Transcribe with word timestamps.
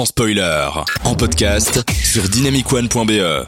sans 0.00 0.06
spoiler. 0.06 0.66
En 1.04 1.14
podcast 1.14 1.84
sur 1.92 2.26
dynamicone.be. 2.26 3.46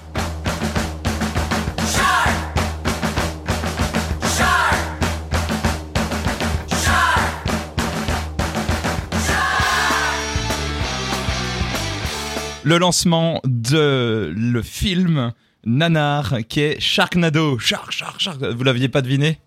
le 12.65 12.79
lancement 12.79 13.41
de 13.45 14.31
le 14.37 14.63
film 14.63 15.33
Nanar 15.65 16.35
qui 16.51 16.61
est 16.61 16.79
Sharknado. 16.81 17.59
Shark, 17.59 17.93
Shark, 17.93 18.21
Shark. 18.21 18.43
Vous 18.43 18.65
l'aviez 18.65 18.89
pas 18.89 19.01
deviné? 19.01 19.39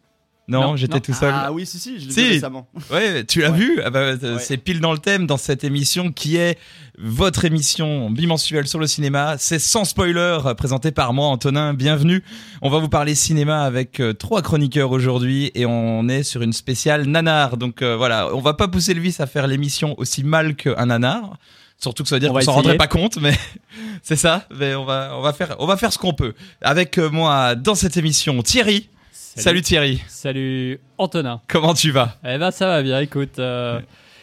Non, 0.47 0.61
Non, 0.61 0.75
j'étais 0.75 0.99
tout 0.99 1.13
seul. 1.13 1.33
Ah 1.35 1.51
oui, 1.51 1.65
si, 1.65 1.79
si, 1.79 1.99
je 1.99 2.05
l'ai 2.07 2.11
Si. 2.11 2.21
vu 2.23 2.29
récemment. 2.33 2.67
Ouais, 2.91 3.23
tu 3.23 3.41
l'as 3.41 3.51
Ouais. 3.51 3.57
vu 3.57 3.81
Ah 3.83 3.89
bah, 3.89 4.13
Ouais. 4.13 4.37
C'est 4.39 4.57
pile 4.57 4.79
dans 4.79 4.91
le 4.91 4.99
thème 4.99 5.25
dans 5.25 5.37
cette 5.37 5.63
émission 5.63 6.11
qui 6.11 6.37
est 6.37 6.57
votre 6.99 7.45
émission 7.45 8.09
bimensuelle 8.11 8.67
sur 8.67 8.79
le 8.79 8.87
cinéma. 8.87 9.35
C'est 9.39 9.59
sans 9.59 9.85
spoiler, 9.85 10.37
présenté 10.57 10.91
par 10.91 11.13
moi, 11.13 11.27
Antonin. 11.27 11.73
Bienvenue. 11.73 12.23
On 12.61 12.69
va 12.69 12.77
vous 12.79 12.89
parler 12.89 13.15
cinéma 13.15 13.63
avec 13.63 13.99
euh, 13.99 14.13
trois 14.13 14.41
chroniqueurs 14.41 14.91
aujourd'hui 14.91 15.51
et 15.55 15.65
on 15.65 16.07
est 16.09 16.23
sur 16.23 16.41
une 16.43 16.53
spéciale 16.53 17.05
nanar. 17.05 17.57
Donc 17.57 17.81
euh, 17.81 17.95
voilà, 17.97 18.29
on 18.35 18.39
va 18.41 18.53
pas 18.53 18.67
pousser 18.67 18.93
le 18.93 19.01
vice 19.01 19.19
à 19.19 19.25
faire 19.27 19.47
l'émission 19.47 19.95
aussi 19.97 20.23
mal 20.23 20.55
qu'un 20.55 20.85
nanar. 20.85 21.37
Surtout 21.77 22.03
que 22.03 22.09
ça 22.09 22.15
veut 22.15 22.19
dire 22.21 22.31
On 22.31 22.35
qu'on 22.35 22.41
s'en 22.41 22.53
rendrait 22.53 22.77
pas 22.77 22.87
compte, 22.87 23.17
mais 23.17 23.33
c'est 24.03 24.15
ça. 24.15 24.47
Mais 24.57 24.75
on 24.75 24.85
va, 24.85 25.11
on 25.17 25.21
va 25.21 25.33
faire, 25.33 25.55
on 25.59 25.65
va 25.65 25.75
faire 25.75 25.91
ce 25.91 25.97
qu'on 25.97 26.13
peut. 26.13 26.33
Avec 26.61 26.97
euh, 26.97 27.09
moi 27.09 27.55
dans 27.55 27.75
cette 27.75 27.97
émission, 27.97 28.41
Thierry. 28.43 28.89
Salut 29.35 29.61
Thierry. 29.61 30.01
Salut 30.07 30.79
Antonin. 30.97 31.41
Comment 31.47 31.73
tu 31.73 31.91
vas? 31.91 32.15
Eh 32.23 32.37
ben 32.37 32.51
ça 32.51 32.67
va 32.67 32.81
bien, 32.81 32.99
écoute. 33.01 33.37
euh, 33.39 33.81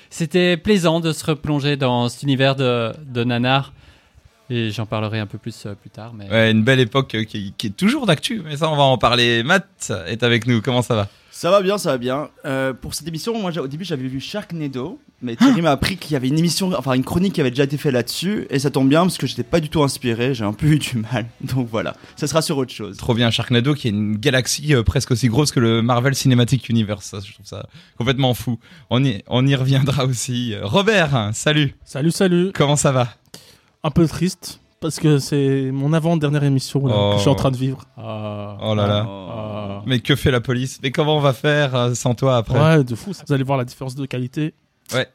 C'était 0.09 0.57
plaisant 0.57 1.01
de 1.01 1.13
se 1.13 1.25
replonger 1.25 1.77
dans 1.77 2.09
cet 2.09 2.23
univers 2.23 2.57
de, 2.57 2.93
de 3.05 3.23
nanar. 3.23 3.73
Et 4.49 4.71
j'en 4.71 4.87
parlerai 4.87 5.19
un 5.19 5.27
peu 5.27 5.39
plus 5.39 5.67
euh, 5.67 5.75
plus 5.75 5.91
tard. 5.91 6.13
Mais... 6.15 6.29
Ouais, 6.31 6.51
une 6.51 6.65
belle 6.65 6.81
époque 6.81 7.15
euh, 7.15 7.25
qui, 7.25 7.55
qui 7.57 7.67
est 7.69 7.77
toujours 7.77 8.07
d'actu, 8.07 8.43
mais 8.45 8.57
ça 8.57 8.71
on 8.71 8.77
va 8.77 8.83
en 8.85 8.97
parler. 8.99 9.43
Matt 9.43 9.93
est 10.07 10.23
avec 10.23 10.47
nous, 10.47 10.63
comment 10.63 10.83
ça 10.83 10.95
va? 10.95 11.09
Ça 11.35 11.51
va 11.51 11.63
bien, 11.63 11.79
ça 11.79 11.91
va 11.93 11.99
bien. 11.99 12.29
Euh, 12.45 12.75
pour 12.75 12.95
cette 12.95 13.09
émission, 13.09 13.37
moi 13.41 13.51
j'ai- 13.51 13.59
au 13.61 13.67
début 13.67 13.85
j'avais 13.87 14.07
vu 14.07 14.21
Sharknado, 14.21 15.01
mais 15.23 15.35
Thierry 15.35 15.63
m'a 15.63 15.71
appris 15.71 15.97
qu'il 15.97 16.13
y 16.13 16.17
avait 16.17 16.29
une 16.29 16.39
émission, 16.39 16.73
enfin 16.77 16.93
une 16.93 17.05
chronique 17.05 17.33
qui 17.33 17.41
avait 17.41 17.51
déjà 17.51 17.65
été 17.65 17.79
faite 17.79 17.93
là-dessus, 17.95 18.47
et 18.51 18.59
ça 18.59 18.71
tombe 18.71 18.89
bien 18.89 19.01
parce 19.01 19.17
que 19.17 19.27
j'étais 19.27 19.43
pas 19.43 19.59
du 19.61 19.71
tout 19.71 19.83
inspiré, 19.83 20.35
j'ai 20.35 20.45
un 20.45 20.53
peu 20.53 20.67
eu 20.67 20.79
du 20.79 20.99
mal. 20.99 21.27
Donc 21.41 21.69
voilà, 21.71 21.97
ça 22.17 22.27
sera 22.27 22.43
sur 22.43 22.59
autre 22.59 22.73
chose. 22.73 22.99
Trop 22.99 23.15
bien, 23.15 23.31
Sharknado 23.31 23.75
qui 23.75 23.89
est 23.89 23.93
une 23.93 24.17
galaxie 24.19 24.75
euh, 24.75 24.83
presque 24.83 25.11
aussi 25.13 25.29
grosse 25.29 25.53
que 25.53 25.61
le 25.61 25.81
Marvel 25.81 26.15
Cinematic 26.15 26.69
Universe. 26.69 27.07
Ça, 27.07 27.19
je 27.25 27.33
trouve 27.33 27.47
ça 27.47 27.67
complètement 27.97 28.35
fou. 28.35 28.59
On 28.91 29.03
y, 29.03 29.23
on 29.27 29.47
y 29.47 29.55
reviendra 29.55 30.05
aussi. 30.05 30.53
Euh, 30.55 30.61
Robert, 30.67 31.31
salut, 31.33 31.75
Salut, 31.85 32.11
salut. 32.11 32.53
comment 32.55 32.77
ça 32.77 32.93
va? 32.93 33.09
Un 33.83 33.91
peu 33.91 34.07
triste 34.07 34.61
parce 34.83 34.99
que 35.01 35.19
c'est 35.19 35.71
mon 35.73 35.95
avant-dernière 35.95 36.45
émission 36.45 36.87
là, 36.87 36.95
Oh. 36.97 37.11
que 37.13 37.17
je 37.17 37.21
suis 37.23 37.31
en 37.31 37.35
train 37.35 37.51
de 37.51 37.57
vivre. 37.57 37.79
Ah. 37.97 38.59
Oh 38.63 38.75
là 38.75 38.87
là. 38.87 39.07
Ah. 39.09 39.83
Mais 39.87 40.01
que 40.01 40.15
fait 40.17 40.31
la 40.31 40.41
police? 40.43 40.79
Mais 40.83 40.91
comment 40.91 41.17
on 41.17 41.21
va 41.21 41.33
faire 41.33 41.75
euh, 41.75 41.95
sans 41.95 42.15
toi 42.15 42.37
après? 42.37 42.61
Ouais, 42.61 42.85
de 42.85 42.95
fou. 42.95 43.15
ça. 43.15 43.25
Vous 43.27 43.33
allez 43.33 43.45
voir 43.45 43.57
la 43.57 43.65
différence 43.65 43.95
de 43.95 44.05
qualité 44.05 44.53
Ouais. 44.93 45.07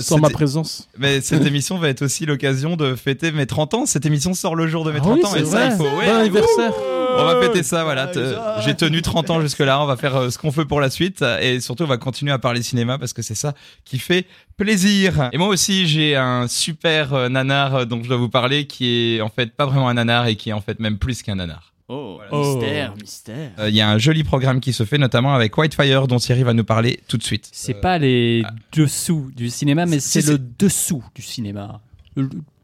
Sans 0.00 0.18
ma 0.18 0.30
présence. 0.30 0.88
Mais 0.98 1.20
cette 1.20 1.44
émission 1.46 1.78
va 1.78 1.88
être 1.88 2.02
aussi 2.02 2.26
l'occasion 2.26 2.76
de 2.76 2.94
fêter 2.94 3.32
mes 3.32 3.46
30 3.46 3.74
ans. 3.74 3.86
Cette 3.86 4.06
émission 4.06 4.34
sort 4.34 4.54
le 4.56 4.66
jour 4.66 4.84
de 4.84 4.92
mes 4.92 4.98
Ah 4.98 5.02
30 5.02 5.18
oui, 5.18 5.24
ans 5.26 5.34
et 5.36 5.44
ça, 5.44 5.66
il 5.66 5.72
faut. 5.72 5.84
ouais, 5.84 6.06
Bon 6.06 6.16
anniversaire. 6.20 6.72
On 7.18 7.24
va 7.24 7.40
fêter 7.42 7.62
ça, 7.64 7.82
voilà. 7.84 8.02
Ah, 8.04 8.06
Te-. 8.06 8.62
J'ai 8.64 8.74
tenu 8.76 9.02
30 9.02 9.30
ans 9.30 9.40
jusque-là. 9.40 9.80
On 9.82 9.86
va 9.86 9.96
faire 9.96 10.14
euh, 10.16 10.30
ce 10.30 10.38
qu'on 10.38 10.52
peut 10.52 10.64
pour 10.64 10.80
la 10.80 10.90
suite. 10.90 11.24
Et 11.42 11.60
surtout, 11.60 11.82
on 11.82 11.88
va 11.88 11.96
continuer 11.98 12.32
à 12.32 12.38
parler 12.38 12.62
cinéma 12.62 12.98
parce 12.98 13.12
que 13.12 13.20
c'est 13.22 13.34
ça 13.34 13.52
qui 13.84 13.98
fait 13.98 14.26
plaisir. 14.56 15.28
Et 15.32 15.38
moi 15.38 15.48
aussi, 15.48 15.86
j'ai 15.88 16.14
un 16.16 16.46
super 16.48 17.12
euh, 17.12 17.28
nanar 17.28 17.74
euh, 17.74 17.84
dont 17.84 18.02
je 18.02 18.08
dois 18.08 18.16
vous 18.16 18.28
parler 18.28 18.66
qui 18.66 19.16
est 19.16 19.20
en 19.20 19.28
fait 19.28 19.52
pas 19.52 19.66
vraiment 19.66 19.88
un 19.88 19.94
nanar 19.94 20.26
et 20.28 20.36
qui 20.36 20.50
est 20.50 20.52
en 20.52 20.60
fait 20.60 20.78
même 20.78 20.98
plus 20.98 21.22
qu'un 21.22 21.34
nanar. 21.34 21.72
Oh, 21.92 22.20
Oh. 22.30 22.54
mystère, 22.54 22.94
mystère. 22.94 23.50
Euh, 23.58 23.68
Il 23.68 23.74
y 23.74 23.80
a 23.80 23.90
un 23.90 23.98
joli 23.98 24.22
programme 24.22 24.60
qui 24.60 24.72
se 24.72 24.84
fait, 24.84 24.96
notamment 24.96 25.34
avec 25.34 25.58
Whitefire, 25.58 26.06
dont 26.06 26.18
Thierry 26.18 26.44
va 26.44 26.54
nous 26.54 26.62
parler 26.62 27.00
tout 27.08 27.16
de 27.16 27.24
suite. 27.24 27.48
C'est 27.50 27.74
pas 27.74 27.98
les 27.98 28.42
ah. 28.44 28.52
dessous 28.70 29.32
du 29.34 29.50
cinéma, 29.50 29.86
mais 29.86 29.98
c'est 29.98 30.24
le 30.24 30.38
dessous 30.38 31.02
du 31.16 31.22
cinéma. 31.22 31.80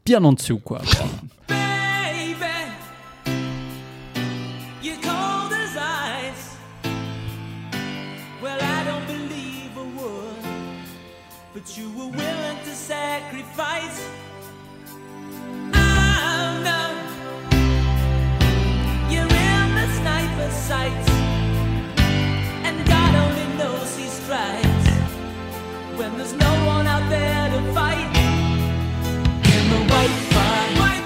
Bien 0.05 0.23
en 0.23 0.31
dessous, 0.31 0.59
quoi. 0.59 0.81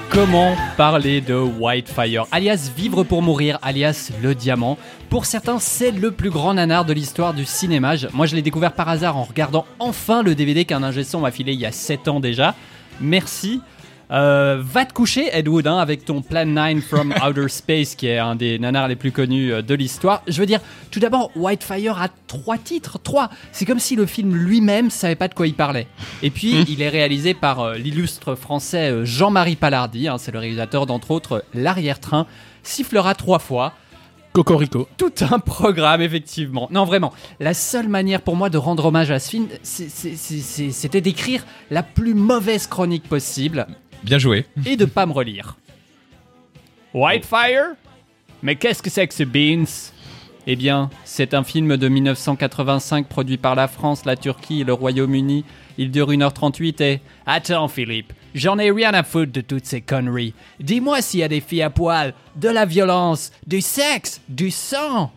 Comment 0.09 0.55
parler 0.75 1.21
de 1.21 1.35
Whitefire, 1.35 2.25
alias 2.31 2.71
Vivre 2.75 3.03
pour 3.03 3.21
mourir, 3.21 3.59
alias 3.61 4.11
Le 4.23 4.33
Diamant? 4.33 4.77
Pour 5.09 5.25
certains, 5.25 5.59
c'est 5.59 5.91
le 5.91 6.11
plus 6.11 6.31
grand 6.31 6.55
nanar 6.55 6.83
de 6.83 6.93
l'histoire 6.93 7.33
du 7.33 7.45
cinéma. 7.45 7.93
Moi, 8.13 8.25
je 8.25 8.35
l'ai 8.35 8.41
découvert 8.41 8.73
par 8.73 8.89
hasard 8.89 9.17
en 9.17 9.23
regardant 9.23 9.65
enfin 9.77 10.23
le 10.23 10.33
DVD 10.33 10.65
qu'un 10.65 10.81
ingé 10.81 11.03
m'a 11.19 11.31
filé 11.31 11.53
il 11.53 11.59
y 11.59 11.65
a 11.65 11.71
7 11.71 12.07
ans 12.07 12.19
déjà. 12.19 12.55
Merci. 12.99 13.61
Euh, 14.11 14.61
va 14.61 14.85
te 14.85 14.91
coucher, 14.91 15.29
Ed 15.31 15.47
Wood, 15.47 15.67
hein, 15.67 15.77
avec 15.77 16.03
ton 16.03 16.21
Plan 16.21 16.45
9 16.45 16.81
from 16.81 17.13
Outer 17.25 17.47
Space, 17.47 17.95
qui 17.95 18.07
est 18.07 18.17
un 18.17 18.35
des 18.35 18.59
nanars 18.59 18.89
les 18.89 18.97
plus 18.97 19.13
connus 19.13 19.53
euh, 19.53 19.61
de 19.61 19.73
l'histoire. 19.73 20.21
Je 20.27 20.37
veux 20.39 20.45
dire, 20.45 20.59
tout 20.91 20.99
d'abord, 20.99 21.31
Whitefire 21.35 22.01
a 22.01 22.09
trois 22.27 22.57
titres. 22.57 22.99
Trois 22.99 23.29
C'est 23.53 23.65
comme 23.65 23.79
si 23.79 23.95
le 23.95 24.05
film 24.05 24.35
lui-même 24.35 24.89
savait 24.89 25.15
pas 25.15 25.29
de 25.29 25.33
quoi 25.33 25.47
il 25.47 25.53
parlait. 25.53 25.87
Et 26.23 26.29
puis, 26.29 26.65
il 26.67 26.81
est 26.81 26.89
réalisé 26.89 27.33
par 27.33 27.61
euh, 27.61 27.75
l'illustre 27.75 28.35
français 28.35 29.05
Jean-Marie 29.05 29.55
Palardy. 29.55 30.09
hein, 30.09 30.17
c'est 30.17 30.31
le 30.33 30.39
réalisateur, 30.39 30.85
d'entre 30.85 31.11
autres, 31.11 31.45
L'arrière-train. 31.53 32.27
Sifflera 32.63 33.15
trois 33.15 33.39
fois 33.39 33.73
Cocorico. 34.33 34.87
tout 34.97 35.11
un 35.29 35.39
programme, 35.39 36.01
effectivement. 36.01 36.67
Non, 36.71 36.85
vraiment, 36.85 37.11
la 37.39 37.53
seule 37.53 37.87
manière 37.87 38.21
pour 38.21 38.35
moi 38.35 38.49
de 38.49 38.57
rendre 38.57 38.85
hommage 38.85 39.09
à 39.09 39.19
ce 39.19 39.29
film, 39.29 39.47
c'était 39.63 41.01
d'écrire 41.01 41.45
la 41.69 41.81
plus 41.83 42.13
mauvaise 42.13 42.67
chronique 42.67 43.09
possible 43.09 43.67
Bien 44.03 44.17
joué. 44.17 44.45
et 44.65 44.75
de 44.75 44.85
pas 44.85 45.05
me 45.05 45.13
relire. 45.13 45.57
Whitefire? 46.93 47.75
Mais 48.43 48.55
qu'est-ce 48.55 48.81
que 48.81 48.89
c'est 48.89 49.07
que 49.07 49.13
ce 49.13 49.23
Beans? 49.23 49.91
Eh 50.47 50.55
bien, 50.55 50.89
c'est 51.05 51.35
un 51.35 51.43
film 51.43 51.77
de 51.77 51.87
1985 51.87 53.07
produit 53.07 53.37
par 53.37 53.53
la 53.53 53.67
France, 53.67 54.05
la 54.05 54.15
Turquie 54.15 54.61
et 54.61 54.63
le 54.63 54.73
Royaume-Uni. 54.73 55.45
Il 55.77 55.91
dure 55.91 56.09
1h38 56.09 56.81
et... 56.81 57.01
Attends 57.27 57.67
Philippe, 57.67 58.11
j'en 58.33 58.57
ai 58.57 58.71
rien 58.71 58.93
à 58.93 59.03
foutre 59.03 59.31
de 59.31 59.41
toutes 59.41 59.65
ces 59.65 59.81
conneries. 59.81 60.33
Dis-moi 60.59 61.01
s'il 61.03 61.19
y 61.19 61.23
a 61.23 61.27
des 61.27 61.41
filles 61.41 61.61
à 61.61 61.69
poil, 61.69 62.15
de 62.35 62.49
la 62.49 62.65
violence, 62.65 63.31
du 63.45 63.61
sexe, 63.61 64.19
du 64.27 64.49
sang 64.49 65.11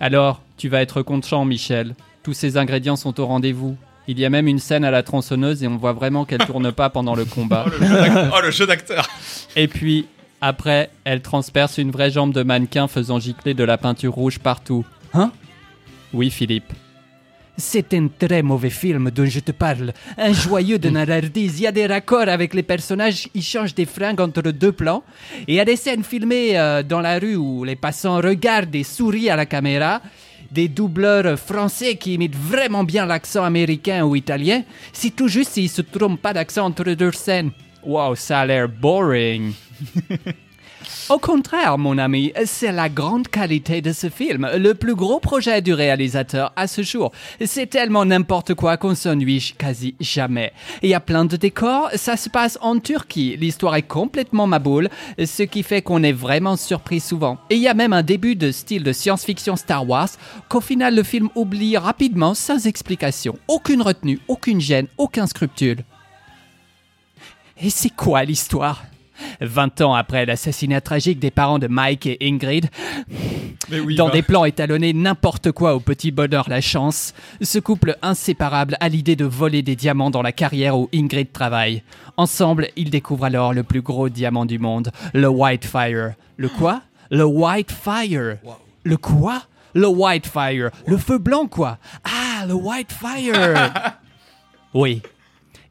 Alors, 0.00 0.42
tu 0.56 0.68
vas 0.68 0.82
être 0.82 1.02
content 1.02 1.44
Michel. 1.44 1.94
Tous 2.24 2.32
ces 2.32 2.56
ingrédients 2.56 2.96
sont 2.96 3.18
au 3.20 3.26
rendez-vous. 3.26 3.76
Il 4.08 4.18
y 4.18 4.24
a 4.24 4.30
même 4.30 4.48
une 4.48 4.58
scène 4.58 4.84
à 4.84 4.90
la 4.90 5.02
tronçonneuse 5.02 5.62
et 5.62 5.68
on 5.68 5.76
voit 5.76 5.92
vraiment 5.92 6.24
qu'elle 6.24 6.44
tourne 6.44 6.72
pas 6.72 6.90
pendant 6.90 7.14
le 7.14 7.24
combat. 7.24 7.66
Oh, 8.34 8.40
le 8.42 8.50
jeu 8.50 8.66
d'acteur 8.66 9.08
Et 9.54 9.68
puis, 9.68 10.06
après, 10.40 10.90
elle 11.04 11.22
transperce 11.22 11.78
une 11.78 11.90
vraie 11.90 12.10
jambe 12.10 12.32
de 12.32 12.42
mannequin 12.42 12.88
faisant 12.88 13.20
gicler 13.20 13.54
de 13.54 13.64
la 13.64 13.78
peinture 13.78 14.12
rouge 14.12 14.38
partout. 14.38 14.84
Hein? 15.14 15.30
Oui, 16.12 16.30
Philippe. 16.30 16.72
C'est 17.56 17.92
un 17.94 18.08
très 18.08 18.42
mauvais 18.42 18.70
film 18.70 19.10
dont 19.10 19.26
je 19.26 19.38
te 19.38 19.52
parle. 19.52 19.92
Un 20.16 20.32
joyeux 20.32 20.78
de 20.78 20.88
nanardise. 20.88 21.60
Il 21.60 21.62
y 21.62 21.66
a 21.66 21.72
des 21.72 21.86
raccords 21.86 22.28
avec 22.28 22.54
les 22.54 22.62
personnages, 22.62 23.28
ils 23.34 23.42
changent 23.42 23.74
des 23.74 23.84
fringues 23.84 24.20
entre 24.20 24.42
deux 24.42 24.72
plans. 24.72 25.04
Et 25.46 25.52
il 25.52 25.54
y 25.54 25.60
a 25.60 25.64
des 25.64 25.76
scènes 25.76 26.02
filmées 26.02 26.58
euh, 26.58 26.82
dans 26.82 27.00
la 27.00 27.18
rue 27.18 27.36
où 27.36 27.62
les 27.62 27.76
passants 27.76 28.16
regardent 28.16 28.74
et 28.74 28.84
sourient 28.84 29.30
à 29.30 29.36
la 29.36 29.46
caméra. 29.46 30.00
Des 30.52 30.68
doubleurs 30.68 31.38
français 31.38 31.96
qui 31.96 32.14
imitent 32.14 32.36
vraiment 32.36 32.84
bien 32.84 33.06
l'accent 33.06 33.42
américain 33.42 34.04
ou 34.04 34.14
italien. 34.16 34.64
C'est 34.92 35.16
tout 35.16 35.28
juste 35.28 35.52
s'ils 35.52 35.70
se 35.70 35.80
trompent 35.80 36.20
pas 36.20 36.34
d'accent 36.34 36.66
entre 36.66 36.84
deux 36.92 37.12
scènes. 37.12 37.52
Wow, 37.82 38.14
ça 38.16 38.40
a 38.40 38.46
l'air 38.46 38.68
boring. 38.68 39.54
Au 41.08 41.18
contraire, 41.18 41.78
mon 41.78 41.98
ami, 41.98 42.32
c'est 42.44 42.70
la 42.70 42.88
grande 42.88 43.28
qualité 43.28 43.80
de 43.82 43.92
ce 43.92 44.08
film, 44.08 44.48
le 44.56 44.72
plus 44.74 44.94
gros 44.94 45.18
projet 45.18 45.60
du 45.60 45.74
réalisateur 45.74 46.52
à 46.54 46.66
ce 46.66 46.82
jour. 46.82 47.12
C'est 47.44 47.66
tellement 47.66 48.04
n'importe 48.04 48.54
quoi 48.54 48.76
qu'on 48.76 48.94
s'ennuie 48.94 49.54
quasi 49.58 49.94
jamais. 50.00 50.52
Il 50.82 50.88
y 50.88 50.94
a 50.94 51.00
plein 51.00 51.24
de 51.24 51.36
décors, 51.36 51.90
ça 51.96 52.16
se 52.16 52.28
passe 52.28 52.56
en 52.62 52.78
Turquie, 52.78 53.36
l'histoire 53.36 53.74
est 53.74 53.82
complètement 53.82 54.46
maboule, 54.46 54.88
ce 55.22 55.42
qui 55.42 55.62
fait 55.62 55.82
qu'on 55.82 56.02
est 56.02 56.12
vraiment 56.12 56.56
surpris 56.56 57.00
souvent. 57.00 57.38
Et 57.50 57.56
il 57.56 57.62
y 57.62 57.68
a 57.68 57.74
même 57.74 57.92
un 57.92 58.02
début 58.02 58.36
de 58.36 58.52
style 58.52 58.84
de 58.84 58.92
science-fiction 58.92 59.56
Star 59.56 59.88
Wars 59.88 60.10
qu'au 60.48 60.60
final 60.60 60.94
le 60.94 61.02
film 61.02 61.28
oublie 61.34 61.76
rapidement 61.76 62.34
sans 62.34 62.66
explication. 62.66 63.36
Aucune 63.48 63.82
retenue, 63.82 64.20
aucune 64.28 64.60
gêne, 64.60 64.86
aucun 64.98 65.26
scrupule. 65.26 65.84
Et 67.60 67.70
c'est 67.70 67.90
quoi 67.90 68.24
l'histoire? 68.24 68.82
20 69.40 69.80
ans 69.80 69.94
après 69.94 70.26
l'assassinat 70.26 70.80
tragique 70.80 71.18
des 71.18 71.30
parents 71.30 71.58
de 71.58 71.66
Mike 71.66 72.06
et 72.06 72.18
Ingrid, 72.22 72.68
Mais 73.70 73.80
oui, 73.80 73.96
dans 73.96 74.06
bah. 74.06 74.12
des 74.12 74.22
plans 74.22 74.44
étalonnés 74.44 74.92
n'importe 74.92 75.52
quoi 75.52 75.74
au 75.74 75.80
petit 75.80 76.10
bonheur 76.10 76.48
la 76.48 76.60
chance, 76.60 77.14
ce 77.40 77.58
couple 77.58 77.96
inséparable 78.02 78.76
a 78.80 78.88
l'idée 78.88 79.16
de 79.16 79.24
voler 79.24 79.62
des 79.62 79.76
diamants 79.76 80.10
dans 80.10 80.22
la 80.22 80.32
carrière 80.32 80.78
où 80.78 80.88
Ingrid 80.94 81.32
travaille. 81.32 81.82
Ensemble, 82.16 82.68
ils 82.76 82.90
découvrent 82.90 83.24
alors 83.24 83.52
le 83.54 83.62
plus 83.62 83.82
gros 83.82 84.08
diamant 84.08 84.46
du 84.46 84.58
monde, 84.58 84.90
le 85.14 85.28
Whitefire. 85.28 86.14
Le 86.36 86.48
quoi? 86.48 86.82
Le 87.10 87.24
Whitefire. 87.24 88.38
Le 88.84 88.96
quoi? 88.96 89.42
Le 89.74 89.86
Whitefire. 89.86 90.70
Le 90.86 90.96
feu 90.96 91.18
blanc 91.18 91.46
quoi 91.46 91.78
Ah, 92.04 92.46
le 92.46 92.54
Whitefire. 92.54 93.72
oui. 94.74 95.02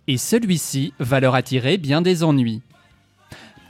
Et 0.08 0.18
celui-ci 0.18 0.94
va 1.00 1.20
leur 1.20 1.36
attirer 1.36 1.78
bien 1.78 2.02
des 2.02 2.24
ennuis. 2.24 2.62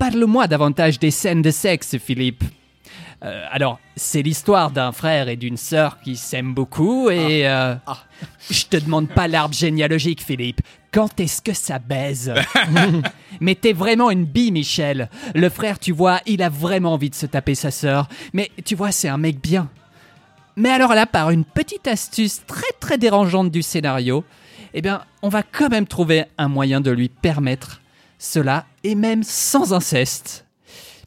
Parle-moi 0.02 0.48
davantage 0.48 0.98
des 0.98 1.12
scènes 1.12 1.44
de 1.44 1.52
sexe, 1.52 1.96
Philippe. 2.00 2.44
Euh, 3.24 3.46
alors, 3.52 3.80
c'est 3.96 4.24
l'histoire 4.24 4.72
d'un 4.72 4.92
frère 4.92 5.30
et 5.30 5.36
d'une 5.36 5.58
sœur 5.58 6.00
qui 6.00 6.16
s'aiment 6.16 6.56
beaucoup 6.56 7.12
et... 7.12 7.48
euh, 7.48 7.76
Je 8.50 8.66
te 8.66 8.78
demande 8.78 9.10
pas 9.10 9.28
l'arbre 9.28 9.54
généalogique, 9.54 10.24
Philippe. 10.24 10.62
Quand 10.92 11.20
est-ce 11.20 11.44
que 11.44 11.54
ça 11.54 11.78
baise? 11.78 12.34
Mais 13.42 13.54
t'es 13.54 13.74
vraiment 13.74 14.10
une 14.10 14.26
bille, 14.26 14.52
Michel. 14.52 15.08
Le 15.36 15.50
frère, 15.50 15.78
tu 15.78 15.92
vois, 15.92 16.20
il 16.26 16.42
a 16.42 16.50
vraiment 16.50 16.94
envie 16.94 17.12
de 17.12 17.16
se 17.16 17.28
taper 17.28 17.54
sa 17.54 17.70
sœur. 17.70 18.10
Mais 18.34 18.50
tu 18.66 18.74
vois, 18.74 18.92
c'est 18.92 19.08
un 19.08 19.20
mec 19.20 19.40
bien. 19.40 19.70
Mais 20.56 20.70
alors 20.70 20.96
là, 20.96 21.06
par 21.06 21.30
une 21.30 21.46
petite 21.46 21.88
astuce 21.88 22.42
très 22.48 22.72
très 22.80 22.98
dérangeante 22.98 23.52
du 23.52 23.62
scénario, 23.62 24.24
eh 24.74 24.82
bien, 24.82 25.04
on 25.22 25.30
va 25.30 25.44
quand 25.44 25.70
même 25.70 25.86
trouver 25.86 26.26
un 26.40 26.48
moyen 26.48 26.82
de 26.82 26.90
lui 26.90 27.10
permettre 27.10 27.81
cela, 28.22 28.66
et 28.84 28.94
même 28.94 29.24
sans 29.24 29.74
inceste. 29.74 30.46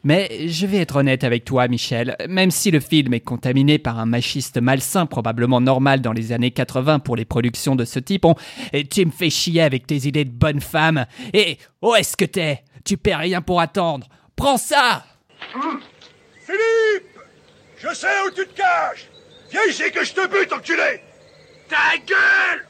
Mais 0.03 0.49
je 0.49 0.67
vais 0.67 0.79
être 0.79 0.97
honnête 0.97 1.25
avec 1.25 1.45
toi, 1.45 1.69
Michel, 1.69 2.17
même 2.29 2.51
si 2.51 2.71
le 2.71 2.81
film 2.81 3.15
est 3.15 3.21
contaminé 3.21 3.79
par 3.79 3.99
un 3.99 4.05
machiste 4.05 4.59
malsain 4.59 5.07
probablement 5.07 5.61
normal 5.61 6.03
dans 6.03 6.13
les 6.13 6.33
années 6.33 6.51
80 6.51 6.99
pour 6.99 7.17
les 7.17 7.25
productions 7.25 7.77
de 7.77 7.87
ce 7.87 8.01
type, 8.01 8.27
tu 8.91 9.07
me 9.07 9.11
fais 9.11 9.31
chier 9.31 9.63
avec 9.63 9.87
tes 9.87 10.07
idées 10.07 10.27
de 10.27 10.31
bonne 10.31 10.61
femme. 10.61 11.07
Et 11.33 11.57
où 11.81 11.95
est-ce 11.95 12.17
que 12.17 12.27
t'es? 12.27 12.63
Tu 12.85 12.99
perds 12.99 13.21
rien 13.21 13.41
pour 13.41 13.61
attendre. 13.61 14.09
Prends 14.37 14.59
ça! 14.59 15.07
Philippe! 16.45 17.19
Je 17.79 17.95
sais 17.95 18.09
où 18.27 18.31
tu 18.31 18.47
te 18.47 18.57
caches! 18.57 19.09
Viens 19.51 19.65
ici 19.71 19.85
que 19.91 20.05
je 20.05 20.13
te 20.13 20.27
bute, 20.27 20.53
enculé! 20.53 21.01
Ta 21.69 21.97
gueule! 22.07 22.67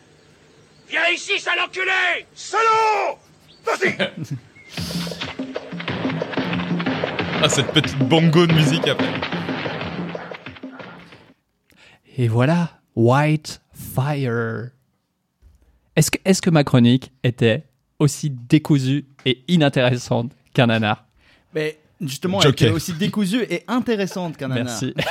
Viens 0.88 1.08
ici, 1.12 1.40
sale 1.40 1.60
enculé! 1.64 2.26
Salaud 2.34 3.18
Vas-y 3.64 3.96
Ah, 7.42 7.48
cette 7.48 7.72
petite 7.72 7.98
bongo 7.98 8.46
de 8.46 8.54
musique 8.54 8.88
après. 8.88 9.06
Et 12.16 12.26
voilà, 12.28 12.80
White 12.96 13.60
Fire. 13.74 14.70
Est-ce 15.94 16.10
que, 16.10 16.18
est 16.24 16.40
que 16.40 16.48
ma 16.48 16.64
chronique 16.64 17.12
était 17.22 17.66
aussi 17.98 18.30
décousue 18.30 19.04
et 19.26 19.44
inintéressante 19.48 20.32
qu'un 20.54 20.68
nanar? 20.68 21.04
Mais 21.54 21.78
justement, 22.00 22.40
elle 22.40 22.46
Joker. 22.48 22.68
était 22.68 22.74
aussi 22.76 22.94
décousue 22.94 23.42
et 23.50 23.62
intéressante 23.68 24.38
qu'un 24.38 24.48
nanar. 24.48 24.64
Merci. 24.64 24.94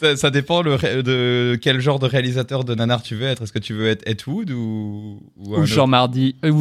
Ça, 0.00 0.16
ça 0.16 0.30
dépend 0.30 0.62
le 0.62 0.74
ré- 0.74 1.02
de 1.02 1.58
quel 1.60 1.80
genre 1.80 1.98
de 1.98 2.06
réalisateur 2.06 2.64
de 2.64 2.74
nanar 2.74 3.02
tu 3.02 3.14
veux 3.14 3.26
être. 3.26 3.42
Est-ce 3.42 3.52
que 3.52 3.58
tu 3.58 3.74
veux 3.74 3.88
être 3.88 4.02
Ed 4.08 4.20
Wood 4.26 4.50
ou, 4.50 5.20
ou 5.36 5.50
Ou 5.50 5.54
autre 5.54 5.64
Jean 5.66 5.86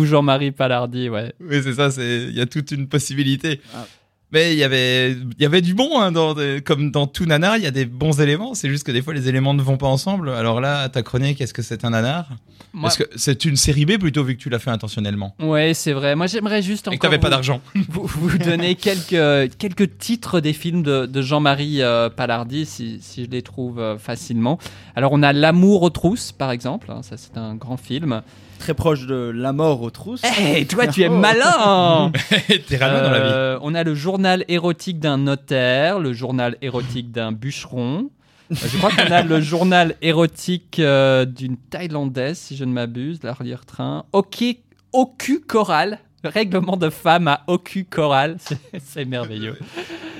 Jean-Marie 0.06 0.51
Palardi, 0.51 1.09
ouais. 1.09 1.33
Oui, 1.39 1.62
c'est 1.63 1.74
ça, 1.74 1.91
c'est 1.91 2.24
il 2.30 2.35
y 2.35 2.41
a 2.41 2.45
toute 2.45 2.71
une 2.71 2.88
possibilité. 2.88 3.59
Ah. 3.74 3.85
Mais 4.33 4.53
il 4.53 4.57
y 4.59 4.63
avait 4.63 5.12
il 5.12 5.35
y 5.41 5.45
avait 5.45 5.62
du 5.62 5.74
bon 5.75 6.00
hein, 6.01 6.12
dans 6.12 6.35
comme 6.65 6.91
dans 6.91 7.06
tout 7.07 7.25
nanar, 7.25 7.57
il 7.57 7.63
y 7.63 7.68
a 7.68 7.71
des 7.71 7.85
bons 7.85 8.19
éléments, 8.19 8.56
c'est 8.56 8.68
juste 8.69 8.83
que 8.83 8.91
des 8.91 9.01
fois 9.03 9.13
les 9.13 9.30
éléments 9.30 9.53
ne 9.53 9.62
vont 9.62 9.77
pas 9.77 9.88
ensemble. 9.88 10.30
Alors 10.31 10.59
là, 10.59 10.89
ta 10.89 11.03
chronique, 11.03 11.39
est-ce 11.39 11.53
que 11.53 11.62
c'est 11.62 11.85
un 11.85 11.91
nanar? 11.91 12.30
Moi- 12.74 12.83
Parce 12.89 12.97
que 12.97 13.03
c'est 13.15 13.45
une 13.45 13.56
série 13.56 13.85
B 13.85 14.00
plutôt 14.00 14.24
vu 14.24 14.35
que 14.35 14.41
tu 14.41 14.50
l'as 14.50 14.57
fait 14.57 14.71
intentionnellement? 14.71 15.35
Ouais, 15.39 15.75
c'est 15.75 15.94
vrai. 15.94 16.15
Moi, 16.15 16.25
j'aimerais 16.25 16.63
juste 16.63 16.88
et 16.91 16.97
que 16.97 17.01
t'avais 17.01 17.19
pas 17.19 17.30
d'argent. 17.30 17.62
vous, 17.89 18.07
vous 18.07 18.38
donner 18.39 18.74
quelques, 18.88 19.56
quelques 19.59 19.97
titres 20.00 20.39
des 20.39 20.53
films 20.53 20.81
de, 20.81 21.06
de 21.06 21.21
Jean-Marie 21.21 21.83
euh, 21.83 22.09
Palardi, 22.09 22.65
si, 22.65 22.97
si 23.00 23.25
je 23.25 23.30
les 23.30 23.44
trouve 23.44 23.80
euh, 23.80 24.00
facilement. 24.00 24.57
Alors, 24.95 25.12
on 25.13 25.21
a 25.21 25.33
L'amour 25.33 25.83
aux 25.83 25.91
trousses, 25.91 26.31
par 26.31 26.50
exemple. 26.50 26.88
hein, 26.89 27.01
ça, 27.03 27.15
c'est 27.18 27.38
un 27.38 27.53
grand 27.53 27.77
film. 27.77 28.24
Très 28.63 28.74
proche 28.74 29.07
de 29.07 29.30
La 29.36 29.51
mort 29.51 29.81
aux 29.81 29.89
trousses. 29.89 30.21
Hé, 30.24 30.65
toi, 30.65 30.88
tu 30.88 31.01
es 31.01 31.10
malin 31.10 32.13
T'es 32.69 32.77
râleux 32.77 33.01
dans 33.04 33.12
la 33.12 33.19
vie. 33.19 33.25
Euh, 33.30 33.60
On 33.62 33.75
a 33.75 33.83
le 33.83 33.94
journal 33.94 34.45
érotique 34.48 35.01
d'un 35.01 35.18
notaire, 35.18 36.00
le 36.00 36.13
journal 36.13 36.56
érotique 36.62 37.12
d'un 37.12 37.33
bûcheron. 37.33 38.10
Euh, 38.50 38.56
Je 38.56 38.77
crois 38.77 38.89
qu'on 38.92 39.12
a 39.12 39.21
le 39.21 39.42
journal 39.42 39.95
érotique 40.01 40.80
euh, 40.80 41.25
d'une 41.25 41.57
Thaïlandaise, 41.57 42.38
si 42.38 42.56
je 42.56 42.63
ne 42.63 42.71
m'abuse, 42.71 43.19
l'arrière-train. 43.21 44.06
Ok, 44.13 44.45
Ocu 44.94 45.42
Choral, 45.45 46.00
règlement 46.23 46.77
de 46.77 46.89
femme 46.89 47.27
à 47.27 47.41
Ocu 47.47 47.85
Choral. 47.85 48.37
C'est- 48.83 49.05
merveilleux. 49.05 49.57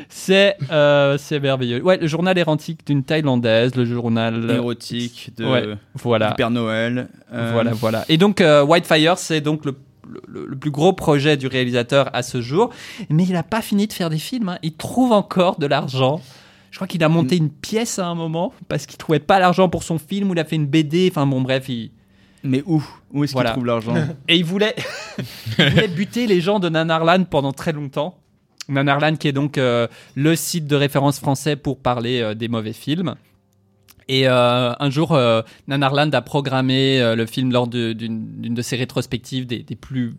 C'est 0.10 0.58
euh, 0.72 1.18
merveilleux. 1.42 1.82
Ouais, 1.82 1.98
le 1.98 2.08
journal 2.08 2.38
érotique 2.38 2.86
d'une 2.86 3.04
Thaïlandaise, 3.04 3.76
le 3.76 3.86
journal. 3.86 4.50
Érotique 4.52 5.32
de 5.38 5.46
Ouais, 5.46 5.64
voilà. 5.96 6.30
du 6.30 6.36
Père 6.36 6.52
Noël. 6.52 7.08
euh, 7.34 7.50
Voilà, 7.54 7.72
voilà. 7.72 8.06
Et 8.10 8.18
donc, 8.18 8.42
euh, 8.42 8.64
Whitefire, 8.64 9.18
c'est 9.18 9.42
donc 9.42 9.66
le, 9.66 9.76
le- 10.28 10.46
le 10.46 10.56
plus 10.56 10.72
gros 10.72 10.94
projet 10.94 11.38
du 11.38 11.48
réalisateur 11.48 12.10
à 12.14 12.22
ce 12.22 12.42
jour. 12.42 12.70
Mais 13.10 13.24
il 13.24 13.34
n'a 13.34 13.44
pas 13.44 13.62
fini 13.62 13.88
de 13.88 13.94
faire 13.94 14.10
des 14.10 14.18
films. 14.20 14.50
hein. 14.50 14.60
Il 14.62 14.74
trouve 14.74 15.12
encore 15.12 15.58
de 15.58 15.66
l'argent. 15.66 16.22
Je 16.72 16.78
crois 16.78 16.88
qu'il 16.88 17.04
a 17.04 17.10
monté 17.10 17.38
une 17.38 17.50
pièce 17.52 18.00
à 18.00 18.08
un 18.08 18.16
moment 18.16 18.52
parce 18.68 18.86
qu'il 18.88 18.98
trouvait 18.98 19.20
pas 19.20 19.40
l'argent 19.40 19.70
pour 19.70 19.84
son 19.84 20.00
film 20.00 20.30
ou 20.30 20.34
il 20.34 20.40
a 20.40 20.44
fait 20.44 20.56
une 20.56 20.66
BD. 20.68 21.08
Enfin 21.12 21.26
bon, 21.28 21.42
bref. 21.42 21.70
il- 21.70 21.92
Mais 22.44 22.62
où 22.66 22.84
Où 23.14 23.24
est-ce 23.24 23.34
Voilà. 23.34 23.50
qu'il 23.52 23.54
trouve 23.56 23.66
l'argent 23.68 23.96
Et 24.28 24.36
il 24.38 24.46
voulait... 24.46 24.76
il 25.60 25.70
voulait 25.70 25.88
buter 25.88 26.28
les 26.28 26.42
gens 26.42 26.60
de 26.60 26.70
Nanarland 26.70 27.26
pendant 27.30 27.54
très 27.54 27.72
longtemps. 27.72 28.18
Nanarland 28.70 29.18
qui 29.18 29.28
est 29.28 29.34
donc 29.34 29.58
euh, 29.58 29.88
le 30.16 30.36
site 30.36 30.68
de 30.68 30.76
référence 30.76 31.20
français 31.20 31.56
pour 31.56 31.80
parler 31.80 32.22
euh, 32.22 32.34
des 32.34 32.48
mauvais 32.48 32.74
films. 32.74 33.16
Et 34.10 34.28
euh, 34.28 34.74
un 34.78 34.90
jour, 34.90 35.14
euh, 35.14 35.42
Nanarland 35.68 36.12
a 36.14 36.22
programmé 36.22 37.02
euh, 37.02 37.16
le 37.16 37.26
film 37.26 37.52
lors 37.52 37.68
d'une 37.68 38.26
de 38.54 38.62
ses 38.62 38.76
rétrospectives 38.76 39.46
des, 39.48 39.60
des 39.64 39.76
plus 39.78 40.14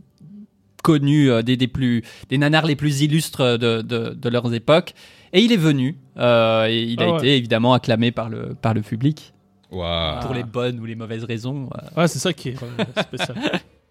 connus, 0.83 1.31
euh, 1.31 1.43
des, 1.43 1.57
des, 1.59 1.69
plus, 1.69 2.03
des 2.31 2.39
nanars 2.39 2.65
les 2.67 2.77
plus 2.77 3.03
illustres 3.03 3.59
de, 3.59 3.83
de, 3.83 4.15
de 4.15 4.29
leurs 4.31 4.53
époques. 4.55 4.95
Et 5.35 5.41
il 5.41 5.53
est 5.53 5.57
venu. 5.59 5.97
euh, 6.17 6.67
et 6.69 6.83
il 6.83 7.03
a 7.03 7.07
Ah 7.07 7.11
ouais. 7.13 7.19
été 7.19 7.37
évidemment 7.37 7.75
acclamé 7.75 8.11
par 8.11 8.31
le, 8.31 8.55
par 8.55 8.73
le 8.73 8.81
public. 8.81 9.34
Pour 10.23 10.35
les 10.35 10.45
bonnes 10.45 10.79
ou 10.81 10.85
les 10.85 10.95
mauvaises 10.95 11.25
raisons. 11.25 11.69
euh. 11.97 12.01
Ouais, 12.01 12.09
c'est 12.09 12.19
ça 12.19 12.33
qui 12.33 12.51
est 12.51 12.57
euh, 12.63 13.03
spécial. 13.03 13.37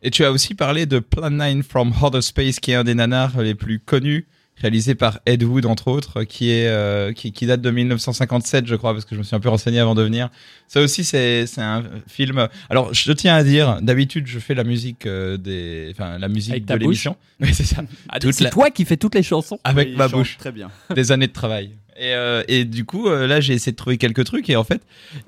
Et 0.02 0.12
tu 0.12 0.24
as 0.26 0.32
aussi 0.32 0.54
parlé 0.56 0.86
de 0.86 1.00
Plan 1.00 1.30
9 1.30 1.66
from 1.66 1.94
Outer 2.04 2.22
Space, 2.22 2.60
qui 2.60 2.72
est 2.72 2.76
un 2.76 2.84
des 2.84 2.94
nanars 2.96 3.42
les 3.42 3.56
plus 3.56 3.80
connus, 3.80 4.28
réalisé 4.58 4.96
par 4.96 5.20
Ed 5.26 5.44
Wood 5.44 5.66
entre 5.66 5.88
autres, 5.88 6.24
qui 6.24 6.52
est 6.52 6.68
euh, 6.68 7.14
qui, 7.14 7.32
qui 7.32 7.46
date 7.46 7.62
de 7.62 7.72
1957, 7.72 8.68
je 8.68 8.76
crois, 8.76 8.92
parce 8.94 9.06
que 9.06 9.16
je 9.16 9.20
me 9.20 9.24
suis 9.24 9.36
un 9.36 9.40
peu 9.40 9.48
renseigné 9.50 9.80
avant 9.80 9.96
de 9.96 10.04
venir. 10.04 10.30
Ça 10.68 10.82
aussi, 10.82 11.04
c'est 11.06 11.46
c'est 11.48 11.62
un 11.62 11.84
film. 12.08 12.48
Alors, 12.70 12.94
je 12.94 13.12
tiens 13.14 13.36
à 13.36 13.44
dire, 13.44 13.80
d'habitude, 13.82 14.28
je 14.28 14.40
fais 14.40 14.54
la 14.56 14.64
musique 14.66 15.06
euh, 15.06 15.38
des, 15.38 15.90
enfin, 15.92 16.18
la 16.20 16.28
musique 16.28 16.52
Avec 16.52 16.64
de 16.64 16.68
ta 16.68 16.76
l'émission. 16.78 17.16
Oui, 17.40 17.54
c'est 17.54 17.64
ça. 17.64 17.82
Toute 18.22 18.34
C'est 18.34 18.44
la- 18.46 18.50
toi 18.50 18.70
qui 18.72 18.84
fais 18.86 18.98
toutes 18.98 19.16
les 19.16 19.24
chansons 19.24 19.58
avec 19.64 19.90
Oui, 19.90 19.96
ma 19.96 20.08
bouche. 20.10 20.38
Très 20.38 20.52
bien. 20.52 20.70
des 20.94 21.12
années 21.14 21.28
de 21.28 21.34
travail. 21.34 21.72
Et, 21.98 22.16
euh, 22.16 22.44
et 22.48 22.66
du 22.66 22.86
coup, 22.86 23.08
euh, 23.08 23.28
là, 23.28 23.40
j'ai 23.40 23.54
essayé 23.54 23.72
de 23.72 23.78
trouver 23.78 23.98
quelques 23.98 24.24
trucs 24.26 24.50
et 24.50 24.56
en 24.56 24.64
fait, 24.64 24.82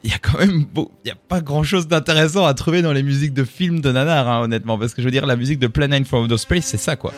il 0.04 0.10
y 0.10 0.14
a 0.14 0.18
quand 0.18 0.40
même, 0.40 0.66
beau- 0.66 0.92
il 1.04 1.10
y 1.10 1.12
a 1.12 1.16
pas 1.16 1.40
grand 1.42 1.62
chose 1.64 1.88
d'intéressant 1.88 2.46
à 2.46 2.54
trouver 2.56 2.82
dans 2.82 2.92
les 2.94 3.04
musiques 3.04 3.34
de 3.34 3.44
films 3.44 3.82
de 3.82 3.92
nanar, 3.92 4.28
hein, 4.28 4.42
honnêtement, 4.42 4.78
parce 4.80 4.94
que 4.96 5.02
je 5.02 5.06
veux 5.08 5.12
dire, 5.12 5.26
la 5.28 5.36
musique 5.36 5.60
de 5.60 5.68
Plan 5.68 5.88
9 5.88 6.06
from 6.08 6.24
Outer 6.24 6.38
Space, 6.40 6.66
c'est 6.66 6.78
ça, 6.78 6.96
quoi, 6.96 7.14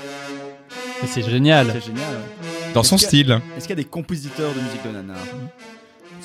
C'est 1.06 1.28
génial. 1.30 1.68
C'est 1.74 1.86
génial. 1.86 2.04
ouais. 2.14 2.74
dans 2.74 2.84
son 2.84 2.98
style. 2.98 3.40
Est-ce 3.56 3.68
qu'il 3.68 3.76
y 3.78 3.80
a 3.80 3.84
des 3.84 3.90
compositeurs 3.90 4.52
de 4.54 4.60
musique 4.60 4.84
de 4.86 4.92
nanar? 4.92 5.18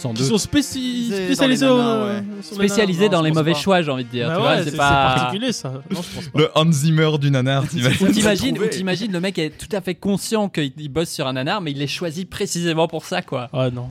Sans 0.02 0.12
Qui 0.14 0.24
sont 0.24 0.34
spéci- 0.36 1.08
C'est 1.10 1.18
dans 1.20 1.24
spécialisés 1.26 1.66
les 1.66 1.70
au- 1.72 1.76
nanas, 1.78 2.04
ouais. 2.06 2.22
sur 2.42 2.58
les 2.60 2.68
Spécialisé 2.68 3.00
nanas. 3.04 3.12
dans 3.16 3.22
les 3.22 3.30
pense 3.30 3.38
mauvais 3.38 3.52
pas. 3.52 3.58
choix, 3.58 3.82
j'ai 3.82 3.90
envie 3.92 4.04
de 4.04 4.08
dire. 4.08 4.26
Bah 4.28 4.34
tu 4.34 4.40
ouais, 4.40 4.46
vois, 4.46 4.56
c'est 4.58 4.64
c'est 4.64 4.70
c'est 4.72 4.76
pas. 4.76 5.14
particulier 5.14 5.52
ça. 5.52 5.68
Non, 5.90 6.02
je 6.02 6.14
pense 6.14 6.28
pas. 6.28 6.38
Le 6.40 6.48
Hans 6.56 6.72
Zimmer 6.72 7.10
du 7.20 7.30
nanar, 7.30 7.68
t'imagines 7.68 8.06
Ou 8.08 8.10
t'imagines, 8.12 8.54
trouver. 8.54 8.68
ou 8.68 8.72
t'imagines 8.72 9.12
le 9.12 9.20
mec 9.20 9.38
est 9.38 9.50
tout 9.56 9.74
à 9.76 9.80
fait 9.80 9.94
conscient 9.94 10.48
qu'il 10.48 10.72
il 10.76 10.88
bosse 10.88 11.10
sur 11.10 11.26
un 11.28 11.34
nanar, 11.34 11.60
mais 11.60 11.70
il 11.70 11.78
les 11.78 11.86
choisit 11.86 12.28
précisément 12.28 12.88
pour 12.88 13.04
ça, 13.04 13.22
quoi. 13.22 13.48
Ah 13.52 13.70
non. 13.70 13.86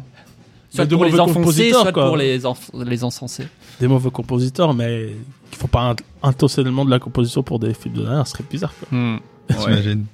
Soit 0.73 0.83
Mais 0.83 0.87
de 0.87 0.95
pour 0.95 1.05
les 1.05 1.11
mauvais 1.11 1.21
enfoncer, 1.23 1.39
compositeurs, 1.39 1.81
soit 1.81 1.91
quoi. 1.93 2.07
pour 2.07 2.17
les, 2.17 2.43
enf- 2.43 2.85
les 2.85 3.03
encenser. 3.03 3.47
Des 3.79 3.87
mauvais 3.87 4.09
compositeurs, 4.11 4.73
mais 4.73 5.09
qui 5.51 5.57
font 5.59 5.67
pas 5.67 5.81
un 5.91 5.95
intentionnellement 6.29 6.85
de 6.85 6.89
la 6.91 6.99
composition 6.99 7.43
pour 7.43 7.59
des 7.59 7.73
films 7.73 7.95
de 7.95 8.03
nanar, 8.03 8.25
ce 8.27 8.33
serait 8.33 8.43
bizarre. 8.49 8.73
Quoi. 8.89 9.19
T'imagines 9.49 10.05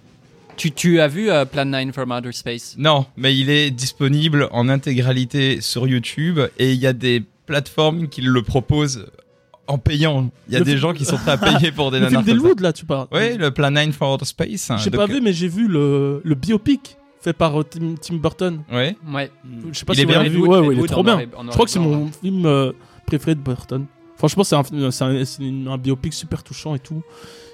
Tu, 0.57 0.71
tu 0.71 0.99
as 0.99 1.07
vu 1.07 1.29
euh, 1.29 1.45
Plan 1.45 1.65
9 1.65 1.91
from 1.93 2.11
Outer 2.11 2.31
Space? 2.31 2.75
Non, 2.77 3.05
mais 3.15 3.37
il 3.37 3.49
est 3.49 3.69
disponible 3.71 4.49
en 4.51 4.67
intégralité 4.69 5.61
sur 5.61 5.87
YouTube 5.87 6.39
et 6.57 6.73
il 6.73 6.79
y 6.79 6.87
a 6.87 6.93
des 6.93 7.23
plateformes 7.45 8.07
qui 8.07 8.21
le 8.21 8.41
proposent 8.41 9.05
en 9.67 9.77
payant. 9.77 10.29
Il 10.47 10.53
y 10.53 10.55
a 10.55 10.59
Le 10.59 10.65
des 10.65 10.71
film- 10.71 10.81
gens 10.81 10.93
qui 10.93 11.05
sont 11.05 11.17
prêts 11.17 11.31
à 11.31 11.37
payer 11.37 11.71
pour 11.71 11.91
des 11.91 11.99
Le 11.99 12.07
film 12.07 12.21
nanars. 12.21 12.25
ça. 12.25 12.31
d'Elwood, 12.41 12.59
là, 12.61 12.73
tu 12.73 12.85
parles. 12.85 13.07
Oui, 13.11 13.37
le 13.37 13.51
Plan 13.51 13.69
9 13.71 13.91
for 13.95 14.13
Outer 14.13 14.25
Space. 14.25 14.71
hein, 14.71 14.77
J'ai 14.77 14.89
donc, 14.89 14.99
pas 15.01 15.05
vu, 15.13 15.21
mais 15.21 15.31
j'ai 15.33 15.47
vu 15.47 15.67
le, 15.67 16.21
le 16.23 16.35
biopic 16.35 16.97
fait 17.21 17.33
par 17.33 17.59
euh, 17.59 17.63
Tim, 17.63 17.95
Tim 18.01 18.15
Burton. 18.15 18.61
Ouais. 18.71 18.95
Ouais. 19.13 19.29
Je 19.71 19.77
sais 19.77 19.85
pas 19.85 19.93
Il 19.93 19.97
si 19.97 20.01
est 20.01 20.05
vous 20.05 20.09
bien, 20.11 20.17
l'avez 20.23 20.29
vu. 20.29 20.39
Wood, 20.39 20.49
Ouais, 20.49 20.73
il 20.73 20.77
est 20.77 20.81
Wood 20.81 20.89
trop 20.89 21.01
en 21.01 21.03
bien. 21.03 21.19
Je 21.19 21.47
crois 21.49 21.65
que 21.65 21.71
c'est 21.71 21.79
mon 21.79 22.07
film 22.11 22.45
euh, 22.45 22.71
préféré 23.05 23.35
de 23.35 23.41
Burton. 23.41 23.85
Franchement, 24.17 24.43
c'est 24.43 24.55
un, 24.55 24.63
c'est 24.91 25.03
un, 25.03 25.67
un 25.67 25.77
biopic 25.77 26.13
super 26.13 26.41
touchant 26.43 26.73
et 26.73 26.79
tout. 26.79 27.03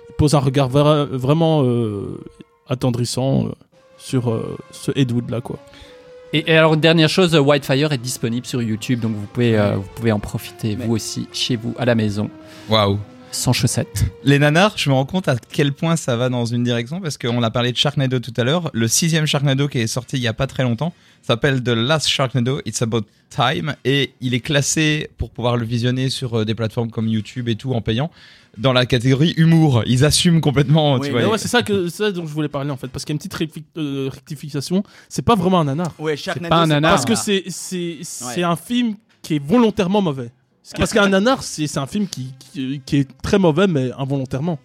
Il 0.09 0.13
pose 0.17 0.35
un 0.35 0.39
regard 0.39 0.69
vra- 0.69 1.05
vraiment 1.07 1.63
euh, 1.63 2.19
attendrissant 2.67 3.45
euh, 3.47 3.49
sur 3.97 4.31
euh, 4.31 4.57
ce 4.71 4.91
Ed 4.95 5.11
Wood 5.11 5.29
là, 5.29 5.41
quoi. 5.41 5.59
Et, 6.35 6.51
et 6.51 6.57
alors, 6.57 6.75
dernière 6.77 7.09
chose, 7.09 7.35
euh, 7.35 7.39
Whitefire 7.39 7.91
est 7.93 7.97
disponible 7.99 8.45
sur 8.45 8.61
YouTube, 8.61 8.99
donc 8.99 9.13
vous 9.15 9.27
pouvez, 9.27 9.57
euh, 9.57 9.75
vous 9.75 9.87
pouvez 9.95 10.11
en 10.11 10.19
profiter, 10.19 10.75
Mais- 10.75 10.85
vous 10.85 10.93
aussi, 10.93 11.27
chez 11.31 11.55
vous, 11.55 11.75
à 11.77 11.85
la 11.85 11.93
maison, 11.93 12.29
Waouh. 12.69 12.97
sans 13.31 13.53
chaussettes. 13.53 14.05
Les 14.23 14.39
nanars, 14.39 14.73
je 14.77 14.89
me 14.89 14.95
rends 14.95 15.05
compte 15.05 15.27
à 15.27 15.35
quel 15.51 15.73
point 15.73 15.95
ça 15.95 16.17
va 16.17 16.29
dans 16.29 16.45
une 16.45 16.63
direction 16.63 17.01
parce 17.01 17.17
qu'on 17.19 17.43
a 17.43 17.51
parlé 17.51 17.71
de 17.71 17.77
Sharknado 17.77 18.19
tout 18.19 18.33
à 18.37 18.43
l'heure. 18.43 18.71
Le 18.73 18.87
sixième 18.87 19.27
Sharknado 19.27 19.67
qui 19.67 19.77
est 19.79 19.87
sorti 19.87 20.17
il 20.17 20.23
y 20.23 20.27
a 20.27 20.33
pas 20.33 20.47
très 20.47 20.63
longtemps 20.63 20.93
s'appelle 21.21 21.61
The 21.63 21.69
Last 21.69 22.07
Sharknado. 22.07 22.61
It's 22.65 22.81
About 22.81 23.05
Time 23.29 23.75
et 23.85 24.13
il 24.21 24.33
est 24.33 24.39
classé 24.39 25.09
pour 25.17 25.29
pouvoir 25.29 25.55
le 25.57 25.65
visionner 25.65 26.09
sur 26.09 26.45
des 26.45 26.53
plateformes 26.55 26.89
comme 26.91 27.07
YouTube 27.07 27.47
et 27.47 27.55
tout 27.55 27.73
en 27.73 27.81
payant 27.81 28.09
dans 28.57 28.73
la 28.73 28.85
catégorie 28.85 29.33
humour. 29.37 29.83
Ils 29.87 30.05
assument 30.05 30.41
complètement. 30.41 30.95
Oui, 30.95 31.07
tu 31.07 31.13
mais 31.13 31.21
vois. 31.23 31.31
Ouais, 31.33 31.37
c'est 31.37 31.47
ça 31.47 31.63
que 31.63 31.87
ça 31.89 32.11
dont 32.11 32.25
je 32.25 32.33
voulais 32.33 32.47
parler 32.49 32.71
en 32.71 32.77
fait, 32.77 32.87
parce 32.87 33.03
qu'il 33.05 33.13
y 33.15 33.17
a 33.19 33.19
une 33.23 33.29
petite 33.29 33.65
euh, 33.77 34.09
rectification. 34.11 34.83
C'est 35.09 35.21
pas 35.23 35.35
vraiment 35.35 35.59
un 35.61 35.65
nanar. 35.65 35.91
Ouais, 35.99 36.15
Sharknado, 36.15 36.49
pas 36.49 36.61
un 36.61 36.67
nanar. 36.67 36.91
Parce 36.91 37.05
que 37.05 37.15
c'est 37.15 37.43
c'est 37.47 37.97
c'est 38.01 38.37
Ouais. 38.37 38.43
un 38.43 38.55
film 38.55 38.95
qui 39.21 39.35
est 39.35 39.43
volontairement 39.43 40.01
mauvais. 40.01 40.29
Parce 40.77 40.93
qu'un 40.93 41.09
nanar, 41.09 41.43
c'est 41.43 41.67
c'est 41.67 41.79
un 41.79 41.87
film 41.87 42.07
qui, 42.07 42.33
qui, 42.53 42.81
qui 42.85 42.97
est 42.97 43.09
très 43.21 43.37
mauvais, 43.39 43.67
mais 43.67 43.91
involontairement. 43.97 44.59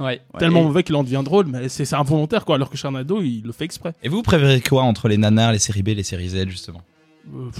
Ouais. 0.00 0.06
Ouais, 0.06 0.20
Tellement 0.38 0.60
et- 0.60 0.64
mauvais 0.64 0.82
qu'il 0.82 0.94
en 0.96 1.04
devient 1.04 1.22
drôle, 1.24 1.46
mais 1.46 1.68
c'est 1.68 1.84
c'est 1.84 1.94
involontaire, 1.96 2.44
quoi. 2.44 2.56
Alors 2.56 2.68
que 2.68 2.76
Charnado, 2.76 3.22
il 3.22 3.42
le 3.44 3.52
fait 3.52 3.64
exprès. 3.64 3.92
Et 4.02 4.08
vous 4.08 4.22
préférez 4.22 4.60
quoi 4.60 4.82
entre 4.82 5.08
les 5.08 5.16
nanars, 5.16 5.52
les 5.52 5.58
séries 5.58 5.82
B, 5.82 5.88
les 5.88 6.02
séries 6.02 6.30
Z 6.30 6.48
justement? 6.48 6.82
Euh, 7.34 7.50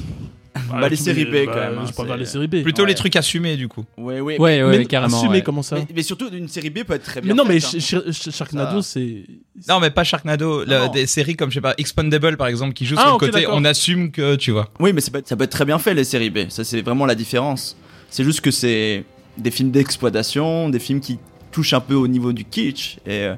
Bah, 0.71 0.89
les 0.89 0.97
tous 0.97 1.03
séries 1.05 1.25
B, 1.25 1.33
bah, 1.33 1.39
quand 1.47 1.55
même, 1.55 1.79
hein, 1.79 1.85
Je 1.87 1.93
préfère 1.93 2.15
c'est- 2.15 2.19
les 2.19 2.25
séries 2.27 2.47
B. 2.49 2.63
Plutôt 2.63 2.83
Ouais. 2.83 2.89
les 2.89 2.95
trucs 2.95 3.17
assumés 3.17 3.57
du 3.57 3.69
coup. 3.69 3.85
Ouais, 3.99 4.21
ouais. 4.21 4.39
Ouais, 4.39 4.63
ouais, 4.63 4.79
mais 4.79 4.87
carrément. 4.87 5.17
assumé, 5.17 5.35
ouais. 5.37 5.43
comment 5.43 5.63
ça 5.63 5.77
Mais, 5.77 5.87
mais 5.95 6.03
surtout, 6.03 6.29
une 6.33 6.49
série 6.49 6.71
B 6.71 6.85
peut 6.85 6.95
être 6.95 7.05
très 7.05 7.21
bien. 7.21 7.33
Mais 7.35 7.37
non, 7.37 7.45
mais 7.45 7.61
faite, 7.61 7.75
hein. 7.75 7.79
Sh- 7.79 8.11
Sh- 8.11 8.31
Sharknado, 8.37 8.83
Ça- 8.83 8.91
c'est. 8.95 9.25
Non, 9.69 9.81
mais 9.81 9.91
pas 9.91 10.05
Sharknado. 10.05 10.65
des 10.93 11.07
séries 11.07 11.37
comme 11.37 11.51
je 11.51 11.55
sais 11.57 11.61
pas 11.61 11.75
Expandable 11.79 12.37
par 12.37 12.47
exemple 12.49 12.73
qui 12.75 12.87
jouent 12.87 12.97
Ah, 12.99 13.03
sur 13.03 13.13
le 13.13 13.19
côté. 13.33 13.47
On 13.51 13.65
assume 13.65 14.11
que 14.11 14.37
tu 14.37 14.51
vois. 14.51 14.69
Oui, 14.81 14.93
mais 14.93 15.01
c'est 15.01 15.11
pas- 15.11 15.21
ça 15.25 15.37
peut 15.37 15.45
être 15.45 15.51
très 15.51 15.65
bien 15.65 15.79
fait, 15.79 15.95
les 15.95 16.05
séries 16.05 16.31
B. 16.31 16.49
Ça, 16.49 16.65
c'est 16.65 16.83
vraiment 16.83 17.07
la 17.07 17.15
différence. 17.15 17.77
C'est 18.11 18.25
juste 18.25 18.41
que 18.41 18.51
c'est 18.51 19.05
des 19.39 19.51
films 19.51 19.71
d'exploitation, 19.71 20.69
des 20.69 20.79
films 20.79 21.01
qui 21.01 21.19
touchent 21.53 21.73
un 21.75 21.81
peu 21.81 21.95
au 21.95 22.07
niveau 22.09 22.33
du 22.33 22.45
kitsch, 22.45 22.97
et, 23.07 23.25
euh, 23.25 23.35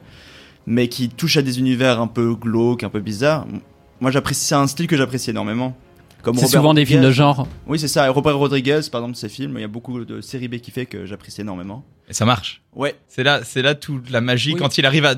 mais 0.67 0.89
qui 0.89 1.09
touchent 1.09 1.37
à 1.37 1.43
des 1.43 1.59
univers 1.59 2.01
un 2.01 2.07
peu 2.07 2.35
glauques, 2.35 2.83
un 2.85 2.89
peu 2.91 3.01
bizarres. 3.01 3.47
Moi, 4.01 4.11
j'apprécie, 4.11 4.45
c'est 4.45 4.55
un 4.55 4.67
style 4.67 4.87
que 4.87 4.97
j'apprécie 4.97 5.31
énormément. 5.31 5.77
Comme 6.33 6.39
C'est 6.39 6.47
souvent 6.57 6.75
des 6.75 6.85
films 6.87 7.03
de 7.03 7.11
genre. 7.11 7.47
Oui, 7.67 7.79
c'est 7.79 7.89
ça. 7.89 8.07
Et 8.07 8.09
Robert 8.09 8.37
Rodriguez, 8.39 8.81
par 8.91 9.01
exemple, 9.01 9.17
ses 9.17 9.29
films, 9.29 9.55
il 9.57 9.61
y 9.63 9.65
a 9.65 9.69
beaucoup 9.69 10.05
de 10.05 10.21
séries 10.21 10.49
B 10.49 10.57
qui 10.57 10.71
fait 10.71 10.87
que 10.87 11.07
j'apprécie 11.07 11.41
énormément. 11.41 11.85
Et 12.09 12.15
ça 12.15 12.25
marche. 12.25 12.63
Ouais. 12.75 12.95
C'est 13.07 13.23
là, 13.23 13.41
c'est 13.45 13.63
là 13.63 13.75
toute 13.75 14.11
la 14.11 14.21
magie 14.21 14.55
Oui. 14.55 14.59
quand 14.61 14.79
il 14.79 14.87
arrive 14.87 15.05
à, 15.05 15.15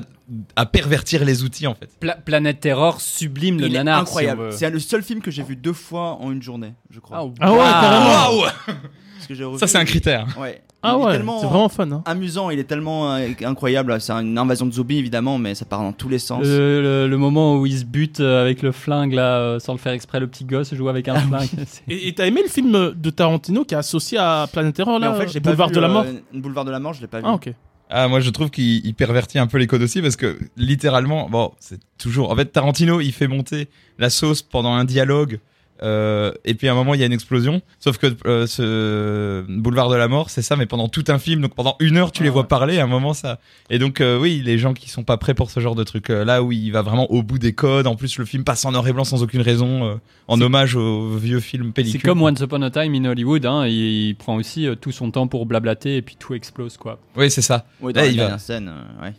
à 0.55 0.65
pervertir 0.65 1.23
les 1.23 1.43
outils 1.43 1.67
en 1.67 1.73
fait. 1.75 1.89
Pla- 1.99 2.15
Planète 2.15 2.59
Terror 2.59 2.99
sublime 3.01 3.59
le 3.59 3.67
il 3.67 3.73
nanar. 3.73 3.99
si 3.99 4.01
incroyable. 4.01 4.41
veut. 4.45 4.51
c'est 4.51 4.69
le 4.69 4.79
seul 4.79 5.01
film 5.03 5.21
que 5.21 5.31
j'ai 5.31 5.43
vu 5.43 5.55
deux 5.55 5.71
fois 5.73 6.17
en 6.21 6.31
une 6.31 6.41
journée, 6.41 6.73
je 6.89 6.99
crois. 6.99 7.19
Ah, 7.19 7.33
Ah 7.39 7.51
ouais, 7.53 7.59
carrément. 7.59 8.43
Waouh 9.31 9.37
Parce 9.39 9.39
que 9.39 9.43
j'ai 9.43 9.43
revu- 9.43 9.59
Ça 9.59 9.67
c'est 9.67 9.77
un 9.77 9.85
critère. 9.85 10.27
Ouais. 10.39 10.61
Ah 10.83 10.95
Il 10.97 11.05
ouais, 11.05 11.11
c'est 11.13 11.45
vraiment 11.45 11.69
fun. 11.69 11.91
Hein. 11.91 12.01
amusant, 12.05 12.49
il 12.49 12.57
est 12.57 12.63
tellement 12.63 13.13
euh, 13.13 13.27
incroyable. 13.43 14.01
C'est 14.01 14.13
une 14.13 14.35
invasion 14.37 14.65
de 14.65 14.71
zombies 14.71 14.97
évidemment, 14.97 15.37
mais 15.37 15.53
ça 15.53 15.63
part 15.63 15.81
dans 15.81 15.93
tous 15.93 16.09
les 16.09 16.17
sens. 16.17 16.43
Le, 16.43 16.81
le- 16.81 17.07
le 17.07 17.17
moment 17.17 17.57
où 17.59 17.67
il 17.67 17.77
se 17.77 17.85
bute 17.85 18.19
euh, 18.19 18.41
avec 18.41 18.63
le 18.63 18.71
flingue 18.71 19.13
là, 19.13 19.37
euh, 19.37 19.59
sans 19.59 19.73
le 19.73 19.77
faire 19.79 19.93
exprès, 19.93 20.19
le 20.19 20.25
petit 20.27 20.43
gosse 20.43 20.73
joue 20.73 20.89
avec 20.89 21.07
un 21.07 21.15
flingue. 21.19 21.49
C'est- 21.67 21.83
Et 21.87 22.11
t'as 22.15 22.25
aimé 22.25 22.41
le 22.43 22.49
film 22.49 22.93
de 22.95 23.09
Tarantino 23.11 23.63
qui 23.63 23.75
est 23.75 23.77
associé 23.77 24.17
à 24.17 24.47
Planet 24.51 24.73
Terror 24.75 24.99
mais 24.99 25.05
là 25.05 25.11
en 25.11 25.15
fait, 25.15 25.27
j'ai 25.29 25.39
pas 25.39 25.51
Boulevard 25.51 25.67
vu, 25.69 25.75
de 25.75 25.79
la 25.81 25.87
Mort 25.87 26.05
euh, 26.07 26.19
Boulevard 26.39 26.65
de 26.65 26.71
la 26.71 26.79
Mort, 26.79 26.93
je 26.93 27.01
l'ai 27.01 27.07
pas 27.07 27.19
vu. 27.19 27.25
Ah, 27.27 27.33
ok. 27.33 27.53
Ah 27.93 28.07
moi 28.07 28.19
je 28.21 28.29
trouve 28.31 28.49
qu'il 28.49 28.83
il 28.85 28.93
pervertit 28.95 29.37
un 29.37 29.47
peu 29.47 29.57
les 29.59 29.67
codes 29.67 29.81
aussi 29.83 30.01
parce 30.01 30.15
que 30.15 30.39
littéralement 30.55 31.29
bon 31.29 31.51
c'est 31.59 31.79
toujours 31.97 32.31
en 32.31 32.35
fait 32.37 32.45
Tarantino 32.45 33.01
il 33.01 33.11
fait 33.11 33.27
monter 33.27 33.67
la 33.99 34.09
sauce 34.09 34.41
pendant 34.41 34.73
un 34.73 34.85
dialogue 34.85 35.39
euh, 35.83 36.31
et 36.45 36.53
puis 36.53 36.67
à 36.67 36.71
un 36.71 36.75
moment 36.75 36.93
il 36.93 36.99
y 36.99 37.03
a 37.03 37.05
une 37.05 37.13
explosion 37.13 37.61
sauf 37.79 37.97
que 37.97 38.07
euh, 38.25 38.45
ce 38.47 39.43
boulevard 39.47 39.89
de 39.89 39.95
la 39.95 40.07
mort 40.07 40.29
c'est 40.29 40.41
ça 40.41 40.55
mais 40.55 40.65
pendant 40.65 40.87
tout 40.87 41.03
un 41.07 41.17
film 41.19 41.41
donc 41.41 41.55
pendant 41.55 41.75
une 41.79 41.97
heure 41.97 42.11
tu 42.11 42.23
les 42.23 42.29
Ah 42.29 42.33
vois 42.33 42.41
ouais. 42.43 42.47
parler 42.47 42.79
à 42.79 42.83
un 42.83 42.87
moment 42.87 43.13
ça 43.13 43.39
et 43.69 43.79
donc 43.79 44.01
euh, 44.01 44.19
oui 44.19 44.41
les 44.45 44.57
gens 44.57 44.73
qui 44.73 44.89
sont 44.89 45.03
pas 45.03 45.17
prêts 45.17 45.33
pour 45.33 45.49
ce 45.51 45.59
genre 45.59 45.75
de 45.75 45.83
truc 45.83 46.09
euh, 46.09 46.23
là 46.25 46.43
où 46.43 46.51
il 46.51 46.71
va 46.71 46.81
vraiment 46.81 47.11
au 47.11 47.23
bout 47.23 47.39
des 47.39 47.53
codes 47.53 47.87
en 47.87 47.95
plus 47.95 48.17
le 48.19 48.25
film 48.25 48.43
passe 48.43 48.63
en 48.65 48.71
noir 48.71 48.87
et 48.87 48.93
blanc 48.93 49.03
sans 49.03 49.23
aucune 49.23 49.41
raison 49.41 49.85
euh, 49.85 49.95
en 50.27 50.39
hommage 50.39 50.75
au 50.75 51.17
vieux 51.17 51.39
film 51.39 51.73
pellicule 51.73 51.99
C'est 52.01 52.07
comme 52.07 52.21
Once 52.21 52.39
Upon 52.39 52.61
a 52.61 52.69
Time 52.69 52.93
in 52.95 53.05
Hollywood, 53.05 53.45
hein, 53.45 53.65
il, 53.67 53.73
il 54.09 54.15
prend 54.15 54.35
aussi 54.35 54.67
euh, 54.67 54.75
tout 54.75 54.91
son 54.91 55.11
temps 55.11 55.27
pour 55.27 55.45
blablater 55.45 55.97
et 55.97 56.01
puis 56.01 56.15
tout 56.17 56.33
explose 56.33 56.77
quoi. 56.77 56.99
oui 57.15 57.29
c'est 57.31 57.41
ça 57.41 57.65
Oui, 57.81 57.91
dans 57.93 58.01
Là, 58.01 58.05
la 58.07 58.11
il 58.11 58.17
va. 58.19 58.37
scène, 58.37 58.69
euh, 58.69 59.03
ouais. 59.05 59.13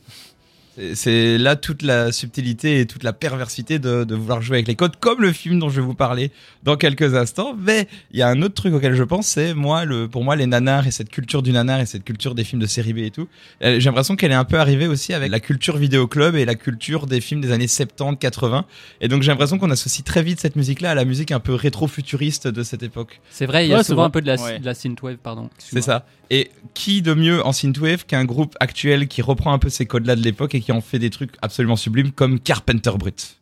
C'est- 0.95 1.38
là 1.38 1.55
toute 1.57 1.83
la 1.83 2.12
subtilité 2.12 2.81
et 2.81 2.87
toute 2.87 3.02
la 3.02 3.12
perversité 3.12 3.79
de, 3.79 4.05
de 4.05 4.14
vouloir 4.14 4.41
jouer 4.41 4.57
avec 4.57 4.69
les 4.69 4.75
codes, 4.75 4.97
comme 4.99 5.21
le 5.21 5.33
film 5.33 5.59
dont 5.59 5.69
je 5.69 5.81
vais 5.81 5.87
vous 5.87 5.95
parler 5.95 6.31
dans 6.62 6.76
quelques 6.76 7.14
instants. 7.14 7.55
Mais 7.59 7.88
il 8.12 8.19
y 8.19 8.23
a 8.23 8.29
un 8.29 8.41
autre 8.43 8.55
truc 8.55 8.73
auquel 8.75 8.95
je 8.95 9.02
pense, 9.02 9.26
c'est 9.26 9.52
moi, 9.55 9.85
le, 9.85 10.09
pour 10.09 10.25
moi, 10.25 10.35
les 10.37 10.47
nanars 10.47 10.87
et 10.87 10.91
cette 10.91 11.11
culture 11.11 11.43
du 11.43 11.52
nanar 11.52 11.81
et 11.81 11.87
cette 11.87 12.05
culture 12.05 12.35
des 12.35 12.45
films 12.45 12.62
de 12.62 12.67
série 12.67 12.93
B 12.95 12.99
et 12.99 13.11
tout. 13.11 13.29
euh, 13.62 13.79
J'ai 13.81 13.88
l'impression 13.91 14.17
qu'elle 14.17 14.33
est 14.33 14.35
un 14.37 14.45
peu 14.45 14.59
arrivée 14.59 14.87
aussi 14.87 15.12
avec 15.12 15.31
la 15.31 15.41
culture 15.41 15.76
vidéoclub 15.76 16.37
et 16.37 16.45
la 16.45 16.55
culture 16.55 17.07
des 17.07 17.21
films 17.21 17.41
des 17.43 17.52
années 17.52 17.69
70, 17.69 18.17
80. 18.19 18.64
Et 19.00 19.09
donc 19.09 19.23
j'ai 19.23 19.31
l'impression 19.31 19.59
qu'on 19.59 19.71
associe 19.71 20.05
très 20.05 20.23
vite 20.23 20.41
cette 20.41 20.57
musique-là 20.57 20.93
à 20.93 20.95
la 20.95 21.05
musique 21.05 21.33
un 21.33 21.41
peu 21.41 21.55
rétro-futuriste 21.55 22.49
de 22.49 22.62
cette 22.62 22.83
époque. 22.83 23.21
C'est 23.31 23.47
vrai, 23.47 23.67
il 23.67 23.71
y 23.71 23.75
a 23.75 23.79
Ouais, 23.79 23.85
souvent 23.85 24.05
un 24.05 24.11
peu 24.11 24.21
de 24.23 24.26
la, 24.26 24.41
Ouais. 24.43 24.59
de 24.59 24.64
la 24.64 24.75
synthwave, 24.75 25.17
pardon. 25.17 25.50
C'est 25.59 25.83
ça. 25.83 26.07
Et 26.31 26.50
qui 26.73 27.02
de 27.02 27.12
mieux 27.12 27.45
en 27.45 27.52
synthwave 27.52 28.07
qu'un 28.07 28.25
groupe 28.25 28.57
actuel 28.59 29.07
qui 29.07 29.21
reprend 29.21 29.52
un 29.52 29.59
peu 29.59 29.69
ces 29.69 29.85
codes-là 29.85 30.17
de 30.17 30.23
l'époque 30.23 30.55
et 30.55 30.61
qui 30.62 30.73
en 30.73 30.81
fait 30.81 30.99
des 30.99 31.11
trucs 31.11 31.35
absolument 31.42 31.76
sublimes 31.76 32.12
comme 32.12 32.40
Carpenter 32.40 32.92
Brut. 32.99 33.37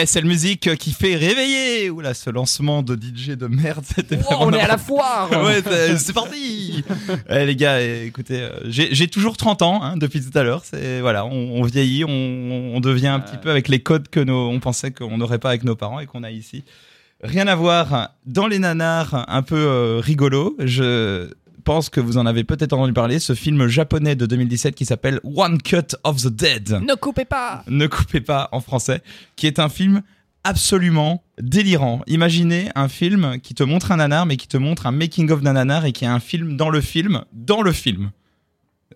Eh, 0.00 0.06
c'est 0.06 0.20
la 0.20 0.28
musique 0.28 0.76
qui 0.76 0.92
fait 0.92 1.16
réveiller 1.16 1.90
Oula, 1.90 2.14
ce 2.14 2.30
lancement 2.30 2.84
de 2.84 2.94
DJ 2.94 3.30
de 3.30 3.48
merde, 3.48 3.84
c'était 3.96 4.16
Oh, 4.20 4.34
vraiment 4.34 4.46
on 4.46 4.52
est 4.52 4.60
à 4.60 4.68
la 4.68 4.78
foire 4.78 5.28
Ouais, 5.30 5.60
c'est 5.96 6.12
parti 6.12 6.84
Eh, 7.28 7.46
Les 7.46 7.56
gars, 7.56 7.80
écoutez, 7.80 8.42
euh, 8.42 8.50
j'ai 8.68 9.08
toujours 9.08 9.36
30 9.36 9.62
ans 9.62 9.82
hein, 9.82 9.96
depuis 9.96 10.20
tout 10.20 10.36
à 10.38 10.44
l'heure. 10.44 10.62
C'est 10.64 11.00
Voilà, 11.00 11.26
on, 11.26 11.60
on 11.60 11.62
vieillit, 11.64 12.04
on, 12.04 12.10
on 12.76 12.80
devient 12.80 13.08
un 13.08 13.18
petit 13.18 13.38
peu 13.38 13.50
avec 13.50 13.66
les 13.66 13.80
codes 13.82 14.08
que 14.08 14.20
nos, 14.20 14.48
on 14.48 14.60
pensait 14.60 14.92
qu'on 14.92 15.18
n'aurait 15.18 15.40
pas 15.40 15.48
avec 15.48 15.64
nos 15.64 15.74
parents 15.74 15.98
et 15.98 16.06
qu'on 16.06 16.22
a 16.22 16.30
ici. 16.30 16.62
Rien 17.20 17.48
à 17.48 17.56
voir. 17.56 18.10
Dans 18.26 18.46
les 18.46 18.60
nanars 18.60 19.24
un 19.28 19.42
peu 19.42 19.56
euh, 19.56 19.98
rigolo, 19.98 20.54
je 20.60 21.28
pense 21.64 21.90
que 21.90 22.00
vous 22.00 22.18
en 22.18 22.26
avez 22.26 22.44
peut-être 22.44 22.72
entendu 22.72 22.92
parler, 22.92 23.18
ce 23.18 23.34
film 23.34 23.66
japonais 23.66 24.16
de 24.16 24.26
2017 24.26 24.74
qui 24.74 24.84
s'appelle 24.84 25.20
One 25.24 25.60
Cut 25.60 25.96
of 26.04 26.22
the 26.22 26.28
Dead. 26.28 26.80
Ne 26.82 26.94
coupez 26.94 27.24
pas 27.24 27.64
Ne 27.68 27.86
coupez 27.86 28.20
pas 28.20 28.48
en 28.52 28.60
français, 28.60 29.02
qui 29.36 29.46
est 29.46 29.58
un 29.58 29.68
film 29.68 30.02
absolument 30.44 31.22
délirant. 31.40 32.02
Imaginez 32.06 32.70
un 32.74 32.88
film 32.88 33.38
qui 33.40 33.54
te 33.54 33.62
montre 33.62 33.92
un 33.92 33.96
nanar, 33.96 34.26
mais 34.26 34.36
qui 34.36 34.48
te 34.48 34.56
montre 34.56 34.86
un 34.86 34.92
making 34.92 35.30
of 35.30 35.42
d'un 35.42 35.52
nanar 35.52 35.84
et 35.84 35.92
qui 35.92 36.04
est 36.04 36.08
un 36.08 36.20
film 36.20 36.56
dans 36.56 36.70
le 36.70 36.80
film, 36.80 37.24
dans 37.32 37.62
le 37.62 37.72
film. 37.72 38.10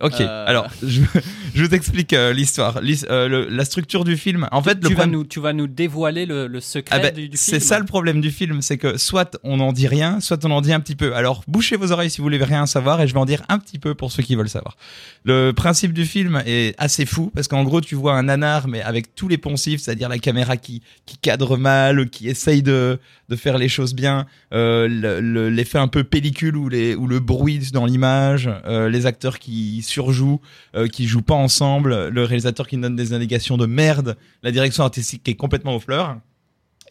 Ok, 0.03 0.19
Euh. 0.21 0.45
alors 0.47 0.67
je, 0.83 1.01
je 1.55 1.63
vous 1.63 1.73
explique 1.73 2.13
euh, 2.13 2.33
l'histoire, 2.33 2.81
L'his- 2.81 3.05
euh, 3.09 3.27
le- 3.27 3.47
la 3.49 3.65
structure 3.65 4.03
du 4.03 4.17
film. 4.17 4.47
En 4.51 4.61
fait, 4.61 4.75
le 4.75 4.81
tu, 4.81 4.93
vas 4.93 5.01
problème- 5.03 5.11
nous, 5.11 5.23
tu 5.23 5.39
vas 5.39 5.53
nous 5.53 5.67
dévoiler 5.67 6.25
le, 6.25 6.47
le 6.47 6.59
secret 6.59 6.95
ah 6.95 6.99
ben, 6.99 7.13
du, 7.13 7.29
du 7.29 7.37
c'est 7.37 7.51
film. 7.59 7.61
ça 7.61 7.79
le 7.79 7.85
problème 7.85 8.21
du 8.21 8.29
film, 8.31 8.61
c'est 8.61 8.77
que 8.77 8.97
soit 8.97 9.37
on 9.43 9.57
n'en 9.57 9.71
dit 9.73 9.87
rien, 9.87 10.19
soit 10.19 10.43
on 10.45 10.51
en 10.51 10.61
dit 10.61 10.73
un 10.73 10.79
petit 10.79 10.95
peu. 10.95 11.15
Alors 11.15 11.43
bouchez 11.47 11.75
vos 11.77 11.91
oreilles 11.91 12.09
si 12.09 12.17
vous 12.17 12.23
voulez 12.25 12.43
rien 12.43 12.65
savoir 12.65 13.01
et 13.01 13.07
je 13.07 13.13
vais 13.13 13.19
en 13.19 13.25
dire 13.25 13.43
un 13.49 13.59
petit 13.59 13.79
peu 13.79 13.95
pour 13.95 14.11
ceux 14.11 14.23
qui 14.23 14.35
veulent 14.35 14.49
savoir. 14.49 14.75
Le 15.23 15.51
principe 15.51 15.93
du 15.93 16.05
film 16.05 16.43
est 16.45 16.75
assez 16.77 17.05
fou 17.05 17.31
parce 17.33 17.47
qu'en 17.47 17.63
gros 17.63 17.79
tu 17.81 17.95
vois 17.95 18.13
un 18.15 18.23
nanar 18.23 18.67
mais 18.67 18.81
avec 18.81 19.15
tous 19.15 19.27
les 19.27 19.37
poncifs, 19.37 19.81
c'est-à-dire 19.81 20.09
la 20.09 20.19
caméra 20.19 20.57
qui, 20.57 20.81
qui 21.05 21.17
cadre 21.17 21.55
mal, 21.57 22.09
qui 22.09 22.27
essaye 22.27 22.61
de, 22.61 22.99
de 23.29 23.35
faire 23.35 23.57
les 23.57 23.69
choses 23.69 23.93
bien, 23.93 24.25
euh, 24.53 24.87
le- 24.89 25.21
le- 25.21 25.49
l'effet 25.49 25.77
un 25.77 25.87
peu 25.87 26.03
pellicule 26.03 26.57
ou, 26.57 26.67
les, 26.67 26.95
ou 26.95 27.07
le 27.07 27.19
bruit 27.19 27.69
dans 27.71 27.85
l'image, 27.85 28.49
euh, 28.65 28.89
les 28.89 29.05
acteurs 29.05 29.39
qui 29.39 29.81
surjouent, 29.93 30.41
euh, 30.75 30.87
qui 30.87 31.07
jouent 31.07 31.21
pas 31.21 31.35
ensemble, 31.35 32.09
le 32.09 32.23
réalisateur 32.23 32.67
qui 32.67 32.77
donne 32.77 32.95
des 32.95 33.13
indications 33.13 33.57
de 33.57 33.65
merde, 33.65 34.17
la 34.41 34.51
direction 34.51 34.83
artistique 34.83 35.23
qui 35.23 35.31
est 35.31 35.35
complètement 35.35 35.75
aux 35.75 35.79
fleurs 35.79 36.17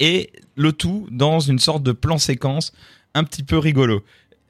et 0.01 0.33
le 0.57 0.73
tout 0.73 1.07
dans 1.11 1.41
une 1.41 1.59
sorte 1.59 1.83
de 1.83 1.93
plan 1.93 2.19
séquence 2.19 2.73
un 3.15 3.25
petit 3.25 3.43
peu 3.43 3.59
rigolo. 3.59 4.03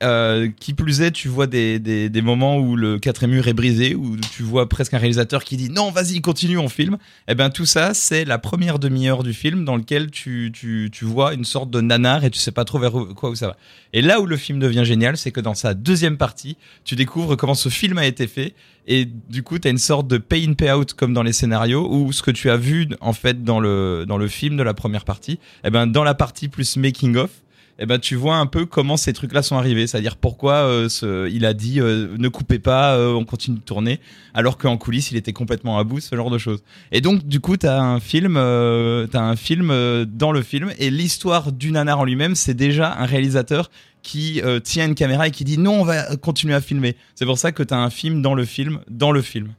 Euh, 0.02 0.48
qui 0.58 0.74
plus 0.74 1.00
est, 1.00 1.12
tu 1.12 1.28
vois 1.28 1.46
des, 1.46 1.78
des, 1.78 2.22
moments 2.22 2.58
où 2.58 2.74
le 2.74 2.98
quatrième 2.98 3.36
mur 3.36 3.46
est 3.46 3.52
brisé, 3.52 3.94
où 3.94 4.16
tu 4.34 4.42
vois 4.42 4.68
presque 4.68 4.94
un 4.94 4.98
réalisateur 4.98 5.44
qui 5.44 5.56
dit 5.56 5.70
non, 5.70 5.90
vas-y, 5.90 6.20
continue, 6.20 6.58
on 6.58 6.68
filme. 6.68 6.98
Et 7.28 7.34
ben 7.34 7.50
tout 7.50 7.66
ça, 7.66 7.94
c'est 7.94 8.24
la 8.24 8.38
première 8.38 8.78
demi-heure 8.78 9.22
du 9.22 9.32
film 9.32 9.64
dans 9.64 9.76
lequel 9.76 10.10
tu, 10.10 10.50
tu, 10.52 10.90
tu 10.92 11.04
vois 11.04 11.34
une 11.34 11.44
sorte 11.44 11.70
de 11.70 11.80
nanar 11.80 12.24
et 12.24 12.30
tu 12.30 12.38
sais 12.38 12.50
pas 12.50 12.64
trop 12.64 12.80
vers 12.80 12.92
quoi 13.14 13.30
où 13.30 13.34
ça 13.36 13.48
va. 13.48 13.56
Et 13.92 14.02
là 14.02 14.20
où 14.20 14.26
le 14.26 14.36
film 14.36 14.58
devient 14.58 14.84
génial, 14.84 15.16
c'est 15.16 15.30
que 15.30 15.40
dans 15.40 15.54
sa 15.54 15.74
deuxième 15.74 16.16
partie, 16.16 16.56
tu 16.84 16.96
découvres 16.96 17.36
comment 17.36 17.54
ce 17.54 17.68
film 17.68 17.98
a 17.98 18.06
été 18.06 18.26
fait 18.26 18.54
et 18.86 19.04
du 19.04 19.42
coup, 19.42 19.58
tu 19.58 19.68
as 19.68 19.70
une 19.70 19.78
sorte 19.78 20.08
de 20.08 20.18
pay 20.18 20.44
in 20.44 20.54
pay 20.54 20.72
out 20.72 20.92
comme 20.94 21.14
dans 21.14 21.22
les 21.22 21.32
scénarios 21.32 21.88
où 21.88 22.12
ce 22.12 22.22
que 22.22 22.30
tu 22.30 22.50
as 22.50 22.56
vu 22.56 22.88
en 23.00 23.12
fait 23.12 23.44
dans 23.44 23.60
le 23.60 24.04
dans 24.08 24.18
le 24.18 24.26
film 24.26 24.56
de 24.56 24.62
la 24.62 24.74
première 24.74 25.04
partie, 25.04 25.38
eh 25.64 25.70
ben 25.70 25.86
dans 25.86 26.02
la 26.02 26.14
partie 26.14 26.48
plus 26.48 26.76
making 26.76 27.16
of, 27.16 27.30
eh 27.78 27.86
ben 27.86 27.98
tu 27.98 28.16
vois 28.16 28.36
un 28.36 28.46
peu 28.46 28.66
comment 28.66 28.96
ces 28.96 29.12
trucs-là 29.12 29.42
sont 29.42 29.56
arrivés, 29.56 29.86
c'est-à-dire 29.86 30.16
pourquoi 30.16 30.54
euh, 30.54 31.30
il 31.32 31.46
a 31.46 31.54
dit 31.54 31.80
euh, 31.80 32.14
ne 32.18 32.28
coupez 32.28 32.58
pas, 32.58 32.96
euh, 32.96 33.12
on 33.12 33.24
continue 33.24 33.58
de 33.58 33.62
tourner, 33.62 33.98
alors 34.34 34.58
qu'en 34.58 34.76
coulisses 34.76 35.10
il 35.10 35.16
était 35.16 35.32
complètement 35.32 35.78
à 35.78 35.84
bout, 35.84 36.00
ce 36.00 36.14
genre 36.14 36.30
de 36.30 36.38
choses. 36.38 36.62
Et 36.90 37.00
donc 37.00 37.26
du 37.26 37.40
coup 37.40 37.56
t'as 37.56 37.80
un 37.80 37.98
film, 37.98 38.34
t'as 38.34 39.22
un 39.22 39.36
film 39.36 40.04
dans 40.04 40.32
le 40.32 40.42
film 40.42 40.72
et 40.78 40.90
l'histoire 40.90 41.50
du 41.50 41.72
nanar 41.72 42.00
en 42.00 42.04
lui-même, 42.04 42.34
c'est 42.34 42.54
déjà 42.54 42.94
un 42.98 43.06
réalisateur 43.06 43.70
qui 44.02 44.42
tient 44.64 44.86
une 44.86 44.94
caméra 44.94 45.28
et 45.28 45.30
qui 45.30 45.44
dit 45.44 45.58
non 45.58 45.80
on 45.80 45.84
va 45.84 46.16
continuer 46.16 46.54
à 46.54 46.60
filmer. 46.60 46.96
C'est 47.14 47.26
pour 47.26 47.38
ça 47.38 47.52
que 47.52 47.62
t'as 47.62 47.78
un 47.78 47.90
film 47.90 48.20
dans 48.20 48.34
le 48.34 48.44
film 48.44 48.80
dans 48.88 49.12
le 49.12 49.22
film. 49.22 49.54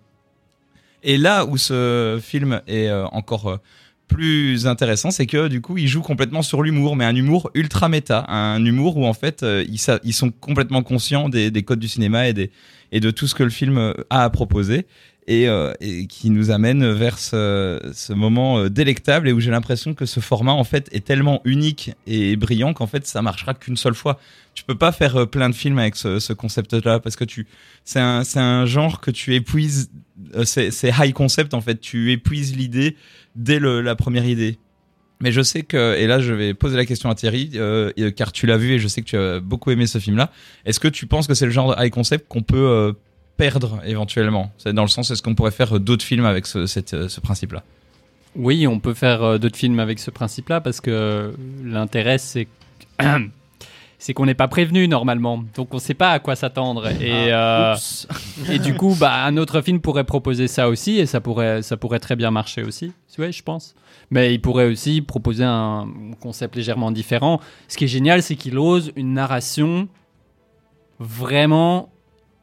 Et 1.01 1.17
là 1.17 1.45
où 1.45 1.57
ce 1.57 2.19
film 2.21 2.61
est 2.67 2.91
encore 3.11 3.59
plus 4.13 4.67
intéressant, 4.67 5.11
c'est 5.11 5.25
que 5.25 5.47
du 5.47 5.59
coup, 5.59 5.77
il 5.77 5.87
joue 5.87 6.01
complètement 6.01 6.43
sur 6.43 6.61
l'humour, 6.61 6.95
mais 6.95 7.05
un 7.05 7.15
humour 7.15 7.49
ultra 7.55 7.89
méta, 7.89 8.25
un 8.27 8.63
humour 8.63 8.97
où 8.97 9.05
en 9.05 9.13
fait, 9.13 9.43
euh, 9.43 9.65
ils, 9.67 9.79
ils 10.03 10.13
sont 10.13 10.29
complètement 10.29 10.83
conscients 10.83 11.29
des, 11.29 11.49
des 11.51 11.63
codes 11.63 11.79
du 11.79 11.87
cinéma 11.87 12.27
et, 12.27 12.33
de 12.33 13.11
tout 13.11 13.27
ce 13.27 13.33
que 13.33 13.43
le 13.43 13.49
film 13.49 13.77
euh, 13.77 13.93
a 14.09 14.23
à 14.23 14.29
proposer. 14.29 14.85
Et, 15.25 15.47
euh, 15.47 15.71
et 15.79 16.05
qui 16.07 16.29
nous 16.29 16.51
amène 16.51 16.91
vers 16.91 17.17
ce, 17.17 18.11
moment 18.11 18.67
délectable 18.67 19.29
et 19.29 19.31
où 19.31 19.39
j'ai 19.39 19.51
l'impression 19.51 19.93
que 19.93 20.05
ce 20.05 20.19
format 20.19 20.51
en 20.51 20.65
fait 20.65 20.89
est 20.91 21.05
tellement 21.05 21.39
unique 21.45 21.93
et 22.05 22.35
brillant 22.35 22.73
qu'en 22.73 22.87
fait 22.87 23.07
ça 23.07 23.21
marchera 23.21 23.53
qu'une 23.53 23.77
seule 23.77 23.95
fois. 23.95 24.19
Tu 24.53 24.65
peux 24.65 24.75
pas 24.75 24.91
faire 24.91 25.25
plein 25.29 25.49
de 25.49 25.55
films 25.55 25.79
avec 25.79 25.95
ce, 25.95 26.19
ce 26.19 26.33
concept-là 26.33 26.99
parce 26.99 27.15
que 27.15 27.23
tu 27.23 27.47
c'est 27.85 28.01
un 28.01 28.25
c'est 28.25 28.41
un 28.41 28.65
genre 28.65 28.99
que 28.99 29.11
tu 29.11 29.33
épuises 29.33 29.89
c'est 30.43 30.91
high 30.99 31.13
concept 31.13 31.53
en 31.53 31.61
fait 31.61 31.79
tu 31.79 32.11
épuises 32.11 32.53
l'idée 32.55 32.97
dès 33.35 33.59
le- 33.59 33.81
la 33.81 33.95
première 33.95 34.25
idée. 34.25 34.57
Mais 35.21 35.31
je 35.31 35.41
sais 35.41 35.63
que, 35.63 35.95
et 35.97 36.05
là 36.07 36.19
je 36.19 36.33
vais 36.33 36.53
poser 36.53 36.75
la 36.75 36.85
question 36.85 37.09
à 37.09 37.15
Thierry, 37.15 37.51
euh, 37.55 37.91
car 38.15 38.31
tu 38.33 38.45
l'as 38.45 38.57
vu 38.57 38.71
et 38.73 38.79
je 38.79 38.87
sais 38.89 39.01
que 39.01 39.07
tu 39.07 39.15
as 39.17 39.39
beaucoup 39.39 39.71
aimé 39.71 39.87
ce 39.87 39.97
film-là. 39.99 40.31
Est-ce 40.65 40.79
que 40.79 40.87
tu 40.89 41.05
penses 41.07 41.27
que 41.27 41.33
c'est 41.33 41.45
le 41.45 41.51
genre 41.51 41.73
de 41.75 41.81
high 41.81 41.91
concept 41.91 42.27
qu'on 42.27 42.41
peut 42.41 42.57
euh, 42.57 42.91
perdre 43.37 43.79
éventuellement? 43.85 44.51
C'est 44.57 44.73
dans 44.73 44.81
le 44.81 44.89
sens, 44.89 45.11
est-ce 45.11 45.21
qu'on 45.21 45.35
pourrait 45.35 45.51
faire 45.51 45.77
euh, 45.77 45.79
d'autres 45.79 46.03
films 46.03 46.25
avec 46.25 46.45
ce, 46.45 46.65
cette, 46.65 47.07
ce 47.07 47.21
principe-là? 47.21 47.63
Oui, 48.35 48.67
on 48.67 48.79
peut 48.79 48.93
faire 48.95 49.39
d'autres 49.39 49.57
films 49.57 49.79
avec 49.79 49.99
ce 49.99 50.09
principe-là 50.11 50.59
parce 50.59 50.81
que 50.81 51.33
l'intérêt, 51.63 52.17
c'est 52.17 52.47
c'est 54.03 54.13
qu'on 54.13 54.25
n'est 54.25 54.33
pas 54.33 54.49
prévenu 54.49 54.89
normalement, 54.89 55.41
donc 55.55 55.69
on 55.73 55.77
ne 55.77 55.81
sait 55.81 55.93
pas 55.93 56.11
à 56.11 56.19
quoi 56.19 56.35
s'attendre. 56.35 56.89
Et, 57.01 57.31
euh, 57.31 57.73
Oups. 57.73 58.05
et 58.51 58.59
du 58.59 58.75
coup, 58.75 58.97
bah, 58.99 59.23
un 59.23 59.37
autre 59.37 59.61
film 59.61 59.79
pourrait 59.79 60.03
proposer 60.03 60.49
ça 60.49 60.67
aussi, 60.67 60.99
et 60.99 61.05
ça 61.05 61.21
pourrait, 61.21 61.61
ça 61.61 61.77
pourrait 61.77 62.01
très 62.01 62.17
bien 62.17 62.29
marcher 62.29 62.63
aussi. 62.63 62.91
Ouais, 63.17 63.31
je 63.31 63.41
pense. 63.43 63.75
Mais 64.11 64.33
il 64.33 64.41
pourrait 64.41 64.65
aussi 64.65 65.01
proposer 65.01 65.45
un 65.45 65.87
concept 66.19 66.57
légèrement 66.57 66.91
différent. 66.91 67.39
Ce 67.69 67.77
qui 67.77 67.85
est 67.85 67.87
génial, 67.87 68.21
c'est 68.21 68.35
qu'il 68.35 68.57
ose 68.57 68.91
une 68.97 69.13
narration 69.13 69.87
vraiment 70.99 71.89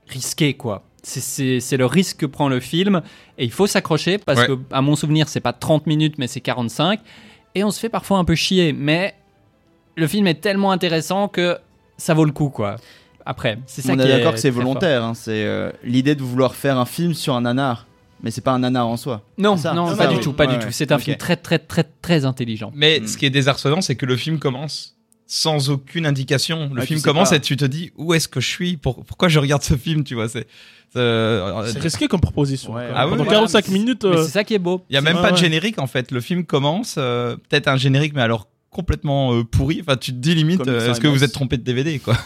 risquée, 0.08 0.54
quoi. 0.54 0.84
C'est 1.02 1.76
le 1.76 1.84
risque 1.84 2.20
que 2.20 2.26
prend 2.26 2.48
le 2.48 2.60
film, 2.60 3.02
et 3.36 3.44
il 3.44 3.52
faut 3.52 3.66
s'accrocher 3.66 4.16
parce 4.16 4.40
Ouais. 4.40 4.46
que, 4.46 4.58
à 4.70 4.80
mon 4.80 4.96
souvenir, 4.96 5.28
c'est 5.28 5.40
pas 5.40 5.52
30 5.52 5.86
minutes, 5.86 6.14
mais 6.16 6.26
c'est 6.26 6.40
45. 6.40 7.00
Et 7.54 7.64
on 7.64 7.70
se 7.70 7.78
fait 7.80 7.90
parfois 7.90 8.16
un 8.16 8.24
peu 8.24 8.34
chier, 8.34 8.72
mais 8.72 9.14
le 10.00 10.06
film 10.08 10.26
est 10.26 10.40
tellement 10.40 10.72
intéressant 10.72 11.28
que 11.28 11.58
ça 11.96 12.14
vaut 12.14 12.24
le 12.24 12.32
coup, 12.32 12.48
quoi. 12.50 12.76
Après, 13.26 13.58
c'est 13.66 13.82
ça 13.82 13.92
On 13.92 13.96
qui 13.96 14.02
est 14.02 14.08
d'accord 14.08 14.32
que 14.32 14.40
c'est 14.40 14.50
volontaire. 14.50 15.04
hein, 15.04 15.12
C'est 15.14 15.44
euh, 15.44 15.70
l'idée 15.84 16.14
de 16.14 16.22
vouloir 16.22 16.54
faire 16.54 16.78
un 16.78 16.86
film 16.86 17.14
sur 17.14 17.34
un 17.34 17.42
nanar. 17.42 17.86
Mais 18.22 18.30
c'est 18.30 18.40
pas 18.40 18.52
un 18.52 18.58
nanar 18.58 18.86
en 18.86 18.96
soi. 18.96 19.22
Non, 19.38 19.56
ça. 19.56 19.72
non, 19.72 19.86
pas 19.88 19.94
ça, 19.94 20.06
du 20.08 20.16
oui. 20.16 20.20
tout, 20.22 20.32
pas 20.32 20.44
Ouais, 20.44 20.52
du 20.52 20.56
ouais. 20.58 20.64
tout. 20.66 20.72
C'est 20.72 20.92
un 20.92 20.98
film 20.98 21.16
très, 21.16 21.36
très, 21.36 21.58
très, 21.58 21.84
très 21.84 22.24
intelligent. 22.24 22.70
Mais 22.74 23.00
Mm. 23.00 23.06
ce 23.06 23.16
qui 23.16 23.24
est 23.26 23.30
désarçonnant, 23.30 23.80
c'est 23.80 23.94
que 23.94 24.04
le 24.06 24.16
film 24.16 24.38
commence 24.38 24.96
sans 25.26 25.70
aucune 25.70 26.06
indication. 26.06 26.70
Le 26.72 26.80
Ouais, 26.80 26.86
film 26.86 27.00
commence 27.02 27.30
pas. 27.30 27.36
et 27.36 27.40
tu 27.40 27.56
te 27.56 27.64
dis 27.64 27.92
où 27.96 28.12
est-ce 28.14 28.28
que 28.28 28.40
je 28.40 28.48
suis? 28.48 28.76
Pour- 28.76 29.04
Pourquoi 29.04 29.28
je 29.28 29.38
regarde 29.38 29.62
ce 29.62 29.74
film 29.74 30.02
Tu 30.04 30.14
vois, 30.14 30.28
c'est. 30.28 30.46
euh, 30.96 31.62
C'est 31.72 31.78
risqué 31.78 32.08
comme 32.08 32.20
proposition. 32.20 32.72
Ouais. 32.74 32.88
Ah 32.94 33.00
même. 33.00 33.04
oui, 33.04 33.10
Pendant 33.12 33.24
voilà, 33.24 33.30
45 33.38 33.58
mais 33.68 33.72
c'est- 33.72 33.78
minutes. 33.78 34.04
Euh, 34.04 34.22
c'est 34.24 34.30
ça 34.32 34.44
qui 34.44 34.54
est 34.54 34.58
beau. 34.58 34.82
Il 34.90 34.94
y 34.94 34.96
a 34.96 35.00
même 35.02 35.16
Ouais, 35.16 35.22
pas 35.22 35.30
de 35.32 35.36
générique 35.36 35.78
en 35.78 35.86
fait. 35.86 36.10
Le 36.10 36.20
film 36.20 36.44
commence, 36.44 36.96
euh, 36.98 37.36
peut-être 37.48 37.68
un 37.68 37.76
générique, 37.76 38.12
mais 38.14 38.22
alors 38.22 38.48
complètement 38.70 39.34
euh, 39.34 39.44
pourri. 39.44 39.78
Enfin, 39.80 39.96
tu 39.96 40.12
te 40.12 40.16
dis 40.18 40.34
limite, 40.34 40.66
euh, 40.66 40.90
est-ce 40.90 41.00
que 41.00 41.08
vous 41.08 41.24
êtes 41.24 41.32
trompé 41.32 41.56
de 41.56 41.62
DVD 41.62 41.98
quoi? 41.98 42.16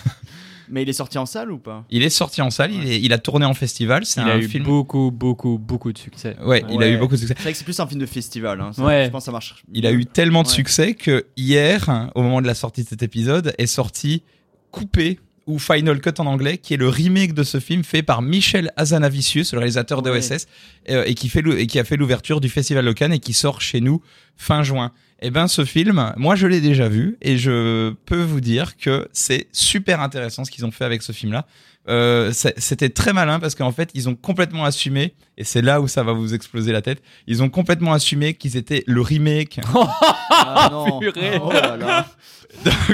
Mais 0.71 0.83
il 0.83 0.89
est 0.89 0.93
sorti 0.95 1.19
en 1.19 1.27
salle 1.27 1.53
ou 1.53 1.59
pas? 1.59 1.85
Il 1.91 2.03
est 2.03 2.09
sorti 2.11 2.41
en 2.41 2.49
salle, 2.51 2.73
il, 2.73 2.89
est- 2.91 3.01
il 3.01 3.13
a 3.13 3.19
tourné 3.19 3.45
en 3.45 3.53
festival. 3.53 4.07
C'est 4.07 4.23
Il 4.23 4.29
a 4.29 4.33
un 4.33 4.39
eu 4.39 4.49
film. 4.49 4.65
beaucoup, 4.65 5.11
beaucoup, 5.11 5.59
beaucoup 5.59 5.93
de 5.93 5.99
succès. 5.99 6.37
Ouais, 6.43 6.65
il 6.71 6.83
a 6.83 6.89
eu 6.89 6.97
beaucoup 6.97 7.15
de 7.15 7.21
succès. 7.21 7.35
C'est 7.37 7.43
vrai 7.43 7.53
que 7.53 7.59
c'est 7.59 7.65
plus 7.65 7.79
un 7.81 7.87
film 7.87 8.01
de 8.01 8.07
festival. 8.07 8.61
Hein. 8.63 8.73
Ça, 8.73 8.83
Ouais. 8.83 9.05
Je 9.05 9.11
pense 9.11 9.23
que 9.23 9.27
ça 9.27 9.33
marche. 9.33 9.63
Il 9.75 9.87
a 9.87 9.93
eu 9.93 10.07
tellement 10.07 10.43
de 10.43 10.49
Ouais. 10.49 10.55
succès 10.55 10.95
que 10.95 11.27
hier, 11.37 12.11
au 12.15 12.23
moment 12.23 12.41
de 12.41 12.47
la 12.47 12.55
sortie 12.55 12.83
de 12.83 12.89
cet 12.89 13.03
épisode, 13.03 13.53
est 13.59 13.67
sorti 13.67 14.23
Coupé 14.71 15.21
ou 15.47 15.59
Final 15.59 16.01
Cut 16.01 16.19
en 16.19 16.27
anglais, 16.27 16.59
qui 16.59 16.75
est 16.75 16.79
le 16.79 16.89
remake 16.89 17.35
de 17.35 17.43
ce 17.43 17.61
film 17.61 17.85
fait 17.85 18.03
par 18.03 18.23
Michel 18.23 18.71
Hazanavicius, 18.77 19.53
le 19.53 19.59
réalisateur 19.59 20.03
Ouais. 20.05 20.19
d'OSS, 20.21 20.47
euh, 20.91 21.05
et 21.07 21.15
qui 21.15 21.29
fait 21.29 21.43
et 21.59 21.67
qui 21.67 21.79
a 21.79 21.85
fait 21.85 21.97
l'ouverture 21.97 22.41
du 22.41 22.49
Festival 22.49 22.85
de 22.85 22.93
Cannes 22.93 23.13
et 23.13 23.19
qui 23.19 23.33
sort 23.33 23.61
chez 23.61 23.81
nous 23.81 24.03
fin 24.37 24.63
juin. 24.63 24.93
Eh 25.21 25.31
ben, 25.31 25.47
ce 25.49 25.65
film, 25.65 26.13
moi, 26.17 26.35
je 26.37 26.47
l'ai 26.47 26.61
déjà 26.61 26.89
vu 26.89 27.17
et 27.23 27.39
je 27.39 27.93
peux 28.07 28.23
vous 28.23 28.41
dire 28.41 28.77
que 28.77 29.09
c'est 29.13 29.47
super 29.53 30.01
intéressant 30.01 30.45
ce 30.45 30.51
qu'ils 30.51 30.67
ont 30.67 30.71
fait 30.71 30.85
avec 30.85 31.03
ce 31.03 31.13
film-là. 31.13 31.47
Euh, 31.89 32.33
C'était 32.33 32.89
très 32.89 33.13
malin 33.13 33.39
parce 33.41 33.55
qu'en 33.55 33.73
fait, 33.73 33.91
ils 33.95 34.09
ont 34.09 34.15
complètement 34.15 34.65
assumé, 34.65 35.15
et 35.37 35.45
c'est 35.45 35.61
là 35.63 35.81
où 35.81 35.89
ça 35.89 36.03
va 36.03 36.13
vous 36.13 36.33
exploser 36.35 36.73
la 36.73 36.81
tête, 36.83 37.03
ils 37.27 37.43
ont 37.43 37.51
complètement 37.51 37.93
assumé 37.93 38.35
qu'ils 38.35 38.57
étaient 38.57 38.85
le 38.87 39.01
remake 39.03 39.61
Ah 40.31 40.69
non. 40.73 40.99
Purée. 40.99 41.39
Oh 41.43 41.53
là 41.53 41.77
là. 41.77 42.07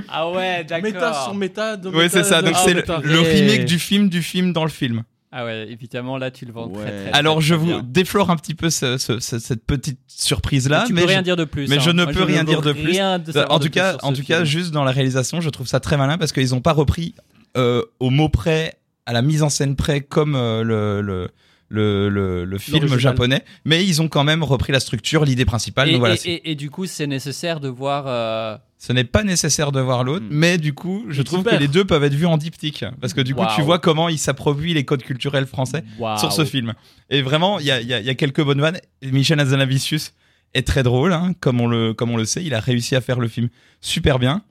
Ah 0.09 0.31
ouais, 0.31 0.67
Méta 0.83 1.13
sur 1.25 1.35
méta. 1.35 1.77
de 1.77 1.91
Ouais, 1.91 2.05
méta, 2.05 2.23
c'est 2.23 2.29
ça. 2.29 2.41
Donc 2.43 2.55
ah, 2.57 2.63
c'est 2.65 2.73
le, 2.75 2.83
Et- 3.21 3.41
remake 3.43 3.65
du 3.67 3.79
film 3.79 4.09
du 4.09 4.23
film 4.23 4.53
dans 4.53 4.65
le 4.65 4.71
film. 4.71 5.03
Ah 5.33 5.45
ouais, 5.45 5.69
évidemment, 5.71 6.17
là, 6.19 6.31
tu 6.33 6.45
le 6.47 6.53
vends 6.53 6.67
très, 6.69 6.83
Ouais. 6.83 6.91
très, 6.91 7.11
très, 7.11 7.19
Alors 7.19 7.41
je 7.41 7.55
très 7.55 7.63
vous 7.65 7.67
bien. 7.71 7.83
déflore 7.85 8.31
un 8.31 8.37
petit 8.37 8.55
peu 8.55 8.69
ce- 8.71 8.99
ce- 8.99 9.21
ce- 9.21 9.39
cette 9.39 9.65
petite 9.65 10.01
surprise 10.09 10.69
là, 10.69 10.85
tu 10.87 10.93
mais 10.93 11.03
peux 11.03 11.07
je- 11.07 11.13
rien 11.13 11.23
dire 11.23 11.37
de 11.37 11.45
plus. 11.45 11.69
mais 11.69 11.77
hein. 11.77 11.81
je 11.81 11.91
ne 11.91 12.03
Moi, 12.05 12.13
peux 12.13 12.25
rien 12.25 12.43
dire 12.43 12.63
de 12.63 12.73
plus. 12.73 12.87
rien 12.87 13.19
de 13.21 13.31
savoir 13.31 13.53
en 13.53 13.59
de 13.59 13.65
tout 13.65 13.71
plus 13.71 13.79
cas, 13.81 13.97
en 14.03 14.13
tout 14.13 14.25
cas, 14.25 14.43
juste 14.45 14.73
dans 14.73 14.83
la 14.83 14.91
réalisation, 14.91 15.41
je 15.41 15.49
trouve 15.51 15.69
ça 15.69 15.79
très 15.79 15.97
malin 15.97 16.19
parce 16.19 16.33
qu'ils 16.33 16.51
n'ont 16.51 16.61
pas 16.63 16.73
repris 16.73 17.15
euh, 17.57 17.83
au 18.01 18.11
mot 18.11 18.29
près, 18.29 18.75
à 19.11 19.13
la 19.13 19.23
mise 19.23 19.43
en 19.43 19.49
scène 19.51 19.75
près, 19.75 20.01
comme 20.01 20.35
euh, 20.37 20.63
le, 20.63 21.01
le, 21.03 21.29
le, 21.69 22.09
le, 22.09 22.45
le 22.45 22.59
film 22.59 22.97
japonais, 22.99 23.45
mais 23.65 23.85
ils 23.85 24.01
ont 24.03 24.09
quand 24.09 24.25
même 24.25 24.43
repris 24.43 24.73
la 24.73 24.81
structure, 24.81 25.25
l'idée 25.25 25.45
principale. 25.45 25.89
Et, 25.89 25.93
donc 25.93 26.01
voilà, 26.01 26.15
et- 26.15 26.19
c'est- 26.19 26.31
et- 26.31 26.51
et 26.53 26.55
du 26.55 26.71
coup, 26.71 26.87
c'est 26.87 27.07
nécessaire 27.07 27.61
de 27.61 27.69
voir. 27.69 28.05
euh, 28.07 28.57
ce 28.79 28.93
n'est 28.93 29.05
pas 29.05 29.25
nécessaire 29.25 29.73
de 29.73 29.81
voir 29.81 30.05
l'autre, 30.05 30.25
Mm. 30.25 30.29
mais 30.33 30.59
du 30.59 30.73
coup, 30.73 31.05
je 31.11 31.23
trouve 31.23 31.41
super. 31.41 31.53
que 31.55 31.59
les 31.63 31.69
deux 31.69 31.85
peuvent 31.85 32.03
être 32.05 32.15
vus 32.15 32.27
en 32.27 32.39
diptyque 32.39 32.85
parce 33.01 33.13
que 33.15 33.21
du 33.21 33.35
coup, 33.35 33.45
tu 33.55 33.63
vois 33.63 33.79
comment 33.79 34.09
ils 34.09 34.19
s'approprient 34.19 34.75
les 34.75 34.85
codes 34.85 35.03
culturels 35.03 35.47
français 35.47 35.85
sur 36.19 36.33
ce 36.33 36.45
film. 36.45 36.73
Et 37.11 37.21
vraiment, 37.23 37.59
il 37.59 37.67
y 37.67 37.71
a, 37.71 37.81
il 37.81 37.87
y 37.89 37.95
a- 37.95 38.01
il 38.01 38.07
y 38.07 38.11
a 38.11 38.15
quelques 38.15 38.43
bonnes 38.43 38.61
vannes. 38.61 38.79
Michel 39.03 39.39
Hazanavicius 39.39 40.15
est 40.55 40.67
très 40.67 40.83
drôle, 40.83 41.13
hein, 41.13 41.33
comme, 41.41 41.61
on 41.61 41.67
le, 41.69 41.95
comme 41.95 42.11
on 42.11 42.17
le 42.17 42.25
sait. 42.25 42.43
Il 42.43 42.55
a 42.55 42.61
réussi 42.61 42.97
à 42.97 43.01
faire 43.01 43.21
le 43.21 43.29
film 43.29 43.49
super 43.81 44.19
bien. 44.19 44.43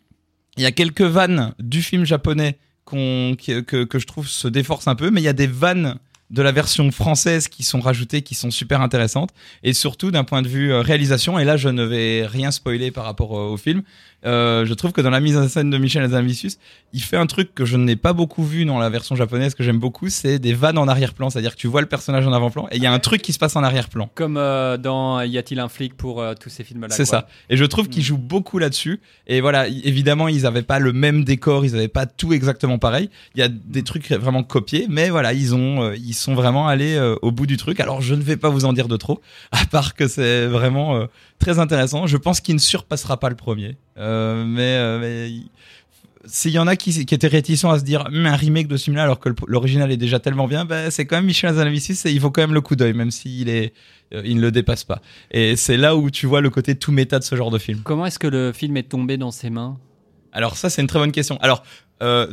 Il 0.58 0.64
y 0.64 0.66
a 0.66 0.72
quelques 0.72 1.02
vannes 1.02 1.54
du 1.60 1.82
film 1.82 2.06
japonais 2.06 2.58
que, 2.98 3.84
que 3.84 4.00
je 4.00 4.08
trouve 4.08 4.28
se 4.28 4.48
déforcent 4.48 4.88
un 4.88 4.96
peu, 4.96 5.12
mais 5.12 5.22
il 5.22 5.26
y 5.26 5.30
a 5.30 5.34
des 5.34 5.48
vannes 5.48 6.00
de 6.30 6.42
la 6.42 6.52
version 6.52 6.92
française 6.92 7.48
qui 7.48 7.64
sont 7.64 7.80
rajoutées, 7.80 8.22
qui 8.22 8.36
sont 8.36 8.52
super 8.52 8.82
intéressantes. 8.82 9.32
Et 9.64 9.74
surtout 9.74 10.12
d'un 10.12 10.24
point 10.24 10.42
de 10.42 10.48
vue 10.48 10.72
euh, 10.72 10.82
réalisation, 10.82 11.40
et 11.40 11.44
là 11.44 11.58
je 11.58 11.70
ne 11.70 11.84
vais 11.84 12.26
rien 12.26 12.52
spoiler 12.52 12.92
par 12.92 13.06
rapport 13.06 13.38
euh, 13.38 13.50
au 13.50 13.58
film, 13.58 13.84
euh, 14.26 14.66
je 14.66 14.74
trouve 14.74 14.92
que 14.92 15.02
dans 15.02 15.10
la 15.10 15.20
mise 15.20 15.38
en 15.38 15.48
scène 15.48 15.70
de 15.70 15.78
Michel 15.78 16.04
Hazanavicius, 16.04 16.58
il 16.94 17.02
fait 17.02 17.18
un 17.18 17.26
truc 17.26 17.54
que 17.54 17.66
je 17.66 17.78
n'ai 17.78 17.96
pas 17.96 18.14
beaucoup 18.14 18.44
vu 18.44 18.66
dans 18.66 18.80
la 18.80 18.90
version 18.90 19.16
japonaise, 19.16 19.56
que 19.56 19.64
j'aime 19.64 19.80
beaucoup, 19.80 20.10
c'est 20.10 20.40
des 20.40 20.54
vannes 20.54 20.78
en 20.78 20.88
arrière-plan. 20.88 21.30
C'est-à-dire 21.30 21.56
que 21.56 21.60
tu 21.60 21.68
vois 21.68 21.82
le 21.82 21.88
personnage 21.88 22.28
en 22.28 22.34
avant-plan 22.34 22.68
et 22.72 22.78
il 22.78 22.84
y 22.84 22.86
a 22.86 22.92
un 22.92 23.00
truc 23.00 23.22
qui 23.22 23.34
se 23.34 23.40
passe 23.40 23.56
en 23.56 23.64
arrière-plan. 23.64 24.10
Comme 24.16 24.38
euh, 24.38 24.78
dans 24.78 25.22
Y 25.22 25.38
a-t-il 25.38 25.60
un 25.60 25.70
flic 25.70 25.96
pour 25.96 26.22
euh, 26.22 26.34
tous 26.40 26.50
ces 26.50 26.64
films-là. 26.64 26.90
C'est 26.90 27.06
ça. 27.06 27.28
Et 27.50 27.58
je 27.58 27.66
trouve 27.66 27.88
qu'ils 27.88 28.04
jouent 28.04 28.18
beaucoup 28.18 28.60
là-dessus. 28.60 29.00
Et 29.28 29.42
voilà, 29.42 29.68
évidemment, 29.68 30.28
ils 30.28 30.44
n'avaient 30.44 30.64
pas 30.64 30.80
le 30.80 30.94
même 30.94 31.24
décor, 31.24 31.66
ils 31.66 31.74
n'avaient 31.74 31.88
pas 31.88 32.06
tout 32.06 32.34
exactement 32.34 32.78
pareil. 32.78 33.10
Il 33.36 33.40
y 33.40 33.44
a 33.44 33.48
des 33.50 33.84
trucs 33.84 34.12
vraiment 34.12 34.44
copiés, 34.44 34.88
mais 34.90 35.10
voilà, 35.10 35.34
ils 35.34 35.56
ont, 35.56 35.94
ils 35.94 36.14
sont 36.14 36.34
vraiment 36.34 36.68
allés 36.68 37.00
au 37.22 37.32
bout 37.32 37.46
du 37.46 37.58
truc. 37.58 37.80
Alors, 37.80 38.02
je 38.02 38.16
ne 38.16 38.22
vais 38.22 38.38
pas 38.38 38.50
vous 38.50 38.66
en 38.66 38.74
dire 38.74 38.88
de 38.88 38.98
trop, 38.98 39.22
à 39.52 39.66
part 39.66 39.96
que 39.96 40.08
c'est 40.08 40.48
vraiment 40.48 41.08
très 41.40 41.60
intéressant. 41.60 42.08
Je 42.08 42.18
pense 42.18 42.42
qu'il 42.42 42.56
ne 42.56 42.60
surpassera 42.60 43.20
pas 43.20 43.30
le 43.30 43.36
premier, 43.36 43.78
Euh, 43.98 44.09
mais, 44.46 44.76
euh, 44.78 45.00
mais 45.00 45.30
il- 45.32 45.50
s'il 46.26 46.52
y 46.52 46.60
en 46.60 46.68
a 46.68 46.76
qui, 46.76 47.06
qui 47.06 47.16
étaient 47.16 47.28
réticents 47.28 47.72
à 47.72 47.80
se 47.80 47.84
dire 47.84 48.06
un 48.12 48.36
remake 48.36 48.68
de 48.68 48.76
ce 48.78 48.84
film-là 48.86 49.04
alors 49.04 49.20
que 49.20 49.30
l'original 49.48 49.90
est 49.92 49.98
déjà 49.98 50.20
tellement 50.20 50.48
bien, 50.48 50.66
bah, 50.66 50.92
c'est 50.92 51.06
quand 51.06 51.16
même 51.16 51.26
Michel 51.26 51.50
Hazanavicius 51.52 52.06
et 52.06 52.12
il 52.12 52.20
faut 52.20 52.30
quand 52.30 52.42
même 52.42 52.54
le 52.54 52.62
coup 52.62 52.76
d'œil, 52.76 52.94
même 52.94 53.10
s'il 53.10 53.48
est, 53.50 53.74
euh, 54.14 54.22
il 54.26 54.36
ne 54.36 54.42
le 54.42 54.52
dépasse 54.52 54.84
pas. 54.84 55.02
Et 55.32 55.56
c'est 55.56 55.78
là 55.78 55.96
où 55.96 56.12
tu 56.12 56.28
vois 56.28 56.42
le 56.42 56.50
côté 56.50 56.76
tout 56.76 56.92
méta 56.92 57.20
de 57.20 57.24
ce 57.24 57.36
genre 57.36 57.50
de 57.52 57.58
film. 57.58 57.82
Comment 57.84 58.06
est-ce 58.06 58.20
que 58.20 58.28
le 58.28 58.52
film 58.52 58.76
est 58.78 58.84
tombé 58.90 59.18
dans 59.18 59.32
ses 59.32 59.50
mains? 59.50 59.78
Alors 60.34 60.58
ça, 60.58 60.70
c'est 60.70 60.82
une 60.82 60.88
très 60.88 61.00
bonne 61.00 61.14
question. 61.14 61.38
Alors, 61.42 61.64
euh, 62.04 62.28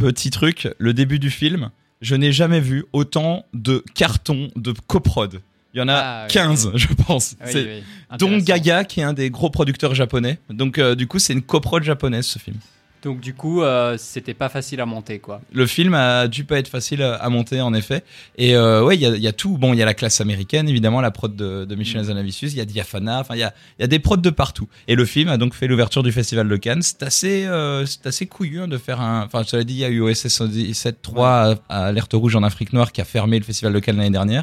petit 0.00 0.30
truc, 0.30 0.68
le 0.76 0.92
début 0.92 1.18
du 1.20 1.30
film, 1.30 1.70
je 2.02 2.16
n'ai 2.16 2.32
jamais 2.32 2.60
vu 2.60 2.84
autant 2.92 3.46
de 3.54 3.82
cartons 3.94 4.50
de 4.56 4.74
coprod. 4.88 5.40
Il 5.78 5.82
y 5.82 5.84
en 5.84 5.88
a 5.88 5.94
Ah, 5.94 6.24
oui, 6.26 6.32
15, 6.32 6.72
je 6.74 6.88
pense. 7.06 7.36
Oui, 7.40 7.50
c'est 7.52 7.64
oui, 7.64 7.82
dont 8.18 8.26
intéressant. 8.26 8.44
Gaga, 8.46 8.84
qui 8.84 8.98
est 8.98 9.04
un 9.04 9.12
des 9.12 9.30
gros 9.30 9.48
producteurs 9.48 9.94
japonais. 9.94 10.38
Donc, 10.50 10.78
euh, 10.78 10.96
du 10.96 11.06
coup, 11.06 11.20
c'est 11.20 11.32
une 11.34 11.42
coprod 11.42 11.84
japonaise, 11.84 12.26
ce 12.26 12.40
film. 12.40 12.56
Donc 13.04 13.20
du 13.20 13.32
coup, 13.32 13.62
euh, 13.62 13.94
c'était 13.96 14.34
pas 14.34 14.48
facile 14.48 14.80
à 14.80 14.84
monter, 14.86 15.20
quoi. 15.20 15.40
Le 15.52 15.68
film 15.68 15.94
a 15.94 16.26
dû 16.26 16.42
pas 16.42 16.58
être 16.58 16.66
facile 16.66 17.00
à 17.02 17.14
à 17.14 17.28
monter, 17.28 17.60
en 17.60 17.72
effet. 17.72 18.02
Et 18.36 18.56
euh, 18.56 18.82
ouais, 18.82 18.96
il 18.96 19.00
y 19.00 19.06
a, 19.06 19.10
il 19.10 19.22
y 19.22 19.28
a 19.28 19.32
tout. 19.32 19.56
Bon, 19.56 19.72
il 19.72 19.78
y 19.78 19.82
a 19.82 19.86
la 19.86 19.94
classe 19.94 20.20
américaine, 20.20 20.68
évidemment, 20.68 21.00
la 21.00 21.12
prod 21.12 21.34
de, 21.36 21.64
de 21.64 21.74
Michel 21.76 22.00
Hazanavicius. 22.00 22.52
Il 22.52 22.58
y 22.58 22.60
a 22.60 22.64
Diafana. 22.64 23.20
Enfin, 23.20 23.36
il 23.36 23.38
y 23.38 23.44
a, 23.44 23.54
il 23.78 23.82
y 23.82 23.84
a 23.84 23.86
des 23.86 24.00
prods 24.00 24.16
de 24.16 24.30
partout. 24.30 24.68
Et 24.88 24.96
le 24.96 25.04
film 25.04 25.28
a 25.28 25.36
donc 25.36 25.54
fait 25.54 25.68
l'ouverture 25.68 26.02
du 26.02 26.10
Festival 26.10 26.48
de 26.48 26.56
Cannes. 26.56 26.82
C'est 26.82 27.04
assez, 27.04 27.46
euh, 27.46 27.86
c'est 27.86 28.04
assez 28.08 28.26
couillu 28.26 28.62
hein, 28.62 28.66
de 28.66 28.78
faire 28.78 29.00
un. 29.00 29.22
Enfin, 29.26 29.44
je 29.44 29.50
te 29.50 29.56
l'ai 29.56 29.64
dit, 29.64 29.74
il 29.74 29.78
y 29.78 29.84
a 29.84 29.90
eu 29.90 30.00
OSS 30.00 30.40
7-3 30.40 31.22
à, 31.22 31.54
à 31.68 31.84
Alerte 31.86 32.14
Rouge 32.14 32.34
en 32.34 32.42
Afrique 32.42 32.72
Noire 32.72 32.90
qui 32.90 33.00
a 33.00 33.04
fermé 33.04 33.38
le 33.38 33.44
Festival 33.44 33.72
de 33.72 33.78
Cannes 33.78 33.98
l'année 33.98 34.10
dernière. 34.10 34.42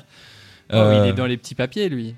Oh, 0.72 0.76
Euh, 0.76 1.02
il 1.06 1.10
est 1.10 1.14
dans 1.14 1.26
les 1.28 1.38
petits 1.38 1.56
papiers, 1.56 1.90
lui. 1.90 2.16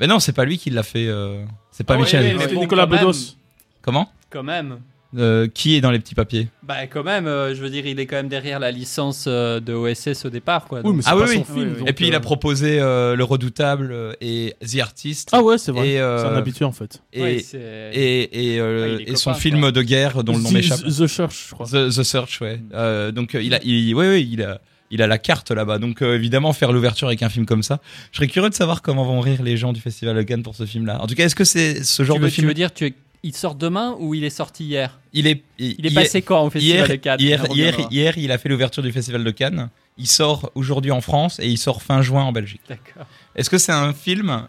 Mais 0.00 0.06
non, 0.06 0.18
c'est 0.18 0.32
pas 0.32 0.44
lui 0.44 0.58
qui 0.58 0.70
l'a 0.70 0.82
fait. 0.82 1.06
euh, 1.08 1.44
C'est 1.70 1.84
pas 1.84 1.94
Ah 1.94 1.98
Michel. 1.98 2.36
bon, 2.36 2.60
Nicolas. 2.60 2.86
Bedos. 2.86 3.36
Comment? 3.82 4.10
Quand 4.30 4.42
même. 4.42 4.78
Euh, 5.14 5.46
Qui 5.46 5.76
est 5.76 5.82
dans 5.82 5.90
les 5.90 5.98
petits 5.98 6.14
papiers? 6.14 6.48
Bah 6.62 6.86
quand 6.86 7.04
même, 7.04 7.26
euh, 7.26 7.54
je 7.54 7.60
veux 7.60 7.68
dire, 7.68 7.84
il 7.86 8.00
est 8.00 8.06
quand 8.06 8.16
même 8.16 8.28
derrière 8.30 8.58
la 8.58 8.70
licence 8.70 9.26
euh, 9.28 9.60
de 9.60 9.74
OSS 9.74 10.24
au 10.24 10.30
départ, 10.30 10.64
quoi. 10.64 10.80
Oui, 10.82 10.94
mais 10.96 11.02
c'est 11.02 11.10
Ah 11.10 11.16
pas 11.16 11.24
oui, 11.24 11.34
son 11.34 11.38
oui. 11.40 11.44
film. 11.44 11.58
Oui, 11.58 11.64
oui. 11.74 11.78
donc, 11.80 11.88
Et 11.90 11.92
puis 11.92 12.06
il 12.06 12.14
a 12.14 12.16
euh, 12.16 12.20
proposé 12.20 12.80
euh, 12.80 13.14
Le 13.14 13.22
Redoutable 13.22 13.90
euh, 13.92 14.14
et 14.22 14.54
The 14.66 14.78
Artist. 14.80 15.28
Ah 15.32 15.42
ouais, 15.42 15.58
c'est 15.58 15.70
vrai. 15.70 15.86
Et, 15.86 16.00
euh, 16.00 16.16
C'est 16.18 16.24
un 16.28 16.36
habitué 16.36 16.64
en 16.64 16.72
fait. 16.72 17.02
et, 17.12 17.20
Ouais, 17.22 17.38
c'est- 17.40 17.90
et, 17.92 18.54
et, 18.54 18.58
euh, 18.58 18.96
Ouais, 18.96 19.02
est 19.02 19.10
et 19.10 19.16
son 19.16 19.32
copain, 19.32 19.40
film 19.40 19.60
quoi. 19.60 19.72
de 19.72 19.82
guerre 19.82 20.24
dont 20.24 20.32
le 20.34 20.42
nom 20.42 20.48
The- 20.48 20.52
m'échappe. 20.54 20.80
The 20.80 21.06
Church, 21.06 21.46
je 21.50 21.54
crois. 21.54 21.66
The, 21.66 21.90
The 21.94 22.02
Search, 22.04 22.40
ouais. 22.40 22.60
Euh, 22.72 23.12
donc 23.12 23.34
euh, 23.34 23.42
il 23.42 23.52
a, 23.52 23.60
il, 23.62 23.94
ouais, 23.94 24.08
ouais, 24.08 24.22
il 24.22 24.42
a, 24.42 24.62
il 24.92 25.02
a 25.02 25.08
la 25.08 25.18
carte 25.18 25.50
là-bas. 25.50 25.78
Donc 25.78 26.02
euh, 26.02 26.14
évidemment 26.14 26.52
faire 26.52 26.70
l'ouverture 26.70 27.08
avec 27.08 27.22
un 27.22 27.28
film 27.28 27.46
comme 27.46 27.64
ça, 27.64 27.80
je 28.12 28.18
serais 28.18 28.28
curieux 28.28 28.50
de 28.50 28.54
savoir 28.54 28.82
comment 28.82 29.04
vont 29.04 29.20
rire 29.20 29.42
les 29.42 29.56
gens 29.56 29.72
du 29.72 29.80
Festival 29.80 30.14
de 30.14 30.22
Cannes 30.22 30.44
pour 30.44 30.54
ce 30.54 30.66
film-là. 30.66 31.02
En 31.02 31.06
tout 31.06 31.14
cas, 31.14 31.24
est-ce 31.24 31.34
que 31.34 31.44
c'est 31.44 31.82
ce 31.82 32.04
genre 32.04 32.18
de 32.18 32.22
veux, 32.22 32.28
tu 32.28 32.36
film 32.36 32.48
veux 32.48 32.54
dire, 32.54 32.72
tu 32.72 32.94
il 33.24 33.34
sort 33.36 33.54
demain 33.54 33.96
ou 34.00 34.14
il 34.14 34.24
est 34.24 34.30
sorti 34.30 34.64
hier 34.64 34.98
Il 35.12 35.28
est, 35.28 35.42
Il 35.58 35.86
est 35.86 35.94
passé 35.94 36.22
quand 36.22 36.44
au 36.44 36.50
Festival 36.50 36.78
hier, 36.78 36.88
de 36.88 36.96
Cannes 36.96 37.20
hier, 37.20 37.76
hier, 37.90 38.18
il 38.18 38.32
a 38.32 38.38
fait 38.38 38.48
l'ouverture 38.48 38.82
du 38.82 38.90
Festival 38.90 39.22
de 39.22 39.30
Cannes. 39.30 39.70
Il 39.96 40.08
sort 40.08 40.50
aujourd'hui 40.56 40.90
en 40.90 41.00
France 41.00 41.38
et 41.38 41.48
il 41.48 41.58
sort 41.58 41.82
fin 41.82 42.02
juin 42.02 42.24
en 42.24 42.32
Belgique. 42.32 42.62
D'accord. 42.68 43.06
Est-ce 43.36 43.48
que 43.48 43.58
c'est 43.58 43.72
un 43.72 43.92
film 43.92 44.46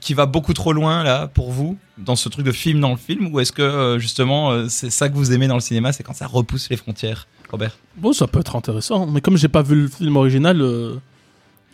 qui 0.00 0.14
va 0.14 0.26
beaucoup 0.26 0.52
trop 0.52 0.72
loin 0.72 1.02
là 1.02 1.28
pour 1.28 1.50
vous 1.52 1.76
dans 1.96 2.16
ce 2.16 2.28
truc 2.28 2.44
de 2.44 2.52
film 2.52 2.80
dans 2.80 2.90
le 2.90 2.96
film 2.96 3.32
ou 3.32 3.40
est-ce 3.40 3.52
que 3.52 3.62
euh, 3.62 3.98
justement 3.98 4.50
euh, 4.50 4.68
c'est 4.68 4.90
ça 4.90 5.08
que 5.08 5.14
vous 5.14 5.32
aimez 5.32 5.48
dans 5.48 5.56
le 5.56 5.60
cinéma, 5.60 5.92
c'est 5.92 6.02
quand 6.02 6.14
ça 6.14 6.26
repousse 6.26 6.70
les 6.70 6.76
frontières, 6.76 7.26
Robert 7.50 7.76
Bon, 7.96 8.12
ça 8.12 8.26
peut 8.26 8.40
être 8.40 8.56
intéressant, 8.56 9.06
mais 9.06 9.20
comme 9.20 9.36
j'ai 9.36 9.48
pas 9.48 9.62
vu 9.62 9.82
le 9.82 9.88
film 9.88 10.16
original, 10.16 10.60
euh, 10.60 10.94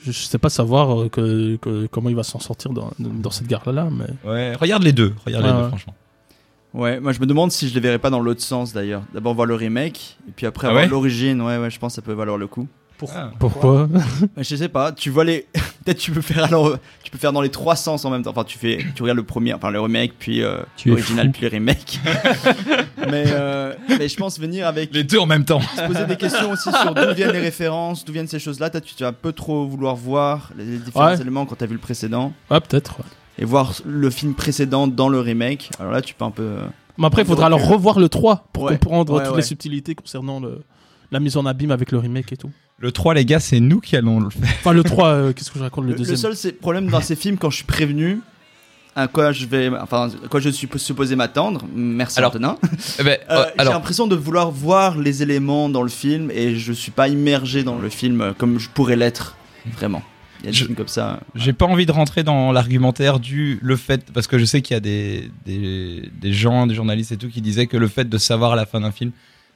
je, 0.03 0.13
sais 0.13 0.39
pas 0.39 0.49
savoir 0.51 1.03
euh, 1.03 1.09
que, 1.09 1.57
que- 1.57 1.87
comment 1.87 2.09
il 2.11 2.17
va 2.17 2.23
s'en 2.23 2.39
sortir 2.41 2.73
dans, 2.73 2.91
dans 2.99 3.31
cette 3.31 3.47
gare-là, 3.47 3.89
mais 3.91 4.07
Ouais, 4.31 4.55
regarde 4.57 4.83
les 4.83 4.93
deux, 4.93 5.15
regarde 5.27 5.45
les 5.45 5.51
Ouais, 5.51 5.57
deux 5.57 5.63
ouais. 5.63 5.69
franchement. 5.69 5.95
Ouais, 6.75 6.99
moi 6.99 7.13
je 7.13 7.21
me 7.21 7.27
demande 7.27 7.53
si 7.53 7.69
je 7.69 7.75
les 7.75 7.81
verrais 7.81 7.99
pas 8.01 8.11
dans 8.11 8.19
l'autre 8.21 8.41
sens 8.43 8.73
d'ailleurs. 8.73 9.03
D'abord 9.13 9.35
voir 9.35 9.47
le 9.47 9.55
remake, 9.55 10.17
et 10.29 10.33
puis 10.35 10.45
après 10.47 10.67
Ah 10.69 10.71
voir 10.73 10.83
ouais? 10.85 10.89
l'origine. 10.89 11.41
Ouais, 11.41 11.57
ouais, 11.59 11.71
je 11.71 11.79
pense 11.79 11.93
que 11.93 11.97
ça 11.97 12.03
peut 12.03 12.13
valoir 12.15 12.37
le 12.37 12.47
coup. 12.49 12.67
Ah. 13.15 13.31
pourquoi 13.39 13.89
je 14.37 14.57
sais 14.57 14.69
pas, 14.69 14.93
tu 14.93 15.11
vois 15.11 15.25
les. 15.25 15.47
Peut-être 15.85 15.99
tu 15.99 16.13
peux 16.13 16.23
faire 16.23 16.45
alors, 16.45 16.79
tu 17.03 17.11
peux 17.11 17.19
faire 17.19 17.33
dans 17.33 17.43
les 17.43 17.51
trois 17.51 17.77
sens 17.77 18.05
en 18.07 18.11
même 18.11 18.23
temps. 18.23 18.31
Enfin, 18.31 18.45
tu 18.45 18.57
fais, 18.59 18.79
tu 18.95 19.03
regardes 19.03 19.19
le 19.19 19.23
premier, 19.25 19.53
enfin 19.53 19.71
le 19.71 19.79
remake, 19.81 20.15
puis 20.19 20.43
euh, 20.43 20.59
Tu 20.77 20.89
es 20.89 20.91
l'original, 20.93 21.31
puis 21.31 21.43
le 21.43 21.49
remake. 21.49 22.01
mais, 23.11 23.25
euh, 23.29 23.75
mais 23.99 24.09
je 24.09 24.17
pense 24.17 24.39
venir 24.41 24.67
avec 24.67 24.93
Les 24.95 25.05
deux 25.05 25.19
en 25.19 25.27
même 25.27 25.45
temps. 25.45 25.61
se 25.61 25.87
poser 25.87 26.07
des 26.07 26.17
questions 26.17 26.51
aussi 26.51 26.71
sur 26.73 26.95
d'où 26.95 27.15
viennent 27.15 27.33
les 27.33 27.41
références, 27.41 28.05
d'où 28.05 28.13
viennent 28.13 28.29
ces 28.29 28.39
choses-là. 28.39 28.71
Peut-être 28.71 28.85
tu 28.87 29.03
vas 29.03 29.11
un 29.11 29.13
peu 29.13 29.33
trop 29.33 29.67
vouloir 29.67 29.95
voir 29.97 30.51
les 30.57 30.79
différents 30.79 31.09
Ouais. 31.09 31.21
éléments 31.21 31.45
quand 31.47 31.57
t'as 31.57 31.67
vu 31.67 31.75
le 31.75 31.81
précédent 31.81 32.33
Ah, 32.49 32.61
peut-être. 32.63 32.97
et 33.39 33.45
voir 33.45 33.75
le 33.85 34.09
film 34.11 34.35
précédent 34.35 34.87
dans 34.87 35.09
le 35.11 35.21
remake. 35.21 35.71
Alors 35.79 35.93
là, 35.93 36.01
tu 36.01 36.15
peux 36.15 36.25
un 36.25 36.31
peu. 36.31 36.43
euh, 36.43 36.61
Mais 36.97 37.07
après, 37.07 37.23
il 37.23 37.29
faudra 37.29 37.47
alors 37.47 37.67
revoir 37.67 37.99
le 37.99 38.09
3 38.09 38.47
pour 38.55 38.65
Ouais. 38.65 38.73
comprendre 38.73 39.13
Ouais, 39.15 39.23
toutes 39.25 39.33
ouais. 39.33 39.37
les 39.39 39.43
subtilités 39.47 39.95
concernant 39.95 40.41
le, 40.41 40.63
la 41.11 41.21
mise 41.21 41.37
en 41.37 41.45
abîme 41.45 41.73
avec 41.73 41.93
le 41.93 41.99
remake 41.99 42.33
et 42.33 42.37
tout. 42.39 42.51
Le 42.79 42.91
3 42.93 43.15
les 43.15 43.25
gars, 43.25 43.41
c'est 43.41 43.61
nous 43.61 43.81
qui 43.81 43.97
allons 43.97 44.21
le 44.21 44.31
faire. 44.31 44.43
Enfin, 44.61 44.73
le 44.73 44.83
3, 44.83 45.09
euh, 45.09 45.33
qu'est-ce 45.33 45.51
que 45.51 45.59
je 45.59 45.63
raconte 45.65 45.85
le, 45.85 45.91
Le, 45.91 45.95
le 45.95 45.99
deuxième 45.99 46.17
seul 46.17 46.37
c'est- 46.37 46.53
problème 46.53 46.89
dans 46.89 47.01
ces 47.01 47.17
films, 47.17 47.37
quand 47.39 47.51
je 47.51 47.57
suis 47.57 47.65
prévenu 47.65 48.21
à 48.97 49.09
quoi 49.09 49.33
je 49.33 49.47
vais, 49.47 49.69
enfin, 49.81 50.09
à 50.25 50.29
quoi 50.29 50.39
je 50.41 50.49
suis 50.51 50.69
supposé 50.77 51.17
m'attendre, 51.17 51.65
merci 51.75 52.19
Alors, 52.19 52.31
Antonin, 52.31 52.59
Eh 53.01 53.03
ben, 53.03 53.19
euh, 53.31 53.45
euh, 53.45 53.47
j'ai 53.59 53.65
l'impression 53.65 54.07
de 54.07 54.15
vouloir 54.17 54.51
voir 54.51 54.99
les 54.99 55.23
éléments 55.23 55.69
dans 55.69 55.83
le 55.83 55.89
film 55.89 56.31
et 56.33 56.57
je 56.57 56.73
suis 56.73 56.93
pas 56.93 57.09
immergé 57.09 57.65
dans 57.65 57.77
le 57.79 57.89
film 57.89 58.35
comme 58.39 58.59
je 58.59 58.69
pourrais 58.69 58.97
l'être, 58.97 59.37
vraiment. 59.77 60.03
Il 60.41 60.47
y 60.47 60.49
a 60.49 60.51
des 60.53 60.57
Je- 60.59 60.65
films 60.65 60.77
comme 60.77 60.89
ça. 60.89 61.21
J'ai 61.35 61.53
pas 61.55 61.65
envie 61.67 61.87
de 61.87 61.93
rentrer 61.93 62.23
dans 62.23 62.53
l'argumentaire 62.53 63.19
du 63.19 63.59
le 63.63 63.77
fait 63.77 64.05
parce 64.13 64.27
que 64.27 64.37
je 64.39 64.45
sais 64.45 64.63
qu'il 64.63 64.75
y 64.75 64.77
a 64.77 64.81
des, 64.81 65.31
des, 65.47 66.09
des 66.21 66.33
gens, 66.33 66.67
des 66.67 66.75
journalistes 66.75 67.13
et 67.13 67.17
tout 67.17 67.29
qui 67.31 67.41
disaient 67.41 67.67
que 67.67 67.77
le 67.79 67.89
fait 67.89 68.09
de 68.09 68.19
savoir 68.19 68.55
la 68.55 68.67
fin 68.67 68.81
d'un 68.81 68.93
film 68.93 69.11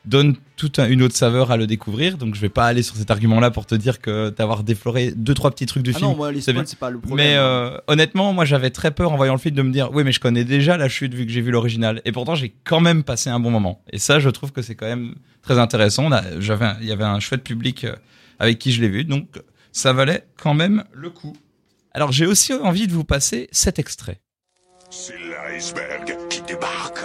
donne 0.04 0.36
toute 0.56 0.78
un- 0.78 0.88
une 0.88 1.02
autre 1.02 1.14
saveur 1.16 1.50
à 1.50 1.56
le 1.56 1.66
découvrir. 1.66 2.16
Donc 2.18 2.34
je 2.34 2.40
vais 2.40 2.48
pas 2.48 2.66
aller 2.66 2.82
sur 2.82 2.96
cet 2.96 3.10
argument-là 3.10 3.50
pour 3.50 3.66
te 3.66 3.74
dire 3.74 4.00
que 4.00 4.30
d'avoir 4.30 4.62
défloré 4.62 5.12
deux 5.14 5.34
trois 5.34 5.50
petits 5.50 5.66
trucs 5.66 5.82
du 5.82 5.90
Ah 5.94 5.98
film. 5.98 6.10
non, 6.10 6.16
moi 6.16 6.32
les 6.32 6.40
c'est 6.40 6.52
bien. 6.52 6.62
spoils 6.62 6.68
c'est 6.68 6.78
pas 6.78 6.90
le 6.90 6.98
problème. 6.98 7.26
mais 7.26 7.34
hein. 7.34 7.40
euh, 7.42 7.78
honnêtement, 7.88 8.32
moi 8.32 8.44
j'avais 8.44 8.70
très 8.70 8.90
peur 8.90 9.12
en 9.12 9.16
voyant 9.16 9.34
le 9.34 9.38
film 9.38 9.54
de 9.54 9.62
me 9.62 9.72
dire 9.72 9.90
oui 9.92 10.04
mais 10.04 10.12
je 10.12 10.20
connais 10.20 10.44
déjà 10.44 10.76
la 10.76 10.88
chute 10.88 11.12
vu 11.14 11.26
que 11.26 11.32
j'ai 11.32 11.40
vu 11.42 11.50
l'original. 11.50 12.00
Et 12.04 12.12
pourtant 12.12 12.34
j'ai 12.34 12.54
quand 12.64 12.80
même 12.80 13.02
passé 13.04 13.28
un 13.30 13.40
bon 13.40 13.50
moment. 13.50 13.82
Et 13.92 13.98
ça 13.98 14.18
je 14.18 14.30
trouve 14.30 14.52
que 14.52 14.62
c'est 14.62 14.74
quand 14.74 14.86
même 14.86 15.14
très 15.42 15.58
intéressant. 15.58 16.08
J'avais, 16.38 16.70
il 16.80 16.86
y 16.86 16.92
avait 16.92 17.04
un 17.04 17.20
chouette 17.20 17.44
public 17.44 17.84
euh, 17.84 17.94
avec 18.38 18.58
qui 18.58 18.72
je 18.72 18.80
l'ai 18.80 18.88
vu, 18.88 19.04
donc 19.04 19.26
ça 19.72 19.92
valait 19.92 20.24
quand 20.40 20.54
même 20.54 20.84
le 20.92 21.10
coup. 21.10 21.36
Alors 21.92 22.12
j'ai 22.12 22.26
aussi 22.26 22.52
envie 22.54 22.86
de 22.86 22.92
vous 22.92 23.04
passer 23.04 23.48
cet 23.52 23.78
extrait. 23.78 24.20
C'est 24.90 25.14
l'iceberg 25.52 26.16
qui 26.30 26.40
débarque. 26.42 26.98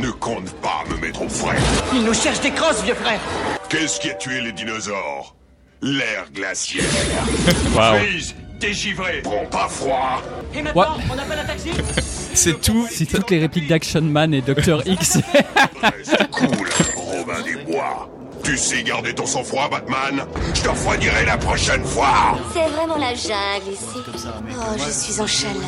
Ne 0.00 0.10
compte 0.10 0.50
pas 0.60 0.84
me 0.88 0.96
mettre 1.00 1.22
au 1.22 1.28
frais. 1.28 1.56
Il 1.92 2.04
nous 2.04 2.14
cherche 2.14 2.40
des 2.40 2.50
crosses, 2.50 2.82
vieux 2.82 2.94
frère 2.94 3.20
Qu'est-ce 3.68 4.00
qui 4.00 4.10
a 4.10 4.14
tué 4.14 4.40
les 4.40 4.52
dinosaures? 4.52 5.34
L'air 5.82 6.26
glaciaire. 6.32 6.84
Waouh. 7.76 7.98
Freeze, 7.98 8.34
t'es 8.60 8.72
givré. 8.72 9.20
Prends 9.22 9.46
pas 9.46 9.68
froid. 9.68 10.22
Et 10.54 10.62
maintenant, 10.62 10.82
Ouais. 10.96 11.04
on 11.12 11.18
appelle 11.18 11.38
un 11.40 11.44
taxi? 11.44 11.70
C'est 12.34 12.60
tout. 12.60 12.86
C'est 12.90 13.06
toutes 13.06 13.30
les 13.30 13.40
répliques 13.40 13.68
d'Action 13.68 14.00
Man 14.02 14.32
et 14.32 14.40
Dr. 14.40 14.82
X. 14.86 15.18
Reste 15.82 16.30
cool, 16.30 16.68
Robin 16.96 17.42
des 17.42 17.56
Bois. 17.70 18.08
Tu 18.44 18.56
sais 18.56 18.82
garder 18.82 19.14
ton 19.14 19.26
sang-froid, 19.26 19.68
Batman? 19.68 20.24
Je 20.54 20.62
te 20.62 20.68
refroidirai 20.68 21.26
la 21.26 21.36
prochaine 21.36 21.84
fois 21.84 22.36
C'est 22.52 22.66
vraiment 22.70 22.96
la 22.96 23.14
jungle 23.14 23.70
ici. 23.72 24.02
Oh, 24.06 24.76
je 24.84 24.90
suis 24.90 25.20
en 25.20 25.26
chaleur. 25.26 25.62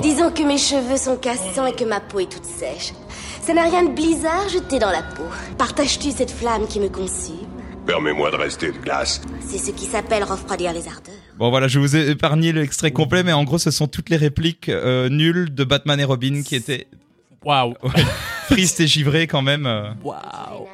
Disons 0.00 0.30
que 0.30 0.42
mes 0.42 0.56
cheveux 0.58 0.96
sont 0.96 1.16
cassants 1.16 1.66
et 1.66 1.72
que 1.74 1.84
ma 1.84 2.00
peau 2.00 2.20
est 2.20 2.30
toute 2.30 2.44
sèche. 2.46 2.92
Ça 3.48 3.54
n'a 3.54 3.62
rien 3.62 3.82
de 3.84 3.94
blizzard 3.94 4.46
jeté 4.50 4.78
dans 4.78 4.90
la 4.90 5.00
peau. 5.00 5.22
Partages-tu 5.56 6.10
cette 6.10 6.30
flamme 6.30 6.66
qui 6.66 6.80
me 6.80 6.90
consume 6.90 7.48
Permets-moi 7.86 8.30
de 8.30 8.36
rester 8.36 8.70
de 8.72 8.76
glace. 8.76 9.22
C'est 9.40 9.56
ce 9.56 9.70
qui 9.70 9.86
s'appelle 9.86 10.22
refroidir 10.22 10.74
les 10.74 10.86
ardeurs. 10.86 11.14
Bon 11.38 11.48
voilà, 11.48 11.66
je 11.66 11.78
vous 11.78 11.96
ai 11.96 12.10
épargné 12.10 12.52
l'extrait 12.52 12.90
complet, 12.90 13.22
mais 13.22 13.32
en 13.32 13.44
gros, 13.44 13.56
ce 13.56 13.70
sont 13.70 13.86
toutes 13.86 14.10
les 14.10 14.18
répliques 14.18 14.68
euh, 14.68 15.08
nulles 15.08 15.54
de 15.54 15.64
Batman 15.64 15.98
et 15.98 16.04
Robin 16.04 16.42
qui 16.42 16.56
étaient 16.56 16.88
Waouh. 17.42 17.72
tristes 18.50 18.80
et 18.80 18.86
givrées 18.86 19.26
quand 19.26 19.40
même. 19.40 19.64
euh. 19.64 19.92
Waouh. 20.04 20.68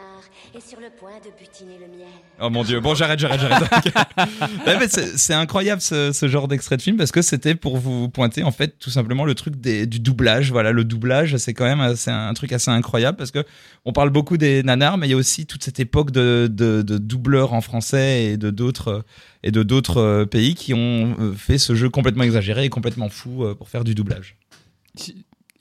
Est 0.56 0.60
sur 0.70 0.78
le 0.78 0.88
point 0.90 1.10
de 1.24 1.30
butiner 1.36 1.78
le 1.80 1.88
miel. 1.88 2.06
Oh 2.40 2.48
mon 2.48 2.62
dieu. 2.62 2.78
Bon, 2.78 2.94
j'arrête, 2.94 3.18
j'arrête, 3.18 3.40
j'arrête. 3.40 3.64
Ouais, 4.66 4.78
mais 4.78 4.86
c'est 4.88 5.18
c'est 5.18 5.34
incroyable 5.34 5.80
ce, 5.80 6.12
ce 6.12 6.28
genre 6.28 6.46
d'extrait 6.46 6.76
de 6.76 6.82
film 6.82 6.96
parce 6.96 7.10
que 7.10 7.22
c'était 7.22 7.56
pour 7.56 7.76
vous 7.76 8.08
pointer 8.08 8.44
en 8.44 8.52
fait 8.52 8.78
tout 8.78 8.90
simplement 8.90 9.24
le 9.24 9.34
truc 9.34 9.56
des, 9.60 9.86
du 9.86 9.98
doublage. 9.98 10.52
Voilà, 10.52 10.70
le 10.70 10.84
doublage, 10.84 11.36
c'est 11.38 11.54
quand 11.54 11.64
même 11.64 11.80
assez- 11.80 12.10
un 12.10 12.32
truc 12.34 12.52
assez 12.52 12.70
incroyable 12.70 13.16
parce 13.18 13.32
que 13.32 13.44
on 13.84 13.92
parle 13.92 14.10
beaucoup 14.10 14.36
des 14.36 14.62
nanars, 14.62 14.96
mais 14.96 15.08
il 15.08 15.10
y 15.10 15.14
a 15.14 15.16
aussi 15.16 15.44
toute 15.46 15.64
cette 15.64 15.80
époque 15.80 16.12
de, 16.12 16.48
de, 16.50 16.82
de 16.82 16.98
doubleurs 16.98 17.52
en 17.52 17.60
français 17.60 18.24
et 18.24 18.36
de 18.36 18.50
d'autres 18.50 19.04
et 19.42 19.50
de 19.50 19.62
d'autres 19.64 19.96
euh, 20.00 20.24
pays 20.24 20.54
qui 20.54 20.72
ont 20.72 21.16
euh, 21.18 21.32
fait 21.32 21.58
ce 21.58 21.74
jeu 21.74 21.88
complètement 21.90 22.22
exagéré 22.24 22.64
et 22.64 22.68
complètement 22.68 23.08
fou 23.08 23.44
euh, 23.44 23.54
pour 23.56 23.68
faire 23.68 23.82
du 23.82 23.94
doublage. 23.96 24.36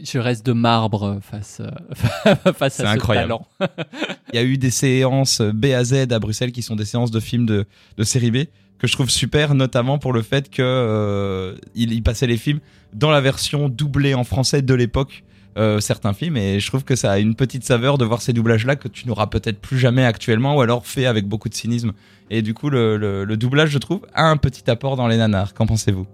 Je 0.03 0.17
reste 0.19 0.45
de 0.45 0.53
marbre 0.53 1.19
face, 1.21 1.61
euh, 1.61 2.35
face 2.53 2.75
C'est 2.75 2.83
à 2.83 2.91
ce 2.91 2.95
incroyable. 2.97 3.29
talent. 3.29 3.47
Il 4.33 4.35
y 4.35 4.39
a 4.39 4.43
eu 4.43 4.57
des 4.57 4.69
séances 4.71 5.41
B 5.41 5.65
à 5.67 5.83
Z 5.83 6.11
à 6.11 6.19
Bruxelles 6.19 6.51
qui 6.51 6.61
sont 6.61 6.75
des 6.75 6.85
séances 6.85 7.11
de 7.11 7.19
films 7.19 7.45
de, 7.45 7.65
de 7.97 8.03
série 8.03 8.31
B 8.31 8.37
que 8.79 8.87
je 8.87 8.93
trouve 8.93 9.09
super, 9.09 9.55
notamment 9.55 9.97
pour 9.99 10.11
le 10.13 10.21
fait 10.21 10.49
que 10.49 10.61
euh, 10.61 11.55
il, 11.75 11.93
il 11.93 12.03
passait 12.03 12.27
les 12.27 12.37
films 12.37 12.59
dans 12.93 13.11
la 13.11 13.21
version 13.21 13.69
doublée 13.69 14.13
en 14.13 14.23
français 14.25 14.61
de 14.61 14.73
l'époque. 14.73 15.23
euh, 15.57 15.79
certains 15.79 16.13
films 16.13 16.35
et 16.35 16.59
je 16.59 16.67
trouve 16.67 16.83
que 16.83 16.95
ça 16.95 17.11
a 17.11 17.19
une 17.19 17.35
petite 17.35 17.63
saveur 17.63 17.97
de 17.99 18.05
voir 18.05 18.21
ces 18.23 18.33
doublages 18.33 18.65
là 18.65 18.75
que 18.75 18.87
tu 18.87 19.07
n'auras 19.07 19.27
peut-être 19.27 19.59
plus 19.61 19.77
jamais 19.77 20.03
actuellement 20.03 20.55
ou 20.57 20.61
alors 20.61 20.87
fait 20.87 21.05
avec 21.05 21.27
beaucoup 21.27 21.47
de 21.47 21.53
cynisme 21.53 21.91
et 22.31 22.41
du 22.41 22.55
coup 22.55 22.71
le, 22.71 22.97
le- 22.97 23.23
le 23.23 23.37
doublage 23.37 23.69
je 23.69 23.77
trouve 23.77 24.01
a 24.15 24.23
un 24.23 24.37
petit 24.37 24.67
apport 24.71 24.95
dans 24.95 25.07
les 25.07 25.17
nanars 25.17 25.53
qu'en 25.53 25.67
pensez-vous? 25.67 26.07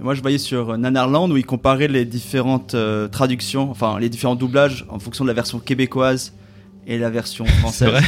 Moi, 0.00 0.14
je 0.14 0.20
voyais 0.22 0.38
sur 0.38 0.70
euh, 0.70 0.76
Nanarland 0.76 1.30
où 1.30 1.36
ils 1.36 1.46
comparaient 1.46 1.88
les 1.88 2.04
différentes 2.04 2.74
euh, 2.74 3.08
traductions, 3.08 3.70
enfin 3.70 3.98
les 3.98 4.08
différents 4.08 4.34
doublages 4.34 4.84
en 4.90 4.98
fonction 4.98 5.24
de 5.24 5.28
la 5.28 5.34
version 5.34 5.58
québécoise 5.60 6.34
et 6.86 6.98
la 6.98 7.10
version 7.10 7.44
française. 7.60 7.88
vrai 7.88 8.02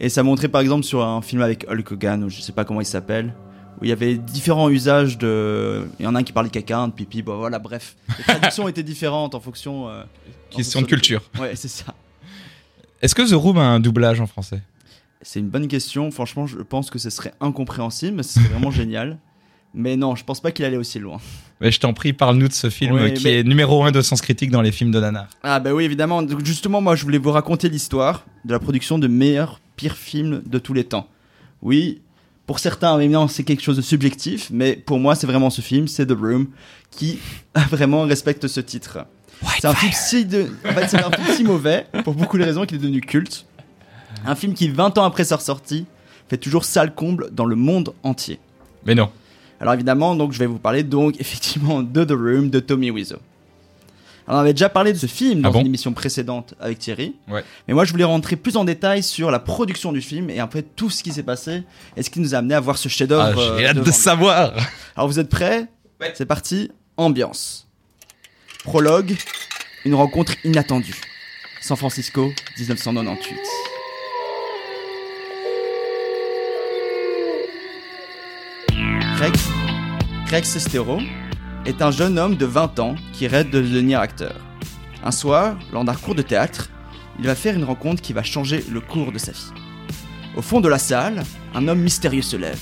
Et 0.00 0.08
ça 0.08 0.22
montrait 0.22 0.48
par 0.48 0.60
exemple 0.60 0.82
sur 0.84 1.04
un 1.04 1.22
film 1.22 1.42
avec 1.42 1.66
Hulk 1.70 1.92
Hogan, 1.92 2.24
ou 2.24 2.30
je 2.30 2.40
sais 2.40 2.52
pas 2.52 2.64
comment 2.64 2.80
il 2.80 2.86
s'appelle, 2.86 3.32
où 3.80 3.84
il 3.84 3.88
y 3.90 3.92
avait 3.92 4.16
différents 4.16 4.70
usages 4.70 5.18
de. 5.18 5.86
Il 6.00 6.04
y 6.04 6.08
en 6.08 6.14
a 6.14 6.18
un 6.20 6.22
qui 6.24 6.32
parlait 6.32 6.48
de 6.48 6.54
caca, 6.54 6.78
un 6.78 6.88
de 6.88 6.92
pipi, 6.94 7.22
bon 7.22 7.36
voilà, 7.36 7.58
bref. 7.58 7.96
Les 8.18 8.24
traductions 8.34 8.66
étaient 8.66 8.82
différentes 8.82 9.34
en 9.34 9.40
fonction. 9.40 9.88
euh, 9.88 10.02
en 10.02 10.56
question 10.56 10.80
fonction 10.80 10.82
de 10.82 10.86
culture 10.86 11.22
Ouais, 11.38 11.54
c'est 11.54 11.68
ça. 11.68 11.94
est-ce 13.02 13.14
que 13.14 13.22
The 13.28 13.34
Room 13.34 13.58
a 13.58 13.62
un 13.66 13.78
doublage 13.80 14.20
en 14.20 14.26
français? 14.26 14.62
C'est 15.22 15.38
une 15.40 15.48
bonne 15.48 15.68
question. 15.68 16.10
Franchement, 16.10 16.46
je 16.46 16.58
pense 16.58 16.90
que 16.90 16.98
ce 16.98 17.10
serait 17.10 17.34
incompréhensible, 17.40 18.16
mais 18.16 18.22
ce 18.22 18.34
serait 18.40 18.48
vraiment 18.48 18.70
génial. 18.72 19.18
Mais 19.74 19.96
non, 19.96 20.14
je 20.14 20.24
pense 20.24 20.40
pas 20.40 20.52
qu'il 20.52 20.64
allait 20.64 20.76
aussi 20.76 20.98
loin. 21.00 21.18
mais 21.60 21.70
je 21.72 21.80
t'en 21.80 21.92
prie 21.92 22.12
parle-nous 22.12 22.48
de 22.48 22.52
ce 22.52 22.70
film 22.70 23.12
qui 23.14 23.24
mais- 23.24 23.40
est 23.40 23.42
numéro 23.42 23.84
un 23.84 23.90
de 23.90 24.00
sens 24.02 24.20
critique 24.20 24.50
dans 24.50 24.62
les 24.62 24.72
films 24.72 24.90
de 24.92 25.00
nanar 25.00 25.26
Ah 25.42 25.58
bah 25.60 25.72
oui, 25.74 25.84
évidemment. 25.84 26.22
Donc, 26.22 26.44
justement, 26.44 26.80
moi, 26.80 26.94
je 26.96 27.02
voulais 27.04 27.18
vous 27.18 27.32
raconter 27.32 27.68
l'histoire 27.68 28.24
de 28.44 28.52
la 28.52 28.58
production 28.60 28.98
de 28.98 29.08
meilleur 29.08 29.60
pire 29.76 29.96
film 29.96 30.42
de 30.46 30.58
tous 30.58 30.74
les 30.74 30.84
temps. 30.84 31.08
Oui, 31.62 32.00
pour 32.46 32.58
certains, 32.58 32.98
évidemment, 33.00 33.26
c'est 33.26 33.42
quelque 33.42 33.62
chose 33.62 33.76
de 33.76 33.82
subjectif, 33.82 34.48
mais 34.52 34.76
pour 34.76 34.98
moi, 34.98 35.14
c'est 35.14 35.26
vraiment 35.26 35.50
ce 35.50 35.60
film, 35.62 35.88
c'est 35.88 36.06
The 36.06 36.12
Room, 36.12 36.46
qui 36.90 37.18
vraiment 37.70 38.02
respecte 38.02 38.46
ce 38.46 38.60
titre. 38.60 38.98
C'est 39.60 39.66
un 39.66 39.74
film 39.74 39.92
si 39.92 40.24
de... 40.24 40.46
en 40.68 40.72
fait, 40.72 40.88
c'est 40.88 41.02
un 41.02 41.10
film 41.10 41.26
si 41.36 41.42
mauvais, 41.44 41.86
pour 42.04 42.14
beaucoup 42.14 42.38
de 42.38 42.44
raisons, 42.44 42.64
qu'il 42.66 42.76
est 42.76 42.80
devenu 42.80 43.00
culte. 43.00 43.46
Un 44.24 44.34
film 44.36 44.54
qui, 44.54 44.68
20 44.68 44.96
ans 44.98 45.04
après 45.04 45.24
sa 45.24 45.38
sortie, 45.38 45.86
fait 46.28 46.36
toujours 46.38 46.64
sale 46.64 46.94
comble 46.94 47.30
dans 47.32 47.44
le 47.44 47.56
monde 47.56 47.92
entier. 48.04 48.38
mais 48.86 48.94
non 48.94 49.10
Alors 49.60 49.74
évidemment, 49.74 50.14
donc 50.14 50.32
je 50.32 50.38
vais 50.38 50.46
vous 50.46 50.58
parler 50.58 50.82
donc 50.82 51.14
effectivement 51.20 51.82
de 51.82 52.04
The 52.04 52.10
Room 52.12 52.50
de 52.50 52.60
Tommy 52.60 52.90
Wiseau. 52.90 53.16
Alors, 54.26 54.38
on 54.38 54.42
avait 54.44 54.54
déjà 54.54 54.70
parlé 54.70 54.92
de 54.94 54.98
ce 54.98 55.06
film 55.06 55.42
dans 55.42 55.50
Ah 55.50 55.52
bon 55.52 55.60
une 55.60 55.66
émission 55.66 55.92
précédente 55.92 56.54
avec 56.58 56.78
Thierry. 56.78 57.14
Ouais. 57.28 57.44
Mais 57.68 57.74
moi, 57.74 57.84
je 57.84 57.90
voulais 57.92 58.04
rentrer 58.04 58.36
plus 58.36 58.56
en 58.56 58.64
détail 58.64 59.02
sur 59.02 59.30
la 59.30 59.38
production 59.38 59.92
du 59.92 60.00
film 60.00 60.30
et 60.30 60.40
en 60.40 60.48
fait 60.48 60.62
tout 60.74 60.88
ce 60.88 61.02
qui 61.02 61.12
s'est 61.12 61.22
passé 61.22 61.62
et 61.94 62.02
ce 62.02 62.08
qui 62.08 62.20
nous 62.20 62.34
a 62.34 62.38
amené 62.38 62.54
à 62.54 62.60
voir 62.60 62.78
ce 62.78 62.88
Ah, 62.88 62.90
chef-d'œuvre. 62.90 63.38
euh, 63.38 63.58
j'ai 63.58 63.66
hâte 63.66 63.76
de 63.84 63.90
savoir 63.90 64.54
Alors 64.96 65.08
vous 65.08 65.18
êtes 65.20 65.28
prêts 65.28 65.66
Ouais. 66.00 66.12
C'est 66.16 66.24
parti. 66.26 66.70
Ambiance. 66.96 67.68
Prologue. 68.64 69.14
Une 69.84 69.94
rencontre 69.94 70.32
inattendue. 70.42 70.98
San 71.60 71.76
Francisco, 71.76 72.32
1998. 72.58 73.36
Greg 80.26 80.44
Sestero 80.44 80.98
est 81.64 81.80
un 81.80 81.90
jeune 81.90 82.18
homme 82.18 82.36
de 82.36 82.44
20 82.44 82.78
ans 82.80 82.94
qui 83.12 83.26
rêve 83.26 83.48
de 83.48 83.60
devenir 83.60 84.00
acteur. 84.00 84.34
Un 85.02 85.12
soir, 85.12 85.56
lors 85.72 85.84
d'un 85.84 85.94
cours 85.94 86.14
de 86.14 86.22
théâtre, 86.22 86.68
il 87.18 87.26
va 87.26 87.34
faire 87.34 87.54
une 87.54 87.64
rencontre 87.64 88.02
qui 88.02 88.12
va 88.12 88.22
changer 88.22 88.64
le 88.70 88.80
cours 88.80 89.12
de 89.12 89.18
sa 89.18 89.32
vie. 89.32 89.52
Au 90.36 90.42
fond 90.42 90.60
de 90.60 90.68
la 90.68 90.78
salle, 90.78 91.22
un 91.54 91.68
homme 91.68 91.80
mystérieux 91.80 92.22
se 92.22 92.36
lève. 92.36 92.60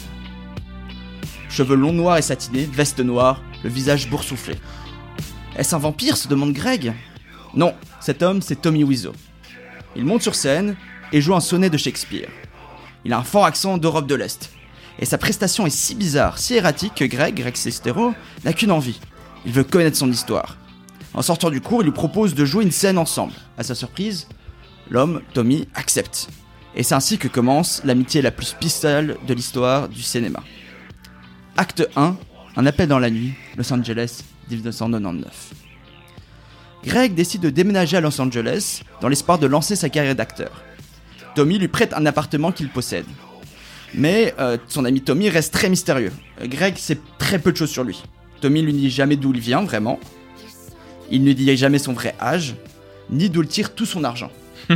Cheveux 1.48 1.74
longs 1.74 1.92
noirs 1.92 2.18
et 2.18 2.22
satinés, 2.22 2.68
veste 2.70 3.00
noire, 3.00 3.42
le 3.64 3.70
visage 3.70 4.08
boursouflé. 4.08 4.54
Est-ce 5.56 5.74
un 5.74 5.78
vampire 5.78 6.16
se 6.16 6.28
demande 6.28 6.52
Greg. 6.52 6.92
Non, 7.54 7.74
cet 8.00 8.22
homme 8.22 8.40
c'est 8.40 8.60
Tommy 8.60 8.84
Wiseau. 8.84 9.14
Il 9.96 10.04
monte 10.04 10.22
sur 10.22 10.34
scène 10.34 10.76
et 11.12 11.20
joue 11.20 11.34
un 11.34 11.40
sonnet 11.40 11.70
de 11.70 11.76
Shakespeare. 11.76 12.28
Il 13.04 13.12
a 13.12 13.18
un 13.18 13.24
fort 13.24 13.46
accent 13.46 13.78
d'Europe 13.78 14.06
de 14.06 14.14
l'Est. 14.14 14.50
Et 15.02 15.04
sa 15.04 15.18
prestation 15.18 15.66
est 15.66 15.76
si 15.76 15.96
bizarre, 15.96 16.38
si 16.38 16.54
erratique 16.54 16.94
que 16.94 17.04
Greg, 17.04 17.34
Greg 17.34 17.56
Sestero, 17.56 18.14
n'a 18.44 18.52
qu'une 18.52 18.70
envie. 18.70 19.00
Il 19.44 19.50
veut 19.50 19.64
connaître 19.64 19.96
son 19.96 20.08
histoire. 20.08 20.56
En 21.12 21.22
sortant 21.22 21.50
du 21.50 21.60
cours, 21.60 21.82
il 21.82 21.86
lui 21.86 21.92
propose 21.92 22.36
de 22.36 22.44
jouer 22.44 22.62
une 22.62 22.70
scène 22.70 22.98
ensemble. 22.98 23.32
À 23.58 23.64
sa 23.64 23.74
surprise, 23.74 24.28
l'homme, 24.88 25.20
Tommy, 25.34 25.66
accepte. 25.74 26.28
Et 26.76 26.84
c'est 26.84 26.94
ainsi 26.94 27.18
que 27.18 27.26
commence 27.26 27.82
l'amitié 27.84 28.22
la 28.22 28.30
plus 28.30 28.46
spéciale 28.46 29.16
de 29.26 29.34
l'histoire 29.34 29.88
du 29.88 30.02
cinéma. 30.02 30.40
Acte 31.56 31.88
1, 31.96 32.16
un 32.54 32.66
appel 32.66 32.86
dans 32.86 33.00
la 33.00 33.10
nuit, 33.10 33.34
Los 33.56 33.72
Angeles, 33.72 34.22
1999. 34.50 35.52
Greg 36.84 37.14
décide 37.14 37.40
de 37.40 37.50
déménager 37.50 37.96
à 37.96 38.00
Los 38.00 38.20
Angeles 38.20 38.82
dans 39.00 39.08
l'espoir 39.08 39.40
de 39.40 39.48
lancer 39.48 39.74
sa 39.74 39.88
carrière 39.88 40.14
d'acteur. 40.14 40.62
Tommy 41.34 41.58
lui 41.58 41.66
prête 41.66 41.92
un 41.92 42.06
appartement 42.06 42.52
qu'il 42.52 42.68
possède. 42.68 43.06
Mais 43.94 44.34
euh, 44.38 44.56
son 44.68 44.84
ami 44.84 45.02
Tommy 45.02 45.28
reste 45.28 45.52
très 45.52 45.68
mystérieux. 45.68 46.12
Greg 46.42 46.76
sait 46.76 46.98
très 47.18 47.38
peu 47.38 47.52
de 47.52 47.56
choses 47.56 47.70
sur 47.70 47.84
lui. 47.84 48.02
Tommy 48.40 48.62
lui 48.62 48.72
dit 48.72 48.90
jamais 48.90 49.16
d'où 49.16 49.32
il 49.32 49.40
vient 49.40 49.62
vraiment. 49.62 50.00
Il 51.10 51.24
ne 51.24 51.32
dit 51.32 51.56
jamais 51.56 51.78
son 51.78 51.92
vrai 51.92 52.14
âge, 52.20 52.54
ni 53.10 53.28
d'où 53.28 53.42
il 53.42 53.48
tire 53.48 53.74
tout 53.74 53.86
son 53.86 54.02
argent. 54.04 54.30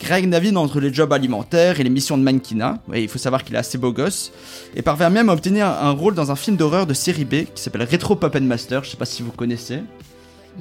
Greg 0.00 0.28
navigue 0.28 0.56
entre 0.56 0.80
les 0.80 0.94
jobs 0.94 1.12
alimentaires 1.12 1.80
et 1.80 1.82
les 1.82 1.90
missions 1.90 2.16
de 2.16 2.22
mannequinat. 2.22 2.78
Ouais, 2.88 3.02
il 3.02 3.08
faut 3.08 3.18
savoir 3.18 3.44
qu'il 3.44 3.56
est 3.56 3.58
assez 3.58 3.78
beau 3.78 3.92
gosse. 3.92 4.32
Et 4.76 4.82
parvient 4.82 5.10
même 5.10 5.28
à 5.28 5.32
obtenir 5.32 5.66
un 5.66 5.90
rôle 5.90 6.14
dans 6.14 6.30
un 6.30 6.36
film 6.36 6.56
d'horreur 6.56 6.86
de 6.86 6.94
série 6.94 7.24
B 7.24 7.44
qui 7.52 7.62
s'appelle 7.62 7.82
Retro 7.82 8.14
Puppet 8.14 8.40
Master. 8.40 8.84
Je 8.84 8.90
sais 8.90 8.96
pas 8.96 9.04
si 9.04 9.22
vous 9.22 9.32
connaissez. 9.32 9.80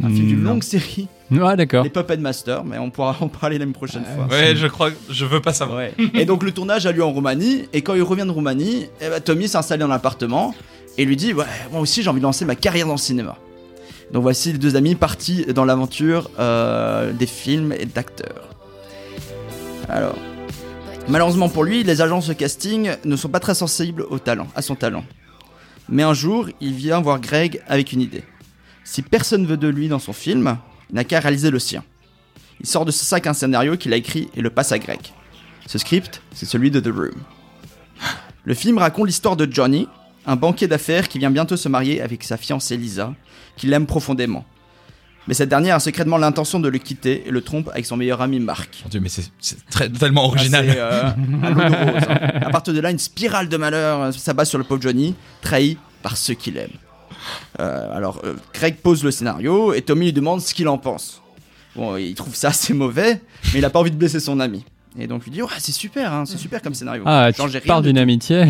Un 0.03 0.09
film 0.09 0.27
d'une 0.27 0.43
longue 0.43 0.63
série, 0.63 1.07
Ah, 1.41 1.55
d'accord. 1.55 1.83
les 1.83 1.89
Puppet 1.89 2.17
Master, 2.17 2.63
mais 2.63 2.77
on 2.77 2.89
pourra 2.91 3.15
en 3.21 3.27
parler 3.27 3.57
la 3.57 3.65
prochaine 3.67 4.03
fois. 4.05 4.27
Ouais, 4.27 4.55
je 4.55 4.67
crois, 4.67 4.89
je 5.09 5.25
veux 5.25 5.41
pas 5.41 5.53
savoir. 5.53 5.79
Ouais. 5.79 5.93
Et 6.13 6.25
donc 6.25 6.43
le 6.43 6.51
tournage 6.51 6.85
a 6.85 6.91
lieu 6.91 7.03
en 7.03 7.11
Roumanie, 7.11 7.63
et 7.73 7.81
quand 7.81 7.95
il 7.95 8.03
revient 8.03 8.25
de 8.25 8.31
Roumanie, 8.31 8.87
eh 9.01 9.09
ben, 9.09 9.19
Tommy 9.19 9.47
s'installe 9.47 9.79
dans 9.79 9.87
l'appartement 9.87 10.53
et 10.97 11.05
lui 11.05 11.15
dit 11.15 11.33
Ouais, 11.33 11.45
moi 11.71 11.81
aussi 11.81 12.03
j'ai 12.03 12.09
envie 12.09 12.19
de 12.19 12.25
lancer 12.25 12.45
ma 12.45 12.55
carrière 12.55 12.85
dans 12.85 12.93
le 12.93 12.99
cinéma. 12.99 13.37
Donc 14.13 14.21
voici 14.21 14.51
les 14.53 14.57
deux 14.59 14.75
amis 14.75 14.95
partis 14.95 15.45
dans 15.53 15.65
l'aventure 15.65 16.29
euh, 16.39 17.11
des 17.11 17.25
films 17.27 17.73
et 17.77 17.85
d'acteurs. 17.85 18.49
Alors, 19.89 20.15
malheureusement 21.09 21.49
pour 21.49 21.63
lui, 21.63 21.83
les 21.83 22.01
agences 22.01 22.27
de 22.27 22.33
casting 22.33 22.91
ne 23.03 23.15
sont 23.15 23.29
pas 23.29 23.39
très 23.39 23.55
sensibles 23.55 24.05
au 24.09 24.19
talent, 24.19 24.47
à 24.55 24.61
son 24.61 24.75
talent. 24.75 25.03
Mais 25.89 26.03
un 26.03 26.13
jour, 26.13 26.47
il 26.61 26.73
vient 26.73 26.99
voir 27.01 27.19
Greg 27.19 27.61
avec 27.67 27.93
une 27.93 28.01
idée. 28.01 28.23
Si 28.87 29.01
personne 29.01 29.45
veut 29.45 29.57
de 29.57 29.67
lui 29.67 29.89
dans 29.89 29.99
son 29.99 30.13
film, 30.13 30.57
il 30.89 30.95
n'a 30.95 31.03
qu'à 31.03 31.19
réaliser 31.19 31.51
le 31.51 31.59
sien. 31.59 31.83
Il 32.61 32.65
sort 32.65 32.85
de 32.85 32.91
ce 32.91 33.03
sac 33.03 33.27
un 33.27 33.33
scénario 33.33 33.75
qu'il 33.75 33.91
a 33.91 33.97
écrit 33.97 34.29
et 34.33 34.41
le 34.41 34.49
passe 34.49 34.71
à 34.71 34.79
Greg. 34.79 35.01
Ce 35.65 35.77
script, 35.77 36.21
c'est 36.33 36.45
celui 36.45 36.71
de 36.71 36.79
The 36.79 36.87
Room. 36.95 37.21
Le 38.45 38.53
film 38.53 38.77
raconte 38.77 39.07
l'histoire 39.07 39.35
de 39.35 39.45
Johnny, 39.51 39.89
un 40.25 40.37
banquier 40.37 40.69
d'affaires 40.69 41.09
qui 41.09 41.19
vient 41.19 41.31
bientôt 41.31 41.57
se 41.57 41.67
marier 41.67 42.01
avec 42.01 42.23
sa 42.23 42.37
fiancée 42.37 42.77
Lisa, 42.77 43.13
qui 43.57 43.67
l'aime 43.67 43.87
profondément. 43.87 44.45
Mais 45.27 45.33
cette 45.33 45.49
dernière 45.49 45.75
a 45.75 45.79
secrètement 45.81 46.17
l'intention 46.17 46.61
de 46.61 46.69
le 46.69 46.77
quitter 46.77 47.27
et 47.27 47.31
le 47.31 47.41
trompe 47.41 47.67
avec 47.73 47.85
son 47.85 47.97
meilleur 47.97 48.21
ami 48.21 48.39
Mark. 48.39 48.83
Mon 48.85 48.89
Dieu, 48.89 49.01
mais 49.01 49.09
c'est 49.09 49.29
tellement 49.99 50.27
original. 50.27 50.65
Ah, 50.69 50.73
euh, 50.73 51.03
à 51.43 51.51
de 51.51 51.91
rose, 51.91 52.03
hein. 52.09 52.39
À 52.41 52.49
partir 52.51 52.73
de 52.73 52.79
là, 52.79 52.89
une 52.89 52.99
spirale 52.99 53.49
de 53.49 53.57
malheur 53.57 54.01
euh, 54.01 54.11
s'abat 54.13 54.45
sur 54.45 54.57
le 54.57 54.63
pauvre 54.63 54.81
Johnny, 54.81 55.13
trahi 55.41 55.77
par 56.01 56.15
ceux 56.15 56.35
qu'il 56.35 56.55
aime. 56.55 56.71
Euh, 57.59 57.95
alors, 57.95 58.21
euh, 58.23 58.35
Craig 58.53 58.77
pose 58.77 59.03
le 59.03 59.11
scénario 59.11 59.73
et 59.73 59.81
Tommy 59.81 60.05
lui 60.05 60.13
demande 60.13 60.41
ce 60.41 60.53
qu'il 60.53 60.67
en 60.67 60.77
pense. 60.77 61.21
Bon, 61.75 61.95
il 61.97 62.15
trouve 62.15 62.35
ça 62.35 62.49
assez 62.49 62.73
mauvais, 62.73 63.21
mais 63.53 63.59
il 63.59 63.65
a 63.65 63.69
pas 63.69 63.79
envie 63.79 63.91
de 63.91 63.95
blesser 63.95 64.19
son 64.19 64.39
ami. 64.39 64.65
Et 64.99 65.07
donc, 65.07 65.23
il 65.27 65.33
dit 65.33 65.41
Ouais, 65.41 65.49
c'est 65.59 65.71
super, 65.71 66.11
hein, 66.11 66.25
c'est 66.25 66.37
super 66.37 66.61
comme 66.61 66.73
scénario. 66.73 67.03
Ah, 67.05 67.31
Changez 67.31 67.59
tu 67.59 67.65
rien 67.65 67.73
parles 67.73 67.83
d'une 67.83 67.97
amitié. 67.97 68.45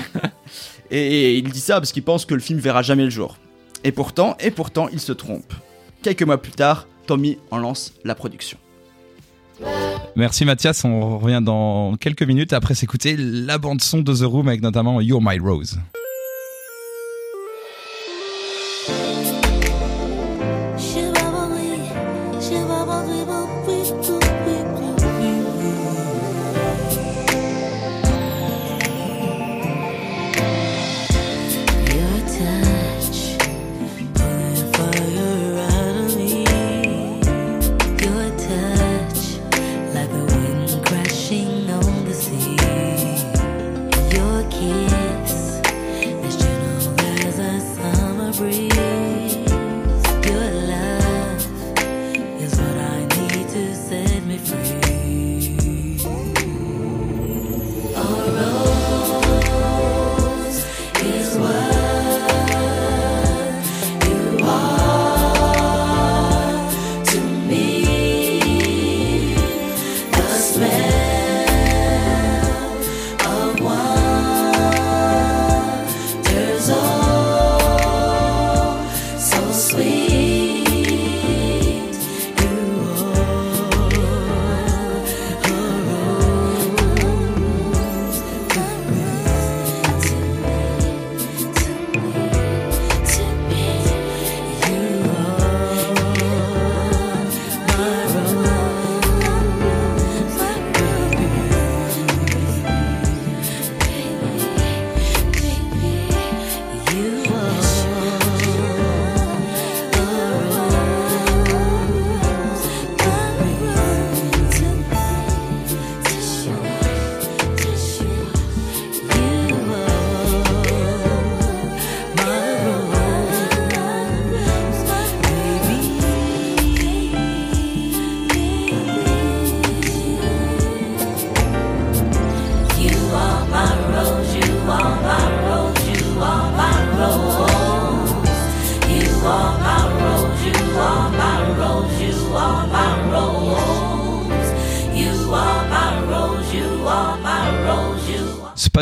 et, 0.90 0.98
et 0.98 1.38
il 1.38 1.50
dit 1.50 1.60
ça 1.60 1.80
parce 1.80 1.92
qu'il 1.92 2.02
pense 2.02 2.26
que 2.26 2.34
le 2.34 2.40
film 2.40 2.58
verra 2.58 2.82
jamais 2.82 3.04
le 3.04 3.10
jour. 3.10 3.38
Et 3.82 3.92
pourtant, 3.92 4.36
et 4.40 4.50
pourtant, 4.50 4.88
il 4.92 5.00
se 5.00 5.12
trompe. 5.12 5.52
Quelques 6.02 6.22
mois 6.22 6.40
plus 6.40 6.52
tard, 6.52 6.86
Tommy 7.06 7.38
en 7.50 7.58
lance 7.58 7.94
la 8.04 8.14
production. 8.14 8.58
Merci 10.16 10.44
Mathias, 10.44 10.84
on 10.84 11.18
revient 11.18 11.40
dans 11.42 11.96
quelques 11.96 12.22
minutes 12.22 12.52
après 12.52 12.74
s'écouter 12.74 13.16
la 13.18 13.58
bande 13.58 13.80
son 13.80 13.98
de 13.98 14.14
The 14.14 14.22
Room 14.22 14.48
avec 14.48 14.62
notamment 14.62 15.00
You're 15.00 15.20
My 15.22 15.38
Rose. 15.38 15.78
Kiss, 44.50 45.60
as 45.64 46.36
gentle 46.36 47.00
as 47.00 47.38
a 47.38 47.60
summer 47.74 48.32
breeze. 48.32 48.73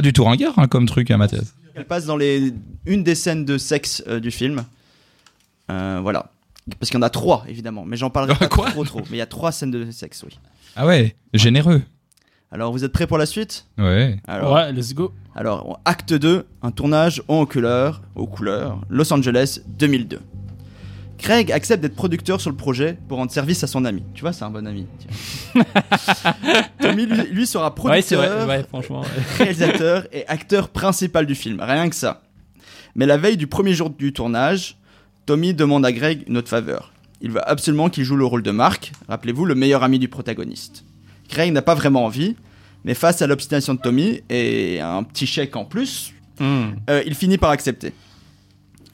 Pas 0.03 0.09
du 0.09 0.13
tout 0.13 0.25
ringard 0.25 0.59
hein, 0.59 0.67
comme 0.67 0.87
truc, 0.87 1.11
hein, 1.11 1.17
Mathias. 1.17 1.55
Elle 1.75 1.87
passe 1.87 2.05
dans 2.07 2.17
les... 2.17 2.53
une 2.87 3.05
des 3.05 3.15
scènes 3.15 3.45
de 3.45 3.57
sexe 3.57 4.03
euh, 4.09 4.19
du 4.21 4.31
film. 4.31 4.65
Euh, 5.71 6.01
voilà. 6.03 6.33
Parce 6.79 6.91
qu'il 6.91 6.99
y 6.99 7.03
en 7.03 7.07
a 7.07 7.11
trois, 7.11 7.45
évidemment. 7.49 7.85
Mais 7.85 7.97
j'en 7.97 8.11
parlerai 8.11 8.35
pas 8.39 8.49
Quoi 8.49 8.71
trop 8.71 8.85
trop. 8.85 9.01
Mais 9.11 9.17
il 9.17 9.19
y 9.19 9.23
a 9.23 9.27
trois 9.27 9.53
scènes 9.53 9.71
de 9.71 9.91
sexe, 9.91 10.25
oui. 10.27 10.39
Ah 10.77 10.87
ouais, 10.87 11.15
généreux. 11.35 11.83
Alors, 12.51 12.73
vous 12.73 12.85
êtes 12.85 12.93
prêts 12.93 13.07
pour 13.07 13.17
la 13.17 13.27
suite? 13.27 13.67
Ouais. 13.79 14.19
Alors, 14.27 14.53
Ouais, 14.55 14.73
let's 14.73 14.93
go. 14.93 15.13
alors, 15.35 15.81
acte 15.85 16.13
2, 16.13 16.45
un 16.63 16.71
tournage 16.71 17.23
en 17.29 17.47
couleur, 17.47 18.03
aux 18.15 18.27
couleurs, 18.27 18.81
Los 18.91 19.11
Angeles 19.13 19.61
2002. 19.79 20.21
Craig 21.23 21.53
accepte 21.53 21.81
d'être 21.83 21.95
producteur 21.95 22.41
sur 22.41 22.51
le 22.51 22.57
projet 22.57 22.99
pour 23.09 23.19
rendre 23.19 23.31
service 23.31 23.63
à 23.63 23.67
son 23.69 23.85
ami. 23.85 24.03
Tu 24.13 24.23
vois, 24.23 24.33
c'est 24.33 24.45
un 24.45 24.51
bon 24.51 24.67
ami. 24.67 24.87
Tommy, 26.81 27.07
lui, 27.07 27.23
lui 27.31 27.47
sera 27.47 27.69
Ouais, 27.69 27.75
producteur, 27.75 28.45
vrai, 28.45 28.57
ouais, 28.59 28.65
franchement. 28.69 29.03
ouais. 29.03 29.07
réalisateur 29.45 30.07
et 30.13 30.27
acteur 30.27 30.69
principal 30.69 31.27
du 31.27 31.35
film. 31.35 31.61
Rien 31.61 31.89
que 31.89 31.95
ça. 31.95 32.23
Mais 32.95 33.07
la 33.07 33.17
veille 33.17 33.37
du 33.37 33.47
premier 33.47 33.73
jour 33.73 33.91
du 33.91 34.13
tournage, 34.13 34.77
Tommy 35.27 35.55
demande 35.55 35.87
à 35.87 35.93
Greg 35.93 36.25
une 36.27 36.37
autre 36.37 36.49
faveur. 36.49 36.93
Il 37.21 37.31
veut 37.31 37.49
absolument 37.49 37.89
qu'il 37.89 38.05
joue 38.05 38.17
le 38.17 38.25
rôle 38.25 38.43
de 38.43 38.51
Mark, 38.51 38.93
rappelez-vous, 39.09 39.45
le 39.45 39.55
meilleur 39.55 39.83
ami 39.85 39.99
du 39.99 40.09
protagoniste. 40.09 40.85
Greg 41.31 41.53
n'a 41.53 41.63
pas 41.63 41.75
vraiment 41.75 42.05
envie, 42.05 42.35
mais 42.85 42.95
face 42.95 43.23
à 43.23 43.29
l'obstination 43.29 43.75
de 43.75 43.81
Tommy 43.81 44.23
et 44.29 44.81
un 44.81 45.03
petit 45.05 45.27
chèque 45.27 45.55
en 45.57 45.65
plus, 45.65 46.13
Hmm. 46.41 46.71
euh, 46.89 47.03
il 47.07 47.15
finit 47.15 47.37
par 47.39 47.51
accepter. 47.51 47.93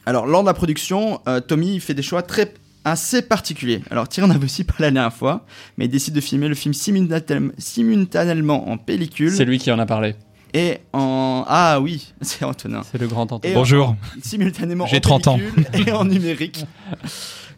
Alors, 0.08 0.26
lors 0.26 0.40
de 0.40 0.46
la 0.46 0.54
production, 0.54 1.20
euh, 1.28 1.38
Tommy 1.40 1.80
fait 1.80 1.92
des 1.92 2.00
choix 2.00 2.22
très 2.22 2.54
assez 2.82 3.20
particuliers. 3.20 3.82
Alors, 3.90 4.08
Thierry 4.08 4.26
en 4.30 4.34
avait 4.34 4.46
aussi 4.46 4.64
parlé 4.64 4.84
la 4.86 4.90
dernière 4.90 5.12
fois, 5.12 5.44
mais 5.76 5.84
il 5.84 5.90
décide 5.90 6.14
de 6.14 6.22
filmer 6.22 6.48
le 6.48 6.54
film 6.54 6.72
simultanément 6.72 8.70
en 8.70 8.78
pellicule 8.78 9.32
C'est 9.32 9.44
lui 9.44 9.58
qui 9.58 9.70
en 9.70 9.78
a 9.78 9.84
parlé. 9.84 10.14
et 10.54 10.78
en 10.94 11.44
ah 11.46 11.78
oui, 11.82 12.14
c'est 12.22 12.42
Antonin. 12.42 12.80
C'est 12.90 12.96
le 12.96 13.06
grand 13.06 13.30
Antoine. 13.30 13.52
Et 13.52 13.54
Bonjour. 13.54 13.96
Simultanément 14.22 14.86
J'ai 14.86 14.96
en 14.96 15.00
30 15.00 15.28
ans. 15.28 15.38
et 15.74 15.92
en 15.92 16.04
numérique. 16.06 16.64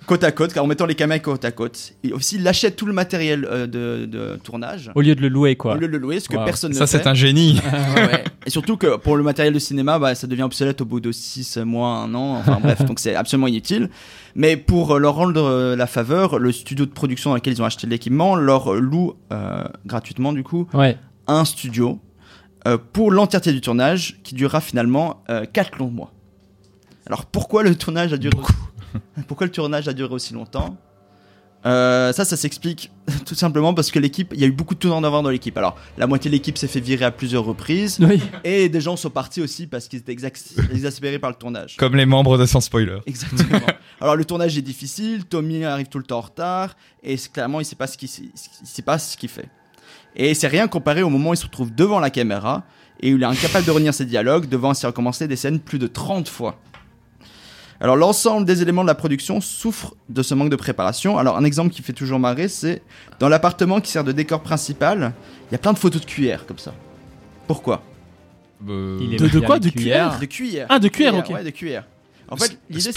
Côte 0.07 0.25
à 0.25 0.33
côte, 0.33 0.53
car 0.53 0.65
en 0.65 0.67
mettant 0.67 0.87
les 0.87 0.95
caméras 0.95 1.21
côte 1.21 1.45
à 1.45 1.53
côte. 1.53 1.93
Et 2.03 2.13
aussi, 2.13 2.37
il 2.37 2.49
achète 2.49 2.75
tout 2.75 2.87
le 2.87 2.93
matériel 2.93 3.47
euh, 3.49 3.67
de, 3.67 4.07
de 4.07 4.37
tournage. 4.43 4.91
Au 4.95 5.03
lieu 5.03 5.15
de 5.15 5.21
le 5.21 5.29
louer, 5.29 5.55
quoi. 5.57 5.75
Au 5.75 5.77
lieu 5.79 5.87
de 5.87 5.93
le 5.93 5.99
louer, 5.99 6.19
ce 6.21 6.29
que 6.29 6.37
Wow. 6.37 6.45
personne 6.45 6.73
ne 6.73 6.77
Ça, 6.77 6.87
fait. 6.87 6.99
c'est 6.99 7.07
un 7.07 7.15
génie. 7.15 7.61
Ouais, 7.97 8.03
ouais. 8.07 8.25
Et 8.47 8.51
surtout 8.51 8.77
que 8.77 8.97
pour 8.97 9.17
le 9.17 9.23
matériel 9.23 9.53
de 9.55 9.59
cinéma, 9.59 9.99
bah, 9.99 10.15
ça 10.15 10.27
devient 10.27 10.43
obsolète 10.43 10.81
au 10.81 10.85
bout 10.85 11.01
de 11.01 11.13
6 11.13 11.59
mois, 11.59 11.89
1 11.99 12.15
an, 12.15 12.37
enfin 12.39 12.59
bref, 12.63 12.85
donc 12.87 12.99
c'est 12.99 13.15
absolument 13.15 13.47
inutile. 13.47 13.91
Mais 14.35 14.57
pour 14.57 14.93
euh, 14.97 14.99
leur 14.99 15.15
rendre 15.15 15.43
euh, 15.43 15.77
la 15.77 15.87
faveur, 15.87 16.39
le 16.39 16.51
studio 16.51 16.87
de 16.87 16.91
production 16.91 17.31
dans 17.31 17.37
lequel 17.37 17.53
ils 17.53 17.63
ont 17.63 17.67
acheté 17.67 17.87
l'équipement 17.87 18.35
leur 18.37 18.75
loue 18.75 19.15
euh, 19.33 19.65
gratuitement 19.87 20.33
du 20.33 20.43
coup 20.43 20.67
Ouais. 20.75 20.97
un 21.29 21.45
studio 21.45 22.01
euh, 22.67 22.79
pour 22.93 23.11
l'entièreté 23.13 23.53
du 23.53 23.61
tournage 23.61 24.19
qui 24.25 24.35
durera 24.35 24.61
finalement 24.61 25.23
4 25.53 25.79
longs 25.79 25.91
mois. 25.91 26.13
Alors 27.07 27.27
pourquoi 27.27 27.63
le 27.63 27.75
tournage 27.75 28.13
a 28.13 28.17
duré 28.19 28.37
Pourquoi 29.29 29.47
le 29.47 29.53
tournage 29.53 29.89
a 29.89 29.93
duré 29.93 30.13
aussi 30.15 30.35
longtemps 30.35 30.77
Euh, 31.67 32.11
ça, 32.15 32.25
ça 32.25 32.39
s'explique 32.39 32.91
tout 33.27 33.35
simplement 33.35 33.75
parce 33.75 33.91
que 33.91 33.99
l'équipe, 33.99 34.33
il 34.35 34.41
y 34.41 34.45
a 34.45 34.47
eu 34.47 34.53
beaucoup 34.53 34.75
de 34.75 34.79
turnover 34.81 35.23
dans 35.23 35.29
l'équipe. 35.29 35.57
Alors, 35.59 35.77
la 35.99 36.07
moitié 36.07 36.31
de 36.31 36.35
l'équipe 36.35 36.57
s'est 36.57 36.69
fait 36.69 36.81
virer 36.81 37.05
à 37.05 37.11
plusieurs 37.11 37.45
reprises 37.45 37.99
Oui. 38.01 38.19
et 38.45 38.71
des 38.71 38.81
gens 38.81 38.97
sont 38.97 39.11
partis 39.11 39.43
aussi 39.43 39.67
parce 39.67 39.87
qu'ils 39.87 39.99
étaient 39.99 40.13
exaspérés 40.73 41.19
par 41.19 41.29
le 41.31 41.37
tournage. 41.37 41.77
Comme 41.77 41.97
les 41.97 42.07
membres 42.07 42.39
de 42.39 42.47
Sans 42.47 42.63
Spoiler. 42.63 42.99
Exactement. 43.07 43.61
Alors 44.01 44.17
le 44.17 44.25
tournage 44.25 44.57
est 44.57 44.63
difficile, 44.63 45.27
Tommy 45.27 45.63
arrive 45.65 45.89
tout 45.89 45.99
le 45.99 46.05
temps 46.05 46.19
en 46.19 46.23
retard 46.23 46.77
et 47.03 47.19
c'est- 47.19 47.31
clairement 47.31 47.61
il 47.61 47.67
sait 47.67 47.77
pas 47.77 47.87
ce 47.87 47.99
qu'il 47.99 48.09
il 48.09 48.31
sait 48.67 48.81
pas 48.83 48.99
ce 48.99 49.19
qu'il 49.19 49.29
fait. 49.29 49.51
Et 50.17 50.33
c'est 50.33 50.49
rien 50.49 50.67
comparé 50.67 51.03
au 51.03 51.11
moment 51.11 51.31
où 51.31 51.35
il 51.35 51.37
se 51.37 51.45
retrouve 51.45 51.75
devant 51.75 52.01
la 52.01 52.09
caméra 52.09 52.65
et 53.01 53.13
où 53.13 53.17
il 53.19 53.23
est 53.23 53.27
incapable 53.27 53.67
de 53.67 53.71
retenir 53.71 53.93
ses 53.93 54.07
dialogues, 54.07 54.49
devant 54.49 54.71
ainsi 54.71 54.87
recommencer 54.87 55.29
des 55.29 55.37
scènes 55.37 55.61
plus 55.61 55.79
de 55.79 55.87
30 55.87 56.27
fois. 56.29 56.59
Alors 57.81 57.97
l'ensemble 57.97 58.45
des 58.45 58.61
éléments 58.63 58.83
de 58.83 58.89
la 58.89 58.95
production 58.95 59.41
souffrent 59.41 59.95
de 60.11 60.23
ce 60.23 60.35
manque 60.35 60.51
de 60.51 60.57
préparation. 60.57 61.17
Alors 61.19 61.37
un 61.39 61.45
exemple 61.45 61.71
qui 61.71 61.81
fait 61.83 61.95
toujours 61.95 62.19
marrer, 62.19 62.49
c'est 62.49 62.83
dans 63.19 63.29
l'appartement 63.29 63.81
qui 63.81 63.91
sert 63.91 64.05
de 64.05 64.13
décor 64.13 64.43
principal, 64.43 65.13
il 65.49 65.53
y 65.53 65.55
a 65.55 65.59
plein 65.59 65.73
de 65.73 65.79
photos 65.79 66.01
de 66.03 66.07
cuillères 66.07 66.45
comme 66.47 66.59
ça. 66.59 66.75
Pourquoi? 67.47 67.83
Euh, 68.69 68.99
Il 69.01 69.15
est 69.15 69.17
De- 69.17 69.41
quoi? 69.41 69.59
De 69.59 69.71
cuillère 69.71 70.19
De 70.19 70.27
cuillères. 70.27 70.67
Ah, 70.69 70.79
de 70.79 70.89
cuillères, 70.89 71.15
ok. 71.17 71.31
Ouais, 71.31 71.43
de 71.43 71.51
cuillères. 71.51 71.85
En 72.29 72.37
fait, 72.37 72.59
l'idée 72.69 72.93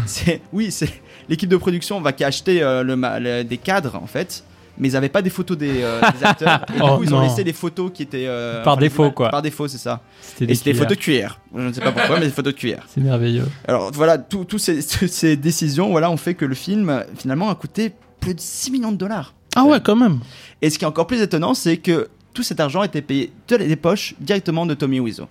c'est 0.06 0.42
oui, 0.52 0.70
c'est 0.70 0.92
l'équipe 1.28 1.48
de 1.48 1.56
production 1.56 2.00
va 2.00 2.12
qu'à 2.12 2.26
acheter 2.28 2.62
euh, 2.62 2.82
le 2.84 2.94
ma- 2.96 3.18
le- 3.18 3.42
des 3.42 3.56
cadres 3.56 3.96
en 4.00 4.06
fait, 4.06 4.44
mais 4.78 4.88
ils 4.88 4.92
n'avaient 4.92 5.08
pas 5.08 5.22
des 5.22 5.30
photos 5.30 5.56
des, 5.58 5.82
euh, 5.82 6.00
des 6.18 6.24
acteurs. 6.24 6.64
Et 6.68 6.72
du 6.72 6.78
Oh, 6.82 6.96
coup, 6.96 7.04
ils 7.04 7.14
ont 7.14 7.20
laissé 7.20 7.44
les 7.44 7.52
photos 7.52 7.90
qui 7.92 8.02
étaient 8.02 8.26
euh, 8.26 8.62
Par 8.64 8.74
enfin, 8.74 8.80
défaut, 8.80 9.10
quoi. 9.10 9.28
Par 9.30 9.42
défaut, 9.42 9.68
c'est 9.68 9.78
ça. 9.78 10.00
C'était 10.20 10.44
Et 10.44 10.46
des 10.48 10.54
c'était 10.54 10.72
des 10.72 10.78
cuillères. 10.78 10.88
photos 10.88 10.96
de 10.98 11.02
cuillère. 11.02 11.40
Je 11.56 11.60
ne 11.68 11.72
sais 11.72 11.80
pas 11.80 11.92
pourquoi, 11.92 12.18
mais 12.18 12.26
des 12.26 12.32
photos 12.32 12.54
de 12.54 12.58
cuillère. 12.58 12.84
C'est 12.88 13.00
merveilleux. 13.00 13.46
Alors 13.68 13.90
voilà, 13.92 14.18
tous 14.18 14.58
ces, 14.58 14.80
ces 14.82 15.36
décisions, 15.36 15.90
voilà, 15.90 16.10
ont 16.10 16.16
fait 16.16 16.34
que 16.34 16.44
le 16.44 16.54
film 16.54 17.04
finalement 17.16 17.50
a 17.50 17.54
coûté 17.54 17.92
plus 18.20 18.34
de 18.34 18.40
6 18.40 18.70
millions 18.70 18.92
de 18.92 18.96
dollars. 18.96 19.34
Ah 19.56 19.64
ouais, 19.64 19.80
quand 19.80 19.96
même. 19.96 20.20
Et 20.62 20.70
ce 20.70 20.78
qui 20.78 20.84
est 20.84 20.88
encore 20.88 21.06
plus 21.06 21.20
étonnant, 21.20 21.54
c'est 21.54 21.76
que 21.78 22.08
tout 22.32 22.42
cet 22.44 22.60
argent 22.60 22.82
était 22.84 23.02
payé 23.02 23.32
de 23.48 23.56
les 23.56 23.76
poches 23.76 24.14
directement 24.20 24.64
de 24.66 24.74
Tommy 24.74 25.00
Wiseau. 25.00 25.26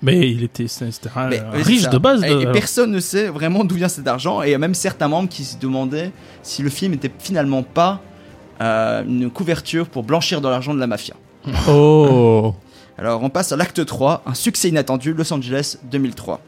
Mais 0.00 0.30
il 0.30 0.44
était, 0.44 0.68
c'était 0.68 1.08
un 1.16 1.26
Mais, 1.28 1.42
riche 1.54 1.88
de 1.90 1.98
base. 1.98 2.22
Et, 2.22 2.28
de- 2.28 2.32
et 2.38 2.40
alors. 2.42 2.52
personne 2.52 2.92
ne 2.92 3.00
sait 3.00 3.26
vraiment 3.26 3.64
d'où 3.64 3.74
vient 3.74 3.88
cet 3.88 4.06
argent. 4.06 4.44
Et 4.44 4.48
il 4.48 4.50
y 4.52 4.54
a 4.54 4.58
même 4.58 4.74
certains 4.74 5.08
membres 5.08 5.28
qui 5.28 5.42
se 5.42 5.56
demandaient 5.58 6.12
si 6.44 6.62
le 6.62 6.70
film 6.70 6.92
était 6.92 7.10
finalement 7.18 7.64
pas 7.64 8.00
euh, 8.60 9.04
une 9.04 9.30
couverture 9.30 9.88
pour 9.88 10.02
blanchir 10.02 10.40
de 10.40 10.48
l'argent 10.48 10.74
de 10.74 10.80
la 10.80 10.86
mafia. 10.86 11.14
Oh 11.68 12.54
Alors 12.98 13.22
on 13.22 13.30
passe 13.30 13.52
à 13.52 13.56
l'acte 13.56 13.84
3, 13.84 14.22
un 14.26 14.34
succès 14.34 14.68
inattendu, 14.68 15.14
Los 15.14 15.32
Angeles 15.32 15.78
2003. 15.84 16.40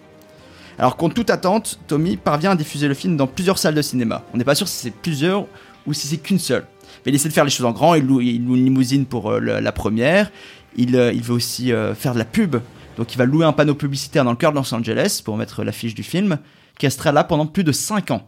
Alors 0.78 0.96
contre 0.96 1.14
toute 1.14 1.30
attente, 1.30 1.78
Tommy 1.86 2.16
parvient 2.16 2.50
à 2.52 2.56
diffuser 2.56 2.88
le 2.88 2.94
film 2.94 3.16
dans 3.16 3.26
plusieurs 3.26 3.58
salles 3.58 3.74
de 3.74 3.82
cinéma. 3.82 4.22
On 4.34 4.38
n'est 4.38 4.44
pas 4.44 4.54
sûr 4.56 4.66
si 4.66 4.76
c'est 4.76 4.90
plusieurs 4.90 5.46
ou 5.86 5.92
si 5.92 6.08
c'est 6.08 6.16
qu'une 6.16 6.38
seule. 6.38 6.64
Mais 7.04 7.12
il 7.12 7.14
essaie 7.14 7.28
de 7.28 7.34
faire 7.34 7.44
les 7.44 7.50
choses 7.50 7.66
en 7.66 7.72
grand, 7.72 7.94
il 7.94 8.04
loue, 8.04 8.20
il 8.20 8.44
loue 8.44 8.56
une 8.56 8.64
limousine 8.64 9.06
pour 9.06 9.30
euh, 9.30 9.38
la 9.38 9.72
première, 9.72 10.30
il, 10.76 10.96
euh, 10.96 11.12
il 11.12 11.22
veut 11.22 11.34
aussi 11.34 11.72
faire 11.94 12.14
de 12.14 12.18
la 12.18 12.24
pub, 12.24 12.56
donc 12.96 13.14
il 13.14 13.18
va 13.18 13.24
louer 13.24 13.44
un 13.44 13.52
panneau 13.52 13.74
publicitaire 13.74 14.24
dans 14.24 14.32
le 14.32 14.36
cœur 14.36 14.52
de 14.52 14.56
Los 14.58 14.74
Angeles 14.74 15.22
pour 15.24 15.36
mettre 15.36 15.62
l'affiche 15.62 15.94
du 15.94 16.02
film, 16.02 16.38
qui 16.78 16.86
restera 16.86 17.12
là 17.12 17.24
pendant 17.24 17.46
plus 17.46 17.64
de 17.64 17.72
5 17.72 18.11
ans. 18.11 18.26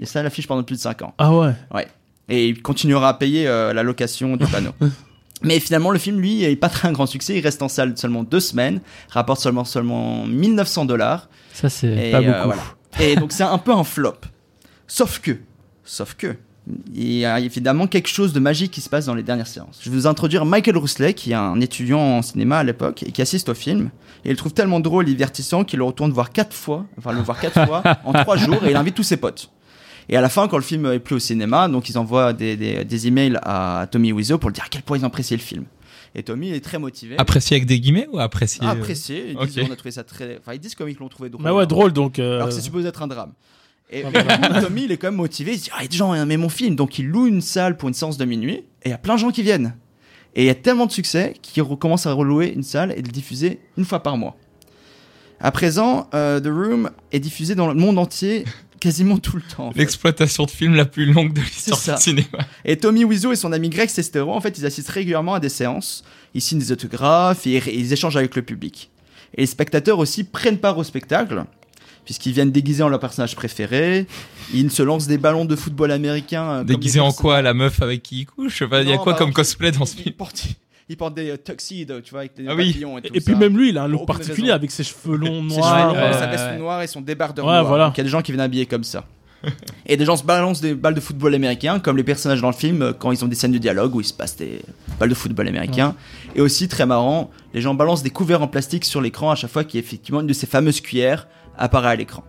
Est 0.00 0.06
ça 0.06 0.22
l'affiche 0.22 0.46
pendant 0.46 0.62
plus 0.62 0.76
de 0.76 0.80
5 0.80 1.02
ans? 1.02 1.14
Ah 1.18 1.32
ouais. 1.32 1.52
Et 2.28 2.48
il 2.48 2.62
continuera 2.62 3.10
à 3.10 3.14
payer 3.14 3.46
euh, 3.46 3.72
la 3.72 3.82
location 3.82 4.36
du 4.36 4.46
panneau. 4.46 4.72
Mais 5.42 5.60
finalement, 5.60 5.90
le 5.90 5.98
film, 5.98 6.20
lui, 6.20 6.40
n'est 6.40 6.56
pas 6.56 6.70
très 6.70 6.88
un 6.88 6.92
grand 6.92 7.06
succès. 7.06 7.36
Il 7.36 7.40
reste 7.40 7.62
en 7.62 7.68
salle 7.68 7.96
seulement 7.98 8.22
deux 8.22 8.40
semaines, 8.40 8.80
rapporte 9.10 9.40
seulement, 9.40 9.64
seulement 9.64 10.26
1900 10.26 10.86
dollars. 10.86 11.28
Ça, 11.52 11.68
c'est 11.68 12.10
pas 12.10 12.20
euh, 12.20 12.32
beaucoup. 12.32 12.44
voilà. 12.44 12.62
Et 13.00 13.16
donc, 13.16 13.32
c'est 13.32 13.42
un 13.42 13.58
peu 13.58 13.72
un 13.72 13.84
flop. 13.84 14.16
Sauf 14.86 15.18
que, 15.18 15.36
sauf 15.84 16.14
que, 16.14 16.36
il 16.94 17.12
y 17.12 17.26
a 17.26 17.40
évidemment 17.40 17.86
quelque 17.86 18.08
chose 18.08 18.32
de 18.32 18.40
magique 18.40 18.70
qui 18.70 18.80
se 18.80 18.88
passe 18.88 19.06
dans 19.06 19.14
les 19.14 19.22
dernières 19.22 19.46
séances. 19.46 19.80
Je 19.82 19.90
vais 19.90 19.96
vous 19.96 20.06
introduire 20.06 20.46
Michael 20.46 20.78
Rousley, 20.78 21.12
qui 21.12 21.32
est 21.32 21.34
un 21.34 21.60
étudiant 21.60 22.00
en 22.00 22.22
cinéma 22.22 22.58
à 22.58 22.64
l'époque 22.64 23.02
et 23.02 23.12
qui 23.12 23.20
assiste 23.20 23.50
au 23.50 23.54
film. 23.54 23.90
Et 24.24 24.28
il 24.28 24.30
le 24.30 24.36
trouve 24.36 24.54
tellement 24.54 24.80
drôle 24.80 25.04
et 25.08 25.12
divertissant 25.12 25.64
qu'il 25.64 25.78
le 25.78 25.84
retourne 25.84 26.10
voir 26.10 26.32
quatre 26.32 26.54
fois, 26.54 26.86
enfin 26.98 27.12
le 27.12 27.20
voir 27.20 27.38
quatre 27.38 27.64
fois 27.66 27.82
en 28.04 28.12
trois 28.14 28.36
jours 28.36 28.64
et 28.64 28.70
il 28.70 28.76
invite 28.76 28.94
tous 28.94 29.02
ses 29.02 29.18
potes. 29.18 29.50
Et 30.08 30.16
à 30.16 30.20
la 30.20 30.28
fin, 30.28 30.48
quand 30.48 30.56
le 30.58 30.62
film 30.62 30.86
est 30.86 30.98
plus 30.98 31.16
au 31.16 31.18
cinéma, 31.18 31.68
donc 31.68 31.88
ils 31.88 31.96
envoient 31.98 32.32
des, 32.32 32.56
des, 32.56 32.84
des 32.84 33.06
emails 33.06 33.38
à 33.42 33.86
Tommy 33.90 34.12
Wiseau 34.12 34.38
pour 34.38 34.50
lui 34.50 34.54
dire 34.54 34.64
à 34.64 34.68
quel 34.68 34.82
point 34.82 34.98
ils 34.98 35.04
ont 35.04 35.08
apprécié 35.08 35.36
le 35.36 35.42
film. 35.42 35.64
Et 36.14 36.22
Tommy 36.22 36.50
est 36.50 36.60
très 36.62 36.78
motivé. 36.78 37.16
Apprécié 37.18 37.56
avec 37.56 37.66
des 37.66 37.80
guillemets 37.80 38.06
ou 38.12 38.20
apprécié 38.20 38.62
euh, 38.64 38.68
Apprécié. 38.70 39.34
Ils 39.40 39.46
disent 39.48 39.64
on 39.68 39.72
a 39.72 39.76
trouvé 39.76 39.90
ça 39.90 40.04
très. 40.04 40.38
Enfin, 40.38 40.52
ils 40.54 40.60
disent 40.60 40.74
comme 40.76 40.88
ils 40.88 40.96
l'ont 40.96 41.08
trouvé 41.08 41.28
drôle. 41.28 41.44
Mais 41.44 41.50
ouais, 41.50 41.66
drôle 41.66 41.92
donc. 41.92 42.18
euh, 42.18 42.36
Alors 42.36 42.48
que 42.48 42.54
c'est 42.54 42.60
supposé 42.60 42.86
être 42.88 43.02
un 43.02 43.08
drame. 43.08 43.32
Et 43.90 44.04
Ah, 44.04 44.10
par 44.12 44.40
contre, 44.40 44.60
Tommy, 44.66 44.84
il 44.84 44.92
est 44.92 44.96
quand 44.96 45.08
même 45.08 45.16
motivé. 45.16 45.52
Il 45.54 45.58
se 45.58 45.64
dit, 45.64 45.70
ah, 45.72 45.78
il 45.80 45.82
y 45.82 45.86
a 45.86 45.88
des 45.88 45.96
gens 45.96 46.12
qui 46.12 46.18
ont 46.18 46.22
aimé 46.22 46.36
mon 46.36 46.48
film. 46.48 46.76
Donc, 46.76 46.98
il 46.98 47.06
loue 47.08 47.26
une 47.26 47.40
salle 47.40 47.76
pour 47.76 47.88
une 47.88 47.94
séance 47.94 48.16
de 48.16 48.24
minuit. 48.24 48.54
Et 48.82 48.86
il 48.86 48.90
y 48.90 48.94
a 48.94 48.98
plein 48.98 49.14
de 49.14 49.20
gens 49.20 49.30
qui 49.30 49.42
viennent. 49.42 49.74
Et 50.36 50.42
il 50.44 50.46
y 50.46 50.50
a 50.50 50.54
tellement 50.54 50.86
de 50.86 50.92
succès 50.92 51.34
qu'il 51.42 51.62
recommence 51.64 52.06
à 52.06 52.12
relouer 52.12 52.52
une 52.54 52.62
salle 52.62 52.92
et 52.96 53.02
de 53.02 53.06
le 53.08 53.12
diffuser 53.12 53.60
une 53.76 53.84
fois 53.84 54.00
par 54.02 54.16
mois. 54.16 54.36
À 55.40 55.50
présent, 55.50 56.08
euh, 56.14 56.40
The 56.40 56.46
Room 56.46 56.90
est 57.12 57.20
diffusé 57.20 57.54
dans 57.54 57.66
le 57.66 57.74
monde 57.74 57.98
entier 57.98 58.44
quasiment 58.84 59.18
tout 59.18 59.36
le 59.36 59.42
temps. 59.42 59.68
en 59.68 59.72
fait. 59.72 59.78
L'exploitation 59.78 60.44
de 60.44 60.50
film 60.50 60.74
la 60.74 60.84
plus 60.84 61.06
longue 61.12 61.32
de 61.32 61.40
l'histoire 61.40 61.96
du 61.96 62.02
cinéma. 62.02 62.38
Et 62.64 62.76
Tommy 62.76 63.04
Wiseau 63.04 63.32
et 63.32 63.36
son 63.36 63.52
ami 63.52 63.68
Greg 63.70 63.88
Sestero, 63.88 64.32
en 64.32 64.40
fait, 64.40 64.56
ils 64.58 64.66
assistent 64.66 64.90
régulièrement 64.90 65.34
à 65.34 65.40
des 65.40 65.48
séances. 65.48 66.04
Ils 66.34 66.40
signent 66.40 66.58
des 66.58 66.70
autographes 66.72 67.46
et 67.46 67.56
ils 67.78 67.92
échangent 67.92 68.16
avec 68.16 68.36
le 68.36 68.42
public. 68.42 68.90
Et 69.36 69.40
les 69.40 69.46
spectateurs 69.46 69.98
aussi 69.98 70.22
prennent 70.24 70.58
part 70.58 70.78
au 70.78 70.84
spectacle, 70.84 71.44
puisqu'ils 72.04 72.32
viennent 72.32 72.52
déguisés 72.52 72.82
en 72.82 72.88
leur 72.88 73.00
personnage 73.00 73.34
préféré. 73.34 74.06
Ils 74.52 74.70
se 74.70 74.82
lancent 74.82 75.06
des 75.06 75.18
ballons 75.18 75.44
de 75.44 75.56
football 75.56 75.90
américain. 75.90 76.44
euh, 76.50 76.58
comme 76.58 76.66
Déguisé 76.66 76.98
des 77.00 77.04
en 77.04 77.12
quoi? 77.12 77.42
La 77.42 77.54
meuf 77.54 77.82
avec 77.82 78.02
qui 78.02 78.20
il 78.20 78.26
couche 78.26 78.52
Je 78.52 78.58
sais 78.58 78.68
pas, 78.68 78.82
il 78.82 78.88
y 78.88 78.92
a 78.92 78.98
quoi 78.98 79.14
bah, 79.14 79.18
comme 79.18 79.30
ils- 79.30 79.34
cosplay 79.34 79.72
dans 79.72 79.86
ce 79.86 79.94
ils, 79.96 80.02
film 80.04 80.14
ils 80.88 80.96
portent 80.96 81.14
des 81.14 81.30
euh, 81.30 81.36
tuxedos, 81.36 82.00
tu 82.02 82.10
vois, 82.10 82.20
avec 82.20 82.36
des 82.36 82.46
Ah 82.48 82.54
oui. 82.54 82.68
papillons 82.72 82.98
et 82.98 83.02
tout 83.02 83.14
Et 83.14 83.20
ça. 83.20 83.24
puis 83.30 83.34
même 83.40 83.56
lui, 83.56 83.70
il 83.70 83.78
a 83.78 83.84
un 83.84 83.88
look 83.88 84.06
particulier 84.06 84.48
raison. 84.48 84.54
avec 84.56 84.70
ses 84.70 84.84
cheveux 84.84 85.16
longs 85.16 85.48
Ses 85.48 85.56
noirs. 85.56 85.90
cheveux 85.90 86.00
longs, 86.00 86.06
ouais, 86.08 86.12
sa 86.12 86.26
veste 86.26 86.44
ouais. 86.44 86.58
noire 86.58 86.82
et 86.82 86.86
son 86.86 87.00
débardeur 87.00 87.44
Ouais, 87.46 87.52
noir. 87.52 87.64
voilà. 87.64 87.86
Donc 87.86 87.94
il 87.96 87.98
y 87.98 88.00
a 88.02 88.04
des 88.04 88.10
gens 88.10 88.22
qui 88.22 88.32
viennent 88.32 88.40
habillés 88.44 88.66
comme 88.66 88.84
ça. 88.84 89.04
Et 89.86 89.98
des 89.98 90.06
gens 90.06 90.16
se 90.16 90.24
balancent 90.24 90.62
des 90.62 90.72
balles 90.74 90.94
de 90.94 91.00
football 91.00 91.34
américain, 91.34 91.78
comme 91.78 91.98
les 91.98 92.02
personnages 92.02 92.40
dans 92.40 92.48
le 92.48 92.54
film, 92.54 92.80
euh, 92.80 92.92
quand 92.98 93.12
ils 93.12 93.22
ont 93.22 93.28
des 93.28 93.34
scènes 93.36 93.52
de 93.52 93.58
dialogue 93.58 93.94
où 93.94 94.00
il 94.00 94.04
se 94.06 94.14
passe 94.14 94.36
des 94.36 94.60
balles 94.98 95.10
de 95.10 95.14
football 95.14 95.46
américain. 95.48 95.94
Et 96.34 96.40
aussi, 96.40 96.66
très 96.66 96.86
marrant, 96.86 97.30
les 97.52 97.60
gens 97.60 97.74
balancent 97.74 98.02
des 98.02 98.08
couverts 98.08 98.40
en 98.40 98.48
plastique 98.48 98.86
sur 98.86 99.02
l'écran 99.02 99.30
à 99.30 99.34
chaque 99.34 99.50
fois 99.50 99.64
qu'effectivement 99.64 100.22
une 100.22 100.26
de 100.26 100.32
ces 100.32 100.46
fameuses 100.46 100.80
cuillères 100.80 101.28
apparaît 101.58 101.90
à 101.90 101.94
l'écran. 101.96 102.24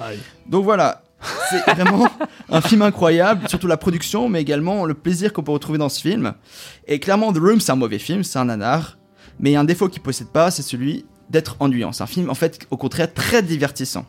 Aïe. 0.00 0.18
Donc 0.48 0.64
voilà, 0.64 1.02
c'est 1.50 1.74
vraiment 1.74 2.08
un 2.48 2.60
film 2.60 2.82
incroyable, 2.82 3.48
surtout 3.48 3.66
la 3.66 3.76
production, 3.76 4.28
mais 4.28 4.40
également 4.40 4.84
le 4.84 4.94
plaisir 4.94 5.32
qu'on 5.32 5.42
peut 5.42 5.52
retrouver 5.52 5.78
dans 5.78 5.88
ce 5.88 6.00
film. 6.00 6.34
Et 6.86 7.00
clairement, 7.00 7.32
The 7.32 7.38
Room, 7.38 7.60
c'est 7.60 7.72
un 7.72 7.76
mauvais 7.76 7.98
film, 7.98 8.22
c'est 8.22 8.38
un 8.38 8.46
nanar. 8.46 8.98
Mais 9.40 9.50
il 9.50 9.52
y 9.52 9.56
a 9.56 9.60
un 9.60 9.64
défaut 9.64 9.88
qu'il 9.88 10.02
possède 10.02 10.28
pas, 10.28 10.50
c'est 10.50 10.62
celui 10.62 11.04
d'être 11.30 11.56
ennuyant. 11.60 11.92
C'est 11.92 12.02
un 12.02 12.08
film, 12.08 12.30
en 12.30 12.34
fait, 12.34 12.66
au 12.70 12.76
contraire, 12.76 13.12
très 13.12 13.42
divertissant. 13.42 14.06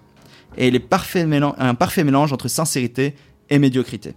Et 0.57 0.67
il 0.67 0.75
est 0.75 0.79
parfait 0.79 1.27
un 1.57 1.75
parfait 1.75 2.03
mélange 2.03 2.33
entre 2.33 2.47
sincérité 2.47 3.15
et 3.49 3.59
médiocrité. 3.59 4.15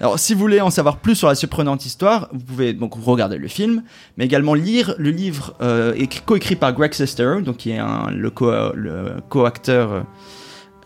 Alors, 0.00 0.18
si 0.18 0.34
vous 0.34 0.40
voulez 0.40 0.60
en 0.60 0.70
savoir 0.70 0.96
plus 0.96 1.14
sur 1.14 1.28
la 1.28 1.36
surprenante 1.36 1.86
histoire, 1.86 2.28
vous 2.32 2.40
pouvez 2.40 2.72
donc 2.72 2.94
regarder 2.94 3.38
le 3.38 3.46
film, 3.46 3.84
mais 4.16 4.24
également 4.24 4.54
lire 4.54 4.94
le 4.98 5.10
livre 5.10 5.54
euh, 5.60 5.94
écrit- 5.94 6.22
coécrit 6.26 6.56
par 6.56 6.72
Greg 6.72 6.92
Sestero, 6.92 7.40
donc 7.40 7.58
qui 7.58 7.70
est 7.70 7.78
un, 7.78 8.10
le 8.10 8.30
co-acteur, 9.28 9.92
euh, 9.92 10.02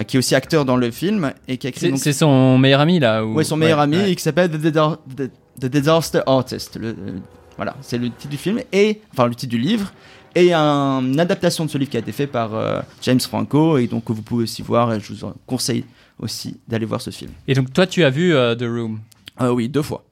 qui 0.06 0.16
est 0.16 0.18
aussi 0.18 0.34
acteur 0.34 0.64
dans 0.64 0.76
le 0.76 0.90
film 0.90 1.32
et 1.48 1.56
qui 1.56 1.66
a 1.66 1.70
écrit 1.70 1.80
C'est 1.98 2.10
donc 2.10 2.14
son 2.14 2.58
meilleur 2.58 2.80
ami 2.80 2.98
là 2.98 3.24
ou... 3.24 3.34
Ouais, 3.34 3.44
son 3.44 3.56
meilleur 3.56 3.78
Ouais, 3.78 3.84
ami, 3.84 3.96
ouais. 3.98 4.10
et 4.12 4.16
qui 4.16 4.22
s'appelle 4.22 4.50
The, 4.50 4.56
Dida- 4.56 4.98
The- 5.16 5.30
The 5.60 5.66
Disaster 5.66 6.20
Artist. 6.26 6.76
Le- 6.76 6.88
euh, 6.88 7.18
voilà, 7.56 7.76
c'est 7.80 7.98
le 7.98 8.10
titre 8.10 8.28
du 8.28 8.36
film, 8.36 8.60
et, 8.72 9.00
enfin 9.12 9.26
le 9.28 9.34
titre 9.36 9.50
du 9.50 9.58
livre, 9.58 9.92
et 10.34 10.52
un- 10.52 11.00
une 11.00 11.20
adaptation 11.20 11.64
de 11.64 11.70
ce 11.70 11.78
livre 11.78 11.90
qui 11.90 11.96
a 11.96 12.00
été 12.00 12.10
fait 12.10 12.26
par 12.26 12.54
euh, 12.54 12.80
James 13.02 13.20
Franco, 13.20 13.78
et 13.78 13.86
donc 13.86 14.04
que 14.04 14.12
vous 14.12 14.22
pouvez 14.22 14.42
aussi 14.42 14.62
voir, 14.62 14.92
et 14.92 14.98
je 14.98 15.12
vous 15.12 15.32
conseille 15.46 15.84
aussi 16.18 16.56
d'aller 16.66 16.86
voir 16.86 17.00
ce 17.00 17.10
film. 17.10 17.30
Et 17.46 17.54
donc 17.54 17.72
toi, 17.72 17.86
tu 17.86 18.02
as 18.02 18.10
vu 18.10 18.34
euh, 18.34 18.54
The 18.56 18.62
Room? 18.62 18.98
Oui, 19.40 19.68
deux 19.68 19.82
fois. 19.82 20.04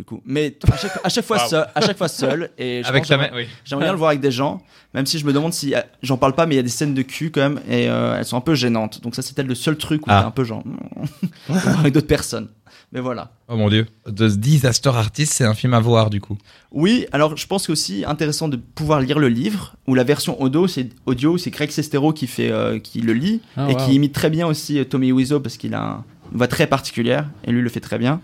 Du 0.00 0.04
coup, 0.06 0.22
mais 0.24 0.56
à 0.72 0.76
chaque, 0.78 0.98
à 1.04 1.08
chaque 1.10 1.26
fois 1.26 1.38
seul, 1.40 1.66
à 1.74 1.80
chaque 1.82 1.98
fois 1.98 2.08
seul, 2.08 2.48
et 2.56 2.80
Avec 2.86 3.04
oui. 3.34 3.46
J'aimerais 3.66 3.84
bien 3.84 3.92
le 3.92 3.98
voir 3.98 4.08
avec 4.08 4.20
des 4.22 4.30
gens, 4.30 4.62
même 4.94 5.04
si 5.04 5.18
je 5.18 5.26
me 5.26 5.32
demande 5.34 5.52
si 5.52 5.74
euh, 5.74 5.80
j'en 6.02 6.16
parle 6.16 6.34
pas, 6.34 6.46
mais 6.46 6.54
il 6.54 6.56
y 6.56 6.60
a 6.60 6.62
des 6.62 6.70
scènes 6.70 6.94
de 6.94 7.02
cul 7.02 7.30
quand 7.30 7.42
même, 7.42 7.60
et 7.68 7.86
euh, 7.90 8.16
elles 8.16 8.24
sont 8.24 8.38
un 8.38 8.40
peu 8.40 8.54
gênantes. 8.54 9.02
Donc 9.02 9.14
ça, 9.14 9.20
c'est 9.20 9.34
peut-être 9.34 9.46
le 9.48 9.54
seul 9.54 9.76
truc 9.76 10.06
où 10.06 10.10
Ah. 10.10 10.24
un 10.24 10.30
peu 10.30 10.42
genre 10.42 10.62
avec 11.80 11.92
d'autres 11.92 12.06
personnes. 12.06 12.48
Mais 12.92 13.00
voilà. 13.00 13.30
Oh 13.48 13.56
mon 13.56 13.68
dieu. 13.68 13.86
The 14.06 14.24
Disaster 14.24 14.88
Artist, 14.88 15.34
c'est 15.34 15.44
un 15.44 15.52
film 15.54 15.74
à 15.74 15.80
voir 15.80 16.08
du 16.08 16.22
coup. 16.22 16.38
Oui, 16.72 17.04
alors 17.12 17.36
je 17.36 17.46
pense 17.46 17.66
que 17.66 17.72
aussi 17.72 18.04
intéressant 18.06 18.48
de 18.48 18.56
pouvoir 18.56 19.00
lire 19.00 19.18
le 19.18 19.28
livre, 19.28 19.76
où 19.86 19.94
la 19.94 20.02
version 20.02 20.40
audio, 20.40 20.66
c'est 20.66 20.88
audio, 21.04 21.36
c'est 21.36 21.50
Craig 21.50 21.70
Sestero 21.70 22.14
qui 22.14 22.26
fait, 22.26 22.50
euh, 22.50 22.78
qui 22.78 23.02
le 23.02 23.12
lit 23.12 23.42
Ah, 23.56 23.68
et 23.70 23.74
wow. 23.74 23.84
qui 23.86 23.94
imite 23.94 24.14
très 24.14 24.30
bien 24.30 24.46
aussi 24.46 24.78
euh, 24.78 24.84
Tommy 24.84 25.12
Wiseau 25.12 25.40
parce 25.40 25.58
qu'il 25.58 25.74
a 25.74 25.82
un- 25.82 26.04
une 26.32 26.38
voix 26.38 26.48
très 26.48 26.66
particulière 26.66 27.28
et 27.44 27.52
lui 27.52 27.60
le 27.60 27.68
fait 27.68 27.80
très 27.80 27.98
bien. 27.98 28.20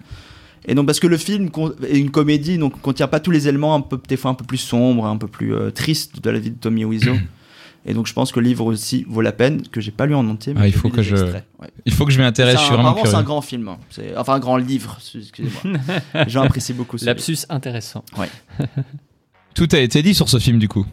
Et 0.67 0.75
donc 0.75 0.87
parce 0.87 0.99
que 1.01 1.07
le 1.07 1.17
film 1.17 1.49
est 1.89 1.99
une 1.99 2.11
comédie, 2.11 2.59
donc 2.59 2.81
contient 2.81 3.07
pas 3.09 3.21
tous 3.21 3.31
les 3.31 3.47
éléments 3.49 3.75
un 3.75 3.81
peu 3.81 4.01
des 4.09 4.17
fois 4.17 4.31
un 4.33 4.35
peu 4.35 4.45
plus 4.45 4.59
sombres, 4.59 5.07
un 5.07 5.17
peu 5.17 5.29
plus 5.29 5.55
euh, 5.55 5.71
tristes 5.71 6.21
de 6.23 6.31
la 6.31 6.39
vie 6.41 6.51
de 6.51 6.57
Tommy 6.59 6.85
Wiseau. 6.85 7.15
et 7.87 7.95
donc 7.95 8.09
je 8.09 8.13
pense 8.13 8.33
que 8.33 8.41
le 8.41 8.49
livre 8.49 8.65
aussi 8.67 9.07
vaut 9.09 9.21
la 9.21 9.31
peine, 9.31 9.63
que 9.69 9.81
j'ai 9.81 9.93
pas 9.93 10.07
lu 10.07 10.15
en 10.17 10.27
entier. 10.29 10.55
Mais 10.55 10.63
Ah, 10.63 10.67
il 10.67 10.73
j'ai 10.73 10.79
faut 10.79 10.89
que 10.91 11.03
je- 11.03 11.15
ouais. 11.15 11.43
Il 11.85 11.93
faut 11.93 12.05
que 12.05 12.11
je 12.11 12.19
m'y 12.19 12.25
intéresse, 12.25 12.55
C'est 12.57 12.59
je 12.59 12.65
un- 12.65 12.67
suis 12.67 12.75
vraiment 12.83 12.97
c'est 13.05 13.15
un 13.15 13.23
grand 13.23 13.41
film, 13.43 13.69
hein. 13.69 13.79
C'est- 13.91 14.17
enfin 14.17 14.35
un 14.35 14.39
grand 14.41 14.57
livre, 14.57 14.99
excusez-moi. 15.15 15.79
Apprécient 16.45 16.75
beaucoup 16.75 16.99
ce 16.99 17.05
livre. 17.05 17.15
Lapsus 17.15 17.39
intéressant. 17.49 18.05
Tout 19.55 19.69
a 19.73 19.79
été 19.79 20.03
dit 20.03 20.15
sur 20.15 20.29
ce 20.29 20.39
film 20.39 20.59
du 20.59 20.69
coup. 20.69 20.85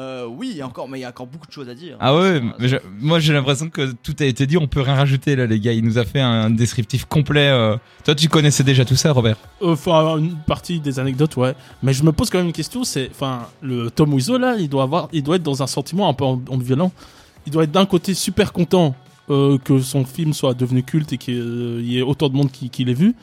Euh, 0.00 0.26
oui, 0.26 0.62
encore, 0.62 0.88
mais 0.88 0.98
il 0.98 1.02
y 1.02 1.04
a 1.04 1.10
encore 1.10 1.26
beaucoup 1.26 1.46
de 1.46 1.52
choses 1.52 1.68
à 1.68 1.74
dire. 1.74 1.96
Ah 2.00 2.16
ouais, 2.16 2.38
Ça- 2.40 2.54
mais 2.58 2.68
je- 2.68 2.76
moi 3.00 3.18
j'ai 3.20 3.32
l'impression 3.34 3.68
que 3.68 3.92
tout 3.92 4.16
a 4.20 4.24
été 4.24 4.46
dit, 4.46 4.56
on 4.56 4.66
peut 4.66 4.80
rien 4.80 4.94
rajouter 4.94 5.36
là 5.36 5.44
les 5.46 5.60
gars, 5.60 5.72
il 5.72 5.84
nous 5.84 5.98
a 5.98 6.04
fait 6.04 6.20
un 6.20 6.48
descriptif 6.48 7.04
complet. 7.04 7.48
euh. 7.50 7.76
Toi 8.04 8.14
tu 8.14 8.28
connaissais 8.28 8.64
déjà 8.64 8.84
tout 8.86 8.96
ça 8.96 9.12
Robert? 9.12 9.36
Euh, 9.62 9.76
faut 9.76 9.92
avoir 9.92 10.16
une 10.16 10.36
partie 10.36 10.80
des 10.80 10.98
anecdotes, 10.98 11.36
ouais. 11.36 11.54
Mais 11.82 11.92
je 11.92 12.02
me 12.02 12.12
pose 12.12 12.30
quand 12.30 12.38
même 12.38 12.46
une 12.46 12.52
question, 12.54 12.82
c'est, 12.82 13.10
enfin, 13.10 13.46
le 13.60 13.90
Tom 13.90 14.14
Wiseau 14.14 14.38
là, 14.38 14.56
il 14.58 14.68
doit 14.70 14.84
avoir, 14.84 15.08
il 15.12 15.22
doit 15.22 15.36
être 15.36 15.42
dans 15.42 15.62
un 15.62 15.66
sentiment 15.66 16.08
un 16.08 16.14
peu 16.14 16.24
amb- 16.24 16.40
ambivalent. 16.48 16.92
Il 17.46 17.52
doit 17.52 17.64
être 17.64 17.72
d'un 17.72 17.86
côté 17.86 18.14
super 18.14 18.52
content 18.52 18.94
euh, 19.28 19.58
que 19.58 19.80
son 19.80 20.04
film 20.04 20.32
soit 20.32 20.54
devenu 20.54 20.82
culte 20.82 21.12
et 21.12 21.18
qu'il 21.18 21.82
y 21.84 21.98
ait 21.98 22.02
autant 22.02 22.28
de 22.28 22.34
monde 22.36 22.50
qui, 22.50 22.68
qui 22.70 22.84
l'ait 22.84 22.94
vu, 22.94 23.14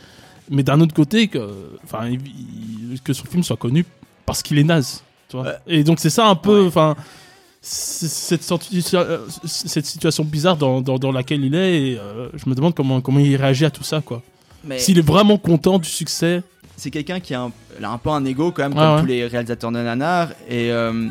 mais 0.50 0.64
d'un 0.64 0.80
autre 0.80 0.94
côté 0.94 1.28
que, 1.28 1.50
enfin, 1.84 2.08
il- 2.08 2.22
il- 2.94 3.02
que 3.02 3.14
son 3.14 3.26
film 3.26 3.44
soit 3.44 3.58
connu 3.58 3.84
parce 4.26 4.42
qu'il 4.44 4.58
est 4.58 4.64
naze, 4.64 5.04
tu 5.30 5.38
vois. 5.38 5.46
Ouais. 5.46 5.58
Et 5.68 5.84
donc 5.84 6.00
c'est 6.00 6.10
ça 6.10 6.28
un 6.28 6.36
peu, 6.36 6.66
enfin. 6.68 6.96
Cette, 7.60 8.50
euh, 8.94 9.26
cette 9.44 9.86
situation 9.86 10.24
bizarre 10.24 10.56
dans, 10.56 10.80
dans, 10.80 10.98
dans 10.98 11.12
laquelle 11.12 11.44
il 11.44 11.54
est, 11.54 11.82
et, 11.82 12.00
euh, 12.00 12.30
je 12.34 12.50
me 12.50 12.56
demande 12.56 12.74
comment, 12.74 13.02
comment 13.02 13.20
il 13.20 13.36
réagit 13.36 13.66
à 13.66 13.72
tout 13.72 13.84
ça, 13.84 14.00
quoi. 14.00 14.22
S'il 14.78 14.98
est 15.00 15.06
vraiment 15.06 15.38
content 15.38 15.78
du 15.78 15.90
succès, 15.90 16.44
c'est 16.78 16.92
quelqu'un 16.92 17.20
qui 17.20 17.34
a 17.34 17.42
un, 17.42 17.52
a 17.84 17.90
un 17.90 17.98
peu 17.98 18.10
un 18.12 18.24
ego 18.24 18.52
quand 18.52 18.64
même, 18.64 18.74
comme 18.74 18.96
ouais. 18.96 19.02
tous 19.02 19.08
les 19.08 19.26
réalisateurs 19.26 19.72
de 19.72 19.78
nanar. 19.82 20.30
Et 20.48 20.72
euh, 20.72 21.08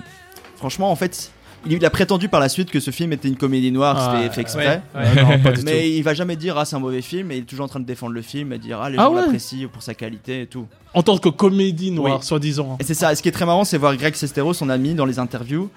franchement, 0.57 0.91
en 0.91 0.97
fait, 0.97 1.31
il, 1.67 1.85
a 1.85 1.91
prétendu 1.91 2.29
par 2.29 2.41
la 2.41 2.49
suite 2.49 2.71
que 2.71 2.81
ce 2.81 2.91
film 2.91 3.13
était 3.13 3.29
une 3.29 3.37
comédie 3.37 3.73
noire, 3.73 3.97
Ah, 3.99 4.17
c'était 4.21 4.35
fait 4.35 4.41
exprès. 4.43 4.83
Ouais, 4.95 5.23
non, 5.23 5.39
pas 5.43 5.53
du 5.53 5.59
tout. 5.61 5.65
Mais 5.65 5.91
il 5.91 6.03
va 6.03 6.15
jamais 6.15 6.37
dire 6.37 6.57
ah 6.59 6.65
c'est 6.65 6.77
un 6.77 6.81
mauvais 6.81 7.03
film 7.03 7.31
et 7.33 7.37
il 7.37 7.43
est 7.43 7.47
toujours 7.47 7.65
en 7.65 7.69
train 7.69 7.81
de 7.81 7.87
défendre 7.87 8.13
le 8.13 8.23
film 8.23 8.53
et 8.53 8.59
dire 8.59 8.81
ah 8.81 8.91
les 8.91 8.99
Ah 8.99 9.05
gens 9.05 9.15
ouais. 9.15 9.23
l'apprécient 9.23 9.69
pour 9.69 9.83
sa 9.83 9.95
qualité 9.95 10.43
et 10.43 10.47
tout. 10.47 10.67
En 10.95 11.03
tant 11.03 11.19
que 11.19 11.29
comédie 11.29 11.91
noire, 11.91 12.19
Oui. 12.21 12.25
soi-disant. 12.27 12.77
Et 12.81 12.85
c'est 12.85 12.95
ça. 12.95 13.13
Et 13.13 13.17
ce 13.17 13.23
qui 13.23 13.29
est 13.29 13.33
très 13.33 13.47
marrant, 13.47 13.65
c'est 13.65 13.79
voir 13.79 13.97
Greg 13.97 14.15
Sestero, 14.15 14.55
son 14.55 14.69
ami, 14.69 14.95
dans 14.95 15.05
les 15.07 15.19
interviews, 15.19 15.71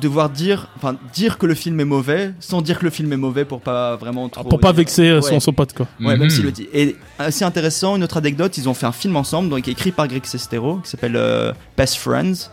devoir 0.00 0.30
dire, 0.30 0.68
enfin 0.76 0.96
dire 1.12 1.36
que 1.36 1.44
le 1.44 1.54
film 1.54 1.78
est 1.80 1.84
mauvais, 1.84 2.32
sans 2.40 2.62
dire 2.62 2.78
que 2.78 2.84
le 2.84 2.90
film 2.90 3.12
est 3.12 3.16
mauvais 3.18 3.44
pour 3.44 3.60
pas 3.60 3.96
vraiment 3.96 4.28
trop. 4.30 4.44
Pour 4.44 4.60
pas 4.60 4.72
vexer 4.72 5.08
euh, 5.08 5.20
son, 5.20 5.40
son 5.40 5.52
pote, 5.52 5.74
quoi. 5.74 5.86
Ouais, 6.00 6.14
Mhm. 6.14 6.20
même 6.20 6.30
s'il 6.30 6.44
le 6.44 6.52
dit. 6.52 6.66
Et 6.72 6.96
assez 7.18 7.44
intéressant, 7.44 7.96
une 7.96 8.04
autre 8.04 8.16
anecdote, 8.16 8.56
ils 8.56 8.68
ont 8.68 8.74
fait 8.74 8.86
un 8.86 8.92
film 8.92 9.16
ensemble, 9.16 9.50
donc 9.50 9.68
écrit 9.68 9.90
par 9.92 10.08
Greg 10.08 10.24
Sestero, 10.24 10.76
qui 10.76 10.88
s'appelle 10.88 11.16
euh, 11.16 11.52
Best 11.76 11.96
Friends, 11.96 12.48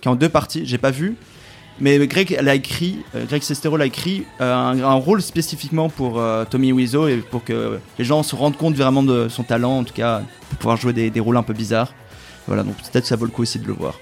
qui 0.00 0.08
est 0.08 0.10
en 0.10 0.16
deux 0.16 0.28
parties. 0.30 0.62
J'ai 0.64 0.78
pas 0.78 0.90
vu, 0.90 1.14
mais 1.80 1.98
Greg 2.06 2.38
l'a 2.40 2.54
écrit, 2.54 2.98
euh, 3.14 3.24
Greg 3.26 3.42
Sestero 3.42 3.76
l'a 3.76 3.86
écrit 3.86 4.24
euh, 4.40 4.54
un, 4.54 4.78
un 4.82 4.94
rôle 4.94 5.22
spécifiquement 5.22 5.88
pour 5.88 6.18
euh, 6.20 6.44
Tommy 6.48 6.72
Wiseau 6.72 7.08
et 7.08 7.16
pour 7.16 7.42
que 7.44 7.78
les 7.98 8.04
gens 8.04 8.22
se 8.22 8.36
rendent 8.36 8.56
compte 8.56 8.74
vraiment 8.74 9.02
de 9.02 9.28
son 9.28 9.42
talent, 9.42 9.78
en 9.78 9.84
tout 9.84 9.94
cas, 9.94 10.22
pour 10.50 10.58
pouvoir 10.58 10.76
jouer 10.76 10.92
des, 10.92 11.10
des 11.10 11.20
rôles 11.20 11.36
un 11.36 11.42
peu 11.42 11.54
bizarres. 11.54 11.92
Voilà, 12.46 12.62
donc 12.62 12.76
peut-être 12.76 13.02
que 13.02 13.08
ça 13.08 13.16
vaut 13.16 13.24
le 13.26 13.30
coup 13.30 13.42
aussi 13.42 13.58
de 13.58 13.66
le 13.66 13.72
voir. 13.72 13.94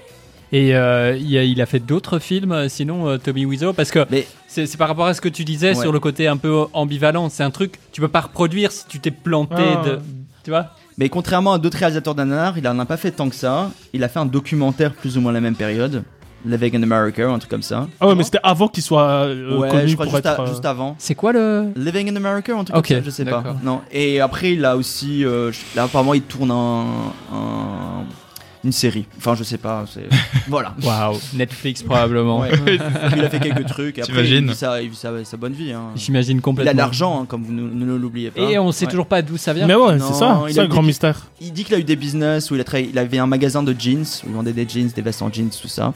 Et 0.51 0.75
euh, 0.75 1.15
il, 1.15 1.37
a, 1.37 1.43
il 1.43 1.61
a 1.61 1.65
fait 1.67 1.79
d'autres 1.79 2.17
films, 2.17 2.67
sinon, 2.69 3.07
euh, 3.07 3.17
Tommy 3.17 3.45
Wiseau 3.45 3.71
Parce 3.73 3.91
que 3.91 4.05
Mais 4.09 4.25
c'est 4.47 4.65
c'est 4.65 4.77
par 4.77 4.87
rapport 4.87 5.05
à 5.05 5.13
ce 5.13 5.21
que 5.21 5.29
tu 5.29 5.45
disais 5.45 5.75
Ouais. 5.75 5.81
sur 5.81 5.91
le 5.91 5.99
côté 5.99 6.27
un 6.27 6.37
peu 6.37 6.65
ambivalent. 6.73 7.29
C'est 7.29 7.43
un 7.43 7.51
truc, 7.51 7.75
tu 7.91 8.01
peux 8.01 8.07
pas 8.07 8.21
reproduire 8.21 8.71
si 8.71 8.85
tu 8.87 8.99
t'es 8.99 9.11
planté 9.11 9.53
Ah, 9.59 9.85
de. 9.85 9.99
Tu 10.43 10.49
vois 10.49 10.71
Mais 10.97 11.07
contrairement 11.09 11.53
à 11.53 11.59
d'autres 11.59 11.77
réalisateurs 11.77 12.15
d'ananar, 12.15 12.57
il 12.57 12.67
en 12.67 12.79
a 12.79 12.85
pas 12.85 12.97
fait 12.97 13.11
tant 13.11 13.29
que 13.29 13.35
ça. 13.35 13.69
Il 13.93 14.03
a 14.03 14.09
fait 14.09 14.17
un 14.17 14.25
documentaire 14.25 14.93
plus 14.93 15.17
ou 15.17 15.21
moins 15.21 15.29
à 15.29 15.33
la 15.35 15.41
même 15.41 15.55
période, 15.55 16.03
Living 16.45 16.75
in 16.77 16.83
America, 16.83 17.29
un 17.29 17.37
truc 17.37 17.49
comme 17.51 17.61
ça. 17.61 17.87
Ah 17.99 18.07
ouais, 18.07 18.15
mais 18.15 18.23
c'était 18.23 18.39
avant 18.43 18.67
qu'il 18.69 18.81
soit 18.83 19.03
euh, 19.03 19.57
ouais, 19.57 19.69
connu 19.69 19.87
je 19.89 19.93
crois 19.95 20.05
pour 20.05 20.15
juste, 20.15 20.25
être. 20.25 20.39
à- 20.39 20.43
euh, 20.43 20.47
juste 20.47 20.65
avant. 20.65 20.95
C'est 20.97 21.15
quoi 21.15 21.33
le. 21.33 21.65
Living 21.75 22.09
in 22.11 22.15
America, 22.15 22.53
un 22.57 22.63
truc 22.63 22.77
Ok, 22.77 22.87
comme 22.87 22.97
ça, 22.97 23.03
je 23.03 23.09
sais 23.09 23.25
pas. 23.25 23.43
Non. 23.63 23.81
Et 23.91 24.21
après, 24.21 24.53
il 24.53 24.63
a 24.63 24.77
aussi, 24.77 25.25
euh, 25.25 25.51
là 25.75 25.83
apparemment, 25.83 26.13
il 26.13 26.21
tourne 26.21 26.51
un, 26.51 26.85
un- 27.33 28.03
une 28.63 28.71
série. 28.73 29.05
Enfin, 29.17 29.35
je 29.35 29.43
sais 29.43 29.57
pas. 29.57 29.85
c'est- 29.93 30.07
voilà. 30.49 30.75
Waouh, 30.83 31.17
Netflix 31.33 31.81
probablement. 31.83 32.39
Ouais. 32.41 32.51
il 33.15 33.23
a 33.23 33.29
fait 33.29 33.39
quelques 33.39 33.65
trucs. 33.67 33.99
Après, 33.99 34.11
T'imagines 34.11 34.45
il 34.45 34.49
vit 34.51 34.55
sa, 34.55 34.81
il 34.81 34.89
vit 34.89 34.95
sa, 34.97 35.11
sa 35.25 35.37
bonne 35.37 35.53
vie. 35.53 35.71
hein. 35.73 35.87
J'imagine 35.95 36.37
Il 36.37 36.41
complètement. 36.41 36.71
a 36.71 36.73
de 36.73 36.77
l'argent, 36.77 37.21
hein, 37.21 37.25
comme 37.27 37.43
vous 37.43 37.53
ne, 37.53 37.61
ne 37.69 37.95
l'oubliez 37.95 38.31
pas. 38.31 38.41
Et 38.41 38.57
on 38.59 38.71
sait 38.73 38.85
Ouais. 38.85 38.91
toujours 38.91 39.05
pas 39.07 39.21
d'où 39.21 39.37
ça 39.37 39.53
vient. 39.53 39.65
Mais 39.67 39.75
ouais, 39.75 39.95
Non, 39.97 40.05
c'est 40.07 40.13
ça, 40.19 40.41
il 40.47 40.53
c'est 40.53 40.63
eu 40.65 40.67
grand 40.67 40.81
des- 40.81 40.87
mystère. 40.87 41.21
Il 41.41 41.53
dit 41.53 41.63
qu'il 41.63 41.75
a 41.75 41.79
eu 41.79 41.83
des 41.85 41.95
business 41.95 42.51
où 42.51 42.55
il, 42.55 42.61
a 42.61 42.63
travaillé- 42.65 42.89
il 42.91 42.97
avait 42.99 43.17
un 43.19 43.27
magasin 43.27 43.61
de 43.63 43.73
jeans 43.77 44.03
où 44.25 44.29
il 44.29 44.33
vendait 44.33 44.53
des 44.53 44.67
jeans, 44.67 44.87
des 44.93 45.01
vestes 45.01 45.21
en 45.21 45.31
jeans, 45.31 45.49
tout 45.49 45.67
ça. 45.69 45.93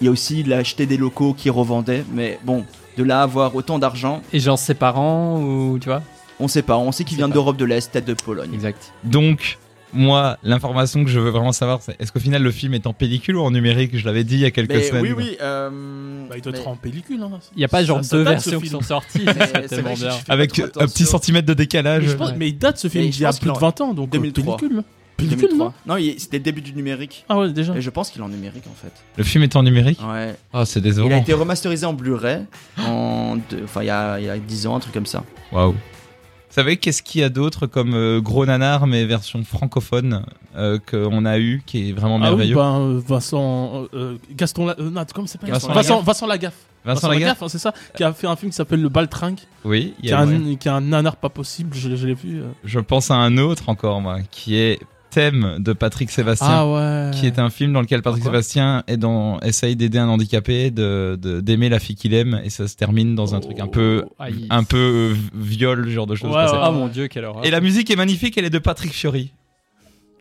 Il 0.00 0.04
y 0.04 0.08
a 0.08 0.10
aussi, 0.10 0.40
il 0.40 0.52
a 0.52 0.58
acheté 0.58 0.86
des 0.86 0.96
locaux 0.96 1.34
qu'il 1.34 1.50
revendait. 1.50 2.04
Mais 2.12 2.38
bon, 2.44 2.64
de 2.96 3.02
là 3.04 3.20
à 3.20 3.22
avoir 3.24 3.54
autant 3.56 3.78
d'argent, 3.78 4.22
Et 4.32 4.38
genre 4.40 4.58
ses 4.58 4.74
parents 4.74 5.40
ou 5.40 5.78
tu 5.80 5.88
vois? 5.88 6.02
On 6.40 6.46
sait 6.48 6.62
pas. 6.62 6.76
On 6.78 6.92
sait 6.92 7.02
qu'il 7.04 7.16
vient 7.16 7.28
d'Europe 7.28 7.56
de 7.56 7.64
l'Est, 7.64 7.90
peut-être 7.92 8.04
de 8.06 8.14
Pologne. 8.14 8.50
Exact. 8.54 8.92
Donc 9.04 9.58
moi 9.94 10.36
l'information 10.42 11.02
que 11.02 11.08
je 11.10 11.18
veux 11.18 11.30
vraiment 11.30 11.50
savoir 11.52 11.80
c'est 11.80 11.96
est-ce 11.98 12.12
qu'au 12.12 12.20
final 12.20 12.42
le 12.42 12.50
film 12.50 12.74
est 12.74 12.86
en 12.86 12.92
pellicule 12.92 13.36
ou 13.36 13.40
en 13.42 13.50
numérique? 13.50 13.96
Je 13.96 14.04
l'avais 14.04 14.22
dit 14.22 14.34
il 14.34 14.40
y 14.40 14.44
a 14.44 14.50
quelques 14.50 14.68
Mais 14.74 14.82
semaines. 14.82 15.02
oui, 15.02 15.12
oui. 15.16 15.36
euh, 15.40 16.26
Bah, 16.28 16.34
il 16.36 16.42
doit 16.42 16.52
mais- 16.52 16.58
être 16.58 16.68
en 16.68 16.76
pellicule. 16.76 17.22
Hein. 17.22 17.30
Il 17.56 17.62
y 17.62 17.64
a 17.64 17.68
pas 17.68 17.82
genre 17.82 17.98
Ça- 17.98 18.02
ça 18.10 18.16
deux 18.18 18.22
versions 18.22 18.60
qui 18.60 18.68
sont 18.68 18.82
sorties. 18.82 19.24
Avec 20.28 20.58
un 20.58 20.86
petit 20.86 21.04
centimètre 21.04 21.46
de 21.46 21.54
décalage. 21.54 22.02
Mais 22.04 22.08
je 22.10 22.16
pense- 22.16 22.30
ouais. 22.30 22.36
Mais 22.36 22.48
il 22.50 22.58
date 22.58 22.78
ce 22.78 22.88
film 22.88 23.04
il 23.04 23.18
y 23.18 23.24
a 23.24 23.30
plus 23.32 23.46
de 23.48 23.52
qu'il 23.52 23.60
20 23.60 23.80
ans, 23.80 23.94
donc 23.94 24.08
euh, 24.08 24.18
2003. 24.18 24.56
pellicule. 24.58 24.82
Pellicule, 25.18 25.48
2003. 25.48 25.66
non 25.86 25.94
Non, 25.94 25.96
il- 25.98 26.18
c'était 26.18 26.38
le 26.38 26.42
début 26.44 26.60
du 26.62 26.72
numérique. 26.72 27.24
Ah 27.28 27.38
ouais, 27.38 27.52
déjà. 27.52 27.74
Et 27.76 27.80
je 27.82 27.90
pense 27.90 28.08
qu'il 28.10 28.20
est 28.22 28.24
en 28.24 28.28
numérique 28.28 28.64
en 28.70 28.74
fait. 28.74 28.92
Le 29.16 29.24
film 29.24 29.44
est 29.44 29.54
en 29.56 29.62
numérique? 29.62 30.00
Ouais. 30.02 30.34
Oh 30.54 30.64
c'est 30.64 30.80
Il 30.80 30.86
a 30.86 30.88
décevant. 30.90 31.16
été 31.18 31.32
remasterisé 31.34 31.84
en 31.86 31.92
Blu-ray 31.92 32.40
en 32.78 33.36
deux- 33.50 33.62
enfin 33.64 33.82
il 33.82 33.86
y 33.86 33.90
a, 33.90 34.18
il 34.20 34.26
y 34.26 34.30
a 34.30 34.38
10 34.38 34.66
ans, 34.66 34.76
un 34.76 34.80
truc 34.80 34.94
comme 34.94 35.06
ça. 35.06 35.22
Waouh. 35.52 35.72
Vous 35.72 36.54
savez 36.54 36.76
qu'est-ce 36.78 37.02
qu'il 37.02 37.20
y 37.20 37.24
a 37.24 37.28
d'autre 37.28 37.66
comme 37.66 37.94
euh, 37.94 38.20
gros 38.20 38.46
nanar 38.46 38.86
mais 38.86 39.04
version 39.04 39.42
francophone 39.44 40.24
euh, 40.56 40.78
qu'on 40.90 41.24
a 41.26 41.38
eu 41.38 41.62
qui 41.66 41.90
est 41.90 41.92
vraiment 41.92 42.16
Ah 42.16 42.30
oui, 42.32 42.36
merveilleux? 42.36 42.54
ben, 42.56 42.80
euh, 42.80 43.00
Vincent. 43.06 43.72
euh, 43.74 43.88
euh, 43.94 44.16
Gaston. 44.34 44.66
La- 44.66 44.76
euh, 44.80 44.88
non, 44.90 45.04
comment 45.14 45.26
il 45.26 45.28
s'appelle? 45.28 45.50
Vincent 45.50 45.68
Vincent, 45.72 45.94
Lagaffe. 45.96 46.04
Vincent 46.06 46.26
Lagaffe. 46.26 46.54
Vincent 46.84 47.08
Lagaffe 47.10 47.42
hein, 47.42 47.48
c'est 47.48 47.58
ça 47.58 47.74
Qui 47.96 48.02
a 48.02 48.12
fait 48.14 48.26
un 48.26 48.34
film 48.36 48.50
qui 48.50 48.56
s'appelle 48.56 48.80
Le 48.80 48.88
Baltringue, 48.88 49.40
Oui, 49.64 49.94
il 49.98 50.06
y 50.06 50.08
qui, 50.08 50.14
a 50.14 50.20
est 50.20 50.22
un, 50.22 50.54
qui 50.56 50.68
est 50.68 50.70
un 50.70 50.80
nanar 50.80 51.16
pas 51.16 51.28
possible, 51.28 51.76
je, 51.76 51.94
je 51.96 52.06
l'ai 52.06 52.14
vu. 52.14 52.40
euh. 52.40 52.44
Je 52.64 52.78
pense 52.80 53.10
à 53.10 53.16
un 53.16 53.36
autre 53.36 53.68
encore 53.68 54.00
moi 54.00 54.18
qui 54.30 54.56
est 54.56 54.78
Thème 55.10 55.56
de 55.58 55.72
Patrick 55.72 56.10
Sébastien. 56.10 56.46
Ah 56.50 56.66
ouais. 56.66 57.10
qui 57.14 57.26
est 57.26 57.38
un 57.38 57.50
film 57.50 57.72
dans 57.72 57.80
lequel 57.80 58.02
Patrick 58.02 58.22
Pourquoi 58.22 58.42
Sébastien 58.42 58.82
est 58.86 58.96
dans, 58.96 59.40
essaye 59.40 59.74
d'aider 59.76 59.98
un 59.98 60.08
handicapé, 60.08 60.70
de, 60.70 61.18
de- 61.20 61.40
d'aimer 61.40 61.68
la 61.68 61.78
fille 61.78 61.96
qu'il 61.96 62.14
aime, 62.14 62.40
et 62.44 62.50
ça 62.50 62.68
se 62.68 62.76
termine 62.76 63.14
dans 63.14 63.34
un 63.34 63.40
truc 63.40 63.60
un 63.60 63.66
peu, 63.68 64.04
Aïe. 64.18 64.46
un 64.50 64.64
peu 64.64 64.76
euh, 64.76 65.14
viol, 65.34 65.88
genre 65.88 66.06
de 66.06 66.14
choses. 66.14 66.30
Ouais, 66.30 66.36
ouais. 66.44 66.58
Ah 66.60 66.70
mon 66.70 66.88
dieu, 66.88 67.08
quelle 67.08 67.24
horreur. 67.24 67.44
Et 67.44 67.50
la 67.50 67.60
musique 67.60 67.90
est 67.90 67.96
magnifique, 67.96 68.36
elle 68.38 68.44
est 68.44 68.50
de 68.50 68.58
Patrick 68.58 68.92
Fiori. 68.92 69.32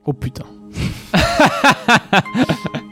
Oh 0.06 0.14
putain. 0.14 0.46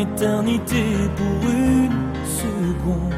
éternité 0.00 0.84
pour 1.16 1.50
une 1.50 1.98
seconde. 2.40 3.14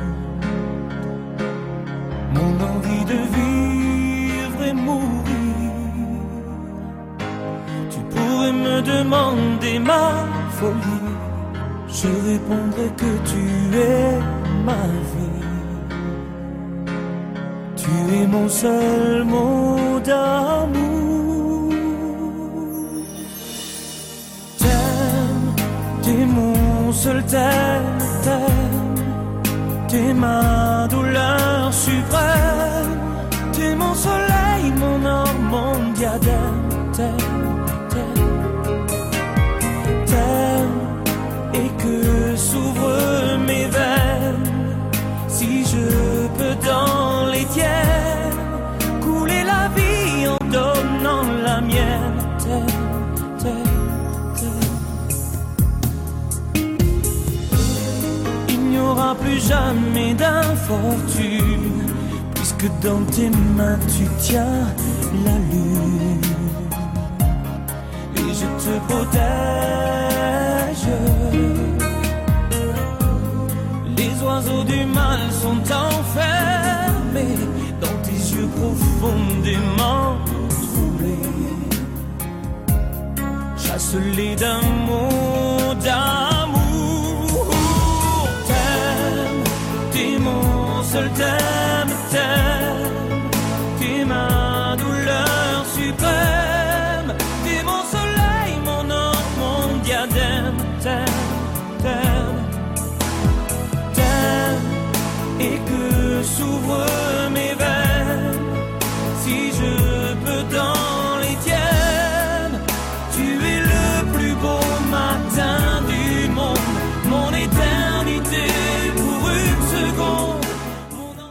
Mon 2.34 2.52
envie 2.72 3.04
de 3.12 3.18
vivre 3.36 4.62
et 4.68 4.72
mourir. 4.72 5.72
Tu 7.92 8.00
pourrais 8.12 8.52
me 8.52 8.76
demander 8.82 9.78
ma 9.78 10.10
folie, 10.58 11.14
je 11.88 12.08
répondrai 12.30 12.88
que 12.96 13.12
tu 13.30 13.42
es 13.76 14.18
ma 14.64 14.84
vie. 15.10 15.46
Tu 17.76 17.90
es 18.18 18.26
mon 18.26 18.48
seul 18.48 19.24
mot 19.24 20.00
d'amour. 20.04 20.89
Mon 26.91 26.97
seul 26.97 27.22
t'es 29.88 30.12
ma 30.12 30.88
douleur 30.88 31.72
suprême, 31.72 32.99
t'es 33.53 33.76
mon 33.76 33.95
soleil, 33.95 34.64
mon 34.76 35.05
or, 35.05 35.32
mon 35.53 35.93
diadème, 35.93 36.62
Il 60.70 60.76
n'y 60.76 60.78
aura 60.78 60.94
plus 60.94 61.38
jamais 61.38 61.50
d'infortune, 61.50 62.60
que 62.60 62.66
dans 62.86 63.04
tes 63.06 63.30
mains 63.56 63.78
tu 63.88 64.04
tiens 64.18 64.66
la 65.24 65.36
lune 65.50 66.20
et 68.16 68.32
je 68.34 68.46
te 68.62 68.74
protège. 68.88 69.26
Les 73.96 74.12
oiseaux 74.22 74.64
du 74.64 74.84
mal 74.84 75.20
sont 75.42 75.62
enfermés 75.72 77.38
dans 77.80 77.98
tes 78.02 78.20
yeux 78.34 78.48
profondément 78.60 80.18
troublés. 80.60 81.34
Chasse-les 83.56 84.36
d'un 84.36 84.62
mot 84.86 85.74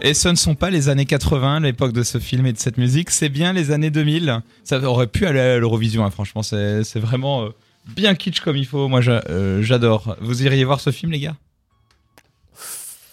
Et 0.01 0.13
ce 0.13 0.29
ne 0.29 0.35
sont 0.35 0.55
pas 0.55 0.69
les 0.69 0.87
années 0.87 1.05
80, 1.05 1.59
l'époque 1.59 1.91
de 1.91 2.03
ce 2.03 2.19
film 2.19 2.45
et 2.45 2.53
de 2.53 2.57
cette 2.57 2.77
musique, 2.77 3.09
c'est 3.09 3.27
bien 3.27 3.51
les 3.51 3.71
années 3.71 3.89
2000. 3.89 4.41
Ça 4.63 4.81
aurait 4.81 5.07
pu 5.07 5.25
aller 5.25 5.39
à 5.39 5.57
l'Eurovision, 5.57 6.05
hein, 6.05 6.09
franchement, 6.09 6.41
c'est 6.41 6.99
vraiment 6.99 7.43
euh, 7.43 7.49
bien 7.95 8.15
kitsch 8.15 8.39
comme 8.39 8.55
il 8.55 8.65
faut. 8.65 8.87
Moi, 8.87 9.01
euh, 9.07 9.61
j'adore. 9.61 10.15
Vous 10.21 10.43
iriez 10.43 10.63
voir 10.63 10.79
ce 10.79 10.91
film, 10.91 11.11
les 11.11 11.19
gars? 11.19 11.35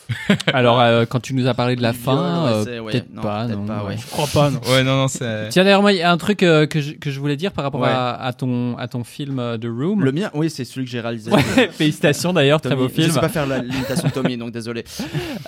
Alors, 0.52 0.80
euh, 0.80 1.04
quand 1.04 1.20
tu 1.20 1.34
nous 1.34 1.46
as 1.48 1.54
parlé 1.54 1.74
de 1.76 1.82
la 1.82 1.92
fin, 1.92 2.46
euh, 2.66 2.78
ouais, 2.80 2.92
peut-être 2.92 3.12
non, 3.12 3.22
pas. 3.22 3.44
peut-être 3.46 3.58
non, 3.58 3.66
pas, 3.66 3.84
ouais. 3.84 3.96
Je 3.98 4.06
crois 4.06 4.26
pas, 4.32 4.50
non. 4.50 4.60
Ouais, 4.70 4.84
non, 4.84 4.96
non, 4.96 5.08
c'est. 5.08 5.48
Tiens, 5.50 5.64
d'ailleurs, 5.64 5.82
moi, 5.82 5.92
il 5.92 5.98
y 5.98 6.02
a 6.02 6.10
un 6.10 6.16
truc 6.16 6.42
euh, 6.42 6.66
que, 6.66 6.80
je, 6.80 6.92
que 6.92 7.10
je 7.10 7.18
voulais 7.18 7.36
dire 7.36 7.50
par 7.52 7.64
rapport 7.64 7.80
Ouais. 7.80 7.88
à, 7.88 8.10
à 8.14 8.32
ton, 8.32 8.76
à 8.78 8.86
ton 8.88 9.02
film 9.04 9.38
euh, 9.38 9.58
The 9.58 9.64
Room. 9.66 10.04
Le 10.04 10.12
mien, 10.12 10.30
oui, 10.34 10.48
c'est 10.48 10.64
celui 10.64 10.84
que 10.84 10.90
j'ai 10.92 11.00
réalisé. 11.00 11.30
Ouais, 11.32 11.42
félicitations 11.72 12.32
d'ailleurs, 12.32 12.60
très 12.60 12.76
beau 12.76 12.88
film. 12.88 13.08
Je 13.08 13.12
sais 13.14 13.20
pas 13.20 13.28
faire 13.28 13.46
la- 13.46 13.58
l'imitation 13.58 14.08
de 14.08 14.12
Tommy, 14.12 14.36
donc 14.36 14.52
désolé. 14.52 14.84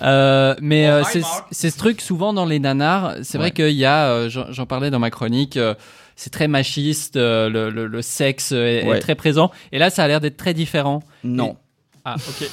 Euh, 0.03 0.55
mais 0.61 0.89
Oh, 0.91 1.05
c'est 1.11 1.23
c'est 1.51 1.71
ce 1.71 1.79
truc 1.79 2.01
souvent 2.01 2.33
dans 2.33 2.45
les 2.47 2.59
nanars. 2.59 3.15
C'est 3.23 3.39
vrai 3.39 3.51
qu'il 3.53 3.71
y 3.71 3.85
a, 3.85 4.07
euh, 4.09 4.29
j'en 4.29 4.51
j'en 4.51 4.67
parlais 4.67 4.91
dans 4.91 4.99
ma 4.99 5.11
chronique, 5.11 5.57
euh, 5.57 5.75
c'est 6.17 6.31
très 6.31 6.49
machiste, 6.49 7.17
euh, 7.17 7.49
le, 7.49 7.71
le- 7.71 7.87
le 7.87 8.03
sexe 8.03 8.53
est, 8.53 8.99
très 9.01 9.15
présent. 9.15 9.51
Et 9.73 9.79
là, 9.79 9.91
ça 9.91 10.03
a 10.05 10.09
l'air 10.09 10.21
d'être 10.21 10.37
très 10.37 10.55
différent. 10.55 11.01
Non. 11.23 11.57
Ah, 12.05 12.17
ok. 12.17 12.49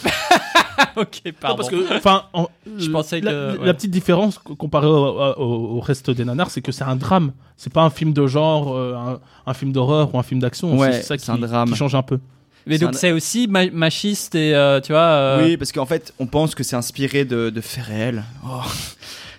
ok, 0.95 1.21
Non, 1.25 1.31
pardon. 1.39 1.57
parce 1.57 1.69
que, 1.69 1.95
enfin, 1.97 2.23
en- 2.33 2.47
Je 2.77 2.89
pensais 2.89 3.21
la, 3.21 3.31
que- 3.31 3.57
la 3.57 3.63
ouais. 3.67 3.73
petite 3.73 3.91
différence 3.91 4.37
co- 4.37 4.55
comparée 4.55 4.87
au, 4.87 4.91
au- 5.37 5.77
au 5.77 5.79
reste 5.79 6.09
des 6.11 6.25
nanars, 6.25 6.49
c'est 6.51 6.61
que 6.61 6.71
c'est 6.71 6.83
un 6.83 6.95
drame. 6.95 7.31
C'est 7.57 7.71
pas 7.71 7.83
un 7.83 7.89
film 7.89 8.13
de 8.13 8.27
genre, 8.27 8.75
euh, 8.75 8.95
un, 8.95 9.19
un 9.45 9.53
film 9.53 9.71
d'horreur 9.71 10.13
ou 10.13 10.19
un 10.19 10.23
film 10.23 10.39
d'action. 10.39 10.77
Ouais, 10.77 10.91
c'est 10.93 11.03
ça 11.03 11.17
qui, 11.17 11.29
un 11.31 11.37
drame. 11.37 11.69
qui 11.69 11.75
change 11.75 11.95
un 11.95 12.01
peu. 12.03 12.19
Mais 12.67 12.77
donc 12.79 12.89
un- 12.89 12.97
c'est 12.97 13.11
aussi 13.11 13.47
ma- 13.47 13.69
machiste 13.69 14.33
et 14.35 14.55
euh, 14.55 14.81
tu 14.81 14.91
vois. 14.91 15.01
euh, 15.01 15.43
Oui, 15.43 15.55
parce 15.57 15.71
qu'en 15.71 15.85
fait, 15.85 16.13
on 16.19 16.25
pense 16.25 16.55
que 16.55 16.63
c'est 16.63 16.75
inspiré 16.75 17.23
de, 17.23 17.49
de 17.49 17.61
faits 17.61 17.85
réels. 17.85 18.23
Oh. 18.45 18.61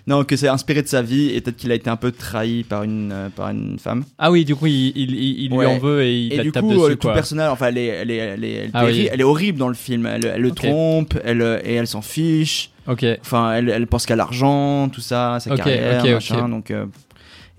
Non, 0.07 0.23
que 0.23 0.37
c'est 0.37 0.47
inspiré 0.47 0.81
de 0.81 0.87
sa 0.87 1.01
vie 1.01 1.31
et 1.35 1.41
peut-être 1.41 1.57
qu'il 1.57 1.69
a 1.71 1.75
été 1.75 1.89
un 1.89 1.97
peu 1.97 2.11
trahi 2.13 2.63
par 2.63 2.83
une, 2.83 3.11
euh, 3.11 3.29
par 3.29 3.49
une 3.49 3.77
femme. 3.77 4.05
Ah 4.17 4.31
oui, 4.31 4.45
du 4.45 4.55
coup, 4.55 4.65
il, 4.67 4.93
il, 4.95 5.11
il- 5.13 5.39
il 5.43 5.49
lui 5.51 5.57
Ouais. 5.57 5.65
en 5.65 5.77
veut 5.79 6.01
et 6.03 6.17
il 6.17 6.33
et 6.33 6.37
la 6.37 6.43
du 6.43 6.51
tape 6.53 6.63
coup, 6.63 6.69
dessus. 6.73 6.81
euh, 6.85 6.89
tout 6.95 6.99
quoi. 6.99 7.11
le 7.11 7.15
personnage, 7.15 7.49
enfin, 7.51 7.67
elle 7.67 7.77
est, 7.77 7.85
elle 7.87 8.11
est, 8.11 8.15
elle 8.15 8.43
est, 8.45 8.51
elle 8.53 8.65
est 8.67 8.69
Ah 8.73 8.85
oui. 8.85 8.91
terri- 8.93 9.09
elle 9.11 9.19
est 9.19 9.23
horrible 9.25 9.59
dans 9.59 9.67
le 9.67 9.73
film. 9.73 10.05
Elle, 10.05 10.25
elle 10.25 10.41
le 10.41 10.49
Ok. 10.51 10.55
trompe, 10.55 11.13
elle, 11.25 11.41
euh, 11.41 11.59
et 11.65 11.73
elle 11.73 11.87
s'en 11.87 12.01
fiche. 12.01 12.71
Ok. 12.87 13.05
Enfin, 13.19 13.53
elle, 13.55 13.69
elle 13.69 13.85
pense 13.85 14.05
qu'à 14.05 14.15
l'argent, 14.15 14.87
tout 14.87 15.01
ça, 15.01 15.39
sa 15.41 15.51
Ok, 15.51 15.57
carrière, 15.57 16.01
ok, 16.05 16.09
machin. 16.11 16.47
Donc, 16.47 16.71
euh, 16.71 16.85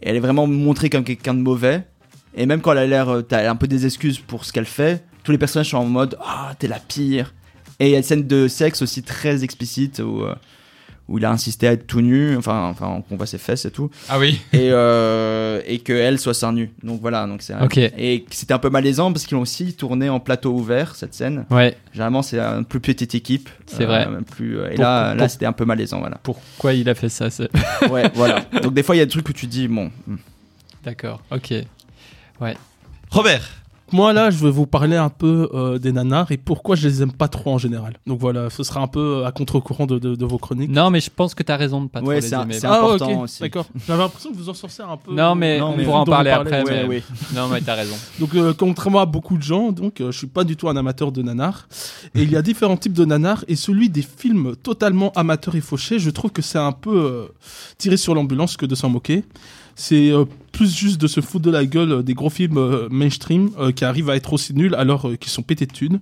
et 0.02 0.08
elle 0.08 0.16
est 0.16 0.20
vraiment 0.20 0.46
montrée 0.46 0.88
comme 0.88 1.04
quelqu'un 1.04 1.34
de 1.34 1.40
mauvais. 1.40 1.82
Et 2.34 2.46
même 2.46 2.62
quand 2.62 2.72
elle 2.72 2.78
a 2.78 2.86
l'air, 2.86 3.08
euh, 3.10 3.20
t'as 3.20 3.50
un 3.50 3.56
peu 3.56 3.66
des 3.66 3.84
excuses 3.84 4.18
pour 4.20 4.46
ce 4.46 4.54
qu'elle 4.54 4.64
fait. 4.64 5.02
Tous 5.22 5.32
les 5.32 5.38
personnages 5.38 5.68
sont 5.70 5.76
en 5.78 5.84
mode 5.84 6.16
ah 6.24 6.54
t'es 6.58 6.66
la 6.68 6.78
pire. 6.78 7.34
Et 7.78 7.88
il 7.88 7.90
y 7.90 7.94
a 7.94 7.98
une 7.98 8.02
scène 8.04 8.26
de 8.26 8.48
sexe 8.48 8.80
aussi 8.80 9.02
très 9.02 9.44
explicite 9.44 9.98
où 9.98 10.22
euh, 10.22 10.34
où 11.08 11.18
il 11.18 11.24
a 11.24 11.30
insisté 11.30 11.66
à 11.66 11.72
être 11.72 11.86
tout 11.86 12.00
nu, 12.02 12.36
enfin 12.36 12.68
enfin 12.68 13.02
qu'on 13.08 13.16
voit 13.16 13.26
ses 13.26 13.38
fesses 13.38 13.64
et 13.64 13.70
tout, 13.70 13.90
Ah 14.10 14.18
oui. 14.18 14.40
et 14.52 14.68
euh, 14.70 15.60
et 15.66 15.78
que 15.78 15.92
elle 15.92 16.18
soit 16.18 16.34
seins 16.34 16.52
nus. 16.52 16.70
Donc 16.82 17.00
voilà, 17.00 17.26
donc 17.26 17.40
c'est 17.42 17.54
Ok. 17.54 17.78
et 17.78 18.24
c'était 18.30 18.52
un 18.54 18.58
peu 18.58 18.68
malaisant 18.70 19.10
parce 19.12 19.24
qu'ils 19.26 19.36
ont 19.36 19.40
aussi 19.40 19.72
tourné 19.74 20.08
en 20.10 20.20
plateau 20.20 20.52
ouvert 20.52 20.94
cette 20.96 21.14
scène. 21.14 21.46
Ouais. 21.50 21.76
Généralement 21.92 22.22
c'est 22.22 22.38
une 22.38 22.64
plus 22.66 22.80
petite 22.80 23.14
équipe. 23.14 23.48
C'est 23.66 23.86
vrai. 23.86 24.06
Plus 24.30 24.56
et 24.66 24.74
Pour- 24.74 24.80
là 24.84 25.10
pour- 25.12 25.20
là 25.20 25.28
c'était 25.28 25.46
un 25.46 25.52
peu 25.52 25.64
malaisant 25.64 25.98
voilà. 26.00 26.18
Pourquoi 26.22 26.74
il 26.74 26.88
a 26.88 26.94
fait 26.94 27.08
ça 27.08 27.30
c'est- 27.30 27.50
Ouais, 27.90 28.10
voilà. 28.14 28.40
Donc 28.62 28.74
des 28.74 28.82
fois, 28.82 28.94
il 28.94 28.98
y 28.98 29.02
a 29.02 29.04
des 29.06 29.10
trucs 29.10 29.28
où 29.28 29.32
tu 29.32 29.46
dis, 29.46 29.66
bon, 29.68 29.90
hmm. 30.06 30.16
D'accord. 30.84 31.22
Ok. 31.30 31.54
Robert. 33.10 33.48
Moi, 33.92 34.12
là, 34.12 34.30
je 34.30 34.38
vais 34.44 34.50
vous 34.50 34.66
parler 34.66 34.96
un 34.96 35.08
peu 35.08 35.48
euh, 35.54 35.78
des 35.78 35.92
nanars 35.92 36.30
et 36.30 36.36
pourquoi 36.36 36.76
je 36.76 36.86
les 36.86 37.02
aime 37.02 37.12
pas 37.12 37.28
trop 37.28 37.52
en 37.54 37.58
général. 37.58 37.94
Donc 38.06 38.20
voilà, 38.20 38.50
ce 38.50 38.62
sera 38.62 38.80
un 38.80 38.86
peu 38.86 39.24
à 39.24 39.32
contre-courant 39.32 39.86
de, 39.86 39.98
de- 39.98 40.14
de 40.14 40.24
vos 40.26 40.38
chroniques. 40.38 40.70
Non, 40.70 40.90
mais 40.90 41.00
je 41.00 41.10
pense 41.10 41.34
que 41.34 41.42
t'as 41.42 41.56
raison 41.56 41.82
de 41.82 41.88
pas 41.88 42.00
trop 42.00 42.08
Ouais, 42.10 42.16
les 42.16 42.20
c'est 42.20 42.34
un- 42.34 42.42
aimer. 42.42 42.54
c'est 42.54 42.66
Ah, 42.66 42.78
important 42.78 43.10
ok, 43.12 43.22
aussi. 43.22 43.40
D'accord. 43.40 43.66
J'avais 43.86 44.02
l'impression 44.02 44.30
que 44.30 44.36
vous 44.36 44.48
en 44.48 44.54
sortez 44.54 44.82
un 44.82 44.96
peu. 44.96 45.14
Non, 45.14 45.34
mais 45.34 45.58
Non, 45.58 45.68
on 45.72 45.76
mais 45.76 45.84
pourra 45.84 46.00
en 46.00 46.04
parler 46.04 46.30
après. 46.30 46.62
ouais, 46.64 46.82
mais... 46.82 46.88
ouais. 46.88 47.02
Non, 47.34 47.48
mais 47.48 47.60
t'as 47.60 47.74
raison. 47.74 47.96
Donc, 48.20 48.34
euh, 48.34 48.52
contrairement 48.56 49.00
à 49.00 49.06
beaucoup 49.06 49.36
de 49.38 49.42
gens, 49.42 49.72
donc, 49.72 50.00
euh, 50.00 50.10
je 50.12 50.18
suis 50.18 50.26
pas 50.26 50.44
du 50.44 50.56
tout 50.56 50.68
un 50.68 50.76
amateur 50.76 51.10
de 51.12 51.22
nanars. 51.22 51.66
Et 52.14 52.22
il 52.22 52.30
y 52.30 52.36
a 52.36 52.42
différents 52.42 52.76
types 52.76 52.92
de 52.92 53.04
nanars. 53.04 53.44
Et 53.48 53.56
celui 53.56 53.88
des 53.88 54.02
films 54.02 54.54
totalement 54.56 55.12
amateurs 55.14 55.54
et 55.56 55.60
fauchés, 55.60 55.98
je 55.98 56.10
trouve 56.10 56.30
que 56.30 56.42
c'est 56.42 56.58
un 56.58 56.72
peu 56.72 56.94
euh, 56.94 57.26
tiré 57.78 57.96
sur 57.96 58.14
l'ambulance 58.14 58.56
que 58.56 58.66
de 58.66 58.74
s'en 58.74 58.88
moquer. 58.90 59.24
C'est 59.80 60.10
euh, 60.10 60.24
plus 60.50 60.74
juste 60.76 61.00
de 61.00 61.06
se 61.06 61.20
foutre 61.20 61.44
de 61.44 61.52
la 61.52 61.64
gueule 61.64 61.92
euh, 61.92 62.02
des 62.02 62.14
gros 62.14 62.30
films 62.30 62.58
euh, 62.58 62.88
mainstream 62.90 63.50
euh, 63.60 63.70
qui 63.70 63.84
arrivent 63.84 64.10
à 64.10 64.16
être 64.16 64.32
aussi 64.32 64.52
nuls 64.52 64.74
alors 64.74 65.06
euh, 65.08 65.14
qu'ils 65.14 65.30
sont 65.30 65.42
pétés 65.42 65.66
de 65.66 65.72
thunes, 65.72 66.00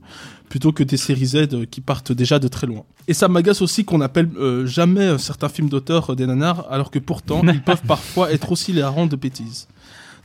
plutôt 0.48 0.72
que 0.72 0.82
des 0.82 0.96
séries 0.96 1.26
Z 1.26 1.36
euh, 1.52 1.66
qui 1.70 1.82
partent 1.82 2.10
déjà 2.10 2.38
de 2.38 2.48
très 2.48 2.66
loin. 2.66 2.84
Et 3.06 3.12
ça 3.12 3.28
m'agace 3.28 3.60
aussi 3.60 3.84
qu'on 3.84 4.00
appelle 4.00 4.30
euh, 4.38 4.64
jamais 4.66 5.18
certains 5.18 5.50
films 5.50 5.68
d'auteur 5.68 6.08
euh, 6.10 6.16
des 6.16 6.26
nanars, 6.26 6.66
alors 6.70 6.90
que 6.90 6.98
pourtant 6.98 7.42
ils 7.46 7.60
peuvent 7.70 7.82
parfois 7.86 8.32
être 8.32 8.50
aussi 8.50 8.72
hilarants 8.72 9.06
de 9.06 9.16
bêtises. 9.16 9.68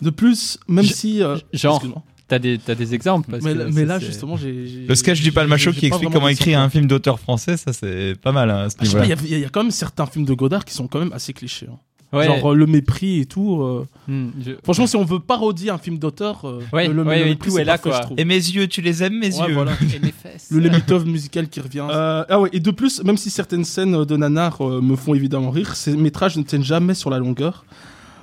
De 0.02 0.12
plus, 0.12 0.58
même 0.70 0.86
Je- 0.86 0.94
si... 0.94 1.22
euh, 1.22 1.36
genre. 1.52 1.84
T'as 2.30 2.40
des, 2.40 2.58
t'as 2.58 2.76
des 2.76 2.96
exemples 2.96 3.30
parce 3.30 3.44
Mais, 3.44 3.52
que 3.52 3.58
là- 3.58 3.66
mais 3.68 3.82
ça, 3.82 3.86
là, 3.88 4.00
c'est- 4.00 4.06
justement, 4.06 4.38
j'ai. 4.38 4.86
Le 4.88 4.96
sketch 4.96 5.22
du 5.22 5.34
Palmacho 5.34 5.74
j'ai 5.74 5.80
qui 5.82 5.86
explique 5.88 6.10
comment 6.10 6.30
écrire 6.30 6.62
un 6.62 6.70
film 6.70 6.88
d'auteur 6.88 7.20
français, 7.20 7.58
ça 7.58 7.74
c'est 7.74 8.16
pas 8.22 8.32
mal 8.32 8.50
hein, 8.50 8.60
à 8.60 8.70
ce 8.70 8.78
Ah, 8.80 8.86
je 8.86 8.90
sais 8.90 8.98
pas, 8.98 9.04
niveau-là. 9.04 9.22
il 9.26 9.30
y 9.30 9.34
a- 9.34 9.38
il 9.38 9.42
y, 9.42 9.46
a 9.46 9.50
quand 9.50 9.64
même 9.64 9.72
certains 9.72 10.06
films 10.06 10.24
de 10.24 10.34
Godard 10.34 10.64
qui 10.64 10.74
sont 10.74 10.88
quand 10.88 11.00
même 11.00 11.12
assez 11.12 11.34
clichés. 11.34 11.68
hein. 11.70 11.76
Ouais. 12.14 12.26
Genre 12.26 12.52
euh, 12.52 12.56
Le 12.56 12.66
Mépris 12.66 13.20
et 13.22 13.26
tout. 13.26 13.62
euh. 13.62 13.86
Hmm, 14.08 14.30
je- 14.46 14.52
Franchement, 14.64 14.86
si 14.88 14.96
on 14.98 15.06
veut 15.06 15.20
parodier 15.20 15.70
un 15.70 15.78
film 15.78 15.98
d'auteur, 15.98 16.42
euh, 16.46 16.60
Ouais, 16.74 16.88
le, 16.88 16.94
le- 16.94 17.04
ouais, 17.04 17.18
le 17.20 17.24
ouais, 17.24 17.30
Mépris, 17.30 17.50
tout 17.50 17.56
c'est 17.56 17.62
est 17.62 17.66
là, 17.66 17.78
parfait, 17.78 17.90
quoi. 17.90 18.00
je 18.02 18.06
trouve. 18.08 18.20
Et 18.20 18.26
mes 18.26 18.36
yeux, 18.36 18.68
tu 18.68 18.82
les 18.82 19.02
aimes 19.04 19.18
mes 19.18 19.34
Ouais, 19.40 19.48
yeux 19.48 19.54
voilà. 19.54 19.72
Et 19.96 20.00
mes 20.00 20.12
fesses. 20.12 20.50
Le 20.52 20.60
Lemitov 20.60 21.06
musical 21.06 21.48
qui 21.48 21.62
revient. 21.62 21.88
Euh, 21.90 22.26
ah 22.28 22.40
ouais, 22.42 22.50
et 22.52 22.60
de 22.60 22.72
plus, 22.72 23.02
même 23.04 23.16
si 23.18 23.30
certaines 23.30 23.64
scènes 23.64 24.04
de 24.04 24.18
nanar 24.18 24.60
euh, 24.62 24.82
me 24.82 24.96
font 24.98 25.14
évidemment 25.14 25.52
rire, 25.52 25.76
ces 25.76 25.96
métrages 25.96 26.36
ne 26.38 26.44
tiennent 26.44 26.64
jamais 26.66 26.94
sur 26.94 27.10
la 27.10 27.18
longueur. 27.20 27.64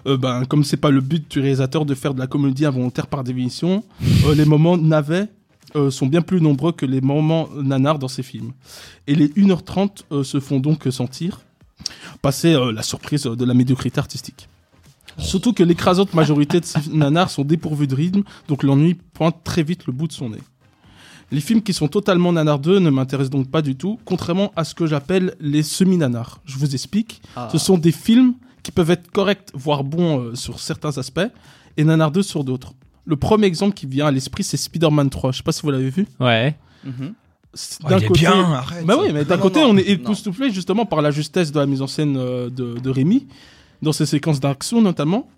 Euh, 0.07 0.17
ben, 0.17 0.45
comme 0.45 0.65
c'est 0.65 0.77
pas 0.77 0.91
le 0.91 1.01
but 1.01 1.31
du 1.31 1.41
réalisateur 1.41 1.85
de 1.85 1.95
faire 1.95 2.15
de 2.15 2.21
la 2.21 2.27
comédie 2.27 2.67
involontaire 2.67 3.07
par 3.07 3.25
définition, 3.25 3.83
euh, 4.27 4.35
les 4.35 4.45
moments 4.45 4.77
navets 4.77 5.27
euh, 5.77 5.91
sont 5.91 6.07
bien 6.07 6.23
plus 6.23 6.41
nombreux 6.41 6.73
que 6.73 6.87
les 6.87 7.01
moments 7.01 7.49
nanars 7.63 7.99
dans 7.99 8.09
ces 8.09 8.23
films. 8.23 8.53
Et 9.07 9.15
les 9.15 9.29
1h30 9.29 10.03
euh, 10.13 10.23
se 10.25 10.41
font 10.41 10.61
donc 10.61 10.87
sentir, 10.91 11.41
passer 12.23 12.55
euh, 12.55 12.73
la 12.73 12.83
surprise 12.83 13.25
de 13.25 13.45
la 13.45 13.55
médiocrité 13.55 13.99
artistique. 13.99 14.49
Surtout 15.19 15.53
que 15.53 15.63
l'écrasante 15.63 16.15
majorité 16.15 16.61
de 16.61 16.65
ces 16.65 16.79
nanars 16.93 17.31
sont 17.31 17.45
dépourvus 17.45 17.87
de 17.87 17.95
rythme, 17.95 18.23
donc 18.47 18.63
l'ennui 18.63 18.95
pointe 18.95 19.37
très 19.45 19.63
vite 19.63 19.87
le 19.87 19.93
bout 19.93 20.07
de 20.07 20.13
son 20.13 20.31
nez. 20.31 20.43
Les 21.31 21.41
films 21.41 21.63
qui 21.63 21.75
sont 21.75 21.89
totalement 21.89 22.33
nanardeux 22.33 22.79
ne 22.79 22.89
m'intéressent 22.89 23.31
donc 23.31 23.51
pas 23.51 23.61
du 23.61 23.77
tout, 23.77 23.99
contrairement 24.05 24.53
à 24.57 24.65
ce 24.65 24.75
que 24.75 24.87
j'appelle 24.87 25.35
les 25.41 25.63
semi-nanars. 25.63 26.41
Je 26.47 26.57
vous 26.57 26.75
explique. 26.75 27.21
Ah. 27.37 27.49
Ce 27.53 27.59
sont 27.59 27.77
des 27.77 27.93
films 27.93 28.35
qui 28.63 28.73
peuvent 28.73 28.91
être 28.91 29.11
corrects, 29.11 29.51
voire 29.53 29.85
bons 29.85 30.21
euh, 30.21 30.35
sur 30.35 30.59
certains 30.59 30.97
aspects, 30.97 31.21
et 31.77 31.85
nanardeux 31.85 32.23
sur 32.23 32.45
d'autres. 32.45 32.73
Le 33.05 33.17
premier 33.17 33.47
exemple 33.47 33.75
qui 33.75 33.87
vient 33.87 34.07
à 34.07 34.11
l'esprit, 34.11 34.43
c'est 34.43 34.57
Spider-Man 34.57 35.11
3. 35.11 35.33
Je 35.33 35.39
sais 35.39 35.43
pas 35.43 35.53
si 35.53 35.63
vous 35.63 35.71
l'avez 35.71 35.91
vu. 35.91 36.07
Ouais. 36.21 36.57
Mhm. 36.85 37.15
Oh, 37.55 37.89
il 37.91 38.05
est 38.05 38.11
bien, 38.11 38.53
arrête. 38.53 38.85
Bah 38.85 38.97
oui, 39.01 39.11
mais 39.13 39.25
d'un 39.25 39.39
côté, 39.39 39.61
non, 39.61 39.71
on 39.71 39.77
est 39.77 39.89
époustouflé 39.89 40.51
justement 40.51 40.85
par 40.85 41.03
la 41.03 41.11
justesse 41.11 41.51
de 41.51 41.59
la 41.59 41.67
mise 41.67 41.83
en 41.83 41.87
scène 41.87 42.17
euh, 42.17 42.51
de, 42.51 42.79
de 42.79 42.91
Rémi, 42.91 43.27
dans 43.83 43.93
ses 43.93 44.07
séquences 44.07 44.41
d'action 44.41 44.83
notamment. 44.83 45.29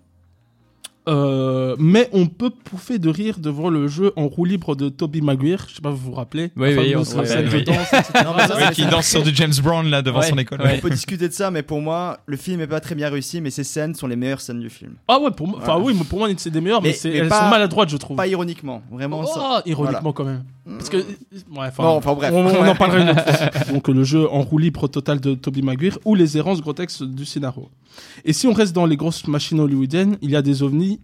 Euh, 1.09 1.75
mais 1.79 2.09
on 2.13 2.27
peut 2.27 2.51
pouffer 2.51 2.99
de 2.99 3.09
rire 3.09 3.37
devant 3.39 3.69
le 3.69 3.87
jeu 3.87 4.13
en 4.15 4.27
roue 4.27 4.45
libre 4.45 4.75
de 4.75 4.87
Toby 4.89 5.21
Maguire. 5.21 5.65
Je 5.67 5.75
sais 5.75 5.81
pas, 5.81 5.89
vous 5.89 5.97
vous 5.97 6.11
rappelez 6.13 6.51
Oui, 6.55 6.75
oui, 6.77 6.95
on 6.95 7.03
se 7.03 7.15
rappelle, 7.15 7.49
Ouais, 7.49 7.63
qui 8.73 8.85
danse 8.85 9.07
sur 9.07 9.23
du 9.23 9.31
James 9.33 9.53
Brown 9.63 9.89
là 9.89 10.03
devant 10.03 10.19
Ouais, 10.19 10.29
son 10.29 10.37
école. 10.37 10.61
ouais. 10.61 10.75
On 10.77 10.79
peut 10.79 10.91
discuter 10.91 11.27
de 11.27 11.33
ça, 11.33 11.49
mais 11.49 11.63
pour 11.63 11.81
moi, 11.81 12.19
le 12.27 12.37
film 12.37 12.61
est 12.61 12.67
pas 12.67 12.79
très 12.79 12.93
bien 12.93 13.09
réussi, 13.09 13.41
mais 13.41 13.49
ces 13.49 13.63
scènes 13.63 13.95
sont 13.95 14.05
les 14.07 14.15
meilleures 14.15 14.41
scènes 14.41 14.59
du 14.59 14.69
film. 14.69 14.93
Ah 15.07 15.19
ouais, 15.19 15.31
pour 15.31 15.47
moi, 15.47 15.59
enfin 15.61 15.79
oui, 15.81 15.95
mais 15.97 16.03
pour 16.03 16.19
moi 16.19 16.29
c'est 16.37 16.51
des 16.51 16.61
meilleurs, 16.61 16.81
mais, 16.83 16.89
Mais- 16.89 16.93
c'est- 16.93 17.09
mais 17.09 17.17
elles 17.17 17.29
pas- 17.29 17.43
sont 17.45 17.49
maladroites, 17.49 17.89
je 17.89 17.97
trouve. 17.97 18.15
Pas 18.17 18.27
ironiquement, 18.27 18.83
vraiment. 18.91 19.21
Oh, 19.23 19.27
ça. 19.33 19.63
ironiquement 19.65 20.13
quand 20.13 20.25
même. 20.25 20.43
Parce 20.77 20.89
que, 20.89 20.97
ouais, 20.97 21.03
enfin, 21.57 21.83
Non, 21.83 21.89
enfin, 21.95 22.13
bref. 22.13 22.31
On, 22.31 22.45
en 22.67 22.75
parlera 22.75 22.99
une 22.99 23.09
autre 23.09 23.23
fois. 23.63 23.73
Donc 23.73 23.87
le 23.87 24.03
jeu 24.03 24.29
en 24.31 24.41
roue 24.43 24.59
libre 24.59 24.87
total 24.87 25.19
de 25.19 25.33
Toby 25.33 25.63
Maguire 25.63 25.97
ou 26.05 26.13
les 26.13 26.37
errances 26.37 26.61
grotesques 26.61 27.03
du 27.03 27.25
scénario. 27.25 27.67
Et 28.25 28.33
si 28.33 28.47
on 28.47 28.53
reste 28.53 28.73
dans 28.73 28.85
les 28.85 28.97
grosses 28.97 29.27
machines 29.27 29.59
hollywoodiennes, 29.59 30.17
il 30.21 30.29
y 30.31 30.35
a 30.35 30.41
des 30.41 30.63
ovnis 30.63 30.99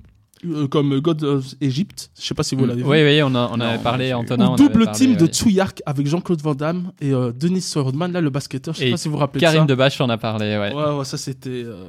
euh, 0.45 0.67
comme 0.67 0.99
God 0.99 1.23
of 1.23 1.45
Egypt. 1.61 2.09
Je 2.19 2.25
sais 2.25 2.33
pas 2.35 2.43
si 2.43 2.55
vous 2.55 2.65
l'avez 2.65 2.83
vu. 2.83 2.87
Oui, 2.87 3.01
oui, 3.03 3.21
on, 3.23 3.33
a- 3.35 3.49
on 3.51 3.57
Non, 3.57 3.65
avait 3.65 3.81
parlé, 3.83 4.13
Antonin. 4.13 4.55
Double 4.55 4.85
parlé, 4.85 4.97
team 4.99 5.15
de 5.15 5.23
ouais. 5.23 5.27
Tsuyark 5.27 5.81
avec 5.85 6.05
Jean-Claude 6.07 6.41
Van 6.41 6.53
Damme 6.55 6.91
et 7.01 7.11
euh, 7.11 7.31
Denis 7.31 7.65
Rodman, 7.75 8.11
là 8.11 8.21
le 8.21 8.29
basketteur. 8.29 8.73
Je 8.75 8.79
sais 8.81 8.87
Et 8.87 8.91
pas 8.91 8.97
si 8.97 9.07
vous 9.07 9.13
vous 9.15 9.19
rappelez 9.19 9.41
Karim 9.41 9.63
de 9.63 9.69
ça. 9.71 9.75
Debache 9.75 9.99
en 10.01 10.09
a 10.09 10.17
parlé, 10.17 10.57
ouais. 10.57 10.73
Ouais, 10.73 10.95
ouais, 10.97 11.05
ça 11.05 11.17
c'était 11.17 11.49
euh, 11.65 11.85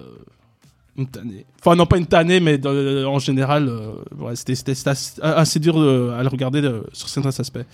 une 0.99 1.07
tannée. 1.07 1.47
Enfin, 1.61 1.77
non, 1.77 1.87
pas 1.87 1.97
une 1.97 2.07
tannée, 2.07 2.41
mais 2.41 2.59
dans- 2.59 2.71
euh, 2.73 3.05
en 3.07 3.19
général, 3.19 3.69
euh, 3.69 3.93
ouais, 4.19 4.37
c'était 4.37 4.53
assez, 4.89 5.21
assez 5.23 5.59
dur 5.61 5.79
de- 5.81 6.11
à 6.11 6.23
le 6.23 6.29
regarder 6.29 6.61
euh, 6.63 6.83
sur 6.93 7.09
certains 7.09 7.31
aspects. 7.41 7.65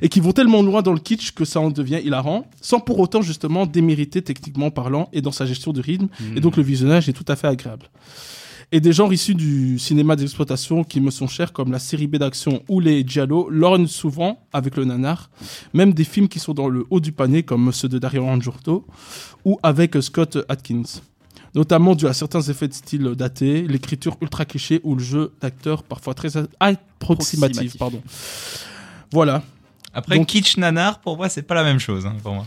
Et 0.00 0.08
qui 0.08 0.20
vont 0.20 0.32
tellement 0.32 0.62
loin 0.62 0.82
dans 0.82 0.92
le 0.94 0.98
kitsch 1.00 1.32
que 1.32 1.44
ça 1.44 1.60
en 1.60 1.70
devient 1.70 2.00
hilarant, 2.02 2.46
sans 2.60 2.80
pour 2.80 2.98
autant 2.98 3.22
justement 3.22 3.66
démériter 3.66 4.22
techniquement 4.22 4.70
parlant 4.70 5.08
et 5.12 5.20
dans 5.22 5.32
sa 5.32 5.46
gestion 5.46 5.72
du 5.72 5.80
rythme. 5.80 6.08
Et 6.36 6.40
donc 6.40 6.56
le 6.56 6.62
visionnage 6.62 7.08
est 7.08 7.12
tout 7.12 7.24
à 7.28 7.36
fait 7.36 7.46
agréable. 7.46 7.86
Et 8.74 8.80
des 8.80 8.92
genres 8.94 9.12
issus 9.12 9.34
du 9.34 9.78
cinéma 9.78 10.16
d'exploitation 10.16 10.82
qui 10.82 10.98
me 11.02 11.10
sont 11.10 11.26
chers, 11.26 11.52
comme 11.52 11.70
la 11.72 11.78
série 11.78 12.06
B 12.06 12.16
d'action 12.16 12.62
ou 12.70 12.80
les 12.80 13.04
Giallo, 13.06 13.50
lorgnent 13.50 13.86
souvent 13.86 14.46
avec 14.50 14.78
le 14.78 14.86
nanar. 14.86 15.28
Même 15.74 15.92
des 15.92 16.04
films 16.04 16.26
qui 16.26 16.38
sont 16.38 16.54
dans 16.54 16.70
le 16.70 16.86
haut 16.88 17.00
du 17.00 17.12
panier, 17.12 17.42
comme 17.42 17.70
ceux 17.70 17.88
de 17.88 17.98
Dario 17.98 18.26
Argento, 18.26 18.86
ou 19.44 19.58
avec 19.62 20.02
Scott 20.02 20.38
Atkins. 20.48 20.84
Notamment 21.54 21.94
dû 21.94 22.06
à 22.06 22.14
certains 22.14 22.40
effets 22.40 22.68
de 22.68 22.72
style 22.72 23.02
daté, 23.16 23.62
l'écriture 23.68 24.16
ultra 24.22 24.44
cliché 24.46 24.80
ou 24.84 24.94
le 24.94 25.02
jeu 25.04 25.32
d'acteur 25.40 25.82
parfois 25.82 26.14
très 26.14 26.30
approximatif. 26.60 27.76
Pardon. 27.76 28.02
Voilà. 29.10 29.42
Après, 29.92 30.16
Donc- 30.16 30.28
kitsch 30.28 30.56
nanar, 30.56 31.00
pour 31.00 31.16
moi, 31.18 31.28
c'est 31.28 31.42
pas 31.42 31.54
la 31.54 31.64
même 31.64 31.78
chose. 31.78 32.06
hein, 32.06 32.16
pour 32.22 32.32
moi. 32.34 32.46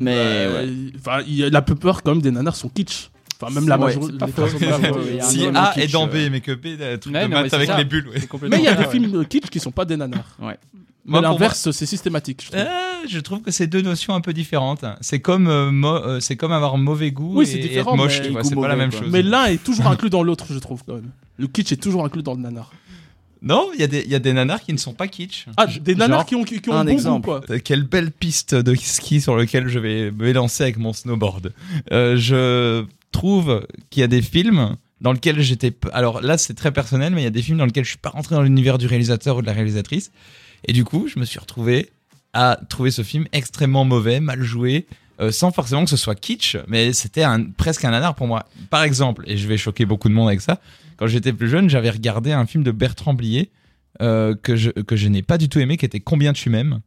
Mais 0.00 0.14
Euh, 0.16 0.66
ouais. 0.66 0.92
enfin, 0.98 1.22
il 1.26 1.34
y 1.34 1.42
a 1.44 1.50
la 1.50 1.62
plupart 1.62 2.02
quand 2.02 2.12
même 2.12 2.22
des 2.22 2.30
nanars 2.30 2.54
sont 2.56 2.68
kitsch. 2.68 3.10
Enfin, 3.40 3.54
même 3.54 3.68
la 3.68 3.78
majorité. 3.78 4.16
un 4.24 5.20
Si 5.22 5.46
A 5.54 5.74
est 5.78 5.92
dans. 5.92 6.06
B, 6.06 6.14
mais 6.30 6.40
que 6.40 6.52
B, 6.52 6.80
un 6.80 6.98
truc 6.98 7.14
Ouais, 7.14 7.22
de 7.24 7.28
maths 7.28 7.54
avec 7.54 7.68
ça. 7.68 7.76
les 7.78 7.84
bulles. 7.84 8.08
Mais 8.50 8.58
il 8.58 8.64
y 8.64 8.68
a 8.68 8.74
des 8.74 8.86
films 8.86 9.24
kitsch 9.26 9.48
qui 9.50 9.60
sont 9.60 9.70
pas 9.70 9.84
des 9.84 9.96
nanars. 9.96 10.36
Ouais. 10.40 10.56
Mais 11.10 11.20
l'inverse, 11.22 11.70
c'est 11.70 11.86
systématique. 11.86 12.42
je 12.44 12.50
trouve. 12.50 12.60
Euh, 12.60 13.06
je 13.08 13.18
trouve 13.20 13.40
que 13.40 13.50
c'est 13.50 13.66
deux 13.66 13.80
notions 13.80 14.14
un 14.14 14.20
peu 14.20 14.32
différentes. 14.34 14.84
C'est 15.00 15.20
comme, 15.20 15.46
euh, 15.48 15.70
euh, 15.84 16.20
c'est 16.20 16.36
comme 16.36 16.52
avoir 16.52 16.76
mauvais 16.76 17.10
goût 17.12 17.36
Oui, 17.36 17.44
et, 17.44 17.46
c'est 17.46 17.58
et 17.58 17.62
différent, 17.62 17.92
être 17.92 17.96
moche, 17.96 18.18
mais- 18.20 18.26
tu 18.26 18.32
vois, 18.32 18.44
c'est 18.44 18.54
pas 18.54 18.68
la 18.68 18.76
même 18.76 18.90
quoi. 18.90 19.00
chose. 19.00 19.08
Mais 19.10 19.22
l'un 19.22 19.46
est 19.46 19.62
toujours 19.62 19.86
inclus 19.90 20.10
dans 20.10 20.22
l'autre, 20.22 20.44
je 20.50 20.58
trouve 20.58 20.82
quand 20.86 20.96
même. 20.96 21.10
Le 21.38 21.46
kitsch 21.46 21.72
est 21.72 21.76
toujours 21.82 22.04
inclus 22.04 22.22
dans 22.22 22.34
le 22.34 22.40
nanar. 22.40 22.70
Non, 23.40 23.70
il 23.72 23.80
y, 23.80 23.84
a 23.84 23.86
des- 23.86 24.02
il 24.04 24.10
y 24.10 24.16
a 24.16 24.18
des 24.18 24.32
nanars 24.34 24.60
qui 24.60 24.72
ne 24.72 24.78
sont 24.78 24.92
pas 24.92 25.06
kitsch. 25.06 25.46
Ah, 25.56 25.66
des 25.66 25.94
nanars 25.94 26.18
Genre, 26.18 26.26
qui 26.26 26.34
ont, 26.34 26.42
qui, 26.44 26.60
qui 26.60 26.68
ont 26.70 26.74
un 26.74 26.84
bon 26.84 26.90
exemple. 26.90 27.30
goût, 27.30 27.40
quoi. 27.46 27.58
Quelle 27.60 27.84
belle 27.84 28.10
piste 28.10 28.54
de 28.56 28.74
ski 28.74 29.20
sur 29.20 29.36
lequel 29.36 29.68
je 29.68 29.78
vais 29.78 30.10
me 30.10 30.32
lancer 30.32 30.64
avec 30.64 30.76
mon 30.76 30.92
snowboard. 30.92 31.52
Euh, 31.92 32.16
je 32.16 32.84
trouve 33.12 33.66
qu'il 33.90 34.00
y 34.00 34.04
a 34.04 34.08
des 34.08 34.22
films 34.22 34.76
dans 35.00 35.12
lesquels 35.12 35.40
j'étais. 35.40 35.72
Alors 35.92 36.20
là, 36.20 36.38
c'est 36.38 36.54
très 36.54 36.72
personnel, 36.72 37.14
mais 37.14 37.22
il 37.22 37.24
y 37.24 37.28
a 37.28 37.30
des 37.30 37.42
films 37.42 37.58
dans 37.58 37.66
lesquels 37.66 37.84
je 37.84 37.90
suis 37.90 37.98
pas 37.98 38.10
rentré 38.10 38.34
dans 38.34 38.42
l'univers 38.42 38.78
du 38.78 38.86
réalisateur 38.86 39.36
ou 39.36 39.42
de 39.42 39.46
la 39.46 39.52
réalisatrice. 39.52 40.10
Et 40.64 40.72
du 40.72 40.84
coup, 40.84 41.08
je 41.08 41.18
me 41.18 41.24
suis 41.24 41.38
retrouvé 41.38 41.90
à 42.32 42.58
trouver 42.68 42.90
ce 42.90 43.02
film 43.02 43.26
extrêmement 43.32 43.84
mauvais, 43.84 44.20
mal 44.20 44.42
joué, 44.42 44.86
euh, 45.20 45.30
sans 45.30 45.50
forcément 45.50 45.84
que 45.84 45.90
ce 45.90 45.96
soit 45.96 46.14
kitsch, 46.14 46.56
mais 46.66 46.92
c'était 46.92 47.24
presque 47.56 47.84
un 47.84 47.90
nanar 47.90 48.14
pour 48.14 48.26
moi. 48.26 48.46
Par 48.70 48.82
exemple, 48.82 49.24
et 49.26 49.36
je 49.36 49.48
vais 49.48 49.56
choquer 49.56 49.84
beaucoup 49.84 50.08
de 50.08 50.14
monde 50.14 50.28
avec 50.28 50.40
ça, 50.40 50.60
quand 50.96 51.06
j'étais 51.06 51.32
plus 51.32 51.48
jeune, 51.48 51.70
j'avais 51.70 51.90
regardé 51.90 52.32
un 52.32 52.46
film 52.46 52.64
de 52.64 52.72
Bertrand 52.72 53.14
Blier 53.14 53.50
euh, 54.02 54.34
que 54.34 54.56
je, 54.56 54.70
que 54.70 54.96
je 54.96 55.08
n'ai 55.08 55.22
pas 55.22 55.38
du 55.38 55.48
tout 55.48 55.58
aimé, 55.60 55.76
qui 55.76 55.84
était 55.84 56.00
Combien 56.00 56.32
tu 56.32 56.50
m'aimes? 56.50 56.80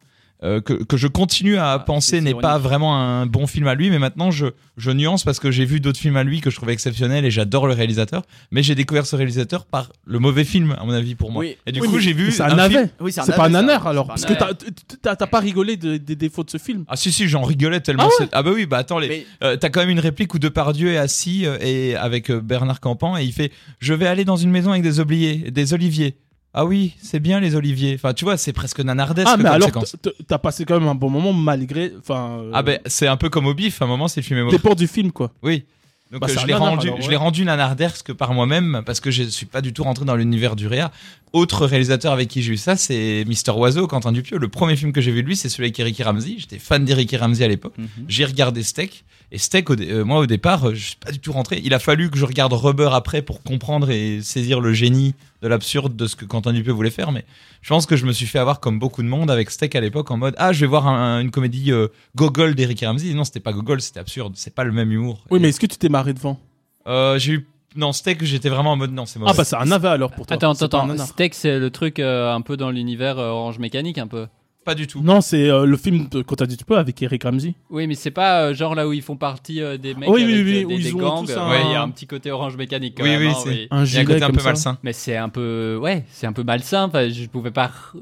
Euh, 0.43 0.59
que, 0.61 0.73
que 0.73 0.97
je 0.97 1.07
continue 1.07 1.57
à 1.57 1.73
Ah, 1.73 1.79
penser 1.79 2.19
n'est 2.21 2.33
pas 2.33 2.57
vraiment 2.57 2.97
un 2.97 3.25
bon 3.27 3.45
film 3.47 3.67
à 3.67 3.75
lui, 3.75 3.89
mais 3.89 3.99
maintenant 3.99 4.31
je, 4.31 4.47
je 4.77 4.89
nuance 4.91 5.23
parce 5.23 5.39
que 5.39 5.51
j'ai 5.51 5.65
vu 5.65 5.79
d'autres 5.79 5.99
films 5.99 6.17
à 6.17 6.23
lui 6.23 6.41
que 6.41 6.49
je 6.49 6.55
trouvais 6.55 6.73
exceptionnels 6.73 7.25
et 7.25 7.31
j'adore 7.31 7.67
le 7.67 7.73
réalisateur, 7.73 8.23
mais 8.51 8.63
j'ai 8.63 8.73
découvert 8.75 9.05
ce 9.05 9.15
réalisateur 9.15 9.65
par 9.65 9.91
le 10.05 10.19
mauvais 10.19 10.43
film, 10.43 10.75
à 10.79 10.83
mon 10.83 10.93
avis, 10.93 11.15
pour 11.15 11.31
moi. 11.31 11.41
Oui. 11.41 11.57
Et 11.67 11.71
du 11.71 11.79
Oui, 11.81 11.87
coup, 11.87 11.99
j'ai 11.99 12.13
vu. 12.13 12.31
C'est 12.31 12.41
un 12.41 12.45
un 12.57 12.67
film- 12.67 12.73
navet. 12.79 12.89
Oui, 12.99 13.11
C'est 13.11 13.35
pas 13.35 13.45
un 13.45 13.49
nanar 13.49 13.83
ça. 13.83 13.89
alors. 13.89 14.07
Parce 14.07 14.25
pas 14.25 14.35
que 14.53 14.65
t'as- 15.01 15.27
pas 15.27 15.39
rigolé 15.39 15.77
de- 15.77 15.97
des 15.97 16.15
défauts 16.15 16.43
de 16.43 16.49
ce 16.49 16.57
film? 16.57 16.85
Ah 16.87 16.95
si 16.95 17.11
si 17.11 17.27
j'en 17.27 17.43
rigolais 17.43 17.79
tellement 17.79 18.05
Ah 18.07 18.15
c'est- 18.17 18.29
ah 18.31 18.43
bah 18.43 18.51
oui 18.53 18.65
bah 18.65 18.77
attends 18.79 18.99
les 18.99 19.07
Mais- 19.07 19.25
euh, 19.43 19.55
t'as 19.57 19.69
quand 19.69 19.79
même 19.81 19.89
une 19.89 19.99
réplique 19.99 20.33
où 20.33 20.39
Depardieu 20.39 20.91
est 20.91 20.97
assis 20.97 21.45
euh, 21.45 21.57
et 21.61 21.95
avec 21.95 22.29
euh, 22.31 22.41
Bernard 22.41 22.79
Campan 22.79 23.17
et 23.17 23.23
il 23.23 23.31
fait 23.31 23.51
je 23.79 23.93
vais 23.93 24.07
aller 24.07 24.25
dans 24.25 24.35
une 24.37 24.49
maison 24.51 24.71
avec 24.71 24.83
des 24.83 24.99
oubliés 24.99 25.51
des 25.51 25.73
oliviers 25.73 26.15
ah 26.53 26.65
oui 26.65 26.93
c'est 27.01 27.19
bien 27.19 27.39
les 27.39 27.55
oliviers 27.55 27.93
enfin 27.95 28.13
tu 28.13 28.25
vois 28.25 28.35
c'est 28.37 28.53
presque 28.53 28.79
nanardesque 28.81 29.27
Ah, 29.31 29.37
mais 29.37 29.43
comme 29.43 29.53
alors, 29.53 29.67
séquence. 29.67 29.95
t'as 30.27 30.37
passé 30.37 30.65
quand 30.65 30.79
même 30.79 30.89
un 30.89 30.95
bon 30.95 31.09
moment 31.09 31.33
malgré. 31.33 31.93
Enfin. 31.99 32.39
euh, 32.41 32.51
ah 32.53 32.61
ben 32.63 32.79
c'est 32.85 33.07
un 33.07 33.17
peu 33.17 33.29
comme 33.29 33.47
au 33.47 33.53
bif 33.53 33.81
à 33.81 33.85
un 33.85 33.87
moment 33.87 34.07
c'est 34.07 34.21
le 34.21 34.25
film. 34.25 34.49
Dépend 34.49 34.75
du 34.75 34.87
film, 34.87 35.11
quoi. 35.11 35.31
oui 35.43 35.63
donc 36.11 36.19
Bah, 36.19 36.27
euh, 36.29 36.33
c'est 36.33 36.41
je 36.41 36.47
l'ai 36.47 36.53
rendu 36.53 36.87
alors, 36.87 36.97
je 36.99 37.05
ouais. 37.05 37.11
l'ai 37.11 37.15
rendu 37.15 37.45
nanardesque 37.45 38.11
par 38.11 38.33
moi-même 38.33 38.81
parce 38.85 38.99
que 38.99 39.11
je 39.11 39.23
suis 39.23 39.45
pas 39.45 39.61
du 39.61 39.71
tout 39.71 39.83
rentré 39.83 40.03
dans 40.03 40.17
l'univers 40.17 40.57
du 40.57 40.67
réa 40.67 40.91
autre 41.31 41.65
réalisateur 41.65 42.11
avec 42.11 42.27
qui 42.27 42.41
j'ai 42.41 42.51
eu 42.51 42.57
ça 42.57 42.75
c'est 42.75 43.23
Mister 43.29 43.51
Oiseau 43.51 43.87
Quentin 43.87 44.11
Dupieux 44.11 44.37
le 44.37 44.49
premier 44.49 44.75
film 44.75 44.91
que 44.91 44.99
j'ai 44.99 45.11
vu 45.11 45.23
de 45.23 45.27
lui 45.29 45.37
c'est 45.37 45.47
celui 45.47 45.67
avec 45.69 45.77
Ricky 45.77 46.03
Ramsey 46.03 46.35
j'étais 46.37 46.59
fan 46.59 46.83
d'Eric 46.83 47.15
Ramsey 47.17 47.45
à 47.45 47.47
l'époque 47.47 47.75
Mhm. 47.77 47.87
j'ai 48.09 48.25
regardé 48.25 48.61
Steak 48.61 49.05
et 49.31 49.37
Steak 49.37 49.69
au 49.69 49.75
euh, 49.79 50.03
moi 50.03 50.19
au 50.19 50.25
départ 50.25 50.67
euh, 50.67 50.73
je 50.75 50.85
suis 50.87 50.95
pas 50.97 51.13
du 51.13 51.19
tout 51.19 51.31
rentré 51.31 51.61
il 51.63 51.73
a 51.73 51.79
fallu 51.79 52.09
que 52.09 52.17
je 52.17 52.25
regarde 52.25 52.51
Rubber 52.51 52.89
après 52.91 53.21
pour 53.21 53.41
comprendre 53.41 53.89
et 53.89 54.19
saisir 54.21 54.59
le 54.59 54.73
génie 54.73 55.15
de 55.41 55.47
l'absurde 55.47 55.95
de 55.95 56.07
ce 56.07 56.15
que 56.15 56.25
Quentin 56.25 56.53
Dupieux 56.53 56.71
voulait 56.71 56.89
faire 56.91 57.11
mais 57.11 57.25
je 57.61 57.69
pense 57.69 57.85
que 57.85 57.95
je 57.95 58.05
me 58.05 58.11
suis 58.11 58.25
fait 58.27 58.39
avoir 58.39 58.59
comme 58.59 58.77
beaucoup 58.79 59.01
de 59.03 59.07
monde 59.07 59.29
avec 59.31 59.49
Steak 59.49 59.75
à 59.75 59.81
l'époque 59.81 60.11
en 60.11 60.17
mode 60.17 60.35
ah 60.37 60.53
je 60.53 60.61
vais 60.61 60.67
voir 60.67 60.87
un- 60.87 61.19
une 61.19 61.31
comédie 61.31 61.71
euh, 61.71 61.87
Gogol 62.15 62.55
d'Eric 62.55 62.81
Ramsey 62.85 63.13
non 63.13 63.23
c'était 63.23 63.39
pas 63.39 63.51
Gogol 63.53 63.81
c'était 63.81 63.99
absurde 63.99 64.33
c'est 64.35 64.53
pas 64.53 64.63
le 64.63 64.71
même 64.71 64.91
humour 64.91 65.23
Oui, 65.31 65.39
Et, 65.39 65.41
mais 65.41 65.49
est-ce 65.49 65.59
que 65.59 65.65
tu 65.65 65.77
t'es 65.77 65.89
marré 65.89 66.13
devant? 66.13 66.39
Euh, 66.87 67.17
j'ai 67.19 67.33
eu 67.33 67.47
non 67.75 67.91
Steak 67.93 68.23
j'étais 68.23 68.49
vraiment 68.49 68.71
en 68.73 68.75
mode 68.75 68.91
non 68.91 69.05
c'est 69.05 69.17
mauvais 69.19 69.31
Ah, 69.33 69.37
bah 69.37 69.43
c'est 69.45 69.55
un 69.55 69.65
navet 69.65 69.87
alors 69.87 70.11
pour 70.11 70.25
toi. 70.27 70.35
Attends, 70.35 70.53
C'est 70.53 70.67
pas 70.69 70.77
un 70.77 70.81
attends, 70.81 70.87
nanar. 70.87 71.07
Steak, 71.07 71.33
c'est 71.33 71.57
le 71.59 71.69
truc 71.69 71.99
euh, 71.99 72.33
un 72.33 72.41
peu 72.41 72.57
dans 72.57 72.69
l'univers 72.69 73.17
euh, 73.17 73.29
Orange 73.29 73.59
Mécanique, 73.59 73.97
un 73.97 74.07
peu. 74.07 74.27
Pas 74.63 74.75
du 74.75 74.85
tout 74.87 75.01
Non, 75.01 75.21
c'est 75.21 75.49
euh, 75.49 75.65
le 75.65 75.75
film 75.77 76.07
quand 76.27 76.35
t'as 76.35 76.45
dit 76.45 76.55
tu 76.57 76.65
peux 76.65 76.77
avec 76.77 77.01
Eric 77.01 77.23
Ramsey. 77.23 77.55
Oui, 77.71 77.87
mais 77.87 77.95
c'est 77.95 78.11
pas 78.11 78.43
euh, 78.43 78.53
genre 78.53 78.75
là 78.75 78.87
où 78.87 78.93
ils 78.93 79.01
font 79.01 79.15
partie 79.15 79.61
euh, 79.61 79.77
des 79.77 79.95
mecs 79.95 80.07
Oui, 80.09 80.23
avec 80.23 80.35
oui, 80.35 80.41
oui, 80.43 80.61
euh, 80.61 80.65
où 80.65 80.69
des, 80.69 80.75
ils 80.75 80.83
des 80.83 80.93
ont 80.93 80.97
gangs. 80.99 81.25
tous 81.25 81.33
un- 81.37 81.49
Ouais, 81.49 81.61
il 81.65 81.71
y 81.71 81.75
a 81.75 81.81
un 81.81 81.89
petit 81.89 82.05
côté 82.05 82.29
Orange 82.31 82.57
Mécanique 82.57 82.93
quand 82.97 83.03
oui 83.03 83.09
même. 83.09 83.27
oui 83.27 83.33
c'est 83.43 83.49
oui. 83.49 83.67
Un 83.71 83.77
a 83.77 83.79
un 83.81 83.85
gilet 83.85 84.05
côté 84.05 84.23
un 84.23 84.29
peu 84.29 84.39
ça. 84.39 84.45
malsain 84.49 84.77
Mais 84.83 84.93
c'est 84.93 85.17
un 85.17 85.29
peu, 85.29 85.77
ouais, 85.81 86.05
c'est 86.11 86.27
un 86.27 86.33
peu 86.33 86.43
malsain. 86.43 86.83
Enfin, 86.85 87.09
je 87.09 87.25
pouvais 87.25 87.51
pas. 87.51 87.71
euh, 87.95 87.99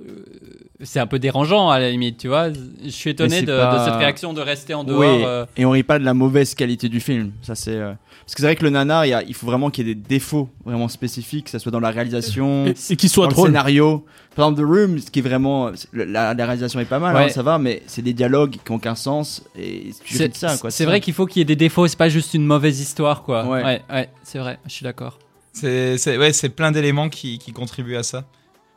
C'est 0.82 1.00
un 1.00 1.08
peu 1.08 1.20
dérangeant 1.20 1.70
à 1.70 1.80
la 1.80 1.90
limite, 1.92 2.18
tu 2.18 2.28
vois. 2.30 2.50
Je 2.52 2.90
suis 2.90 3.10
étonné 3.10 3.42
de, 3.42 3.48
pas- 3.58 3.80
de 3.80 3.86
cette 3.86 3.96
réaction 4.00 4.34
de 4.34 4.42
rester 4.42 4.74
en 4.74 4.84
dehors. 4.84 5.00
Oui, 5.00 5.24
euh, 5.26 5.46
et 5.58 5.66
on 5.66 5.72
rit 5.72 5.84
pas 5.84 6.00
de 6.00 6.06
la 6.06 6.14
mauvaise 6.14 6.56
qualité 6.56 6.88
du 6.90 7.00
film. 7.00 7.32
Ça 7.42 7.56
c'est 7.56 7.76
euh, 7.76 7.94
parce 8.26 8.36
que 8.36 8.42
c'est 8.42 8.48
vrai 8.48 8.56
que 8.56 8.64
le 8.64 8.70
nanar, 8.70 9.06
il, 9.06 9.10
y 9.10 9.14
a- 9.14 9.24
il 9.24 9.34
faut 9.34 9.46
vraiment 9.48 9.70
qu'il 9.70 9.88
y 9.88 9.92
ait 9.92 9.96
des 9.96 10.02
défauts 10.08 10.50
vraiment 10.66 10.88
spécifiques, 10.88 11.46
que 11.46 11.52
ça 11.52 11.60
soit 11.60 11.72
dans 11.72 11.80
la 11.80 11.90
réalisation, 11.92 12.66
Et, 12.68 12.76
et 12.92 12.96
qu'il 12.96 13.10
soit 13.10 13.28
dans 13.28 13.42
le 13.44 13.48
scénario. 13.48 14.06
Par 14.40 14.50
exemple, 14.50 14.62
The 14.62 14.66
Room, 14.66 15.00
ce 15.00 15.12
qui 15.12 15.20
est 15.20 15.22
vraiment 15.22 15.72
la, 15.94 16.34
la 16.34 16.46
réalisation 16.46 16.80
est 16.80 16.86
pas 16.86 17.00
mal, 17.00 17.16
Ouais. 17.16 17.24
hein, 17.26 17.30
ça 17.30 17.44
va, 17.44 17.58
mais 17.60 17.84
c'est 17.88 18.02
des 18.02 18.14
dialogues 18.14 18.58
qui 18.64 18.72
ont 18.72 18.76
aucun 18.76 18.96
sens 18.96 19.44
et 19.58 19.92
de 20.12 20.34
ça 20.34 20.58
quoi. 20.58 20.72
C'est 20.72 20.86
vrai 20.86 21.02
qu'il 21.02 21.14
faut 21.14 21.26
qu'il 21.26 21.40
y 21.40 21.42
ait 21.42 21.46
des 21.46 21.56
défauts. 21.56 21.88
C'est 21.88 21.98
pas 21.98 22.10
juste 22.10 22.34
une 22.34 22.46
mauvaise 22.46 22.80
histoire, 22.80 23.24
quoi. 23.24 23.46
Ouais. 23.46 23.64
ouais, 23.64 23.82
ouais, 23.92 24.10
c'est 24.24 24.40
vrai. 24.40 24.58
Je 24.66 24.72
suis 24.72 24.84
d'accord. 24.84 25.20
C'est 25.54 25.98
c'est- 25.98 26.18
ouais, 26.18 26.32
c'est 26.34 26.50
plein 26.50 26.72
d'éléments 26.72 27.10
qui, 27.10 27.38
qui 27.40 27.52
contribuent 27.52 27.98
à 27.98 28.04
ça. 28.04 28.24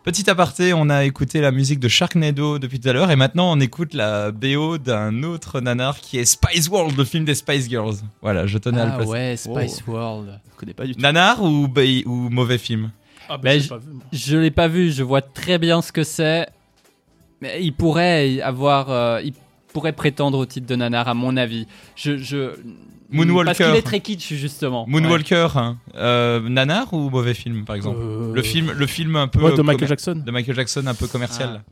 Petit 0.04 0.28
aparté, 0.28 0.72
on 0.74 0.90
a 0.90 1.04
écouté 1.04 1.40
la 1.40 1.52
musique 1.52 1.78
de 1.78 1.86
Sharknado 1.86 2.58
depuis 2.58 2.80
tout 2.80 2.88
à 2.88 2.92
l'heure 2.92 3.12
et 3.12 3.14
maintenant 3.16 3.52
on 3.52 3.60
écoute 3.60 3.94
la 3.94 4.32
BO 4.32 4.76
d'un 4.78 5.22
autre 5.22 5.60
nanar 5.60 6.00
qui 6.00 6.18
est 6.18 6.24
Spice 6.24 6.68
World, 6.68 6.96
le 6.98 7.04
film 7.04 7.24
des 7.24 7.36
Spice 7.36 7.68
Girls. 7.68 7.96
Voilà, 8.20 8.48
je 8.48 8.58
tenais 8.58 8.80
à 8.80 8.86
le 8.86 8.90
Ah 8.90 8.96
placer. 8.96 9.10
ouais, 9.12 9.36
Spice 9.36 9.86
World. 9.86 10.40
je 10.52 10.56
connais 10.58 10.74
pas 10.74 10.86
du 10.86 10.96
tout. 10.96 11.00
Nanar 11.00 11.40
ou 11.44 11.68
mauvais 12.30 12.58
film? 12.58 12.90
Ah, 13.28 13.38
bah, 13.38 13.58
je- 13.58 13.68
pas 13.68 13.78
vu, 13.78 13.92
moi. 13.92 14.02
Je 14.12 14.36
l'ai 14.36 14.50
pas 14.50 14.68
vu. 14.68 14.90
Je 14.92 15.02
vois 15.02 15.22
très 15.22 15.58
bien 15.58 15.82
ce 15.82 15.92
que 15.92 16.02
c'est. 16.04 16.46
Mais 17.40 17.62
il 17.62 17.72
pourrait 17.72 18.40
avoir. 18.40 18.90
euh, 18.90 19.20
il 19.24 19.32
pourrait 19.72 19.92
prétendre 19.92 20.38
au 20.38 20.46
titre 20.46 20.66
de 20.66 20.76
nanar, 20.76 21.08
à 21.08 21.14
mon 21.14 21.36
avis. 21.36 21.66
Je. 21.96 22.16
je... 22.18 22.50
Moonwalker. 23.10 23.44
Parce 23.58 23.58
qu'il 23.70 23.78
est 23.78 23.82
très 23.82 24.00
kitsch, 24.00 24.32
justement. 24.32 24.86
Moonwalker, 24.88 25.48
hein. 25.56 25.76
Euh, 25.96 26.48
nanar 26.48 26.92
ou 26.94 27.10
mauvais 27.10 27.34
film 27.34 27.64
par 27.66 27.76
exemple 27.76 27.98
Euh, 28.00 28.32
Le 28.32 28.42
film, 28.42 28.72
le 28.72 28.86
film 28.86 29.16
un 29.16 29.28
peu 29.28 29.42
ouais, 29.42 29.54
de 29.54 29.60
Michael 29.62 29.88
Jackson. 29.88 30.22
de 30.24 30.30
Michael 30.30 30.54
Jackson 30.56 30.82
un 30.86 30.94
peu 30.94 31.06
commercial. 31.08 31.60
Ah. 31.62 31.70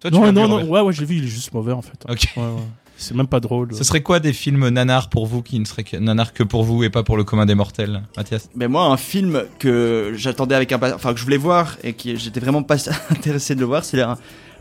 Toi, 0.00 0.10
tu 0.10 0.16
Non, 0.16 0.24
l'as 0.24 0.32
non, 0.32 0.44
vu, 0.44 0.64
non, 0.64 0.70
ouais, 0.70 0.80
ouais, 0.80 0.92
j'ai 0.94 1.04
vu, 1.04 1.16
il 1.16 1.24
est 1.24 1.28
juste 1.28 1.52
mauvais 1.52 1.72
en 1.72 1.82
fait. 1.82 2.02
Ok. 2.08 2.28
Ouais, 2.36 2.42
ouais. 2.42 2.50
C'est 2.96 3.14
même 3.14 3.26
pas 3.26 3.40
drôle. 3.40 3.74
Ce 3.74 3.84
serait 3.84 4.02
quoi 4.02 4.20
des 4.20 4.32
films 4.32 4.68
nanars 4.68 5.08
pour 5.08 5.26
vous 5.26 5.42
qui 5.42 5.58
ne 5.58 5.64
seraient 5.64 5.84
que 5.84 5.96
nanars 5.96 6.32
que 6.32 6.42
pour 6.42 6.62
vous 6.62 6.84
et 6.84 6.90
pas 6.90 7.02
pour 7.02 7.16
le 7.16 7.24
commun 7.24 7.44
des 7.44 7.54
mortels, 7.54 8.02
Mathias? 8.16 8.48
Mais 8.54 8.68
moi, 8.68 8.86
un 8.86 8.96
film 8.96 9.44
que 9.58 10.12
j'attendais 10.14 10.54
avec 10.54 10.72
un, 10.72 10.78
enfin 10.94 11.12
que 11.12 11.18
je 11.18 11.24
voulais 11.24 11.36
voir 11.36 11.76
et 11.82 11.94
qui 11.94 12.16
j'étais 12.16 12.40
vraiment 12.40 12.62
pas 12.62 12.76
intéressé 13.10 13.54
de 13.54 13.60
le 13.60 13.66
voir, 13.66 13.84
c'est 13.84 14.00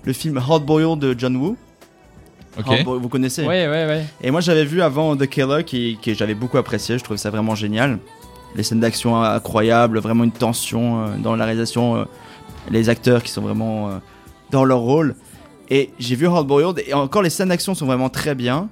le 0.03 0.13
film 0.13 0.37
Hard 0.37 0.65
Boiled 0.65 0.99
de 0.99 1.15
John 1.17 1.35
Woo. 1.35 1.57
Ok. 2.57 2.67
Hard 2.67 2.83
Boiled, 2.83 3.01
vous 3.01 3.09
connaissez? 3.09 3.43
Ouais, 3.43 3.67
ouais, 3.67 3.85
ouais. 3.85 4.05
Et 4.21 4.31
moi, 4.31 4.41
j'avais 4.41 4.65
vu 4.65 4.81
avant 4.81 5.15
The 5.15 5.27
Killer, 5.27 5.63
qui, 5.63 5.97
qui 6.01 6.15
j'avais 6.15 6.35
beaucoup 6.35 6.57
apprécié. 6.57 6.97
Je 6.97 7.03
trouvais 7.03 7.17
ça 7.17 7.29
vraiment 7.29 7.55
génial. 7.55 7.99
Les 8.55 8.63
scènes 8.63 8.79
d'action 8.79 9.21
incroyables, 9.21 9.99
vraiment 9.99 10.23
une 10.23 10.31
tension 10.31 11.01
euh, 11.01 11.17
dans 11.17 11.35
la 11.35 11.45
réalisation, 11.45 11.95
euh, 11.95 12.03
les 12.69 12.89
acteurs 12.89 13.23
qui 13.23 13.31
sont 13.31 13.41
vraiment 13.41 13.89
euh, 13.89 13.97
dans 14.51 14.65
leur 14.65 14.79
rôle. 14.79 15.15
Et 15.69 15.89
j'ai 15.99 16.15
vu 16.15 16.27
Hard 16.27 16.45
Boiled, 16.47 16.83
et 16.87 16.93
encore 16.93 17.21
les 17.21 17.29
scènes 17.29 17.49
d'action 17.49 17.73
sont 17.75 17.85
vraiment 17.85 18.09
très 18.09 18.35
bien. 18.35 18.69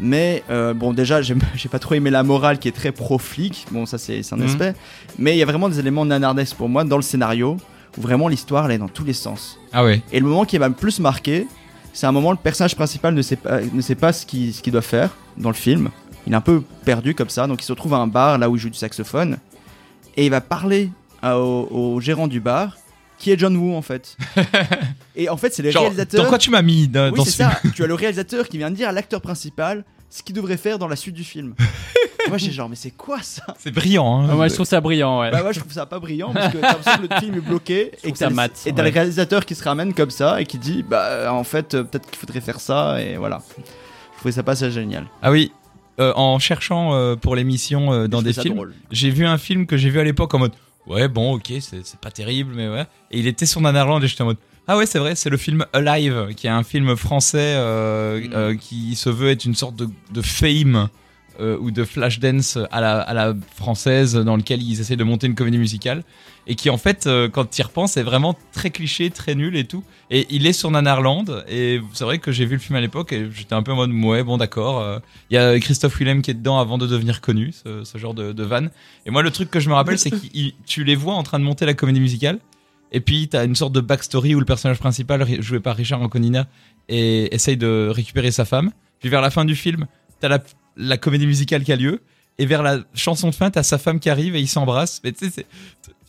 Mais 0.00 0.42
euh, 0.50 0.74
bon, 0.74 0.92
déjà, 0.92 1.22
j'ai 1.22 1.34
pas 1.70 1.78
trop 1.78 1.94
aimé 1.94 2.10
la 2.10 2.22
morale 2.22 2.58
qui 2.58 2.68
est 2.68 2.72
très 2.72 2.92
pro-flic. 2.92 3.66
Bon, 3.70 3.86
ça, 3.86 3.98
c'est 3.98 4.20
un 4.32 4.36
Mhm. 4.36 4.42
aspect. 4.44 4.74
Mais 5.18 5.34
il 5.34 5.38
y 5.38 5.42
a 5.42 5.46
vraiment 5.46 5.68
des 5.68 5.78
éléments 5.78 6.04
nanardesques 6.04 6.56
pour 6.56 6.68
moi 6.68 6.84
dans 6.84 6.96
le 6.96 7.02
scénario, 7.02 7.56
où 7.96 8.00
vraiment 8.00 8.28
l'histoire, 8.28 8.66
elle 8.66 8.72
est 8.72 8.78
dans 8.78 8.88
tous 8.88 9.04
les 9.04 9.12
sens. 9.12 9.58
Ah 9.72 9.84
ouais. 9.84 10.02
Et 10.12 10.18
le 10.20 10.26
moment 10.26 10.44
qui 10.44 10.58
m'a 10.58 10.68
le 10.68 10.74
plus 10.74 10.98
marqué, 11.00 11.46
c'est 11.92 12.06
un 12.06 12.12
moment 12.12 12.30
où 12.30 12.32
le 12.32 12.38
personnage 12.38 12.74
principal 12.74 13.14
ne 13.14 13.22
sait 13.22 13.36
pas, 13.36 13.60
ne 13.60 13.80
sait 13.80 13.94
pas 13.94 14.12
ce 14.12 14.26
qu'il 14.26 14.72
doit 14.72 14.82
faire 14.82 15.10
dans 15.36 15.50
le 15.50 15.54
film. 15.54 15.90
Il 16.26 16.32
est 16.32 16.36
un 16.36 16.40
peu 16.40 16.62
perdu 16.84 17.14
comme 17.14 17.28
ça, 17.28 17.46
donc 17.46 17.62
il 17.62 17.64
se 17.64 17.72
retrouve 17.72 17.94
à 17.94 17.98
un 17.98 18.06
bar 18.08 18.38
là 18.38 18.48
où 18.50 18.56
il 18.56 18.58
joue 18.58 18.70
du 18.70 18.78
saxophone. 18.78 19.36
Et 20.16 20.24
il 20.26 20.30
va 20.30 20.40
parler 20.40 20.90
à- 21.22 21.38
au, 21.38 21.68
au 21.70 22.00
gérant 22.00 22.26
du 22.26 22.40
bar, 22.40 22.76
qui 23.18 23.30
est 23.30 23.38
John 23.38 23.56
Woo 23.56 23.74
en 23.74 23.82
fait. 23.82 24.16
et 25.16 25.28
en 25.28 25.36
fait, 25.36 25.54
c'est 25.54 25.62
le 25.62 25.70
Genre, 25.70 25.82
réalisateur. 25.82 26.22
dans 26.24 26.28
quoi 26.28 26.38
tu 26.38 26.50
m'as 26.50 26.62
mis 26.62 26.88
dans, 26.88 27.10
Oui, 27.10 27.16
dans 27.18 27.24
c'est 27.24 27.30
ce 27.30 27.36
film 27.36 27.50
ça. 27.50 27.68
tu 27.74 27.82
as 27.84 27.86
le 27.86 27.94
réalisateur 27.94 28.48
qui 28.48 28.58
vient 28.58 28.70
de 28.70 28.76
dire 28.76 28.88
à 28.88 28.92
l'acteur 28.92 29.20
principal 29.20 29.84
ce 30.10 30.22
qu'il 30.22 30.34
devrait 30.34 30.56
faire 30.56 30.78
dans 30.78 30.88
la 30.88 30.96
suite 30.96 31.14
du 31.14 31.24
film. 31.24 31.54
moi, 32.28 32.38
j'ai 32.38 32.52
genre, 32.52 32.68
mais 32.68 32.76
c'est 32.76 32.90
quoi 32.92 33.20
ça? 33.22 33.42
C'est 33.58 33.72
brillant. 33.72 34.20
Hein 34.22 34.28
Ah, 34.30 34.34
moi, 34.34 34.48
je 34.48 34.54
trouve 34.54 34.66
ça 34.66 34.80
brillant, 34.80 35.20
ouais. 35.20 35.30
Bah, 35.30 35.42
moi, 35.42 35.52
je 35.52 35.60
trouve 35.60 35.72
ça 35.72 35.86
pas 35.86 35.98
brillant 35.98 36.32
parce 36.32 36.52
que 36.52 36.58
t'as 36.58 36.68
l'impression 36.72 37.02
que 37.08 37.14
le 37.14 37.20
film 37.20 37.34
est 37.36 37.40
bloqué 37.40 37.90
et 38.04 38.12
que 38.12 38.18
ça 38.18 38.26
t'as 38.26 38.30
le- 38.30 38.36
mat, 38.36 38.62
et 38.66 38.72
t'as 38.72 38.82
ouais. 38.82 38.88
le 38.90 38.94
réalisateur 38.94 39.44
qui 39.44 39.54
se 39.54 39.64
ramène 39.64 39.92
comme 39.94 40.10
ça 40.10 40.40
et 40.40 40.46
qui 40.46 40.58
dit, 40.58 40.82
bah, 40.88 41.32
en 41.32 41.42
fait, 41.44 41.74
euh, 41.74 41.82
peut-être 41.84 42.08
qu'il 42.10 42.18
faudrait 42.18 42.40
faire 42.40 42.60
ça 42.60 43.00
et 43.02 43.16
voilà. 43.16 43.42
Je 43.58 44.18
trouvais 44.18 44.32
ça 44.32 44.42
pas 44.42 44.54
ça 44.56 44.70
génial. 44.70 45.06
Ah 45.22 45.30
oui. 45.30 45.52
Euh, 46.00 46.12
en 46.16 46.40
cherchant 46.40 46.92
euh, 46.94 47.14
pour 47.14 47.36
l'émission 47.36 47.92
euh, 47.92 48.08
dans 48.08 48.20
des 48.20 48.32
films, 48.32 48.54
drôle. 48.56 48.74
j'ai 48.90 49.10
vu 49.10 49.26
un 49.26 49.38
film 49.38 49.64
que 49.66 49.76
j'ai 49.76 49.90
vu 49.90 50.00
à 50.00 50.04
l'époque 50.04 50.34
en 50.34 50.40
mode 50.40 50.52
ouais 50.86 51.08
bon 51.08 51.34
ok 51.34 51.52
c'est 51.60 51.98
pas 52.00 52.10
terrible 52.10 52.52
mais 52.54 52.68
ouais 52.68 52.86
et 53.10 53.18
il 53.18 53.26
était 53.26 53.46
sur 53.46 53.60
Nanarland 53.60 54.02
et 54.02 54.06
j'étais 54.08 54.22
en 54.22 54.26
mode 54.26 54.36
ah 54.66 54.76
ouais 54.76 54.86
c'est 54.86 54.98
vrai 54.98 55.14
c'est 55.14 55.30
le 55.30 55.36
film 55.36 55.64
Alive 55.72 56.34
qui 56.36 56.46
est 56.46 56.50
un 56.50 56.62
film 56.62 56.96
français 56.96 57.54
euh, 57.56 58.20
Mm. 58.20 58.32
euh, 58.34 58.54
qui 58.56 58.94
se 58.96 59.08
veut 59.10 59.30
être 59.30 59.44
une 59.44 59.54
sorte 59.54 59.76
de, 59.76 59.88
de 60.12 60.22
fame 60.22 60.88
euh, 61.40 61.58
ou 61.58 61.70
de 61.70 61.84
flash 61.84 62.20
dance 62.20 62.58
à 62.70 62.80
la, 62.80 63.34
française 63.56 64.14
dans 64.14 64.36
lequel 64.36 64.62
ils 64.62 64.80
essaient 64.80 64.96
de 64.96 65.04
monter 65.04 65.26
une 65.26 65.34
comédie 65.34 65.58
musicale. 65.58 66.04
Et 66.46 66.54
qui 66.54 66.68
en 66.70 66.76
fait 66.76 67.06
euh, 67.06 67.28
quand 67.28 67.46
tu 67.46 67.60
y 67.60 67.64
repenses 67.64 67.96
est 67.96 68.02
vraiment 68.02 68.36
très 68.52 68.70
cliché 68.70 69.10
très 69.10 69.34
nul 69.34 69.56
et 69.56 69.64
tout. 69.64 69.82
Et 70.10 70.26
il 70.30 70.46
est 70.46 70.52
sur 70.52 70.70
Nanarland. 70.70 71.44
Et 71.48 71.80
c'est 71.92 72.04
vrai 72.04 72.18
que 72.18 72.30
j'ai 72.32 72.44
vu 72.44 72.54
le 72.54 72.60
film 72.60 72.76
à 72.76 72.80
l'époque 72.80 73.12
et 73.12 73.28
j'étais 73.32 73.54
un 73.54 73.62
peu 73.62 73.72
en 73.72 73.76
mode 73.76 73.92
ouais 73.92 74.22
bon 74.22 74.36
d'accord 74.36 74.80
euh, 74.80 74.98
il 75.30 75.34
y 75.34 75.38
a 75.38 75.58
Christophe 75.58 75.96
Willem 75.98 76.22
qui 76.22 76.30
est 76.30 76.34
dedans 76.34 76.58
avant 76.58 76.78
de 76.78 76.86
devenir 76.86 77.20
connu 77.20 77.52
ce, 77.52 77.98
genre 77.98 78.14
de, 78.14 78.42
van 78.42 78.66
et 79.06 79.10
moi 79.10 79.22
le 79.22 79.30
truc 79.30 79.50
que 79.50 79.58
je 79.58 79.68
me 79.68 79.74
rappelle 79.74 79.98
c'est 79.98 80.10
que 80.10 80.16
tu 80.66 80.84
les 80.84 80.94
vois 80.94 81.14
en 81.14 81.22
train 81.22 81.38
de 81.38 81.44
monter 81.44 81.66
la 81.66 81.74
comédie 81.74 82.00
musicale. 82.00 82.38
Et 82.92 83.00
puis 83.00 83.26
t'as 83.28 83.44
une 83.44 83.56
sorte 83.56 83.72
de 83.72 83.80
backstory 83.80 84.34
où 84.34 84.40
le 84.40 84.46
personnage 84.46 84.78
principal 84.78 85.22
ri- 85.22 85.42
joué 85.42 85.58
par 85.58 85.74
Richard 85.74 86.00
Anconina 86.02 86.46
et 86.88 87.34
essaye 87.34 87.56
de 87.56 87.88
récupérer 87.90 88.30
sa 88.30 88.44
femme. 88.44 88.70
Puis 89.00 89.08
vers 89.08 89.22
la 89.22 89.30
fin 89.30 89.44
du 89.44 89.56
film 89.56 89.86
t'as 90.20 90.28
la, 90.28 90.38
la 90.76 90.96
comédie 90.98 91.26
musicale 91.26 91.64
qui 91.64 91.72
a 91.72 91.76
lieu 91.76 92.00
et 92.38 92.46
vers 92.46 92.62
la 92.62 92.78
chanson 92.94 93.30
de 93.30 93.34
fin 93.34 93.50
t'as 93.50 93.62
sa 93.62 93.78
femme 93.78 94.00
qui 94.00 94.10
arrive 94.10 94.34
et 94.34 94.40
ils 94.40 94.48
s'embrassent. 94.48 95.00
Mais 95.04 95.12
tu 95.12 95.26
sais 95.26 95.32
c'est 95.34 95.46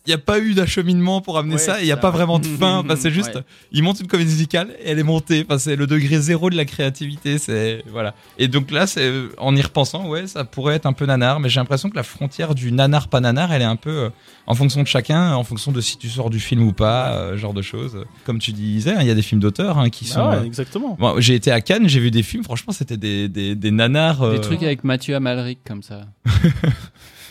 il 0.06 0.10
n'y 0.10 0.14
a 0.14 0.18
pas 0.18 0.40
eu 0.40 0.54
d'acheminement 0.54 1.22
pour 1.22 1.38
amener 1.38 1.56
Ouais, 1.56 1.60
ça, 1.60 1.80
et 1.80 1.84
il 1.84 1.86
n'y 1.86 1.92
a 1.92 1.96
ça. 1.96 2.02
pas 2.02 2.12
vraiment 2.12 2.40
de 2.40 2.46
fin. 2.46 2.80
Enfin, 2.86 2.96
c'est 2.96 3.12
juste, 3.12 3.36
Ouais. 3.36 3.42
il 3.72 3.82
monte 3.84 4.00
une 4.00 4.08
comédie 4.08 4.32
musicale 4.32 4.70
et 4.84 4.92
elle 4.92 5.00
est 5.00 5.04
montée. 5.04 5.46
Enfin, 5.48 5.58
c'est 5.58 5.76
le 5.76 5.88
degré 5.88 6.20
zéro 6.20 6.50
de 6.50 6.56
la 6.56 6.66
créativité. 6.66 7.38
C'est 7.38 7.84
voilà. 7.92 8.14
Et 8.38 8.48
donc 8.48 8.72
là, 8.72 8.86
c'est 8.88 9.12
en 9.38 9.56
y 9.56 9.62
repensant, 9.62 10.08
ouais, 10.08 10.28
ça 10.28 10.44
pourrait 10.44 10.76
être 10.76 10.86
un 10.86 10.94
peu 10.94 11.06
nanar, 11.06 11.40
mais 11.40 11.50
j'ai 11.50 11.60
l'impression 11.60 11.90
que 11.90 11.96
la 11.96 12.04
frontière 12.04 12.54
du 12.56 12.72
nanar 12.72 13.08
pas 13.08 13.20
nanar, 13.20 13.52
elle 13.54 13.62
est 13.62 13.66
un 13.66 13.76
peu 13.76 13.90
euh, 13.90 14.10
en 14.48 14.54
fonction 14.56 14.82
de 14.84 14.88
chacun, 14.88 15.34
en 15.34 15.44
fonction 15.44 15.72
de 15.72 15.82
si 15.82 15.98
tu 15.98 16.08
sors 16.10 16.30
du 16.30 16.40
film 16.40 16.62
ou 16.64 16.74
pas, 16.74 17.14
euh, 17.14 17.38
genre 17.38 17.54
de 17.54 17.62
choses. 17.62 18.04
Comme 18.26 18.40
tu 18.40 18.52
disais, 18.52 18.92
hein, 18.92 18.98
il 19.02 19.08
y 19.08 19.12
a 19.12 19.16
des 19.16 19.22
films 19.22 19.42
d'auteurs 19.42 19.78
hein, 19.80 19.90
qui 19.90 20.06
sont. 20.06 20.20
Ah 20.20 20.30
ouais, 20.32 20.36
euh, 20.38 20.44
exactement. 20.44 20.96
bon, 21.00 21.16
j'ai 21.20 21.36
été 21.36 21.52
à 21.52 21.62
Cannes, 21.62 21.88
j'ai 21.90 22.00
vu 22.00 22.12
des 22.12 22.24
films. 22.24 22.44
Franchement, 22.44 22.74
c'était 22.74 22.98
des, 22.98 23.28
des, 23.30 23.56
des 23.56 23.72
nanars. 23.72 24.22
euh, 24.22 24.34
Des 24.34 24.42
trucs 24.42 24.62
avec 24.64 24.84
Mathieu 24.84 25.16
Amalric 25.16 25.60
comme 25.66 25.82
ça. 25.84 26.02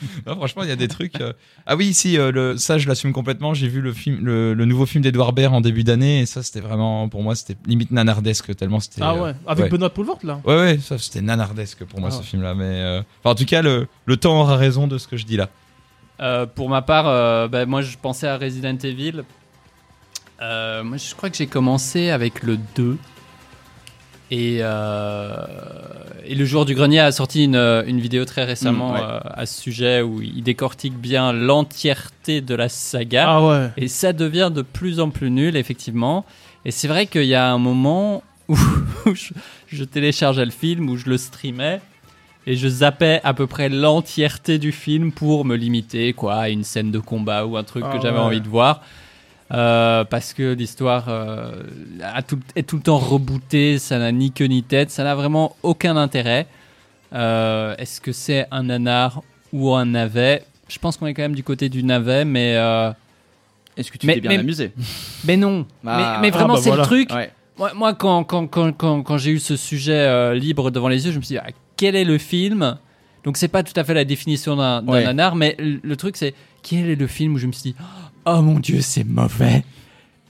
non, 0.26 0.36
franchement, 0.36 0.62
il 0.62 0.68
y 0.68 0.72
a 0.72 0.76
des 0.76 0.88
trucs. 0.88 1.20
euh, 1.20 1.32
Ah 1.66 1.76
oui, 1.76 1.95
si, 1.95 2.18
euh, 2.18 2.30
le... 2.32 2.57
ça, 2.57 2.78
je 2.78 2.88
l'assume 2.88 3.12
complètement. 3.12 3.55
J'ai 3.55 3.68
vu 3.68 3.80
le 3.80 3.92
film, 3.92 4.24
le, 4.24 4.55
le 4.55 4.64
nouveau 4.64 4.86
film 4.86 5.03
d'Edouard 5.03 5.32
Baird 5.32 5.55
en 5.55 5.61
début 5.61 5.84
d'année, 5.84 6.20
et 6.20 6.26
ça, 6.26 6.42
c'était 6.42 6.61
vraiment, 6.61 7.09
pour 7.09 7.22
moi, 7.22 7.34
c'était 7.34 7.57
limite 7.66 7.90
nanardesque 7.90 8.55
tellement 8.57 8.80
c'était. 8.80 9.03
Ah 9.03 9.14
euh, 9.14 9.22
ouais, 9.22 9.34
avec 9.47 9.64
ouais. 9.64 9.70
Benoît 9.70 9.90
Poulvort 9.90 10.18
là? 10.22 10.40
Ouais, 10.45 10.57
ouais, 10.57 10.78
ça, 10.78 10.99
c'était 10.99 11.20
nanardesque 11.22 11.84
pour 11.84 12.01
moi, 12.01 12.11
Ah 12.12 12.16
ce 12.16 12.22
film-là. 12.22 12.55
Mais 12.55 12.64
euh, 12.64 13.01
enfin, 13.20 13.30
en 13.30 13.34
tout 13.34 13.45
cas, 13.47 13.62
le, 13.62 13.86
le 14.07 14.16
temps 14.16 14.40
aura 14.40 14.57
raison 14.57 14.86
de 14.86 14.99
ce 14.99 15.09
que 15.09 15.16
je 15.16 15.24
dis 15.26 15.36
là. 15.36 15.49
Euh, 16.20 16.47
pour 16.47 16.68
ma 16.68 16.80
part, 16.82 17.09
euh, 17.09 17.49
bah, 17.49 17.66
moi 17.66 17.82
je 17.82 17.97
pensais 18.01 18.28
à 18.28 18.38
Resident 18.38 18.76
Evil. 18.84 19.24
Euh, 20.42 20.82
moi 20.84 20.97
je 20.97 21.14
crois 21.14 21.30
que 21.30 21.36
j'ai 21.36 21.47
commencé 21.47 22.11
avec 22.11 22.42
le 22.42 22.59
2. 22.76 22.97
Et, 24.31 24.59
euh, 24.61 25.37
et 26.25 26.35
le 26.35 26.45
jour 26.45 26.64
du 26.64 26.75
grenier 26.75 27.01
a 27.01 27.12
sorti 27.12 27.45
une, 27.45 27.57
une 27.57 28.01
vidéo 28.01 28.25
très 28.25 28.45
récemment 28.45 28.93
Mm, 28.93 28.95
ouais. 28.95 29.01
euh, 29.03 29.20
à 29.35 29.47
ce 29.47 29.61
sujet 29.61 30.03
où 30.03 30.22
il 30.22 30.43
décortique 30.43 30.95
bien 30.97 31.33
l'entièreté 31.33 32.41
de 32.41 32.55
la 32.55 32.68
saga. 32.68 33.27
Ah 33.29 33.47
ouais. 33.47 33.68
Et 33.77 33.89
ça 33.89 34.12
devient 34.12 34.51
de 34.53 34.62
plus 34.62 34.99
en 35.01 35.11
plus 35.11 35.31
nul, 35.31 35.57
effectivement. 35.57 36.25
Et 36.64 36.70
c'est 36.70 36.89
vrai 36.89 37.07
qu'il 37.07 37.25
y 37.27 37.35
a 37.35 37.53
un 37.53 37.59
moment 37.59 38.22
où 38.49 38.57
je, 39.14 39.33
je 39.68 39.85
téléchargeais 39.85 40.45
le 40.45 40.51
film, 40.51 40.89
où 40.89 40.97
je 40.97 41.09
le 41.09 41.18
streamais, 41.18 41.81
et 42.47 42.57
je 42.57 42.68
zappais 42.68 43.20
à 43.25 43.35
peu 43.35 43.47
près 43.47 43.68
l'entièreté 43.68 44.59
du 44.59 44.72
film 44.72 45.12
pour 45.12 45.45
me 45.45 45.57
limiter 45.57 46.12
quoi, 46.14 46.35
à 46.37 46.49
une 46.49 46.64
scène 46.64 46.91
de 46.91 46.99
combat 46.99 47.47
ou 47.47 47.57
un 47.57 47.64
truc 47.64 47.85
Ah 47.87 47.95
que 47.97 48.03
j'avais 48.03 48.18
ouais. 48.18 48.22
envie 48.25 48.41
de 48.41 48.49
voir. 48.49 48.83
Euh, 49.53 50.05
parce 50.05 50.32
que 50.32 50.55
l'histoire 50.55 51.05
euh, 51.09 51.53
tout- 52.26 52.40
est 52.57 52.66
tout 52.66 52.76
le 52.76 52.82
temps 52.82 52.97
rebootée, 52.99 53.78
ça 53.78 53.99
n'a 53.99 54.11
ni 54.11 54.32
queue 54.32 54.47
ni 54.47 54.62
tête, 54.62 54.90
ça 54.90 55.05
n'a 55.05 55.14
vraiment 55.14 55.55
aucun 55.62 55.97
intérêt. 55.97 56.47
Euh, 57.12 57.74
Est-ce 57.78 58.01
que 58.01 58.12
c'est 58.12 58.47
un 58.51 58.64
nanar 58.64 59.22
ou 59.53 59.74
un 59.74 59.84
navet? 59.84 60.45
Je 60.68 60.78
pense 60.78 60.97
qu'on 60.97 61.07
est 61.07 61.14
quand 61.14 61.22
même 61.22 61.34
du 61.34 61.45
côté 61.45 61.68
du 61.68 61.84
navet, 61.84 62.24
mais, 62.24 62.55
euh, 62.57 62.90
Est-ce 63.76 63.92
que 63.92 63.99
tu 63.99 64.07
t'es 64.07 64.18
bien 64.20 64.30
mais- 64.30 64.38
amusé? 64.38 64.72
mais 65.24 65.36
non. 65.36 65.66
Ah. 65.86 66.18
mais, 66.20 66.28
mais 66.28 66.30
vraiment, 66.30 66.55
Ah 66.55 66.57
bah 66.57 66.62
c'est 66.62 66.70
voilà. 66.70 66.82
le 66.84 66.86
truc. 66.88 67.11
Ouais. 67.12 67.30
Moi, 67.59 67.72
moi, 67.74 67.95
quand, 67.95 68.24
quand, 68.24 68.47
quand, 68.47 68.72
quand, 68.72 69.03
quand 69.03 69.18
j'ai 69.18 69.30
eu 69.32 69.38
ce 69.38 69.57
sujet 69.57 69.92
euh, 69.92 70.34
libre 70.34 70.70
devant 70.70 70.88
les 70.88 71.05
yeux, 71.07 71.12
je 71.12 71.18
me 71.18 71.22
suis 71.22 71.34
dit, 71.34 71.38
ah, 71.38 71.51
quel 71.76 71.95
est 71.97 72.05
le 72.05 72.18
film? 72.18 72.78
Donc, 73.24 73.36
c'est 73.36 73.49
pas 73.49 73.62
tout 73.62 73.72
à 73.76 73.84
fait 73.84 73.95
la 73.95 74.05
définition 74.05 74.57
d'un 74.57 74.82
d'un 74.82 74.92
Ouais. 74.92 75.05
nanar, 75.05 75.36
mais 75.36 75.55
le, 75.59 75.78
le 75.82 75.97
truc, 75.97 76.16
c'est 76.16 76.34
quel 76.62 76.88
est 76.90 76.97
le 76.97 77.07
film 77.07 77.34
où 77.34 77.38
je 77.38 77.47
me 77.47 77.53
suis 77.53 77.70
dit, 77.72 77.76
oh 77.80 77.84
mon 78.27 78.59
dieu, 78.59 78.81
c'est 78.81 79.05
mauvais 79.05 79.64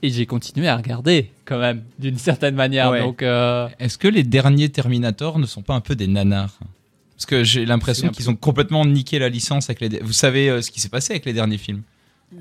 Et 0.01 0.09
j'ai 0.09 0.25
continué 0.25 0.67
à 0.67 0.77
regarder, 0.77 1.31
quand 1.45 1.59
même, 1.59 1.83
d'une 1.99 2.17
certaine 2.17 2.55
manière. 2.55 2.91
Ouais. 2.91 3.01
Donc, 3.01 3.21
euh, 3.23 3.67
Est-ce 3.79 3.97
que 3.97 4.07
les 4.07 4.23
derniers 4.23 4.69
Terminator 4.69 5.39
ne 5.39 5.45
sont 5.45 5.61
pas 5.61 5.73
un 5.73 5.81
peu 5.81 5.95
des 5.95 6.07
nanars 6.07 6.57
Parce 7.15 7.25
que 7.25 7.43
j'ai 7.43 7.65
l'impression 7.65 8.09
qu'ils 8.09 8.29
ont 8.29 8.35
complètement 8.35 8.85
niqué 8.85 9.19
la 9.19 9.29
licence 9.29 9.69
avec 9.69 9.81
les. 9.81 9.99
Vous 9.99 10.13
savez 10.13 10.49
euh, 10.49 10.61
ce 10.61 10.71
qui 10.71 10.79
s'est 10.79 10.89
passé 10.89 11.13
avec 11.13 11.25
les 11.25 11.33
derniers 11.33 11.57
films 11.57 11.81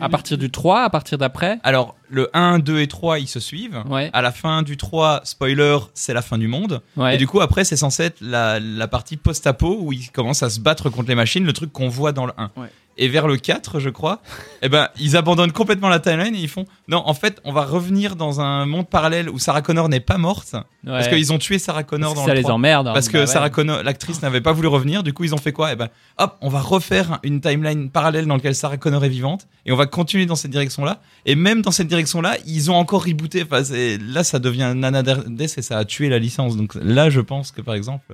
à 0.01 0.09
partir 0.09 0.39
du 0.39 0.51
3, 0.51 0.83
à 0.83 0.91
partir 0.91 1.19
d'après 1.19 1.59
Alors, 1.63 1.95
le 2.09 2.31
1, 2.35 2.59
2 2.59 2.81
et 2.81 2.89
3, 2.89 3.19
ils 3.21 3.29
se 3.29 3.39
suivent. 3.41 3.83
Ouais. 3.89 4.11
À 4.13 4.23
la 4.23 4.33
fin 4.33 4.63
du 4.63 4.77
3, 4.77 5.21
spoiler, 5.25 5.79
c'est 5.95 6.15
la 6.15 6.23
fin 6.23 6.39
du 6.39 6.49
monde. 6.49 6.81
ouais. 6.97 7.15
Et 7.15 7.19
du 7.19 7.27
coup, 7.27 7.41
après, 7.41 7.65
c'est 7.65 7.77
censé 7.77 8.05
être 8.05 8.17
la, 8.21 8.59
la 8.61 8.89
partie 8.89 9.17
post-apo 9.17 9.79
où 9.81 9.93
ils 9.93 10.11
commencent 10.11 10.43
à 10.43 10.51
se 10.51 10.61
battre 10.61 10.91
contre 10.91 11.09
les 11.09 11.15
machines, 11.15 11.45
le 11.45 11.53
truc 11.53 11.73
qu'on 11.73 11.89
voit 11.89 12.13
dans 12.13 12.27
le 12.27 12.33
1. 12.37 12.51
Ouais. 12.57 12.69
Et 12.97 13.09
vers 13.09 13.26
le 13.26 13.36
4, 13.36 13.80
je 13.80 13.90
crois, 13.90 14.22
eh 14.62 14.68
ben, 14.68 14.88
ils 15.01 15.16
abandonnent 15.16 15.51
complètement 15.53 15.88
la 15.88 15.99
timeline 15.99 16.34
et 16.34 16.38
ils 16.38 16.49
font 16.49 16.64
Non, 16.86 17.03
en 17.07 17.14
fait, 17.14 17.40
on 17.45 17.53
va 17.53 17.64
revenir 17.64 18.14
dans 18.14 18.40
un 18.40 18.66
monde 18.66 18.88
parallèle 18.88 19.28
où 19.28 19.38
Sarah 19.38 19.62
Connor 19.62 19.88
n'est 19.88 20.01
pas 20.01 20.16
morte. 20.18 20.55
Parce 20.86 21.09
qu'ils 21.09 21.32
ont 21.32 21.38
tué 21.38 21.59
Sarah 21.59 21.82
Connor 21.82 22.14
dans 22.14 22.24
ça 22.24 22.30
le 22.32 22.36
les 22.36 22.42
3. 22.42 22.55
emmerde. 22.55 22.88
hein. 22.88 22.92
Parce 22.92 23.09
que 23.09 23.14
Bah 23.14 23.20
ouais. 23.20 23.26
Sarah 23.26 23.51
Connor, 23.51 23.82
l'actrice, 23.82 24.22
n'avait 24.22 24.40
pas 24.40 24.53
voulu 24.53 24.68
revenir. 24.68 25.03
Du 25.03 25.12
coup, 25.12 25.24
ils 25.24 25.34
ont 25.34 25.38
fait 25.38 25.53
quoi? 25.53 25.72
Eh 25.72 25.76
ben, 25.76 25.88
hop, 26.18 26.36
on 26.40 26.49
va 26.49 26.61
refaire 26.61 27.18
une 27.24 27.40
timeline 27.40 27.90
parallèle 27.90 28.26
dans 28.26 28.34
laquelle 28.34 28.55
Sarah 28.55 28.76
Connor 28.76 29.05
est 29.05 29.09
vivante 29.09 29.49
et 29.66 29.72
on 29.72 29.76
va 29.76 29.86
continuer 29.86 30.26
dans 30.26 30.36
cette 30.36 30.51
direction-là. 30.53 31.01
Et 31.26 31.34
même 31.34 31.62
dans 31.62 31.70
cette 31.72 31.88
direction-là, 31.88 32.36
ils 32.47 32.70
ont 32.70 32.76
encore 32.76 33.05
rebooté. 33.05 33.42
Enfin, 33.42 33.62
là, 34.07 34.22
ça 34.24 34.38
devient 34.38 34.72
Nanades 34.76 35.24
et 35.38 35.49
ça 35.49 35.78
a 35.78 35.84
tué 35.84 36.09
la 36.09 36.18
licence. 36.18 36.57
Donc 36.57 36.74
là, 36.76 37.11
je 37.11 37.20
pense 37.20 37.51
que 37.51 37.61
par 37.61 37.74
exemple, 37.74 38.05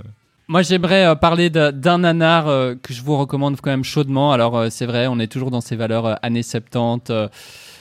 Moi, 0.50 0.62
j'aimerais 0.62 1.06
euh, 1.06 1.14
parler 1.14 1.48
d'un 1.48 1.98
nanar 1.98 2.48
euh, 2.48 2.74
que 2.74 2.92
je 2.92 3.02
vous 3.02 3.16
recommande 3.16 3.60
quand 3.60 3.70
même 3.70 3.84
chaudement. 3.84 4.32
Alors, 4.32 4.56
euh, 4.56 4.68
c'est 4.68 4.84
vrai, 4.84 5.06
on 5.06 5.20
est 5.20 5.28
toujours 5.28 5.52
dans 5.52 5.60
ces 5.60 5.76
valeurs 5.76 6.06
euh, 6.06 6.14
années 6.22 6.42
70, 6.42 7.12
euh, 7.12 7.28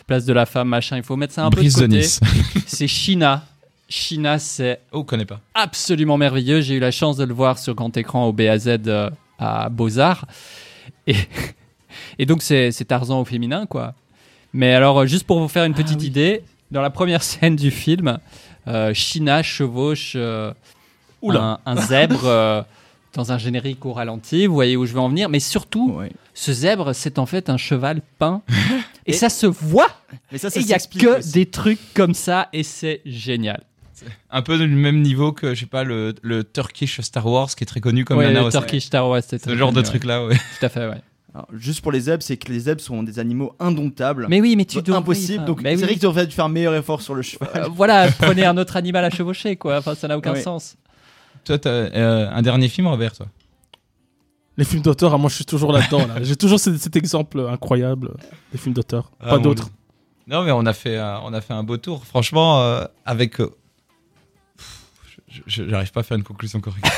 place 0.05 0.23
de 0.23 0.33
la 0.33 0.45
femme, 0.45 0.67
machin. 0.67 0.95
Il 0.95 1.01
faut 1.01 1.15
mettre 1.15 1.33
ça 1.33 1.43
un 1.43 1.49
Brise 1.49 1.73
peu 1.73 1.81
de 1.81 1.87
de 1.87 1.91
côté. 1.93 2.01
Nice. 2.01 2.19
C'est 2.67 2.85
China. 2.87 3.43
China, 3.89 4.37
c'est 4.37 4.81
Oh, 4.91 5.03
connais 5.03 5.25
pas. 5.25 5.39
absolument 5.55 6.15
merveilleux. 6.17 6.61
J'ai 6.61 6.75
eu 6.75 6.79
la 6.79 6.91
chance 6.91 7.17
de 7.17 7.23
le 7.23 7.33
voir 7.33 7.57
sur 7.57 7.73
grand 7.73 7.97
écran 7.97 8.25
au 8.27 8.33
BAZ 8.33 8.67
euh, 8.85 9.09
à 9.39 9.69
Beaux-Arts. 9.69 10.27
Et, 11.07 11.15
et 12.19 12.27
donc, 12.27 12.43
c'est 12.43 12.71
Tarzan 12.87 13.19
au 13.19 13.25
féminin, 13.25 13.65
quoi. 13.65 13.95
Mais 14.53 14.75
alors, 14.75 15.07
juste 15.07 15.25
pour 15.25 15.39
vous 15.39 15.47
faire 15.47 15.65
une 15.65 15.73
petite 15.73 16.03
idée, 16.03 16.43
dans 16.69 16.83
la 16.83 16.91
première 16.91 17.23
scène 17.29 17.55
du 17.55 17.71
film, 17.71 18.19
euh, 18.67 18.93
China 18.93 19.41
chevauche 19.41 20.13
euh. 20.15 20.53
Un, 21.23 21.59
un 21.65 21.75
zèbre 21.75 22.21
euh, 22.25 22.61
dans 23.13 23.31
un 23.31 23.37
générique 23.37 23.85
au 23.85 23.93
ralenti. 23.93 24.45
Vous 24.47 24.53
voyez 24.53 24.75
où 24.77 24.85
je 24.85 24.93
veux 24.93 24.99
en 24.99 25.09
venir. 25.09 25.29
Mais 25.29 25.39
surtout, 25.39 25.91
Ouais. 25.93 26.11
ce 26.33 26.53
zèbre, 26.53 26.93
c'est 26.93 27.19
en 27.19 27.25
fait 27.25 27.49
un 27.49 27.57
cheval 27.57 28.01
peint. 28.19 28.41
et 29.05 29.13
ça 29.13 29.29
se 29.29 29.45
voit. 29.47 29.89
Mais 30.31 30.37
ça, 30.37 30.47
Et 30.47 30.51
ça 30.51 30.59
il 30.59 30.67
y 30.67 30.73
a 30.73 30.79
que 30.79 31.19
aussi. 31.19 31.31
des 31.31 31.45
trucs 31.45 31.79
comme 31.93 32.13
ça. 32.13 32.49
Et 32.53 32.63
c'est 32.63 33.01
génial. 33.05 33.63
Un 34.31 34.41
peu 34.41 34.57
du 34.57 34.67
même 34.67 35.01
niveau 35.01 35.33
que, 35.33 35.53
je 35.53 35.59
sais 35.59 35.65
pas, 35.65 35.83
le, 35.83 36.15
le 36.21 36.45
Turkish 36.45 37.01
Star 37.01 37.25
Wars 37.25 37.49
qui 37.53 37.65
est 37.65 37.67
très 37.67 37.81
connu 37.81 38.05
comme 38.05 38.19
ouais, 38.19 38.31
le. 38.33 38.49
Turkish 38.49 38.85
Star 38.85 39.09
Wars, 39.09 39.21
c'est 39.27 39.43
Ce 39.43 39.55
genre 39.57 39.73
de 39.73 39.81
truc 39.81 40.05
là, 40.05 40.25
ouais. 40.25 40.35
Tout 40.35 40.65
à 40.65 40.69
fait, 40.69 40.87
ouais. 40.87 41.01
Alors, 41.35 41.47
juste 41.53 41.81
pour 41.81 41.91
les 41.91 41.99
zèbres, 41.99 42.23
c'est 42.23 42.37
que 42.37 42.51
les 42.51 42.59
zèbres 42.61 42.79
sont 42.81 43.03
des 43.03 43.19
animaux 43.19 43.53
indomptables. 43.59 44.25
Mais 44.29 44.39
oui, 44.39 44.55
mais 44.55 44.63
tu 44.65 44.81
dois. 44.81 44.97
impossible. 44.97 45.43
Donc, 45.45 45.59
c'est 45.63 45.75
vrai 45.75 45.89
que 45.89 45.99
tu 45.99 46.05
devrais 46.05 46.27
faire 46.27 46.45
un 46.45 46.49
meilleur 46.49 46.73
effort 46.75 47.01
sur 47.01 47.13
le 47.13 47.21
cheval. 47.21 47.49
Euh, 47.55 47.67
voilà, 47.75 48.07
prenez 48.17 48.45
un 48.45 48.57
autre 48.57 48.77
animal 48.77 49.03
à 49.03 49.09
chevaucher, 49.09 49.55
quoi. 49.57 49.77
Enfin, 49.79 49.95
ça 49.95 50.07
n'a 50.07 50.17
aucun 50.17 50.33
Oui. 50.33 50.41
sens. 50.41 50.75
Toi, 51.49 51.57
t'as 51.57 51.69
euh, 51.71 52.29
un 52.31 52.43
dernier 52.43 52.69
film, 52.69 52.85
Robert, 52.85 53.11
toi? 53.13 53.25
Les 54.55 54.63
films 54.65 54.83
d'auteur, 54.83 55.15
ah, 55.15 55.17
moi 55.17 55.31
je 55.31 55.35
suis 55.37 55.45
toujours 55.45 55.71
là-dedans. 55.73 56.05
Là. 56.05 56.21
J'ai 56.21 56.35
toujours 56.35 56.59
cet, 56.59 56.77
cet 56.77 56.95
exemple 56.95 57.39
incroyable 57.49 58.13
des 58.51 58.59
films 58.59 58.75
d'auteur. 58.75 59.09
Ah, 59.19 59.29
Pas 59.31 59.37
mon 59.37 59.41
d'autres. 59.41 59.67
Non, 60.27 60.43
mais 60.43 60.51
on 60.51 60.63
a 60.67 60.73
fait, 60.73 60.95
euh, 60.95 61.19
on 61.21 61.33
a 61.33 61.41
fait 61.41 61.53
un 61.53 61.63
beau 61.63 61.77
tour. 61.77 62.05
Franchement, 62.05 62.61
euh, 62.61 62.85
avec. 63.03 63.41
euh, 63.41 63.49
pff, 64.57 64.87
je- 65.27 65.41
je- 65.47 65.67
J'arrive 65.69 65.91
pas 65.91 66.01
à 66.01 66.03
faire 66.03 66.17
une 66.17 66.23
conclusion 66.23 66.61
correcte. 66.61 66.85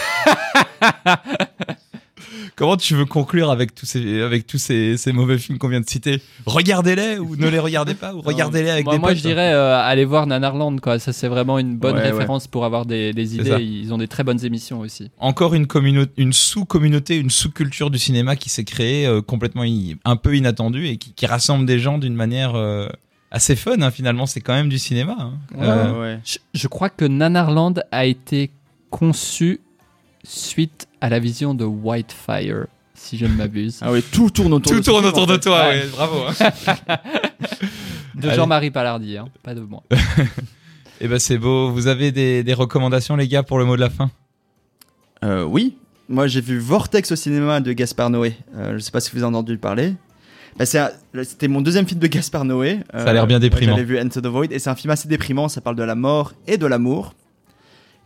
Comment 2.55 2.77
tu 2.77 2.95
veux 2.95 3.05
conclure 3.05 3.51
avec 3.51 3.73
tous 3.75 3.86
ces, 3.86 4.21
avec 4.21 4.45
tous 4.47 4.57
ces, 4.57 4.97
ces 4.97 5.11
mauvais 5.11 5.38
films 5.38 5.57
qu'on 5.57 5.67
vient 5.69 5.82
de 5.82 5.89
citer? 5.89 6.21
Regardez-les 6.45 7.17
ou 7.17 7.36
ne 7.36 7.47
les 7.47 7.59
regardez 7.59 7.93
pas 7.93 8.13
ou 8.13 8.21
regardez-les 8.21 8.69
avec 8.69 8.86
moi, 8.86 8.93
des 8.95 8.99
moi, 8.99 9.09
potes. 9.09 9.17
je 9.17 9.23
dirais 9.23 9.53
euh, 9.53 9.77
aller 9.77 10.05
voir 10.05 10.27
Nanarland, 10.27 10.77
quoi. 10.79 10.99
Ça, 10.99 11.13
c'est 11.13 11.27
vraiment 11.27 11.59
une 11.59 11.77
bonne 11.77 11.95
Ouais, 11.95 12.01
ouais. 12.01 12.11
référence 12.11 12.47
pour 12.47 12.65
avoir 12.65 12.86
des, 12.86 13.13
des 13.13 13.25
ça. 13.25 13.34
idées. 13.41 13.63
Ils 13.63 13.93
ont 13.93 13.97
des 13.97 14.07
très 14.07 14.23
bonnes 14.23 14.43
émissions 14.45 14.79
aussi. 14.82 15.11
Encore 15.17 15.53
une, 15.53 15.67
communauté, 15.67 16.11
une 16.17 16.34
sous-communauté, 16.34 17.17
une 17.17 17.29
sous-culture 17.29 17.89
du 17.89 17.99
cinéma 17.99 18.36
qui 18.36 18.49
s'est 18.49 18.63
créée 18.63 19.05
euh, 19.07 19.21
complètement 19.21 19.63
i- 19.63 19.97
un 20.05 20.15
peu 20.15 20.36
inattendue 20.36 20.88
et 20.88 20.97
qui, 20.97 21.13
qui 21.13 21.25
rassemble 21.25 21.65
des 21.65 21.79
gens 21.79 21.97
d'une 21.97 22.15
manière 22.15 22.55
euh, 22.55 22.88
assez 23.32 23.55
fun. 23.55 23.82
hein, 23.82 23.91
finalement, 23.91 24.25
c'est 24.25 24.41
quand 24.41 24.53
même 24.53 24.69
du 24.69 24.79
cinéma. 24.79 25.15
hein. 25.19 25.34
Euh, 25.59 26.01
ouais. 26.01 26.19
Je, 26.25 26.38
je 26.53 26.67
crois 26.67 26.89
que 26.89 27.05
Nanarland 27.05 27.75
a 27.91 28.05
été 28.05 28.51
conçu 28.89 29.61
suite 30.24 30.88
à 31.01 31.09
la 31.09 31.19
vision 31.19 31.53
de 31.53 31.65
Whitefire, 31.65 32.65
si 32.93 33.17
je 33.17 33.26
ne 33.26 33.34
m'abuse. 33.36 33.80
Ah 33.82 33.91
oui, 33.91 34.03
tout 34.11 34.30
tourne 34.30 34.53
autour 34.53 34.72
tout 34.74 34.80
de 34.80 34.84
tourne 34.86 35.05
autour 35.05 35.28
de 35.28 35.34
fait. 35.34 35.39
toi, 35.39 35.67
Ouais. 35.69 35.82
ouais, 35.82 35.88
bravo. 35.91 36.17
hein. 36.28 36.97
de. 38.15 38.30
Jean-Marie 38.32 38.72
Palardi, 38.72 39.17
hein, 39.17 39.26
pas 39.43 39.53
de 39.55 39.61
moi. 39.61 39.84
Eh 41.03 41.07
ben 41.07 41.17
c'est 41.17 41.39
beau. 41.39 41.72
Vous 41.72 41.88
avez 41.88 42.11
des, 42.11 42.43
des 42.43 42.53
recommandations, 42.53 43.15
les 43.15 43.28
gars, 43.28 43.41
pour 43.41 43.57
le 43.57 43.65
mot 43.65 43.76
de 43.76 43.82
la 43.82 43.89
fin? 43.89 44.11
Euh, 45.24 45.43
oui, 45.43 45.76
moi 46.07 46.28
j'ai 46.28 46.41
vu 46.41 46.59
Vortex 46.59 47.11
au 47.11 47.15
cinéma 47.15 47.59
de 47.59 47.74
Gaspard 47.74 48.11
Noé. 48.11 48.36
Euh, 48.55 48.74
je 48.76 48.80
sais 48.80 48.91
pas 48.91 48.99
si 48.99 49.09
vous 49.15 49.24
en 49.24 49.30
avez 49.30 49.38
entendu 49.38 49.57
parler. 49.57 49.95
Bah, 50.59 50.65
C'était 50.67 51.47
mon 51.47 51.61
deuxième 51.61 51.88
film 51.88 51.99
de 51.99 52.05
Gaspard 52.05 52.45
Noé. 52.45 52.82
Euh, 52.93 53.03
Ça 53.03 53.09
a 53.09 53.13
l'air 53.13 53.26
bien 53.26 53.39
déprimant. 53.39 53.72
J'avais 53.72 53.84
vu 53.84 53.99
Enter 53.99 54.22
the 54.22 54.28
Void 54.28 54.51
et 54.51 54.59
c'est 54.59 54.69
un 54.69 54.76
film 54.76 54.91
assez 54.91 55.07
déprimant. 55.07 55.47
Ça 55.47 55.59
parle 55.59 55.76
de 55.76 55.82
la 55.82 55.95
mort 55.95 56.34
et 56.45 56.59
de 56.59 56.67
l'amour, 56.67 57.15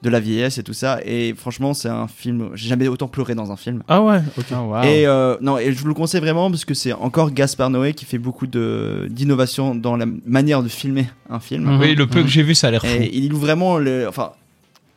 de 0.05 0.09
la 0.11 0.19
vieillesse 0.19 0.57
et 0.59 0.63
tout 0.63 0.73
ça. 0.73 0.99
Et 1.03 1.33
franchement, 1.35 1.73
c'est 1.73 1.89
un 1.89 2.07
film. 2.07 2.49
J'ai 2.53 2.69
jamais 2.69 2.87
autant 2.87 3.07
pleuré 3.07 3.33
dans 3.35 3.51
un 3.51 3.55
film. 3.57 3.81
Ah 3.87 4.01
ouais, 4.03 4.19
ok. 4.37 4.45
Et 4.85 5.07
euh, 5.07 5.35
non, 5.41 5.57
et 5.57 5.73
je 5.73 5.79
vous 5.81 5.87
le 5.87 5.93
conseille 5.95 6.21
vraiment 6.21 6.49
parce 6.51 6.63
que 6.63 6.73
c'est 6.75 6.93
encore 6.93 7.31
Gaspard 7.31 7.69
Noé 7.71 7.93
qui 7.93 8.05
fait 8.05 8.19
beaucoup 8.19 8.45
de 8.47 9.07
d'innovation 9.09 9.73
dans 9.75 9.97
la 9.97 10.05
manière 10.25 10.61
de 10.63 10.67
filmer 10.69 11.07
un 11.29 11.39
film. 11.39 11.63
Mhm. 11.65 11.79
Oui, 11.81 11.95
le 11.95 12.05
peu 12.07 12.21
que 12.21 12.27
j'ai 12.29 12.43
vu, 12.43 12.53
ça 12.55 12.67
a 12.67 12.71
l'air 12.71 12.81
fou. 12.81 12.87
Et 12.87 13.09
il 13.17 13.33
ouvre 13.33 13.41
vraiment 13.47 13.77
le. 13.77 14.07
Enfin, 14.07 14.31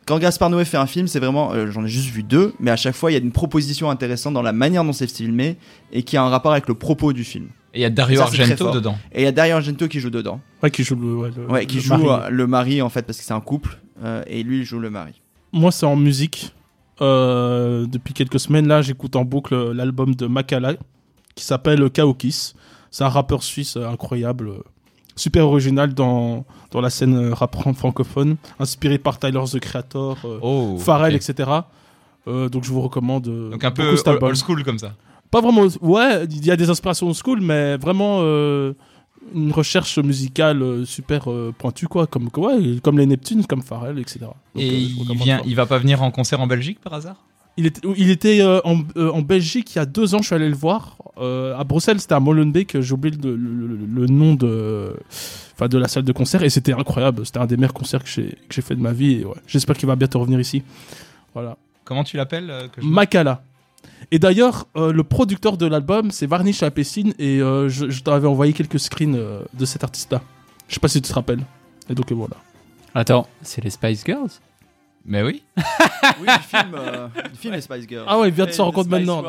quand 0.05 0.19
Gaspard 0.19 0.49
Noé 0.51 0.63
fait 0.65 0.77
un 0.77 0.85
film, 0.87 1.07
c'est 1.07 1.19
vraiment. 1.19 1.53
euh, 1.53 1.71
J'en 1.71 1.83
ai 1.83 1.87
juste 1.89 2.09
vu 2.09 2.23
deux, 2.23 2.53
mais 2.59 2.71
à 2.71 2.75
chaque 2.77 2.95
fois, 2.95 3.11
il 3.11 3.15
y 3.15 3.17
a 3.17 3.19
une 3.19 3.31
proposition 3.31 3.89
intéressante 3.89 4.33
dans 4.35 4.41
la 4.43 4.53
manière 4.53 4.83
dont 4.83 4.93
c'est 4.93 5.11
filmé 5.11 5.57
et 5.91 6.03
qui 6.03 6.17
a 6.17 6.23
un 6.23 6.29
rapport 6.29 6.51
avec 6.51 6.67
le 6.67 6.73
propos 6.75 7.13
du 7.13 7.23
film. 7.23 7.47
Et 7.73 7.79
il 7.79 7.81
y 7.81 7.85
a 7.85 7.89
Dario 7.91 8.17
Ça, 8.19 8.23
Argento 8.25 8.71
dedans. 8.71 8.97
Et 9.11 9.21
il 9.21 9.23
y 9.25 9.27
a 9.27 9.31
Dario 9.31 9.55
Argento 9.55 9.87
qui 9.87 9.99
joue 9.99 10.09
dedans. 10.09 10.39
Ouais, 10.63 10.71
qui 10.71 10.83
joue 10.83 10.95
le, 10.95 11.15
ouais, 11.15 11.29
le- 11.35 11.45
Ouais, 11.51 11.65
qui 11.67 11.75
le 11.77 11.81
joue 11.83 11.97
mari. 11.97 12.23
euh, 12.25 12.29
le 12.31 12.47
mari 12.47 12.81
en 12.81 12.89
fait, 12.89 13.03
parce 13.03 13.19
que 13.19 13.23
c'est 13.23 13.33
un 13.33 13.39
couple. 13.41 13.77
Euh, 14.03 14.23
et 14.27 14.43
lui, 14.43 14.59
il 14.59 14.63
joue 14.65 14.79
le 14.79 14.89
mari. 14.89 15.21
Moi, 15.51 15.71
c'est 15.71 15.85
en 15.85 15.95
musique. 15.95 16.53
Euh, 17.01 17.85
depuis 17.85 18.13
quelques 18.13 18.39
semaines, 18.39 18.67
là, 18.67 18.81
j'écoute 18.81 19.15
en 19.15 19.23
boucle 19.23 19.71
l'album 19.71 20.15
de 20.15 20.27
Makala 20.27 20.73
qui 21.35 21.43
s'appelle 21.45 21.89
Kaokis. 21.89 22.53
C'est 22.91 23.03
un 23.03 23.09
rappeur 23.09 23.43
suisse 23.43 23.77
incroyable, 23.77 24.51
super 25.15 25.47
original 25.47 25.93
dans, 25.93 26.45
dans 26.71 26.81
la 26.81 26.89
scène 26.89 27.31
rap 27.33 27.55
francophone, 27.75 28.35
inspiré 28.59 28.97
par 28.97 29.19
Tyler 29.19 29.43
the 29.51 29.59
Creator, 29.59 30.17
euh, 30.25 30.39
Oh. 30.41 30.77
Pharrell, 30.77 31.15
etc. 31.15 31.49
Euh, 32.27 32.49
donc 32.49 32.63
je 32.63 32.69
vous 32.71 32.81
recommande 32.81 33.23
Donc 33.23 33.63
un 33.63 33.71
peu 33.71 33.95
old 34.21 34.35
school 34.35 34.63
comme 34.63 34.79
ça. 34.79 34.93
Pas 35.31 35.41
vraiment. 35.41 35.67
Ouais, 35.81 36.25
il 36.25 36.45
y 36.45 36.51
a 36.51 36.55
des 36.57 36.69
inspirations 36.69 37.07
old 37.07 37.15
school, 37.15 37.39
mais 37.41 37.77
vraiment 37.77 38.19
euh, 38.21 38.73
une 39.33 39.51
recherche 39.51 39.97
musicale 39.99 40.61
euh, 40.61 40.85
super 40.85 41.29
euh, 41.31 41.53
pointue, 41.57 41.87
quoi. 41.87 42.07
Comme, 42.07 42.29
ouais, 42.37 42.79
comme 42.83 42.97
les 42.97 43.05
Neptunes, 43.05 43.45
comme 43.45 43.61
Pharrell, 43.61 43.99
etc. 43.99 44.19
Donc, 44.21 44.33
Et 44.57 44.69
euh, 44.69 44.73
il, 45.11 45.17
vient, 45.17 45.41
il 45.45 45.55
va 45.55 45.65
pas 45.65 45.77
venir 45.77 46.01
en 46.03 46.11
concert 46.11 46.39
en 46.41 46.47
Belgique 46.47 46.79
par 46.81 46.93
hasard? 46.93 47.15
Il 47.57 47.65
était, 47.65 47.81
il 47.97 48.09
était 48.09 48.39
euh, 48.41 48.61
en, 48.63 48.79
euh, 48.95 49.11
en 49.11 49.21
Belgique 49.21 49.75
il 49.75 49.79
y 49.79 49.81
a 49.81 49.85
deux 49.85 50.15
ans, 50.15 50.19
je 50.19 50.27
suis 50.27 50.35
allé 50.35 50.47
le 50.47 50.55
voir. 50.55 50.95
Euh, 51.17 51.57
à 51.57 51.65
Bruxelles, 51.65 51.99
c'était 51.99 52.13
à 52.13 52.19
Molenbeek, 52.21 52.79
j'ai 52.79 52.93
oublié 52.93 53.17
le, 53.21 53.35
le- 53.35 53.67
le- 53.67 53.85
le 53.85 54.05
nom 54.07 54.33
de, 54.35 54.95
enfin, 55.55 55.67
de 55.67 55.77
la 55.77 55.89
salle 55.89 56.03
de 56.03 56.13
concert, 56.13 56.41
et 56.43 56.49
c'était 56.49 56.71
incroyable. 56.71 57.25
C'était 57.25 57.39
un 57.39 57.45
des 57.47 57.57
meilleurs 57.57 57.73
concerts 57.73 58.03
que 58.03 58.09
j'ai 58.09 58.61
fait 58.61 58.75
de 58.75 58.81
ma 58.81 58.93
vie. 58.93 59.25
ouais, 59.25 59.33
J'espère 59.45 59.75
qu'il 59.75 59.87
va 59.87 59.97
bientôt 59.97 60.19
revenir 60.19 60.39
ici. 60.39 60.63
Voilà. 61.33 61.57
Comment 61.83 62.03
tu 62.05 62.15
l'appelles 62.15 62.49
je- 62.77 62.85
Makala. 62.85 63.43
Et 64.11 64.19
d'ailleurs, 64.19 64.67
euh, 64.75 64.91
le 64.91 65.03
producteur 65.03 65.57
de 65.57 65.67
l'album, 65.67 66.11
c'est 66.11 66.25
Varnish 66.25 66.63
Apessine, 66.63 67.13
et 67.19 67.41
euh, 67.41 67.69
je, 67.69 67.89
je 67.89 68.01
t'avais 68.01 68.27
envoyé 68.27 68.53
quelques 68.53 68.79
screens 68.79 69.15
euh, 69.15 69.41
de 69.53 69.65
cet 69.65 69.83
artiste-là. 69.83 70.21
Je 70.67 70.73
sais 70.73 70.79
pas 70.79 70.87
si 70.87 71.01
tu 71.01 71.09
te 71.09 71.13
rappelles. 71.13 71.43
Et 71.89 71.93
donc 71.93 72.11
voilà. 72.11 72.35
Attends, 72.95 73.27
c'est 73.41 73.63
les 73.63 73.69
Spice 73.69 74.03
Girls? 74.05 74.29
Mais 75.05 75.23
oui. 75.23 75.43
oui, 76.21 76.27
du 76.27 76.43
film, 76.43 76.75
euh, 76.75 77.07
du 77.31 77.39
film 77.39 77.53
Les 77.53 77.61
Spice 77.61 77.87
Girls. 77.87 78.05
Ah 78.07 78.19
ouais, 78.19 78.27
il 78.27 78.33
vient 78.33 78.45
de 78.45 78.51
s'en 78.51 78.65
rendre 78.65 78.75
compte 78.75 78.89
maintenant. 78.89 79.23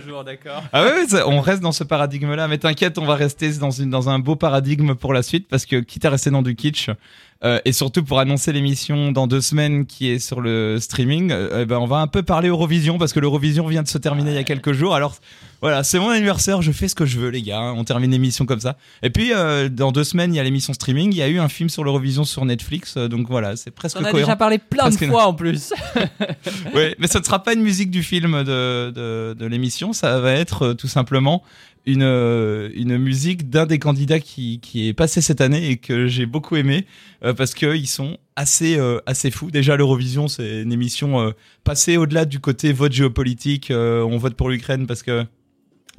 toujours, 0.00 0.24
d'accord. 0.24 0.62
Ah 0.72 0.82
ouais, 0.82 1.04
on 1.26 1.40
reste 1.40 1.62
dans 1.62 1.72
ce 1.72 1.84
paradigme-là. 1.84 2.48
Mais 2.48 2.58
t'inquiète, 2.58 2.98
on 2.98 3.04
va 3.04 3.14
rester 3.14 3.52
dans, 3.58 3.70
une, 3.70 3.90
dans 3.90 4.08
un 4.08 4.18
beau 4.18 4.36
paradigme 4.36 4.94
pour 4.94 5.12
la 5.12 5.22
suite 5.22 5.48
parce 5.48 5.66
que 5.66 5.76
quitte 5.76 6.04
à 6.04 6.10
rester 6.10 6.30
dans 6.30 6.42
du 6.42 6.56
kitsch 6.56 6.90
euh, 7.44 7.58
et 7.64 7.72
surtout 7.72 8.04
pour 8.04 8.18
annoncer 8.20 8.52
l'émission 8.52 9.12
dans 9.12 9.26
deux 9.26 9.40
semaines 9.40 9.86
qui 9.86 10.10
est 10.10 10.18
sur 10.18 10.40
le 10.40 10.78
streaming, 10.80 11.30
euh, 11.32 11.62
eh 11.62 11.64
ben 11.66 11.78
on 11.78 11.86
va 11.86 11.96
un 11.98 12.06
peu 12.06 12.22
parler 12.22 12.48
Eurovision 12.48 12.98
parce 12.98 13.12
que 13.12 13.20
l'Eurovision 13.20 13.66
vient 13.66 13.82
de 13.82 13.88
se 13.88 13.98
terminer 13.98 14.30
il 14.30 14.36
y 14.36 14.38
a 14.38 14.44
quelques 14.44 14.72
jours. 14.72 14.94
Alors 14.94 15.16
voilà, 15.60 15.84
c'est 15.84 15.98
mon 16.00 16.08
anniversaire, 16.10 16.60
je 16.62 16.72
fais 16.72 16.88
ce 16.88 16.94
que 16.94 17.06
je 17.06 17.18
veux 17.20 17.28
les 17.30 17.42
gars. 17.42 17.58
hein. 17.60 17.74
On 17.76 17.84
termine 17.84 18.10
l'émission 18.10 18.46
comme 18.46 18.60
ça. 18.60 18.76
Et 19.02 19.10
puis 19.10 19.32
euh, 19.32 19.68
dans 19.68 19.92
deux 19.92 20.04
semaines 20.04 20.32
il 20.34 20.36
y 20.36 20.40
a 20.40 20.44
l'émission 20.44 20.72
streaming. 20.72 21.10
Il 21.12 21.16
y 21.18 21.22
a 21.22 21.28
eu 21.28 21.38
un 21.38 21.48
film 21.48 21.68
sur 21.68 21.84
l'Eurovision 21.84 22.24
sur 22.24 22.44
Netflix, 22.44 22.96
donc 22.96 23.28
voilà, 23.28 23.56
c'est 23.56 23.70
presque 23.70 23.96
On 24.00 24.04
a 24.04 24.10
cohérent. 24.10 24.26
déjà 24.28 24.36
parlé 24.36 24.58
plein 24.58 24.90
de 24.90 24.96
fois 24.96 25.26
en 25.26 25.34
plus. 25.34 25.72
Ouais, 26.74 26.94
mais 26.98 27.06
ça 27.06 27.18
ne 27.20 27.24
sera 27.24 27.42
pas 27.42 27.54
une 27.54 27.62
musique 27.62 27.90
du 27.90 28.02
film 28.02 28.42
de, 28.44 28.90
de, 28.90 29.34
de 29.38 29.46
l'émission, 29.46 29.92
ça 29.92 30.18
va 30.20 30.32
être 30.32 30.72
tout 30.72 30.88
simplement 30.88 31.42
une, 31.86 32.02
euh, 32.02 32.70
une 32.74 32.96
musique 32.98 33.50
d'un 33.50 33.66
des 33.66 33.78
candidats 33.78 34.20
qui, 34.20 34.60
qui 34.60 34.88
est 34.88 34.92
passé 34.92 35.20
cette 35.20 35.40
année 35.40 35.70
et 35.70 35.76
que 35.76 36.06
j'ai 36.06 36.26
beaucoup 36.26 36.56
aimé 36.56 36.86
euh, 37.24 37.34
parce 37.34 37.54
qu'ils 37.54 37.88
sont 37.88 38.18
assez, 38.36 38.78
euh, 38.78 39.00
assez 39.06 39.30
fous. 39.30 39.50
Déjà, 39.50 39.76
l'Eurovision, 39.76 40.28
c'est 40.28 40.62
une 40.62 40.72
émission 40.72 41.20
euh, 41.20 41.30
passée 41.64 41.96
au-delà 41.96 42.24
du 42.24 42.40
côté 42.40 42.72
vote 42.72 42.92
géopolitique, 42.92 43.70
euh, 43.70 44.02
on 44.02 44.16
vote 44.16 44.34
pour 44.34 44.48
l'Ukraine 44.48 44.86
parce 44.86 45.02
que 45.02 45.24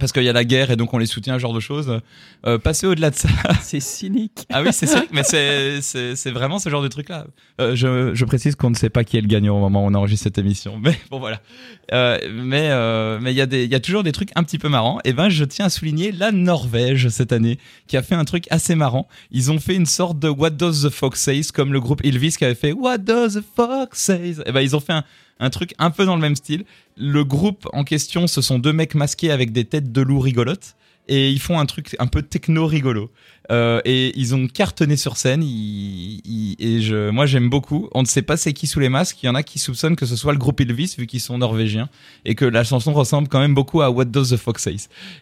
parce 0.03 0.11
qu'il 0.11 0.23
y 0.23 0.29
a 0.29 0.33
la 0.33 0.43
guerre 0.43 0.69
et 0.69 0.75
donc 0.75 0.93
on 0.93 0.97
les 0.97 1.05
soutient, 1.05 1.35
ce 1.35 1.39
genre 1.39 1.53
de 1.53 1.61
choses. 1.61 2.01
Euh, 2.45 2.57
passer 2.57 2.85
au-delà 2.87 3.09
de 3.09 3.15
ça, 3.15 3.29
c'est 3.61 3.79
cynique. 3.79 4.45
ah 4.51 4.61
oui, 4.61 4.67
c'est 4.73 4.85
cynique, 4.85 5.11
mais 5.13 5.23
c'est, 5.23 6.31
vraiment 6.31 6.59
ce 6.59 6.67
genre 6.67 6.81
de 6.83 6.89
truc-là. 6.89 7.25
Euh, 7.61 7.73
je, 7.73 8.13
je 8.13 8.25
précise 8.25 8.55
qu'on 8.57 8.69
ne 8.69 8.75
sait 8.75 8.89
pas 8.89 9.05
qui 9.05 9.15
est 9.17 9.21
le 9.21 9.27
gagnant 9.29 9.55
au 9.55 9.61
moment 9.61 9.85
où 9.85 9.87
on 9.87 9.93
enregistre 9.93 10.25
cette 10.25 10.37
émission. 10.37 10.77
Mais 10.77 10.97
bon, 11.09 11.19
voilà. 11.19 11.39
Euh, 11.93 12.17
mais 12.33 12.69
mais 13.21 13.31
il 13.31 13.37
y, 13.37 13.41
a 13.41 13.45
des- 13.45 13.63
il 13.63 13.71
y 13.71 13.75
a 13.75 13.79
toujours 13.79 14.03
des 14.03 14.11
trucs 14.11 14.31
un 14.35 14.43
petit 14.43 14.57
peu 14.57 14.67
marrants. 14.67 14.99
Et 15.05 15.13
ben, 15.13 15.29
je 15.29 15.45
tiens 15.45 15.67
à 15.67 15.69
souligner 15.69 16.11
la 16.11 16.33
Norvège 16.33 17.07
cette 17.07 17.31
année, 17.31 17.57
qui 17.87 17.95
a 17.95 18.03
fait 18.03 18.15
un 18.15 18.25
truc 18.25 18.43
assez 18.49 18.75
marrant. 18.75 19.07
Ils 19.31 19.51
ont 19.51 19.59
fait 19.59 19.75
une 19.75 19.85
sorte 19.85 20.19
de 20.19 20.27
What 20.27 20.49
Does 20.49 20.85
the 20.85 20.89
Fox 20.89 21.21
Says, 21.21 21.51
comme 21.53 21.71
le 21.71 21.79
groupe 21.79 22.01
Ilvis 22.03 22.35
qui 22.37 22.43
avait 22.43 22.55
fait 22.55 22.73
What 22.73 22.97
Does 22.97 23.39
the 23.39 23.43
Fox 23.55 23.99
Says? 24.01 24.43
Et 24.45 24.51
ben, 24.51 24.59
ils 24.59 24.75
ont 24.75 24.81
fait 24.81 24.91
un, 24.91 25.05
un 25.39 25.49
truc 25.49 25.73
un 25.79 25.91
peu 25.91 26.05
dans 26.05 26.15
le 26.15 26.21
même 26.21 26.35
style. 26.35 26.65
Le 26.97 27.23
groupe 27.23 27.67
en 27.73 27.83
question, 27.83 28.27
ce 28.27 28.41
sont 28.41 28.59
deux 28.59 28.73
mecs 28.73 28.95
masqués 28.95 29.31
avec 29.31 29.51
des 29.51 29.65
têtes 29.65 29.91
de 29.91 30.01
loups 30.01 30.19
rigolotes. 30.19 30.75
Et 31.07 31.29
ils 31.29 31.39
font 31.39 31.59
un 31.59 31.65
truc 31.65 31.95
un 31.99 32.07
peu 32.07 32.21
techno 32.21 32.65
rigolo. 32.65 33.11
Euh, 33.51 33.81
et 33.83 34.17
ils 34.17 34.33
ont 34.35 34.47
cartonné 34.47 34.95
sur 34.95 35.17
scène. 35.17 35.43
et 35.43 36.81
je, 36.81 37.09
moi, 37.09 37.25
j'aime 37.25 37.49
beaucoup. 37.49 37.89
On 37.93 38.01
ne 38.01 38.07
sait 38.07 38.21
pas 38.21 38.37
c'est 38.37 38.53
qui 38.53 38.67
sous 38.67 38.79
les 38.79 38.89
masques. 38.89 39.21
Il 39.21 39.25
y 39.25 39.29
en 39.29 39.35
a 39.35 39.43
qui 39.43 39.59
soupçonnent 39.59 39.97
que 39.97 40.05
ce 40.05 40.15
soit 40.15 40.31
le 40.31 40.39
groupe 40.39 40.61
Elvis, 40.61 40.95
vu 40.97 41.07
qu'ils 41.07 41.19
sont 41.19 41.37
norvégiens, 41.37 41.89
et 42.23 42.35
que 42.35 42.45
la 42.45 42.63
chanson 42.63 42.93
ressemble 42.93 43.27
quand 43.27 43.39
même 43.39 43.53
beaucoup 43.53 43.81
à 43.81 43.89
What 43.89 44.05
Does 44.05 44.29
the 44.29 44.37
Fox 44.37 44.63
Say? 44.63 44.77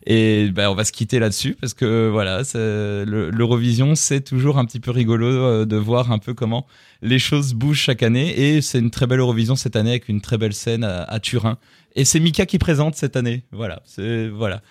Et 0.06 0.50
ben, 0.52 0.70
on 0.70 0.76
va 0.76 0.86
se 0.86 0.92
quitter 0.92 1.18
là-dessus 1.18 1.56
parce 1.60 1.74
que 1.74 2.10
voilà, 2.10 2.44
l'Eurovision, 2.54 3.96
c'est 3.96 4.22
toujours 4.22 4.60
un 4.60 4.66
petit 4.66 4.80
peu 4.80 4.92
rigolo 4.92 5.26
euh, 5.26 5.66
de 5.66 5.78
voir 5.78 6.12
un 6.12 6.20
peu 6.20 6.34
comment 6.34 6.68
les 7.02 7.20
choses 7.20 7.54
bougent 7.54 7.80
chaque 7.80 8.04
année. 8.04 8.40
Et 8.40 8.62
c'est 8.62 8.80
une 8.80 8.92
très 8.92 9.08
belle 9.08 9.20
Eurovision 9.20 9.56
cette 9.56 9.76
année 9.76 9.92
avec 9.92 10.10
une 10.10 10.22
très 10.22 10.38
belle 10.38 10.54
scène 10.54 10.84
à 10.84 11.20
Turin. 11.20 11.58
Et 11.96 12.06
c'est 12.06 12.20
Mika 12.20 12.46
qui 12.46 12.58
présente 12.58 12.96
cette 12.96 13.16
année. 13.16 13.44
Voilà, 13.52 13.82
c'est 13.86 14.28
voilà. 14.30 14.62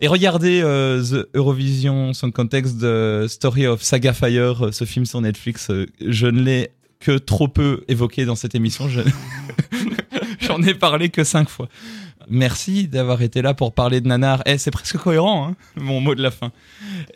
Et 0.00 0.08
regardez 0.08 0.60
euh, 0.62 1.02
The 1.02 1.28
Eurovision 1.36 2.12
Song 2.12 2.32
Contest 2.32 2.78
de 2.78 3.26
Story 3.28 3.66
of 3.66 3.82
Saga 3.82 4.12
Fire, 4.12 4.66
euh, 4.66 4.72
ce 4.72 4.84
film 4.84 5.04
sur 5.06 5.20
Netflix. 5.20 5.70
euh, 5.70 5.86
je 6.06 6.26
ne 6.26 6.40
l'ai 6.42 6.70
que 7.00 7.18
trop 7.18 7.48
peu 7.48 7.82
évoqué 7.88 8.24
dans 8.24 8.36
cette 8.36 8.54
émission. 8.54 8.88
Je- 8.88 9.00
J'en 10.40 10.62
ai 10.62 10.74
parlé 10.74 11.08
que 11.08 11.24
cinq 11.24 11.48
fois. 11.48 11.68
Merci 12.28 12.86
d'avoir 12.88 13.22
été 13.22 13.42
là 13.42 13.54
pour 13.54 13.72
parler 13.72 14.00
de 14.00 14.06
Nanar. 14.08 14.42
Eh, 14.46 14.58
c'est 14.58 14.70
presque 14.70 14.96
cohérent, 14.98 15.48
hein, 15.48 15.56
mon 15.76 16.00
mot 16.00 16.14
de 16.14 16.22
la 16.22 16.30
fin. 16.30 16.52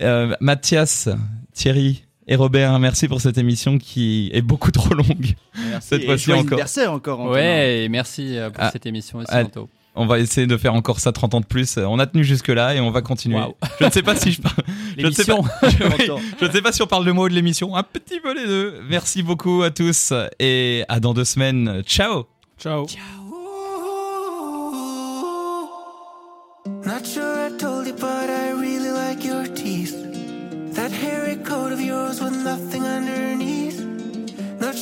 Euh, 0.01 0.35
Mathias, 0.41 1.09
Thierry 1.55 2.05
et 2.29 2.37
Robert, 2.37 2.79
merci 2.79 3.09
pour 3.09 3.21
cette 3.21 3.39
émission 3.39 3.79
qui 3.79 4.31
est 4.33 4.43
beaucoup 4.43 4.71
trop 4.73 4.95
longue. 4.95 5.35
Merci. 5.71 5.89
Cette 5.89 6.03
Et 6.03 6.07
fois-ci 6.07 6.33
encore. 6.33 6.41
anniversaire 6.49 6.93
encore. 6.93 7.21
Antonin. 7.21 7.35
Ouais, 7.35 7.85
et 7.85 7.89
merci 7.89 8.37
euh, 8.37 8.51
pour 8.51 8.65
Ah. 8.65 8.71
cette 8.73 8.87
émission 8.87 9.19
aussi, 9.19 9.29
Ah. 9.31 9.43
Anto. 9.45 9.69
On 9.99 10.05
va 10.05 10.19
essayer 10.19 10.47
de 10.47 10.57
faire 10.59 10.75
encore 10.75 11.01
ça 11.01 11.11
30 11.11 11.33
ans 11.35 11.41
de 11.41 11.47
plus. 11.47 11.79
On 11.79 11.99
a 11.99 12.07
tenu 12.07 12.23
jusque-là 12.23 12.75
et 12.75 12.81
on 12.81 12.91
va 12.91 13.01
continuer. 13.01 13.41
Je 13.81 13.87
ne 13.87 13.91
sais 13.91 14.03
pas 14.03 14.15
si 14.15 14.31
je 14.31 14.43
parle. 14.43 14.55
Je 14.99 15.07
ne 15.07 15.11
sais 15.11 15.25
pas. 15.25 15.39
L'émission. 15.39 15.45
Oui, 15.63 16.05
J'entends. 16.07 16.21
je 16.39 16.45
ne 16.45 16.51
sais 16.53 16.61
pas 16.61 16.73
si 16.73 16.83
on 16.83 16.87
parle 16.87 17.07
de 17.07 17.13
moi 17.13 17.25
ou 17.25 17.29
de 17.31 17.35
l'émission. 17.35 17.75
Un 17.75 17.83
petit 17.83 18.21
peu 18.21 18.35
les 18.35 18.45
deux. 18.47 18.75
Merci 18.91 19.23
beaucoup 19.23 19.63
à 19.63 19.71
tous 19.71 20.13
et 20.39 20.85
à 20.91 21.01
dans 21.01 21.15
deux 21.15 21.25
semaines. 21.25 21.83
Ciao. 21.87 22.25
Ciao. 22.59 22.87
Not 26.85 28.16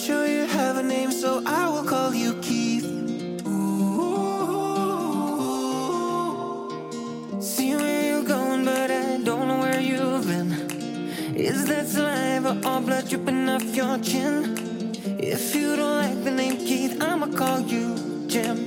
sure 0.05 0.26
you 0.26 0.44
have 0.44 0.76
a 0.76 0.82
name, 0.82 1.11
so 1.11 1.42
I 1.46 1.66
will 1.70 1.84
call 1.84 2.12
you 2.14 2.34
Keith. 2.42 2.84
Ooh. 3.46 4.61
See 7.40 7.74
where 7.74 8.05
you're 8.11 8.22
going, 8.22 8.66
but 8.66 8.90
I 8.90 9.16
don't 9.24 9.48
know 9.48 9.61
where 9.61 9.80
you've 9.80 10.26
been. 10.26 10.52
Is 11.34 11.64
that 11.68 11.86
saliva 11.86 12.61
or 12.68 12.80
blood 12.82 13.09
dripping 13.09 13.48
off 13.48 13.64
your 13.74 13.96
chin? 14.00 14.92
If 15.18 15.55
you 15.55 15.74
don't 15.74 15.96
like 16.02 16.22
the 16.22 16.32
name 16.32 16.59
Keith, 16.59 17.00
I'ma 17.00 17.28
call 17.28 17.61
you 17.61 17.96
Jim. 18.26 18.59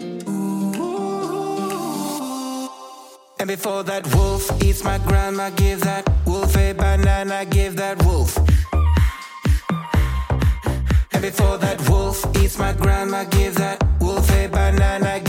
And 3.39 3.47
before 3.47 3.83
that 3.83 4.07
wolf 4.15 4.49
eats 4.63 4.83
my 4.83 4.97
grandma, 4.97 5.51
give 5.51 5.81
that 5.81 6.09
wolf 6.25 6.57
a 6.57 6.73
banana, 6.73 7.45
give 7.45 7.75
that 7.75 8.03
wolf. 8.03 8.35
Before 11.28 11.57
that 11.57 11.89
wolf 11.89 12.23
eats 12.38 12.57
my 12.57 12.71
grandma, 12.71 13.25
give 13.25 13.55
that 13.55 13.84
wolf 13.99 14.32
a 14.32 14.47
banana, 14.47 15.19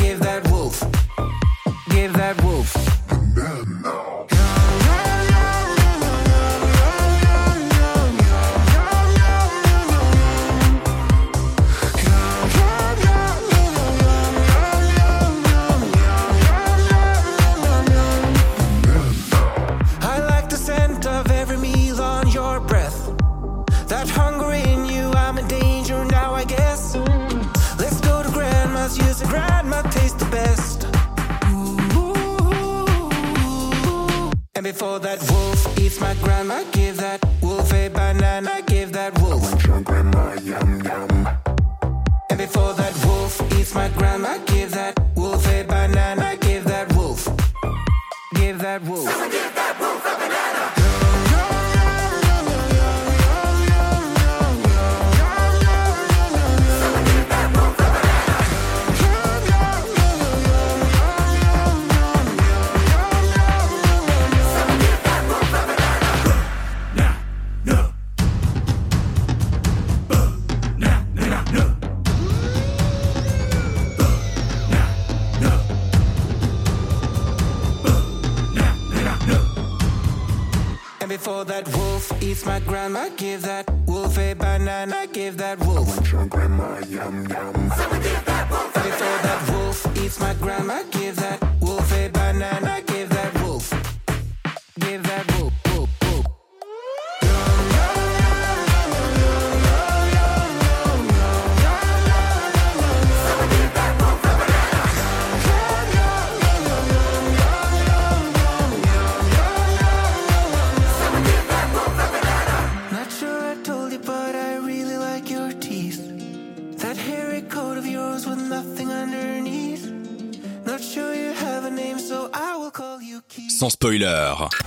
treats 82.38 82.46
my 82.46 82.60
grandma. 82.60 83.08
Give 83.16 83.42
that 83.42 83.70
wolf 83.86 84.18
a 84.18 84.34
banana. 84.34 85.06
Give 85.12 85.36
that 85.38 85.58
wolf. 85.60 85.88
I 85.88 85.96
want 85.96 86.12
your 86.12 86.26
grandma 86.26 86.78
yum 86.80 87.26
yum. 87.28 88.17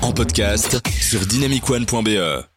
En 0.02 0.12
podcast 0.12 0.82
sur 1.02 1.26
dynamicone.be. 1.26 2.51